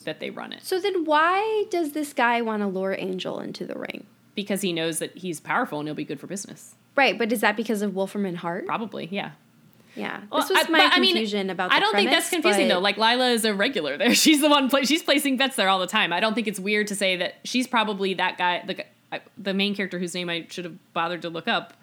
that 0.06 0.20
they 0.20 0.30
run 0.30 0.52
it 0.52 0.62
So 0.66 0.80
then 0.82 1.06
why 1.06 1.64
does 1.70 1.94
this 1.94 2.12
guy 2.12 2.42
want 2.42 2.62
to 2.62 2.68
lure 2.68 2.96
Angel 2.98 3.40
into 3.40 3.66
the 3.66 3.76
ring? 3.76 4.06
because 4.36 4.62
he 4.62 4.74
knows 4.74 5.00
that 5.00 5.16
he's 5.18 5.40
powerful 5.40 5.80
and 5.80 5.88
he'll 5.88 5.94
be 5.96 6.04
good 6.04 6.20
for 6.20 6.26
business. 6.28 6.74
Right, 6.96 7.18
but 7.18 7.32
is 7.32 7.42
that 7.42 7.56
because 7.56 7.82
of 7.84 7.94
Wolfram 7.96 8.26
and 8.26 8.38
Hart? 8.38 8.66
Probably, 8.66 9.08
yeah. 9.12 9.32
Yeah. 9.96 10.22
Well, 10.32 10.42
This 10.42 10.50
was 10.50 10.66
I- 10.68 10.70
my 10.72 10.78
but, 10.80 10.94
I 10.94 11.00
mean, 11.00 11.12
confusion 11.14 11.50
about 11.50 11.70
the 11.70 11.76
I 11.76 11.80
don't 11.80 11.94
think 11.94 12.10
that's 12.10 12.30
confusing 12.30 12.68
but- 12.68 12.76
though. 12.76 12.80
Like 12.80 12.96
Lilah 12.98 13.32
is 13.34 13.46
a 13.46 13.54
regular 13.54 13.98
there. 13.98 14.14
She's 14.16 14.42
the 14.42 14.50
one. 14.50 14.70
Play, 14.70 14.86
she's 14.86 15.04
placing 15.04 15.38
bets 15.38 15.56
there 15.56 15.70
all 15.70 15.80
the 15.80 15.88
time. 15.88 16.12
I 16.12 16.20
don't 16.20 16.34
think 16.34 16.48
it's 16.48 16.60
weird 16.60 16.88
to 16.88 16.96
say 16.96 17.16
that 17.18 17.36
she's 17.44 17.68
probably 17.68 18.14
that 18.16 18.38
guy. 18.38 18.64
The 18.66 18.86
the 19.38 19.54
main 19.54 19.76
character 19.76 20.00
whose 20.00 20.16
name 20.16 20.30
I 20.30 20.48
should 20.50 20.66
have 20.66 20.94
bothered 20.94 21.22
to 21.22 21.30
look 21.30 21.48
up. 21.48 21.74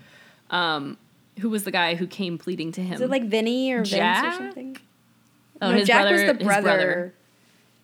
Um, 0.51 0.97
who 1.39 1.49
was 1.49 1.63
the 1.63 1.71
guy 1.71 1.95
who 1.95 2.07
came 2.09 2.37
pleading 2.39 2.73
to 2.73 2.83
him? 2.83 2.95
Is 2.95 3.01
it 3.01 3.09
like 3.11 3.23
Vinny 3.25 3.73
or 3.73 3.79
Vince 3.79 3.91
Jack? 3.91 4.25
or 4.35 4.37
something? 4.39 4.77
oh, 5.63 5.71
no, 5.71 5.77
his 5.77 5.87
Jack 5.87 6.03
brother, 6.03 6.13
was 6.13 6.23
the 6.23 6.35
his 6.35 6.43
brother. 6.45 6.63
brother, 6.63 7.15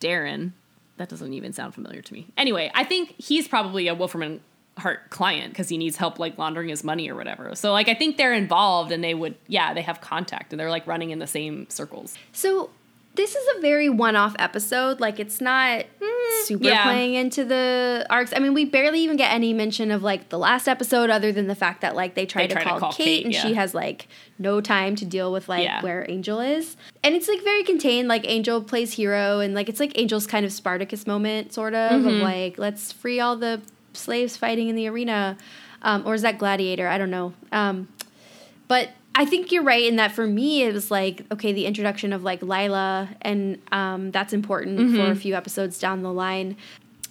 Darin. 0.01 0.53
That 0.97 1.09
doesn't 1.11 1.33
even 1.33 1.53
sound 1.53 1.75
familiar 1.75 2.01
to 2.03 2.13
me. 2.13 2.27
Anyway, 2.37 2.71
I 2.75 2.83
think 2.83 3.15
he's 3.19 3.47
probably 3.47 3.87
a 3.87 3.95
Wolfram 3.95 4.23
and 4.23 4.41
Hart 4.79 5.09
client 5.11 5.53
because 5.53 5.69
he 5.69 5.79
needs 5.79 5.97
help 5.97 6.19
like 6.19 6.37
laundering 6.37 6.69
his 6.69 6.85
money 6.85 7.09
or 7.11 7.15
whatever. 7.15 7.55
So 7.55 7.73
like 7.73 7.89
I 7.89 7.95
think 7.95 8.17
they're 8.19 8.35
involved 8.35 8.93
and 8.93 9.03
they 9.03 9.15
would 9.15 9.37
yeah 9.47 9.73
they 9.73 9.83
have 9.83 10.01
contact 10.03 10.53
and 10.53 10.61
they're 10.61 10.71
like 10.71 10.87
running 10.87 11.11
in 11.11 11.19
the 11.19 11.27
same 11.27 11.69
circles. 11.71 12.15
So 12.33 12.71
this 13.15 13.35
is 13.35 13.57
a 13.57 13.61
very 13.63 13.89
one-off 13.89 14.37
episode. 14.39 15.01
Like 15.01 15.19
it's 15.19 15.41
not 15.41 15.87
super 16.45 16.65
Mm, 16.65 16.69
yeah. 16.69 16.83
playing 16.85 17.15
into 17.15 17.47
the 17.47 18.05
arcs. 18.11 18.35
I 18.37 18.41
mean, 18.41 18.53
we 18.53 18.67
barely 18.67 19.01
even 19.01 19.17
get 19.17 19.33
any 19.33 19.55
mention 19.55 19.91
of 19.91 20.03
like 20.03 20.29
the 20.29 20.39
last 20.39 20.69
episode, 20.69 21.09
other 21.09 21.33
than 21.33 21.47
the 21.47 21.55
fact 21.55 21.81
that 21.81 21.97
like 21.97 22.15
they 22.15 22.27
try, 22.27 22.47
to, 22.47 22.55
to 22.55 22.61
call 22.63 22.93
Kate, 22.93 23.05
Kate, 23.05 23.25
and 23.25 23.35
she 23.35 23.55
has 23.55 23.75
like 23.75 24.09
no 24.39 24.61
time 24.61 24.95
to 24.97 25.07
deal 25.07 25.33
with 25.33 25.49
like 25.49 25.65
Yeah. 25.65 25.81
where 25.81 26.05
Angel 26.11 26.41
is, 26.41 26.77
and 27.03 27.15
it's 27.15 27.27
like 27.27 27.43
very 27.43 27.63
contained. 27.63 28.07
Like 28.09 28.29
Angel 28.29 28.63
plays 28.63 28.93
hero, 28.93 29.41
and 29.41 29.55
like 29.55 29.71
it's 29.71 29.81
like 29.81 29.99
Angel's 29.99 30.27
kind 30.27 30.45
of 30.45 30.53
Spartacus 30.53 31.07
moment, 31.07 31.55
sort 31.55 31.73
of 31.75 31.93
Mm-hmm. 31.93 32.07
of 32.09 32.15
like 32.17 32.59
let's 32.59 32.93
free 32.93 33.19
all 33.19 33.37
the 33.37 33.63
slaves 33.97 34.37
fighting 34.37 34.69
in 34.69 34.77
the 34.77 34.87
arena, 34.89 35.37
um, 35.83 36.03
or 36.07 36.15
is 36.15 36.23
that 36.23 36.39
Gladiator? 36.39 36.89
I 36.89 36.99
don't 36.99 37.11
know. 37.11 37.33
Um, 37.53 37.89
but 38.69 38.91
I 39.15 39.25
think 39.25 39.51
you're 39.53 39.63
right 39.63 39.85
in 39.85 39.97
that 39.97 40.13
for 40.13 40.27
me 40.27 40.63
it 40.63 40.75
was 40.75 40.91
like 40.91 41.25
okay 41.33 41.53
the 41.53 41.65
introduction 41.67 42.13
of 42.13 42.23
like 42.23 42.41
Lilah 42.41 43.09
and 43.23 43.59
um, 43.73 44.11
that's 44.11 44.33
important 44.33 44.79
Mm-hmm. 44.79 44.97
for 44.97 45.11
a 45.11 45.17
few 45.17 45.35
episodes 45.35 45.79
down 45.79 46.03
the 46.03 46.13
line. 46.13 46.57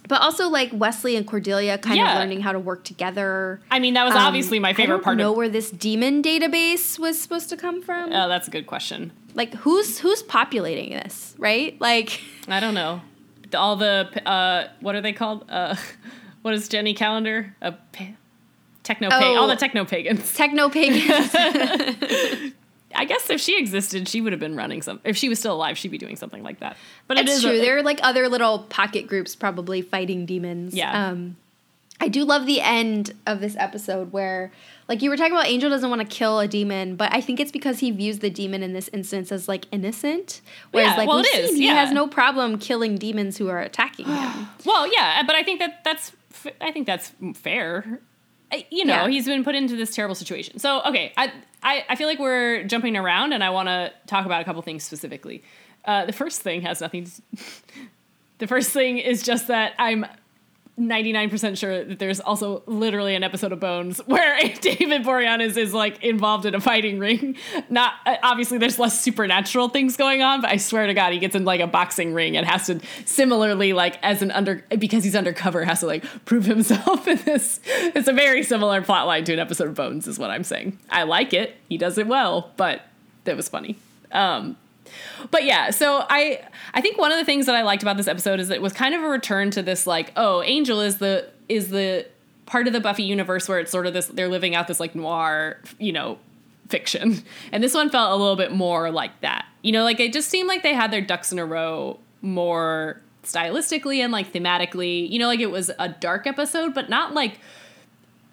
But 0.08 0.20
also 0.22 0.48
like 0.48 0.70
Wesley 0.72 1.16
and 1.16 1.26
Cordelia 1.26 1.78
kind 1.78 1.96
Yeah. 1.96 2.12
of 2.12 2.18
learning 2.20 2.40
how 2.42 2.52
to 2.52 2.60
work 2.60 2.84
together. 2.84 3.60
I 3.72 3.80
mean 3.80 3.94
that 3.94 4.04
was 4.04 4.14
Um, 4.14 4.20
obviously 4.22 4.60
my 4.60 4.68
I 4.68 4.72
favorite 4.74 4.98
don't 4.98 5.02
part 5.04 5.16
know 5.18 5.32
of. 5.32 5.36
where 5.36 5.48
this 5.48 5.70
demon 5.72 6.22
database 6.22 6.96
was 6.96 7.18
supposed 7.20 7.48
to 7.48 7.56
come 7.56 7.82
from. 7.82 8.12
Oh, 8.12 8.28
that's 8.28 8.46
a 8.46 8.50
good 8.52 8.66
question. 8.68 9.10
like 9.34 9.52
who's 9.54 9.98
who's 9.98 10.22
populating 10.22 10.90
this, 10.90 11.34
right? 11.38 11.76
Like 11.80 12.20
I 12.46 12.60
don't 12.60 12.74
know. 12.74 13.00
All 13.54 13.74
the 13.76 14.08
uh, 14.24 14.68
what 14.80 14.94
are 14.94 15.00
they 15.00 15.12
called? 15.12 15.44
Uh, 15.48 15.74
what 16.46 16.54
is 16.54 16.68
Jenny 16.68 16.94
Calendar? 16.94 17.52
A 17.60 17.72
pa- 17.72 18.14
techno 18.84 19.08
Oh. 19.10 19.36
all 19.36 19.48
the 19.48 19.56
techno 19.56 19.84
pagans. 19.84 20.32
techno 20.36 20.68
pagans. 20.68 21.02
I 22.94 23.04
guess 23.04 23.28
if 23.30 23.40
she 23.40 23.58
existed, 23.58 24.08
she 24.08 24.20
would 24.20 24.32
have 24.32 24.38
been 24.38 24.54
running 24.54 24.80
some. 24.80 25.00
If 25.02 25.16
she 25.16 25.28
was 25.28 25.40
still 25.40 25.54
alive, 25.54 25.76
she'd 25.76 25.90
be 25.90 25.98
doing 25.98 26.14
something 26.14 26.44
like 26.44 26.60
that. 26.60 26.76
But 27.08 27.18
it 27.18 27.26
It's 27.26 27.38
is 27.38 27.42
true. 27.42 27.50
a- 27.50 27.60
there 27.60 27.76
are 27.78 27.82
like 27.82 27.98
other 28.02 28.28
little 28.28 28.60
pocket 28.60 29.08
groups 29.08 29.34
probably 29.34 29.82
fighting 29.82 30.24
demons. 30.24 30.72
Yeah. 30.72 31.08
Um, 31.08 31.36
I 32.00 32.08
do 32.08 32.24
love 32.24 32.46
the 32.46 32.60
end 32.60 33.12
of 33.26 33.40
this 33.40 33.56
episode 33.58 34.12
where, 34.12 34.52
like 34.86 35.00
you 35.02 35.08
were 35.10 35.16
talking 35.16 35.32
about, 35.32 35.46
Angel 35.46 35.68
doesn't 35.70 35.88
want 35.90 36.00
to 36.02 36.06
kill 36.06 36.38
a 36.40 36.46
demon, 36.46 36.94
but 36.94 37.12
I 37.12 37.20
think 37.22 37.40
it's 37.40 37.50
because 37.50 37.80
he 37.80 37.90
views 37.90 38.18
the 38.20 38.28
demon 38.30 38.62
in 38.62 38.72
this 38.74 38.88
instance 38.92 39.32
as 39.32 39.48
like 39.48 39.64
innocent. 39.72 40.42
Whereas, 40.70 40.90
Yeah, 40.92 40.96
like 40.98 41.08
well, 41.08 41.16
we've 41.16 41.26
it 41.26 41.44
is, 41.44 41.50
seen, 41.50 41.56
he 41.62 41.66
yeah. 41.68 41.74
has 41.74 41.92
no 41.92 42.06
problem 42.06 42.58
killing 42.58 42.96
demons 42.98 43.38
who 43.38 43.48
are 43.48 43.60
attacking 43.60 44.06
him. 44.06 44.48
Well, 44.64 44.86
yeah, 44.92 45.22
but 45.26 45.34
I 45.36 45.42
think 45.42 45.58
that 45.60 45.82
that's 45.84 46.12
I 46.60 46.72
think 46.72 46.86
that's 46.86 47.12
fair. 47.34 48.00
You 48.70 48.84
know, 48.84 49.04
Yeah. 49.04 49.08
he's 49.08 49.26
been 49.26 49.42
put 49.44 49.54
into 49.54 49.76
this 49.76 49.94
terrible 49.94 50.14
situation. 50.14 50.58
So, 50.58 50.80
okay, 50.84 51.12
I 51.16 51.32
I, 51.62 51.84
I 51.88 51.96
feel 51.96 52.06
like 52.06 52.18
we're 52.18 52.64
jumping 52.64 52.96
around, 52.96 53.32
and 53.32 53.42
I 53.42 53.50
want 53.50 53.68
to 53.68 53.92
talk 54.06 54.24
about 54.26 54.40
a 54.40 54.44
couple 54.44 54.62
things 54.62 54.84
specifically. 54.84 55.42
Uh, 55.84 56.04
the 56.04 56.12
first 56.12 56.42
thing 56.42 56.62
has 56.62 56.80
nothing. 56.80 57.04
To, 57.06 57.10
the 58.38 58.46
first 58.46 58.70
thing 58.70 58.98
is 58.98 59.22
just 59.22 59.48
that 59.48 59.74
I'm. 59.78 60.06
99% 60.78 61.56
sure 61.56 61.84
that 61.84 61.98
there's 61.98 62.20
also 62.20 62.62
literally 62.66 63.14
an 63.14 63.22
episode 63.22 63.52
of 63.52 63.60
Bones 63.60 63.98
where 64.06 64.36
David 64.60 65.04
Boreanaz 65.04 65.56
is 65.56 65.72
like 65.72 66.02
involved 66.02 66.44
in 66.44 66.54
a 66.54 66.60
fighting 66.60 66.98
ring. 66.98 67.36
Not 67.70 67.94
uh, 68.04 68.16
obviously 68.22 68.58
there's 68.58 68.78
less 68.78 69.00
supernatural 69.00 69.70
things 69.70 69.96
going 69.96 70.22
on, 70.22 70.42
but 70.42 70.50
I 70.50 70.58
swear 70.58 70.86
to 70.86 70.94
God 70.94 71.12
he 71.12 71.18
gets 71.18 71.34
in 71.34 71.44
like 71.44 71.60
a 71.60 71.66
boxing 71.66 72.12
ring 72.12 72.36
and 72.36 72.46
has 72.46 72.66
to 72.66 72.80
similarly 73.06 73.72
like 73.72 73.98
as 74.02 74.20
an 74.20 74.30
under 74.32 74.64
because 74.78 75.04
he's 75.04 75.16
undercover 75.16 75.64
has 75.64 75.80
to 75.80 75.86
like 75.86 76.04
prove 76.26 76.44
himself 76.44 77.08
in 77.08 77.18
this. 77.18 77.60
It's 77.66 78.08
a 78.08 78.12
very 78.12 78.42
similar 78.42 78.82
plot 78.82 79.06
line 79.06 79.24
to 79.24 79.32
an 79.32 79.38
episode 79.38 79.68
of 79.68 79.74
Bones 79.74 80.06
is 80.06 80.18
what 80.18 80.30
I'm 80.30 80.44
saying. 80.44 80.78
I 80.90 81.04
like 81.04 81.32
it. 81.32 81.56
He 81.68 81.78
does 81.78 81.96
it 81.96 82.06
well, 82.06 82.52
but 82.56 82.82
that 83.24 83.36
was 83.36 83.48
funny. 83.48 83.76
Um, 84.12 84.56
but 85.30 85.44
yeah, 85.44 85.70
so 85.70 86.04
I 86.08 86.40
I 86.74 86.80
think 86.80 86.98
one 86.98 87.12
of 87.12 87.18
the 87.18 87.24
things 87.24 87.46
that 87.46 87.54
I 87.54 87.62
liked 87.62 87.82
about 87.82 87.96
this 87.96 88.08
episode 88.08 88.40
is 88.40 88.50
it 88.50 88.62
was 88.62 88.72
kind 88.72 88.94
of 88.94 89.02
a 89.02 89.08
return 89.08 89.50
to 89.52 89.62
this 89.62 89.86
like 89.86 90.12
oh 90.16 90.42
Angel 90.42 90.80
is 90.80 90.98
the 90.98 91.28
is 91.48 91.70
the 91.70 92.06
part 92.46 92.66
of 92.66 92.72
the 92.72 92.80
Buffy 92.80 93.02
universe 93.02 93.48
where 93.48 93.58
it's 93.58 93.70
sort 93.70 93.86
of 93.86 93.92
this 93.92 94.06
they're 94.06 94.28
living 94.28 94.54
out 94.54 94.68
this 94.68 94.80
like 94.80 94.94
noir 94.94 95.60
you 95.78 95.92
know 95.92 96.18
fiction. 96.68 97.22
And 97.52 97.62
this 97.62 97.74
one 97.74 97.90
felt 97.90 98.12
a 98.12 98.16
little 98.16 98.36
bit 98.36 98.52
more 98.52 98.90
like 98.90 99.20
that. 99.20 99.46
You 99.62 99.72
know 99.72 99.84
like 99.84 100.00
it 100.00 100.12
just 100.12 100.28
seemed 100.28 100.48
like 100.48 100.62
they 100.62 100.74
had 100.74 100.90
their 100.90 101.00
ducks 101.00 101.32
in 101.32 101.38
a 101.38 101.46
row 101.46 101.98
more 102.22 103.00
stylistically 103.24 103.98
and 103.98 104.12
like 104.12 104.32
thematically. 104.32 105.10
You 105.10 105.18
know 105.18 105.26
like 105.26 105.40
it 105.40 105.50
was 105.50 105.70
a 105.78 105.88
dark 105.88 106.26
episode 106.26 106.74
but 106.74 106.88
not 106.88 107.14
like 107.14 107.40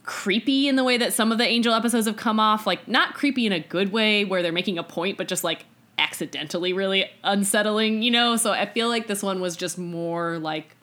creepy 0.04 0.68
in 0.68 0.76
the 0.76 0.84
way 0.84 0.98
that 0.98 1.14
some 1.14 1.32
of 1.32 1.38
the 1.38 1.46
angel 1.46 1.74
episodes 1.74 2.08
have 2.08 2.18
come 2.18 2.40
off. 2.40 2.68
Like 2.68 2.88
not 2.88 3.14
creepy 3.14 3.46
in 3.46 3.54
a 3.54 3.60
good 3.60 3.92
way 3.92 4.26
where 4.26 4.42
they're 4.42 4.52
making 4.52 4.78
a 4.78 4.84
point 4.84 5.18
but 5.18 5.28
just 5.28 5.44
like 5.44 5.66
accidentally 6.04 6.74
really 6.74 7.10
unsettling 7.24 8.02
you 8.02 8.12
know? 8.12 8.36
So 8.36 8.52
i 8.52 8.66
feel 8.66 8.90
like 8.90 9.08
this 9.08 9.24
one 9.24 9.42
was 9.42 9.56
just 9.56 9.78
more 9.78 10.38
like 10.40 10.76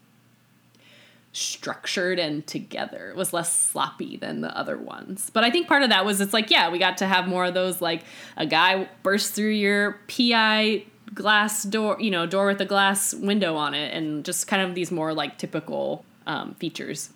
structured 1.33 2.19
and 2.19 2.45
together 2.45 3.11
it 3.11 3.17
was 3.17 3.33
less 3.33 3.55
sloppy 3.55 4.17
than 4.17 4.41
the 4.41 4.57
other 4.57 4.77
ones. 4.77 5.31
But 5.31 5.45
i 5.45 5.51
think 5.51 5.69
part 5.69 5.83
of 5.83 5.91
that 5.91 6.05
was 6.05 6.21
it's 6.21 6.33
like 6.33 6.51
yeah 6.51 6.71
we 6.71 6.79
got 6.79 6.99
to 6.99 7.07
have 7.07 7.29
more 7.29 7.45
of 7.45 7.55
those 7.55 7.81
like 7.81 8.03
a 8.37 8.47
guy 8.47 8.89
bursts 9.03 9.31
through 9.31 9.51
your 9.51 10.01
pi 10.09 10.85
glass 11.13 11.65
door 11.65 11.97
you 12.01 12.11
know 12.11 12.25
door 12.27 12.47
with 12.47 12.61
a 12.61 12.65
glass 12.65 13.15
window 13.15 13.57
on 13.57 13.75
it 13.75 13.93
and 13.93 14.25
just 14.25 14.47
kind 14.47 14.63
of 14.63 14.75
these 14.75 14.91
more 14.91 15.13
like 15.13 15.39
typical 15.39 16.05
um, 16.27 16.55
features. 16.55 17.09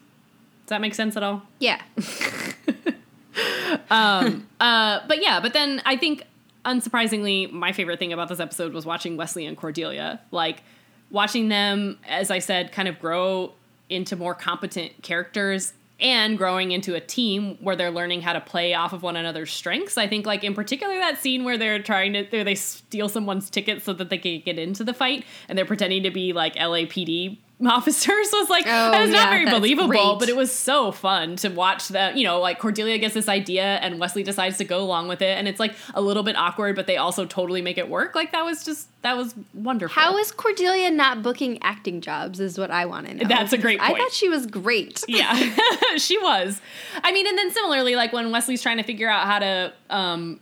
Does 0.64 0.70
that 0.70 0.80
make 0.80 0.94
sense 0.94 1.16
at 1.16 1.22
all? 1.22 1.42
Yeah. 1.58 1.80
um, 3.90 4.46
uh, 4.60 5.00
but 5.06 5.22
yeah, 5.22 5.40
but 5.40 5.52
then 5.52 5.82
I 5.84 5.96
think 5.96 6.24
unsurprisingly, 6.64 7.50
my 7.50 7.72
favorite 7.72 7.98
thing 7.98 8.12
about 8.12 8.28
this 8.28 8.40
episode 8.40 8.72
was 8.72 8.84
watching 8.86 9.16
Wesley 9.16 9.46
and 9.46 9.56
Cordelia. 9.56 10.20
Like 10.30 10.62
watching 11.10 11.48
them, 11.48 11.98
as 12.08 12.30
I 12.30 12.38
said, 12.38 12.72
kind 12.72 12.88
of 12.88 12.98
grow 12.98 13.52
into 13.88 14.16
more 14.16 14.34
competent 14.34 15.02
characters 15.02 15.74
and 16.00 16.36
growing 16.36 16.72
into 16.72 16.94
a 16.94 17.00
team 17.00 17.56
where 17.60 17.76
they're 17.76 17.90
learning 17.90 18.20
how 18.20 18.32
to 18.32 18.40
play 18.40 18.74
off 18.74 18.92
of 18.92 19.02
one 19.02 19.14
another's 19.14 19.52
strengths. 19.52 19.96
I 19.96 20.08
think, 20.08 20.26
like 20.26 20.42
in 20.42 20.54
particular, 20.54 20.94
that 20.94 21.18
scene 21.18 21.44
where 21.44 21.56
they're 21.56 21.80
trying 21.80 22.14
to, 22.14 22.24
they 22.44 22.54
steal 22.56 23.08
someone's 23.08 23.48
ticket 23.48 23.82
so 23.82 23.92
that 23.92 24.10
they 24.10 24.18
can 24.18 24.40
get 24.40 24.58
into 24.58 24.82
the 24.82 24.92
fight, 24.92 25.24
and 25.48 25.56
they're 25.56 25.64
pretending 25.64 26.02
to 26.02 26.10
be 26.10 26.32
like 26.32 26.56
LAPD 26.56 27.38
officers 27.70 28.28
was 28.32 28.48
like 28.50 28.64
Oh, 28.66 28.90
that 28.90 29.00
was 29.00 29.10
not 29.10 29.30
very 29.30 29.48
believable, 29.48 29.88
great. 29.88 30.18
but 30.18 30.28
it 30.28 30.36
was 30.36 30.52
so 30.52 30.92
fun 30.92 31.36
to 31.36 31.48
watch 31.48 31.88
that. 31.88 32.16
You 32.16 32.24
know, 32.24 32.40
like 32.40 32.58
Cordelia 32.58 32.98
gets 32.98 33.14
this 33.14 33.28
idea, 33.28 33.64
and 33.64 33.98
Wesley 33.98 34.22
decides 34.22 34.58
to 34.58 34.64
go 34.64 34.80
along 34.80 35.08
with 35.08 35.22
it, 35.22 35.38
and 35.38 35.48
it's 35.48 35.60
like 35.60 35.74
a 35.94 36.00
little 36.00 36.22
bit 36.22 36.36
awkward, 36.36 36.76
but 36.76 36.86
they 36.86 36.96
also 36.96 37.24
totally 37.26 37.62
make 37.62 37.78
it 37.78 37.88
work. 37.88 38.14
Like 38.14 38.32
that 38.32 38.44
was 38.44 38.64
just 38.64 38.88
that 39.02 39.16
was 39.16 39.34
wonderful. 39.52 40.00
How 40.00 40.16
is 40.18 40.32
Cordelia 40.32 40.90
not 40.90 41.22
booking 41.22 41.62
acting 41.62 42.00
jobs? 42.00 42.40
Is 42.40 42.58
what 42.58 42.70
I 42.70 42.86
want 42.86 43.06
to 43.08 43.14
know. 43.14 43.28
That's 43.28 43.52
a 43.52 43.58
great 43.58 43.80
I 43.80 43.96
thought 43.96 44.12
she 44.12 44.28
was 44.28 44.46
great. 44.46 45.02
yeah 45.08 45.34
she 45.96 46.18
was 46.18 46.60
i 47.02 47.12
mean 47.12 47.26
and 47.26 47.36
then 47.36 47.50
similarly 47.50 47.94
like 47.96 48.12
when 48.12 48.30
wesley's 48.30 48.62
trying 48.62 48.76
to 48.76 48.82
figure 48.82 49.08
out 49.08 49.26
how 49.26 49.38
to 49.38 49.72
um 49.90 50.40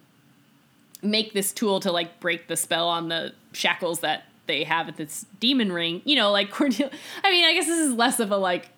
make 1.02 1.32
this 1.32 1.52
tool 1.52 1.80
to 1.80 1.90
like 1.90 2.20
break 2.20 2.48
the 2.48 2.56
spell 2.56 2.88
on 2.88 3.08
the 3.08 3.32
shackles 3.52 4.00
that 4.00 4.24
they 4.52 4.64
have 4.64 4.88
at 4.88 4.96
this 4.96 5.26
demon 5.40 5.72
ring 5.72 6.02
you 6.04 6.14
know 6.14 6.30
like 6.30 6.50
cordelia 6.58 6.90
i 7.24 7.30
mean 7.30 7.44
i 7.44 7.54
guess 7.54 7.66
this 7.66 7.78
is 7.78 7.92
less 7.92 8.20
of 8.20 8.30
a 8.30 8.36
like 8.36 8.68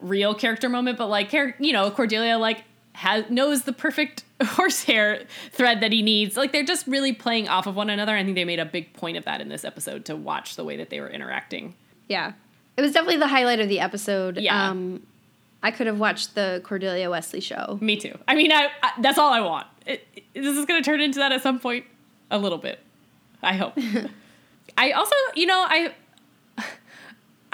real 0.00 0.34
character 0.34 0.68
moment 0.68 0.96
but 0.96 1.08
like 1.08 1.32
you 1.32 1.72
know 1.72 1.90
cordelia 1.90 2.38
like 2.38 2.64
has 2.96 3.28
knows 3.28 3.62
the 3.62 3.72
perfect 3.72 4.24
horsehair 4.42 5.24
thread 5.52 5.80
that 5.80 5.92
he 5.92 6.02
needs. 6.02 6.36
Like 6.36 6.52
they're 6.52 6.64
just 6.64 6.86
really 6.86 7.12
playing 7.12 7.46
off 7.46 7.66
of 7.66 7.76
one 7.76 7.90
another. 7.90 8.16
I 8.16 8.24
think 8.24 8.34
they 8.34 8.44
made 8.44 8.58
a 8.58 8.64
big 8.64 8.92
point 8.94 9.18
of 9.18 9.24
that 9.26 9.40
in 9.40 9.48
this 9.50 9.64
episode 9.64 10.06
to 10.06 10.16
watch 10.16 10.56
the 10.56 10.64
way 10.64 10.78
that 10.78 10.88
they 10.88 11.00
were 11.00 11.10
interacting. 11.10 11.74
Yeah. 12.08 12.32
It 12.76 12.80
was 12.80 12.92
definitely 12.92 13.18
the 13.18 13.28
highlight 13.28 13.60
of 13.60 13.68
the 13.68 13.80
episode. 13.80 14.38
Yeah. 14.38 14.70
Um, 14.70 15.06
I 15.62 15.70
could 15.70 15.86
have 15.86 15.98
watched 15.98 16.34
the 16.34 16.62
Cordelia 16.64 17.10
Wesley 17.10 17.40
show. 17.40 17.78
Me 17.82 17.96
too. 17.96 18.18
I 18.26 18.34
mean, 18.34 18.50
I, 18.50 18.68
I 18.82 18.92
that's 19.00 19.18
all 19.18 19.32
I 19.32 19.40
want. 19.40 19.66
It, 19.86 20.06
it, 20.14 20.24
this 20.34 20.56
is 20.56 20.64
going 20.64 20.82
to 20.82 20.84
turn 20.84 21.00
into 21.00 21.18
that 21.18 21.32
at 21.32 21.42
some 21.42 21.58
point, 21.58 21.84
a 22.30 22.38
little 22.38 22.58
bit. 22.58 22.80
I 23.42 23.54
hope. 23.54 23.76
I 24.76 24.92
also, 24.92 25.14
you 25.34 25.46
know, 25.46 25.64
I 25.66 25.94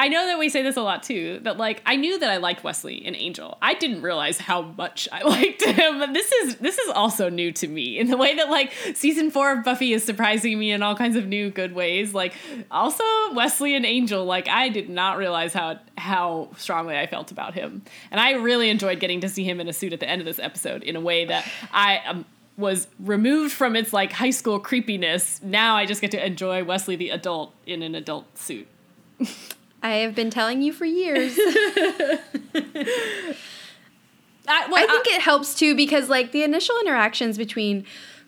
I 0.03 0.09
know 0.09 0.27
that 0.27 0.37
we 0.37 0.49
say 0.49 0.63
this 0.63 0.77
a 0.77 0.83
lot 0.83 1.05
too. 1.05 1.39
That 1.45 1.59
like 1.59 1.81
I 1.87 1.95
knew 1.95 2.19
that 2.19 2.29
I 2.29 2.39
liked 2.39 2.65
Wesley 2.65 3.05
and 3.07 3.15
Angel. 3.15 3.57
I 3.63 3.75
didn't 3.75 4.03
realize 4.03 4.37
how 4.37 4.63
much 4.63 5.09
I 5.13 5.23
liked 5.29 5.63
him. 5.63 6.01
But 6.01 6.13
this 6.13 6.33
is 6.33 6.57
this 6.57 6.77
is 6.79 6.91
also 6.91 7.29
new 7.29 7.53
to 7.53 7.69
me 7.69 8.01
in 8.01 8.09
the 8.09 8.17
way 8.17 8.35
that 8.35 8.51
like 8.51 8.73
season 8.95 9.31
four 9.31 9.53
of 9.53 9.63
Buffy 9.63 9.93
is 9.93 10.03
surprising 10.03 10.59
me 10.59 10.73
in 10.73 10.83
all 10.83 10.97
kinds 10.97 11.15
of 11.15 11.29
new 11.29 11.51
good 11.51 11.73
ways. 11.73 12.15
Like 12.15 12.35
also 12.69 13.05
Wesley 13.33 13.77
and 13.77 13.87
Angel. 13.87 14.25
Like 14.25 14.49
I 14.49 14.71
did 14.71 14.89
not 14.89 15.19
realize 15.19 15.53
how 15.53 15.79
how 15.97 16.51
strongly 16.57 16.99
I 16.99 17.07
felt 17.07 17.31
about 17.31 17.55
him, 17.55 17.83
and 18.11 18.21
I 18.21 18.33
really 18.33 18.71
enjoyed 18.71 18.99
getting 18.99 19.21
to 19.21 19.29
see 19.29 19.45
him 19.45 19.61
in 19.61 19.69
a 19.69 19.73
suit 19.73 19.93
at 19.93 20.01
the 20.01 20.09
end 20.09 20.21
of 20.21 20.27
this 20.27 20.41
episode 20.41 20.83
in 20.83 20.97
a 20.97 21.01
way 21.01 21.27
that 21.27 21.49
I 21.71 21.99
um, 22.07 22.25
was 22.57 22.87
removed 23.01 23.53
from 23.53 23.75
its 23.77 23.93
like 23.93 24.13
high 24.13 24.31
school 24.31 24.59
creepiness. 24.61 25.41
Now 25.43 25.77
I 25.77 25.87
just 25.87 26.01
get 26.01 26.11
to 26.13 26.25
enjoy 26.25 26.63
Wesley 26.65 26.97
the 26.97 27.11
adult 27.11 27.55
in 27.67 27.83
an 27.83 27.95
adult 27.95 28.39
suit. 28.39 28.67
I 29.83 29.91
have 29.97 30.15
been 30.15 30.31
telling 30.31 30.63
you 30.63 30.73
for 30.73 30.85
years. 30.85 31.37
I, 34.49 34.67
well, 34.69 34.83
I 34.83 34.87
think 34.87 35.07
it 35.07 35.21
helps 35.23 35.55
too 35.55 35.77
because 35.77 36.09
like 36.09 36.33
the 36.33 36.43
initial 36.43 36.75
interactions 36.81 37.39
between 37.39 37.85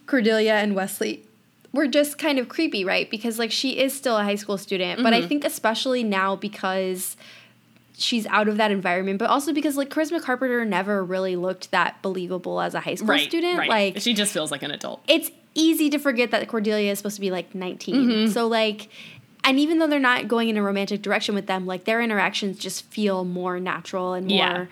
Cordelia 0.07 0.55
and 0.55 0.75
Wesley 0.75 1.25
were 1.73 1.89
just 1.89 2.19
kind 2.19 2.39
of 2.39 2.49
creepy, 2.49 2.85
right? 2.85 3.11
Because 3.11 3.39
like 3.39 3.51
she 3.51 3.79
is 3.79 3.93
still 3.93 4.17
a 4.17 4.23
high 4.25 4.37
school 4.37 4.57
student, 4.59 5.03
but 5.03 5.13
I 5.13 5.19
Mm-hmm. 5.19 5.29
think 5.29 5.45
especially 5.45 6.05
now 6.05 6.37
because 6.37 7.17
she's 7.97 8.27
out 8.27 8.49
of 8.49 8.57
that 8.57 8.71
environment, 8.71 9.19
but 9.19 9.31
also 9.31 9.53
because 9.53 9.77
like 9.77 9.89
Charisma 9.91 10.21
Carpenter 10.21 10.65
never 10.65 11.05
really 11.05 11.37
looked 11.37 11.71
that 11.71 12.01
believable 12.03 12.61
as 12.61 12.75
a 12.75 12.81
high 12.81 12.97
school 12.97 13.09
right, 13.09 13.29
student. 13.29 13.59
right. 13.59 13.69
Like 13.95 14.01
she 14.03 14.15
just 14.15 14.33
feels 14.33 14.51
like 14.51 14.63
an 14.63 14.71
adult. 14.73 15.01
it's 15.09 15.31
easy 15.55 15.89
to 15.91 15.99
forget 15.99 16.33
that 16.33 16.49
Cordelia 16.49 16.91
is 16.91 16.99
supposed 16.99 17.15
to 17.15 17.21
be 17.21 17.31
like 17.31 17.55
19. 17.55 17.95
Mm-hmm. 17.95 18.33
So 18.33 18.47
like 18.49 18.89
and 19.45 19.59
even 19.59 19.79
though 19.79 19.87
they're 19.87 20.01
not 20.01 20.27
going 20.27 20.49
in 20.49 20.57
a 20.57 20.63
romantic 20.63 21.03
direction 21.03 21.35
with 21.35 21.47
them, 21.47 21.67
like 21.67 21.85
their 21.85 22.01
interactions 22.01 22.59
just 22.59 22.85
feel 22.87 23.25
more 23.25 23.61
natural 23.61 24.15
and 24.15 24.27
more 24.27 24.37
Yeah. 24.37 24.67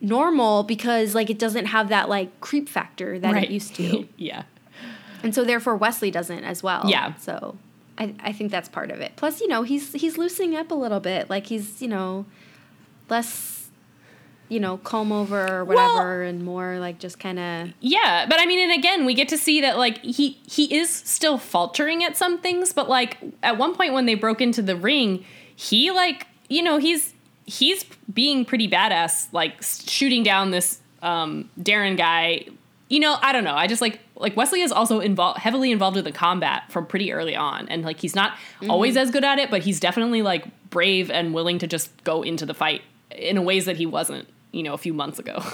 normal 0.00 0.62
because 0.62 1.14
like 1.14 1.28
it 1.28 1.38
doesn't 1.38 1.66
have 1.66 1.88
that 1.90 2.08
like 2.08 2.40
creep 2.40 2.68
factor 2.68 3.18
that 3.18 3.32
right. 3.34 3.44
it 3.44 3.50
used 3.50 3.74
to. 3.76 4.08
yeah. 4.16 4.44
and 5.22 5.34
so 5.34 5.44
therefore 5.44 5.76
Wesley 5.76 6.10
doesn't 6.10 6.44
as 6.44 6.62
well. 6.62 6.84
Yeah. 6.88 7.14
So 7.16 7.58
I, 8.00 8.14
I 8.18 8.32
think 8.32 8.50
that's 8.50 8.68
part 8.68 8.90
of 8.90 9.00
it. 9.00 9.12
Plus, 9.16 9.40
you 9.40 9.46
know, 9.46 9.62
he's 9.62 9.92
he's 9.92 10.16
loosening 10.16 10.56
up 10.56 10.70
a 10.70 10.74
little 10.74 11.00
bit. 11.00 11.30
Like 11.30 11.46
he's, 11.46 11.80
you 11.82 11.88
know, 11.88 12.26
less 13.08 13.58
you 14.48 14.58
know, 14.58 14.78
comb 14.78 15.12
over 15.12 15.58
or 15.58 15.64
whatever 15.64 16.24
and 16.24 16.44
more 16.44 16.80
like 16.80 16.98
just 16.98 17.20
kind 17.20 17.38
of 17.38 17.70
Yeah, 17.80 18.26
but 18.28 18.40
I 18.40 18.46
mean, 18.46 18.58
and 18.68 18.76
again, 18.76 19.06
we 19.06 19.14
get 19.14 19.28
to 19.28 19.38
see 19.38 19.60
that 19.60 19.78
like 19.78 19.98
he 19.98 20.40
he 20.44 20.74
is 20.74 20.90
still 20.90 21.38
faltering 21.38 22.02
at 22.02 22.16
some 22.16 22.38
things, 22.38 22.72
but 22.72 22.88
like 22.88 23.18
at 23.44 23.58
one 23.58 23.76
point 23.76 23.92
when 23.92 24.06
they 24.06 24.16
broke 24.16 24.40
into 24.40 24.60
the 24.60 24.74
ring, 24.74 25.24
he 25.54 25.92
like 25.92 26.26
you 26.48 26.64
know 26.64 26.78
he's 26.78 27.14
he's 27.46 27.84
being 28.12 28.44
pretty 28.44 28.68
badass, 28.68 29.28
like 29.32 29.62
shooting 29.62 30.24
down 30.24 30.50
this 30.50 30.80
um, 31.00 31.48
Darin 31.62 31.94
guy. 31.94 32.46
You 32.90 33.00
know, 33.00 33.16
I 33.22 33.32
don't 33.32 33.44
know. 33.44 33.54
I 33.54 33.66
just 33.66 33.80
like 33.80 34.00
like 34.16 34.36
Wesley 34.36 34.60
is 34.60 34.72
also 34.72 35.00
involved 35.00 35.38
heavily 35.38 35.72
involved 35.72 35.96
in 35.96 36.04
the 36.04 36.12
combat 36.12 36.70
from 36.70 36.86
pretty 36.86 37.12
early 37.12 37.36
on, 37.36 37.68
and 37.68 37.82
like 37.82 38.00
he's 38.00 38.14
not 38.14 38.32
mm-hmm. 38.32 38.70
always 38.70 38.96
as 38.96 39.10
good 39.10 39.24
at 39.24 39.38
it, 39.38 39.50
but 39.50 39.62
he's 39.62 39.80
definitely 39.80 40.22
like 40.22 40.44
brave 40.70 41.10
and 41.10 41.32
willing 41.32 41.58
to 41.60 41.66
just 41.66 42.04
go 42.04 42.22
into 42.22 42.44
the 42.44 42.52
fight 42.52 42.82
in 43.12 43.42
ways 43.44 43.64
that 43.64 43.76
he 43.76 43.86
wasn't, 43.86 44.28
you 44.52 44.62
know, 44.62 44.74
a 44.74 44.78
few 44.78 44.92
months 44.92 45.18
ago. 45.18 45.42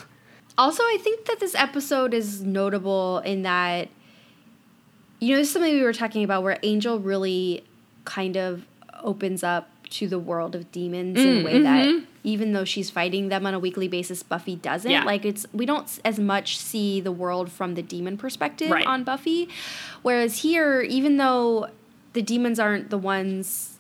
Also, 0.59 0.83
I 0.83 0.97
think 1.03 1.27
that 1.27 1.39
this 1.39 1.55
episode 1.55 2.15
is 2.15 2.43
notable 2.43 3.19
in 3.19 3.43
that, 3.43 3.91
you 5.21 5.33
know, 5.33 5.37
this 5.37 5.49
is 5.49 5.53
something 5.53 5.75
we 5.75 5.83
were 5.83 5.93
talking 5.93 6.25
about 6.25 6.43
where 6.43 6.59
Angel 6.63 6.99
really 6.99 7.63
kind 8.07 8.39
of 8.39 8.65
opens 9.03 9.45
up 9.45 9.69
to 9.91 10.09
the 10.09 10.19
world 10.19 10.55
of 10.55 10.71
demons 10.73 11.19
in 11.19 11.43
a 11.43 11.45
way 11.45 11.63
that 11.63 12.03
even 12.25 12.53
though 12.53 12.65
she's 12.65 12.91
fighting 12.91 13.29
them 13.29 13.47
on 13.47 13.55
a 13.55 13.59
weekly 13.59 13.87
basis, 13.89 14.23
Buffy 14.23 14.57
doesn't. 14.57 14.91
Yeah. 14.91 15.05
Like 15.05 15.25
it's 15.25 15.47
we 15.53 15.65
don't 15.67 15.89
as 16.05 16.19
much 16.19 16.59
see 16.59 17.01
the 17.01 17.13
world 17.13 17.51
from 17.53 17.75
the 17.75 17.83
demon 17.83 18.17
perspective 18.19 18.71
Right. 18.71 18.87
on 18.87 19.05
Buffy, 19.05 19.49
whereas 20.03 20.39
here, 20.43 20.81
even 20.83 21.17
though 21.19 21.69
the 22.15 22.23
demons 22.23 22.59
aren't 22.59 22.91
the 22.91 22.99
ones 22.99 23.79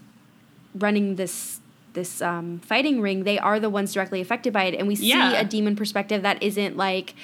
running 0.74 1.16
this 1.16 1.60
this 1.94 2.20
um, 2.20 2.58
fighting 2.60 3.00
ring, 3.00 3.24
they 3.24 3.38
are 3.38 3.58
the 3.58 3.70
ones 3.70 3.94
directly 3.94 4.20
affected 4.20 4.52
by 4.52 4.64
it, 4.64 4.74
and 4.74 4.86
we 4.86 4.94
see 4.94 5.08
Yeah. 5.08 5.32
a 5.40 5.44
demon 5.44 5.74
perspective 5.76 6.22
that 6.22 6.42
isn't 6.42 6.76
like 6.76 7.14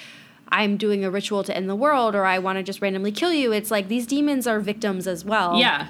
I'm 0.49 0.77
doing 0.77 1.05
a 1.05 1.09
ritual 1.11 1.43
to 1.45 1.55
end 1.55 1.69
the 1.69 1.75
world 1.75 2.15
or 2.15 2.25
I 2.25 2.37
want 2.39 2.57
to 2.57 2.63
just 2.63 2.81
randomly 2.81 3.11
kill 3.11 3.31
you. 3.33 3.51
It's 3.51 3.71
like 3.71 3.87
these 3.87 4.05
demons 4.05 4.45
are 4.45 4.59
victims 4.59 5.07
as 5.07 5.23
well. 5.23 5.57
yeah, 5.57 5.87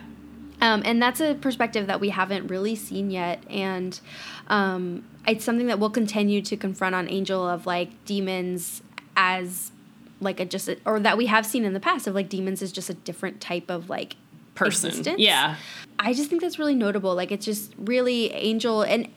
Um, 0.64 0.82
and 0.86 1.01
that's 1.01 1.20
a 1.20 1.36
perspective 1.36 1.88
that 1.88 1.99
we 1.99 2.09
haven't 2.09 2.47
really 2.47 2.74
seen 2.74 3.11
yet. 3.11 3.43
And 3.49 3.99
um, 4.47 5.03
it's 5.28 5.43
something 5.43 5.68
that 5.68 5.78
we'll 5.78 5.89
continue 5.89 6.41
to 6.41 6.55
confront 6.55 6.95
on 6.95 7.09
Angel 7.09 7.45
of 7.45 7.66
like 7.66 8.05
demons 8.05 8.82
as 9.18 9.74
like 10.22 10.39
a 10.39 10.45
just 10.45 10.70
a, 10.70 10.78
or 10.86 11.01
that 11.01 11.18
we 11.18 11.26
have 11.26 11.45
seen 11.45 11.66
in 11.66 11.74
the 11.74 11.82
past 11.82 12.07
of 12.07 12.16
like 12.16 12.30
demons 12.30 12.61
is 12.61 12.72
just 12.72 12.89
a 12.89 12.93
different 12.93 13.41
type 13.41 13.70
of 13.70 13.89
like 13.89 14.16
person. 14.55 14.91
existence. 14.91 15.20
Yeah. 15.20 15.57
I 15.99 16.14
just 16.14 16.30
think 16.30 16.41
that's 16.41 16.57
really 16.57 16.76
notable. 16.76 17.14
Like 17.14 17.34
it's 17.34 17.45
just 17.45 17.74
really 17.78 18.32
Angel 18.32 18.84
and 18.84 19.09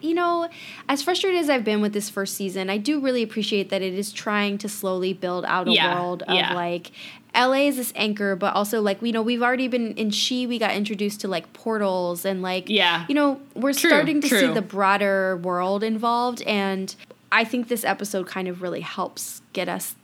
you 0.00 0.14
know, 0.14 0.48
as 0.88 1.02
frustrated 1.02 1.40
as 1.40 1.50
I've 1.50 1.64
been 1.64 1.80
with 1.80 1.92
this 1.92 2.08
first 2.10 2.34
season, 2.34 2.70
I 2.70 2.78
do 2.78 3.00
really 3.00 3.22
appreciate 3.22 3.68
that 3.70 3.82
it 3.82 3.94
is 3.94 4.12
trying 4.12 4.58
to 4.58 4.68
slowly 4.68 5.12
build 5.12 5.44
out 5.44 5.68
a 5.68 5.72
Yeah, 5.72 5.94
world 5.94 6.22
of 6.22 6.34
yeah. 6.34 6.54
like 6.54 6.90
LA 7.34 7.66
is 7.68 7.76
this 7.76 7.92
anchor, 7.94 8.34
but 8.34 8.54
also 8.54 8.80
like 8.80 9.00
you 9.02 9.12
know 9.12 9.22
we've 9.22 9.42
already 9.42 9.68
been 9.68 9.92
in 9.94 10.10
She 10.10 10.46
we 10.46 10.58
got 10.58 10.74
introduced 10.74 11.20
to 11.20 11.28
like 11.28 11.52
portals 11.52 12.24
and 12.24 12.42
like 12.42 12.68
Yeah. 12.68 13.04
you 13.08 13.14
know 13.14 13.40
we're 13.54 13.72
True, 13.72 13.90
starting 13.90 14.20
to 14.22 14.28
see 14.28 14.46
the 14.52 14.62
broader 14.62 15.36
world 15.36 15.82
involved 15.84 16.42
and 16.42 16.94
I 17.32 17.44
think 17.44 17.68
this 17.68 17.84
episode 17.84 18.26
kind 18.26 18.48
of 18.48 18.60
really 18.62 18.80
helps 18.80 19.42
get 19.52 19.68
us 19.68 19.94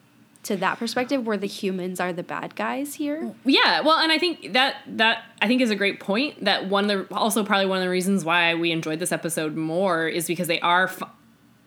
to 0.47 0.57
that 0.57 0.79
perspective 0.79 1.27
where 1.27 1.37
the 1.37 1.47
humans 1.47 1.99
are 1.99 2.13
the 2.13 2.23
bad 2.23 2.55
guys 2.55 2.95
here. 2.95 3.35
Yeah, 3.45 3.81
well, 3.81 3.99
and 3.99 4.13
I 4.13 4.19
think 4.19 4.53
that 4.53 4.77
that 4.87 5.25
I 5.43 5.49
think 5.49 5.61
is 5.61 5.71
a 5.71 5.75
great 5.77 6.01
point. 6.01 6.45
That 6.45 6.69
one 6.69 6.89
of 6.91 7.09
the 7.09 7.15
also 7.15 7.45
probably 7.45 7.67
one 7.67 7.79
of 7.79 7.85
the 7.85 7.91
reasons 7.91 8.25
why 8.25 8.55
we 8.55 8.71
enjoyed 8.71 8.99
this 8.99 9.13
episode 9.13 9.57
more 9.57 10.07
is 10.07 10.27
because 10.27 10.47
they 10.47 10.61
are 10.61 10.85
f- 10.85 11.03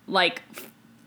like 0.07 0.41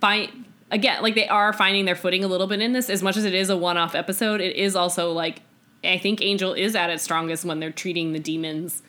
find 0.00 0.44
again 0.70 1.02
like 1.02 1.14
they 1.14 1.28
are 1.28 1.52
finding 1.52 1.84
their 1.86 1.96
footing 1.96 2.24
a 2.24 2.28
little 2.28 2.46
bit 2.46 2.60
in 2.60 2.72
this. 2.72 2.90
As 2.90 3.02
much 3.02 3.16
as 3.16 3.24
it 3.24 3.34
is 3.34 3.48
a 3.48 3.56
one-off 3.56 3.94
episode, 3.94 4.40
it 4.40 4.56
is 4.56 4.76
also 4.76 5.12
like 5.12 5.40
I 5.82 5.98
think 5.98 6.20
Angel 6.22 6.52
is 6.52 6.76
at 6.76 6.90
its 6.90 7.02
strongest 7.02 7.44
when 7.44 7.58
they're 7.58 7.72
treating 7.72 8.12
the 8.12 8.20
demons 8.20 8.82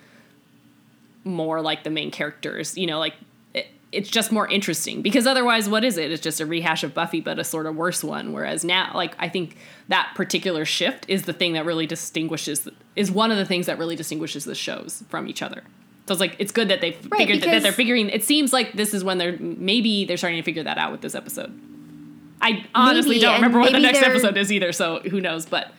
more 1.23 1.61
like 1.61 1.83
the 1.83 1.89
main 1.89 2.11
characters. 2.11 2.77
You 2.77 2.87
know, 2.87 2.99
like 2.99 3.15
it's 3.93 4.09
just 4.09 4.31
more 4.31 4.47
interesting 4.47 5.01
because 5.01 5.25
otherwise, 5.27 5.69
what 5.69 5.83
is 5.83 5.97
it? 5.97 6.11
It's 6.11 6.21
just 6.21 6.39
a 6.41 6.45
rehash 6.45 6.83
of 6.83 6.93
Buffy, 6.93 7.21
but 7.21 7.39
a 7.39 7.43
sort 7.43 7.65
of 7.65 7.75
worse 7.75 8.03
one. 8.03 8.33
Whereas 8.33 8.63
now, 8.65 8.91
like 8.93 9.15
I 9.19 9.29
think 9.29 9.55
that 9.87 10.11
particular 10.15 10.65
shift 10.65 11.05
is 11.07 11.23
the 11.23 11.33
thing 11.33 11.53
that 11.53 11.65
really 11.65 11.85
distinguishes 11.87 12.67
is 12.95 13.11
one 13.11 13.31
of 13.31 13.37
the 13.37 13.45
things 13.45 13.65
that 13.67 13.77
really 13.77 13.95
distinguishes 13.95 14.45
the 14.45 14.55
shows 14.55 15.03
from 15.09 15.27
each 15.27 15.41
other. 15.41 15.63
So 16.07 16.11
it's 16.13 16.19
like 16.19 16.35
it's 16.39 16.51
good 16.51 16.67
that 16.67 16.81
they've 16.81 16.97
Right, 17.09 17.19
figured 17.19 17.41
that, 17.41 17.51
that 17.51 17.63
they're 17.63 17.71
figuring. 17.71 18.09
It 18.09 18.23
seems 18.23 18.51
like 18.51 18.73
this 18.73 18.93
is 18.93 19.03
when 19.03 19.17
they're 19.19 19.37
maybe 19.39 20.05
they're 20.05 20.17
starting 20.17 20.39
to 20.39 20.43
figure 20.43 20.63
that 20.63 20.77
out 20.77 20.91
with 20.91 21.01
this 21.01 21.15
episode. 21.15 21.53
I 22.41 22.65
honestly 22.75 23.11
Maybe, 23.11 23.21
don't 23.21 23.35
remember 23.35 23.59
what 23.61 23.71
the 23.71 23.79
next 23.79 24.01
episode 24.01 24.35
is 24.35 24.51
either, 24.51 24.73
so 24.73 24.99
who 24.99 25.21
knows? 25.21 25.45
But 25.45 25.71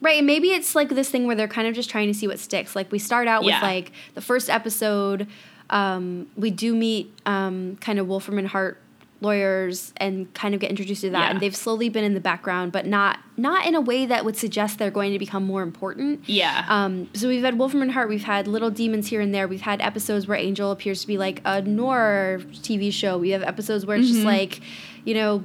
Right, 0.00 0.18
and 0.18 0.26
maybe 0.26 0.48
it's 0.50 0.74
like 0.74 0.90
this 0.90 1.08
thing 1.10 1.26
where 1.26 1.34
they're 1.36 1.48
kind 1.48 1.66
of 1.66 1.74
just 1.74 1.88
trying 1.88 2.08
to 2.08 2.14
see 2.14 2.26
what 2.26 2.38
sticks. 2.38 2.76
Like 2.76 2.92
we 2.92 2.98
start 2.98 3.26
out 3.28 3.44
Yeah. 3.44 3.56
with 3.56 3.62
like 3.62 3.92
the 4.14 4.20
first 4.20 4.50
episode, 4.50 5.26
um, 5.70 6.26
we 6.36 6.50
do 6.50 6.74
meet 6.74 7.12
um, 7.26 7.76
kind 7.80 7.98
of 7.98 8.06
Wolfram 8.08 8.38
and 8.38 8.48
Hart 8.48 8.80
lawyers 9.20 9.92
and 9.96 10.32
kind 10.34 10.54
of 10.54 10.60
get 10.60 10.68
introduced 10.68 11.00
to 11.00 11.08
that, 11.10 11.18
Yeah. 11.24 11.30
and 11.30 11.40
they've 11.40 11.56
slowly 11.56 11.88
been 11.88 12.04
in 12.04 12.12
the 12.12 12.20
background, 12.20 12.72
but 12.72 12.86
not 12.86 13.18
not 13.36 13.66
in 13.66 13.74
a 13.74 13.80
way 13.80 14.04
that 14.06 14.24
would 14.24 14.36
suggest 14.36 14.78
they're 14.78 14.90
going 14.90 15.12
to 15.12 15.18
become 15.18 15.44
more 15.44 15.62
important. 15.62 16.20
yeah, 16.28 16.64
Um, 16.68 17.08
so 17.14 17.26
we've 17.28 17.42
had 17.42 17.58
Wolfram 17.58 17.82
and 17.82 17.90
Hart, 17.92 18.08
we've 18.08 18.22
had 18.24 18.46
little 18.46 18.70
demons 18.70 19.08
here 19.08 19.20
and 19.22 19.34
there, 19.34 19.48
we've 19.48 19.62
had 19.62 19.80
episodes 19.80 20.26
where 20.28 20.36
Angel 20.36 20.70
appears 20.70 21.00
to 21.00 21.06
be 21.06 21.16
like 21.18 21.40
a 21.44 21.62
noir 21.62 22.40
TV 22.52 22.92
show. 22.92 23.16
We 23.18 23.30
have 23.30 23.42
episodes 23.42 23.86
where 23.86 23.96
it's 23.96 24.06
Mm-hmm. 24.08 24.14
just 24.14 24.26
like, 24.26 24.60
you 25.04 25.14
know, 25.14 25.42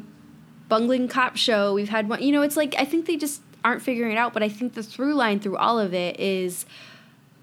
bungling 0.68 1.08
cop 1.08 1.36
show. 1.38 1.74
We've 1.74 1.90
had 1.90 2.10
one, 2.10 2.22
you 2.22 2.32
know, 2.34 2.42
it's 2.42 2.58
like 2.58 2.76
I 2.78 2.84
think 2.86 3.06
they 3.06 3.16
just 3.16 3.42
aren't 3.64 3.82
figuring 3.82 4.12
it 4.12 4.18
out. 4.18 4.34
But 4.34 4.44
I 4.44 4.50
think 4.50 4.74
the 4.74 4.84
through 4.84 5.14
line 5.16 5.40
through 5.40 5.58
all 5.58 5.80
of 5.80 5.94
it 5.94 6.20
is 6.20 6.66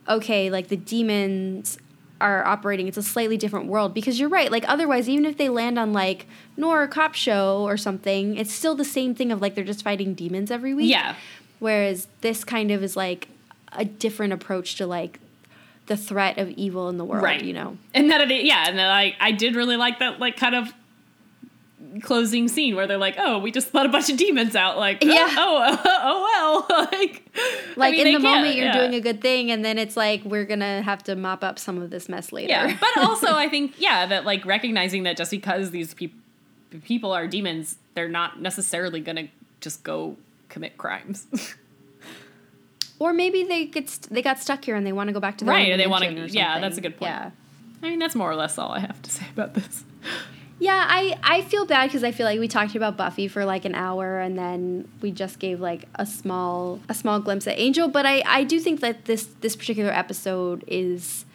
okay. 0.09 0.51
Like 0.51 0.69
the 0.69 0.77
demons 0.77 1.79
are 2.21 2.45
operating, 2.47 2.89
it's 2.89 2.97
a 2.97 3.03
slightly 3.03 3.37
different 3.37 3.67
world 3.67 3.93
because 3.95 4.19
you're 4.19 4.29
right. 4.29 4.51
Like 4.51 4.69
otherwise, 4.69 5.09
even 5.09 5.25
if 5.25 5.37
they 5.37 5.49
land 5.49 5.79
on 5.79 5.93
like 5.93 6.27
Nora 6.57 6.89
Cop 6.89 7.15
Show 7.15 7.63
or 7.63 7.77
something, 7.77 8.37
it's 8.37 8.53
still 8.53 8.75
the 8.75 8.85
same 8.85 9.15
thing 9.15 9.31
of 9.33 9.41
like 9.43 9.55
they're 9.55 9.65
just 9.65 9.83
fighting 9.83 10.15
demons 10.15 10.51
every 10.51 10.75
week. 10.75 10.91
Yeah. 10.91 11.15
Whereas 11.59 12.09
this 12.21 12.45
kind 12.45 12.71
of 12.71 12.83
is 12.83 12.97
like 12.97 13.29
a 13.73 13.85
different 13.85 14.33
approach 14.33 14.77
to 14.77 14.87
like 14.87 15.21
the 15.87 15.97
threat 15.97 16.39
of 16.39 16.51
evil 16.51 16.89
in 16.89 16.99
the 16.99 17.05
world. 17.05 17.23
right 17.23 17.43
You 17.43 17.53
know. 17.53 17.77
and 17.95 18.11
then 18.11 18.31
it 18.31 18.45
yeah 18.45 18.65
and 18.69 18.77
then 18.79 18.89
I 18.91 19.15
I 19.21 19.31
did 19.33 19.55
really 19.55 19.77
like 19.77 19.99
that 20.01 20.19
like 20.19 20.37
kind 20.37 20.55
of 20.55 20.73
closing 22.03 22.49
scene 22.49 22.75
where 22.75 22.87
they're 22.87 22.97
like 22.99 23.17
oh 23.19 23.39
we 23.39 23.51
just 23.51 23.73
let 23.75 23.85
a 23.85 23.89
bunch 23.91 24.09
of 24.09 24.17
demons 24.17 24.57
out 24.57 24.79
like 24.79 24.99
oh, 25.03 25.07
Yeah. 25.07 25.29
oh 25.37 25.83
oh, 26.03 26.67
well 26.69 26.89
like 26.91 27.23
Like 27.77 27.93
I 27.95 27.97
mean, 27.99 28.07
in 28.09 28.13
the 28.15 28.19
moment 28.21 28.55
you're 28.57 28.67
yeah. 28.67 28.79
doing 28.79 28.95
a 28.95 29.01
good 29.01 29.21
thing, 29.21 29.51
and 29.51 29.63
then 29.63 29.77
it's 29.79 29.95
like 29.97 30.25
we're 30.25 30.47
gonna 30.47 30.81
have 30.83 31.03
to 31.05 31.15
mop 31.17 31.45
up 31.45 31.59
some 31.59 31.81
of 31.83 31.91
this 31.91 32.09
mess 32.09 32.33
later. 32.33 32.51
yeah 32.51 32.77
but 32.81 33.05
also 33.05 33.27
I 33.35 33.49
think 33.49 33.75
yeah 33.79 34.07
that 34.07 34.25
like 34.25 34.45
recognizing 34.47 35.03
that 35.03 35.17
just 35.19 35.31
because 35.31 35.71
these 35.71 35.93
peop 35.95 36.15
people 36.85 37.13
are 37.13 37.27
demons 37.27 37.77
they're 37.95 38.09
not 38.09 38.41
necessarily 38.41 39.01
gonna 39.01 39.29
just 39.61 39.83
go 39.83 40.17
commit 40.49 40.77
crimes 40.79 41.27
or 42.99 43.13
maybe 43.13 43.45
they 43.45 43.67
get 43.67 43.89
st- 43.91 44.13
they 44.13 44.23
got 44.23 44.39
stuck 44.39 44.65
here 44.65 44.75
and 44.77 44.87
they 44.87 44.93
want 44.93 45.09
to 45.09 45.13
go 45.13 45.21
back 45.21 45.37
to 45.39 45.45
their 45.45 45.55
Right, 45.55 45.73
own 45.73 45.79
they 45.79 45.87
wanna- 45.87 46.11
yeah, 46.29 46.59
that's 46.61 46.79
a 46.79 46.81
good 46.81 46.97
point. 46.97 47.11
Yeah. 47.11 47.31
I 47.83 47.91
mean 47.91 47.99
that's 47.99 48.15
more 48.15 48.31
or 48.31 48.35
less 48.37 48.57
all 48.59 48.73
I 48.73 48.81
have 48.81 49.01
to 49.03 49.11
say 49.11 49.27
about 49.35 49.55
this 49.55 49.85
Yeah, 50.59 50.87
I, 50.89 51.19
I 51.23 51.43
feel 51.43 51.67
bad 51.67 51.89
because 51.89 52.03
I 52.03 52.13
feel 52.13 52.25
like 52.25 52.41
we 52.41 52.49
talked 52.49 52.75
about 52.75 52.97
Buffy 52.97 53.29
for 53.29 53.45
like 53.45 53.65
an 53.67 53.75
hour 53.75 54.19
and 54.21 54.39
then 54.39 54.89
we 55.03 55.11
just 55.11 55.39
gave 55.39 55.61
like 55.61 55.85
a 55.97 56.07
small 56.07 56.81
a 56.89 56.95
small 56.95 57.21
glimpse 57.21 57.47
at 57.47 57.59
Angel. 57.59 57.89
But 57.89 58.07
I, 58.07 58.23
I 58.27 58.45
do 58.45 58.59
think 58.59 58.81
that 58.81 59.05
this 59.05 59.27
this 59.41 59.55
particular 59.55 59.91
episode 59.91 60.65
is 60.67 61.27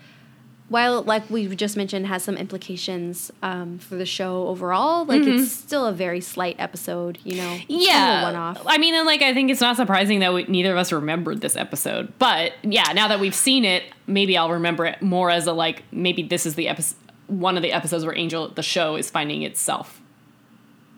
while 0.69 1.03
like 1.03 1.29
we 1.29 1.53
just 1.53 1.75
mentioned 1.75 2.07
has 2.07 2.23
some 2.23 2.37
implications 2.37 3.29
um, 3.43 3.77
for 3.77 3.95
the 3.95 4.05
show 4.05 4.47
overall. 4.47 5.05
Like 5.05 5.21
it's 5.23 5.51
still 5.51 5.85
a 5.85 5.91
very 5.91 6.21
slight 6.21 6.55
episode, 6.59 7.19
you 7.25 7.35
know. 7.35 7.59
It's 7.67 7.67
kind 7.67 7.69
of 7.69 7.77
a 7.77 7.85
yeah 7.85 8.23
one 8.23 8.35
off. 8.35 8.63
i 8.65 8.77
mean 8.77 8.95
and 8.95 9.05
like 9.05 9.21
i 9.21 9.33
think 9.33 9.51
it's 9.51 9.59
not 9.61 9.75
surprising 9.75 10.19
that 10.19 10.33
we, 10.33 10.43
neither 10.45 10.71
of 10.71 10.77
us 10.77 10.91
remembered 10.91 11.41
this 11.41 11.55
episode 11.57 12.11
but 12.19 12.53
yeah 12.63 12.91
now 12.93 13.07
that 13.09 13.19
we've 13.19 13.35
seen 13.35 13.65
it 13.65 13.83
maybe 14.07 14.37
i'll 14.37 14.51
remember 14.51 14.85
it 14.85 15.01
more 15.01 15.29
as 15.29 15.47
a 15.47 15.53
like 15.53 15.83
maybe 15.91 16.23
this 16.23 16.45
is 16.45 16.55
the 16.55 16.67
episode 16.67 16.97
one 17.31 17.55
of 17.57 17.63
the 17.63 17.71
episodes 17.71 18.03
where 18.05 18.17
angel 18.17 18.49
the 18.49 18.63
show 18.63 18.95
is 18.95 19.09
finding 19.09 19.41
itself 19.43 20.01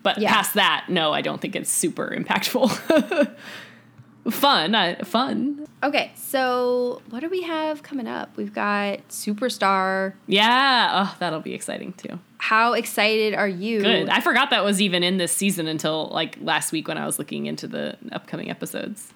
but 0.02 0.18
Yeah. 0.18 0.32
past 0.32 0.54
that 0.54 0.86
no 0.88 1.12
i 1.12 1.20
don't 1.20 1.40
think 1.40 1.54
it's 1.56 1.70
super 1.70 2.08
impactful 2.14 2.68
fun 4.30 4.74
uh, 4.74 4.96
fun 5.04 5.66
Okay, 5.82 6.12
so 6.16 7.02
what 7.10 7.20
do 7.20 7.28
we 7.28 7.42
have 7.42 7.82
coming 7.82 8.06
up? 8.08 8.34
We've 8.38 8.54
got 8.54 9.06
Superstar. 9.10 10.14
yeah 10.26 11.04
oh 11.12 11.16
that'll 11.18 11.40
be 11.40 11.52
exciting 11.54 11.92
too 11.92 12.18
How 12.38 12.72
excited 12.72 13.34
are 13.34 13.46
you? 13.48 13.80
good 13.82 14.08
i 14.08 14.20
forgot 14.20 14.50
that 14.50 14.64
was 14.64 14.80
even 14.80 15.02
in 15.02 15.18
this 15.18 15.30
season 15.32 15.66
until 15.66 16.08
like 16.08 16.38
last 16.40 16.72
week 16.72 16.88
when 16.88 16.96
i 16.98 17.04
was 17.06 17.18
looking 17.18 17.46
into 17.46 17.66
the 17.68 17.96
upcoming 18.12 18.50
episodes 18.50 19.12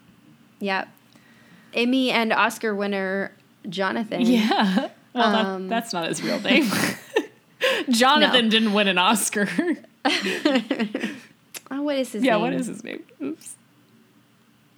Yeah. 0.61 0.85
Emmy 1.75 2.11
and 2.11 2.33
Oscar 2.33 2.75
winner 2.75 3.33
Jonathan. 3.69 4.23
Yeah. 4.23 4.89
Well, 5.15 5.35
Um, 5.35 5.63
that, 5.69 5.75
that's 5.81 5.93
not 5.95 6.07
his 6.07 6.23
real 6.23 6.39
name. 6.41 6.65
Jonathan 7.91 8.47
No. 8.47 8.51
didn't 8.51 8.73
win 8.73 8.89
an 8.89 8.99
Oscar. 8.99 9.49
Oh, 11.71 11.83
what 11.83 11.97
is 11.97 12.13
his 12.13 12.23
yeah, 12.23 12.33
name? 12.33 12.41
Yeah, 12.41 12.51
what 12.51 12.55
is 12.55 12.67
his 12.67 12.83
name? 12.83 13.03
Oops. 13.23 13.57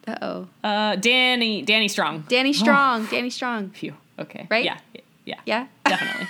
Uh 0.08 0.16
oh. 0.22 0.48
Uh, 0.64 0.96
Danny 0.96 1.62
Danny 1.62 1.88
Strong. 1.88 2.24
Danny 2.28 2.52
Strong. 2.52 3.06
Danny 3.06 3.30
Strong. 3.30 3.70
Phew. 3.70 3.94
Okay. 4.18 4.46
Right? 4.50 4.64
Yeah. 4.64 4.78
Yeah. 5.24 5.40
Yeah. 5.46 5.66
Definitely. 5.84 6.26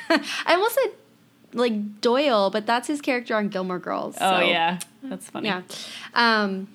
I 0.46 0.54
almost 0.54 0.74
said 0.74 0.92
like 1.54 2.00
Doyle, 2.00 2.50
but 2.50 2.66
that's 2.66 2.88
his 2.88 3.00
character 3.00 3.34
on 3.36 3.48
Gilmore 3.48 3.78
Girls. 3.78 4.16
oh 4.20 4.40
so, 4.40 4.46
yeah. 4.46 4.80
That's 5.02 5.28
funny. 5.30 5.48
Yeah. 5.48 5.62
Um, 6.14 6.68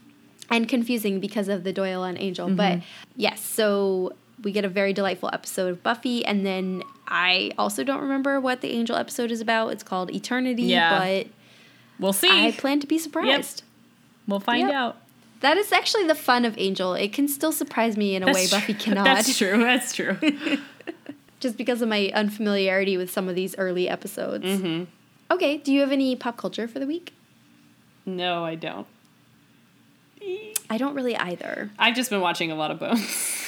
and 0.50 0.68
confusing 0.68 1.20
because 1.20 1.48
of 1.48 1.64
the 1.64 1.74
Doyle 1.74 2.04
and 2.04 2.20
Angel. 2.20 2.48
Mm-hmm. 2.48 2.56
But 2.56 2.80
yes, 3.16 3.44
so 3.44 4.14
we 4.44 4.52
get 4.52 4.66
a 4.66 4.70
very 4.70 4.94
delightful 4.94 5.30
episode 5.34 5.70
of 5.70 5.82
Buffy, 5.84 6.26
and 6.26 6.46
then 6.46 6.84
I 7.08 7.52
also 7.58 7.84
don't 7.84 8.02
remember 8.02 8.40
what 8.40 8.62
the 8.62 8.72
Angel 8.72 8.96
episode 8.96 9.32
is 9.32 9.42
about. 9.42 9.70
It's 9.70 9.84
called 9.84 10.12
Eternity, 10.12 10.64
Yeah. 10.64 11.00
but 11.00 11.28
We'll 12.00 12.14
see. 12.14 12.30
I 12.30 12.52
plan 12.52 12.80
to 12.82 12.88
be 12.88 12.98
surprised. 12.98 13.64
we'll 14.28 14.40
find 14.42 14.68
Yep. 14.68 14.74
out. 14.76 14.98
That 15.42 15.58
is 15.58 15.72
actually 15.72 16.06
the 16.08 16.16
fun 16.16 16.44
of 16.46 16.58
Angel. 16.58 16.94
It 16.94 17.14
can 17.14 17.28
still 17.28 17.52
surprise 17.52 17.96
me 17.98 18.16
in 18.16 18.24
a 18.24 18.28
way 18.28 18.34
That's 18.48 18.52
Buffy 18.52 18.74
true. 18.74 18.82
cannot. 18.96 19.06
That's 19.06 19.38
true. 19.38 19.58
That's 19.60 19.94
true. 19.94 20.18
Just 21.40 21.58
because 21.58 21.82
of 21.82 21.90
my 21.90 22.12
unfamiliarity 22.14 22.98
with 22.98 23.12
some 23.12 23.30
of 23.30 23.36
these 23.36 23.56
early 23.58 23.88
episodes. 23.88 24.44
Mm-hmm. 24.46 24.86
Okay, 25.32 25.58
do 25.58 25.72
you 25.74 25.82
have 25.82 25.92
any 25.92 26.16
pop 26.16 26.38
culture 26.38 26.68
for 26.68 26.80
the 26.80 26.88
week? 26.88 27.14
no, 28.06 28.44
I 28.46 28.56
don't. 28.56 28.88
I 30.70 30.78
don't 30.78 30.96
really 30.96 31.16
either. 31.16 31.70
I've 31.78 31.96
just 31.96 32.10
been 32.10 32.22
watching 32.22 32.52
a 32.52 32.56
lot 32.56 32.72
of 32.72 32.80
Bones. 32.80 33.42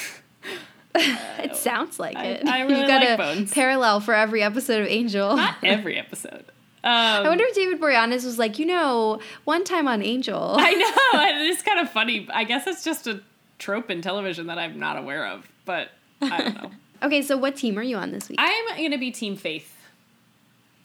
It 1.38 1.56
sounds 1.56 1.98
like 1.98 2.16
I- 2.16 2.24
it. 2.26 2.46
I 2.46 2.60
really 2.62 2.80
You've 2.80 2.88
got 2.88 3.00
like 3.00 3.10
a 3.10 3.16
Bones. 3.16 3.52
parallel 3.52 4.00
for 4.00 4.14
every 4.14 4.42
episode 4.42 4.82
of 4.82 4.88
Angel. 4.88 5.36
Not 5.36 5.56
every 5.62 5.98
episode. 5.98 6.44
Um, 6.84 6.92
I 6.94 7.28
wonder 7.28 7.44
if 7.46 7.54
David 7.54 7.80
Boreanaz 7.80 8.24
was 8.24 8.38
like, 8.38 8.58
you 8.58 8.66
know, 8.66 9.20
one 9.44 9.64
time 9.64 9.88
on 9.88 10.02
Angel. 10.02 10.54
I 10.58 10.72
know. 10.74 11.20
and 11.20 11.48
It's 11.48 11.62
kind 11.62 11.80
of 11.80 11.90
funny. 11.90 12.28
I 12.32 12.44
guess 12.44 12.66
it's 12.66 12.84
just 12.84 13.06
a 13.06 13.20
trope 13.58 13.90
in 13.90 14.00
television 14.02 14.46
that 14.46 14.58
I'm 14.58 14.78
not 14.78 14.96
aware 14.96 15.26
of, 15.26 15.46
but 15.64 15.90
I 16.22 16.38
don't 16.42 16.54
know. 16.62 16.70
okay, 17.02 17.20
so 17.22 17.36
what 17.36 17.56
team 17.56 17.78
are 17.78 17.82
you 17.82 17.96
on 17.96 18.12
this 18.12 18.28
week? 18.28 18.38
I'm 18.40 18.76
going 18.76 18.92
to 18.92 18.98
be 18.98 19.10
Team 19.10 19.36
Faith. 19.36 19.74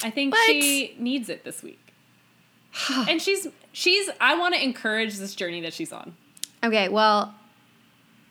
I 0.03 0.09
think 0.09 0.33
What? 0.33 0.45
she 0.49 0.95
needs 0.97 1.29
it 1.29 1.43
this 1.43 1.61
week. 1.63 1.79
and 3.07 3.21
she's 3.21 3.47
she's 3.71 4.09
I 4.19 4.35
want 4.37 4.55
to 4.55 4.63
encourage 4.63 5.17
this 5.17 5.35
journey 5.35 5.61
that 5.61 5.73
she's 5.73 5.93
on. 5.93 6.15
okay, 6.63 6.89
well, 6.89 7.33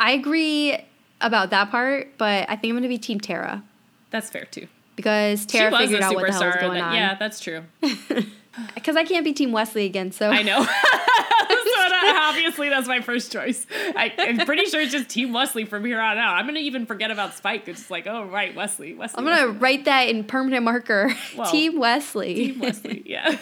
I 0.00 0.12
agree 0.12 0.76
about 1.22 1.50
that 1.50 1.70
part, 1.70 2.16
but 2.18 2.48
I 2.50 2.56
think 2.56 2.70
I'm 2.70 2.72
going 2.72 2.82
to 2.82 2.88
be 2.88 2.98
Team 2.98 3.20
Tara 3.20 3.62
That's 4.10 4.28
fair 4.30 4.44
too. 4.44 4.66
because 4.96 5.46
Tara 5.46 5.76
figured 5.76 6.02
out 6.02 6.14
what 6.14 6.26
the 6.26 6.32
hell 6.32 6.46
was 6.46 6.56
going 6.56 6.74
that- 6.78 6.84
on. 6.88 6.94
Yeah, 6.94 7.14
that's 7.14 7.40
true. 7.40 7.64
Because 8.74 8.96
I 8.96 9.04
can't 9.04 9.24
be 9.24 9.32
Team 9.32 9.50
Wesley 9.50 9.86
again, 9.86 10.12
so 10.12 10.28
I 10.28 10.42
know. 10.42 10.58
so 10.62 10.66
that, 10.66 12.28
obviously 12.34 12.68
that's 12.68 12.86
my 12.86 13.00
first 13.00 13.32
choice. 13.32 13.66
I, 13.96 14.12
I'm 14.18 14.44
pretty 14.44 14.66
sure 14.66 14.78
it's 14.78 14.92
just 14.92 15.08
Team 15.08 15.32
Wesley 15.32 15.64
from 15.64 15.86
here 15.86 15.98
on 15.98 16.18
out. 16.18 16.34
I'm 16.34 16.44
gonna 16.46 16.58
even 16.58 16.84
forget 16.84 17.10
about 17.10 17.32
Spike. 17.34 17.66
It's 17.66 17.90
like, 17.90 18.06
oh 18.06 18.24
right, 18.26 18.54
Wesley, 18.54 18.92
Wesley. 18.92 19.16
I'm 19.18 19.24
gonna 19.24 19.46
Wesley. 19.46 19.58
write 19.58 19.84
that 19.86 20.08
in 20.10 20.24
permanent 20.24 20.64
marker. 20.64 21.14
Well, 21.34 21.50
Team 21.50 21.78
Wesley. 21.78 22.34
Team 22.34 22.58
Wesley. 22.58 23.02
Yeah. 23.06 23.38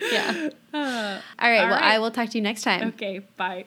yeah. 0.00 0.48
Uh, 0.72 1.20
All 1.38 1.50
right. 1.50 1.58
All 1.58 1.66
well, 1.66 1.68
right. 1.68 1.82
I 1.82 1.98
will 1.98 2.10
talk 2.10 2.30
to 2.30 2.38
you 2.38 2.42
next 2.42 2.62
time. 2.62 2.88
okay. 2.88 3.18
Bye. 3.36 3.66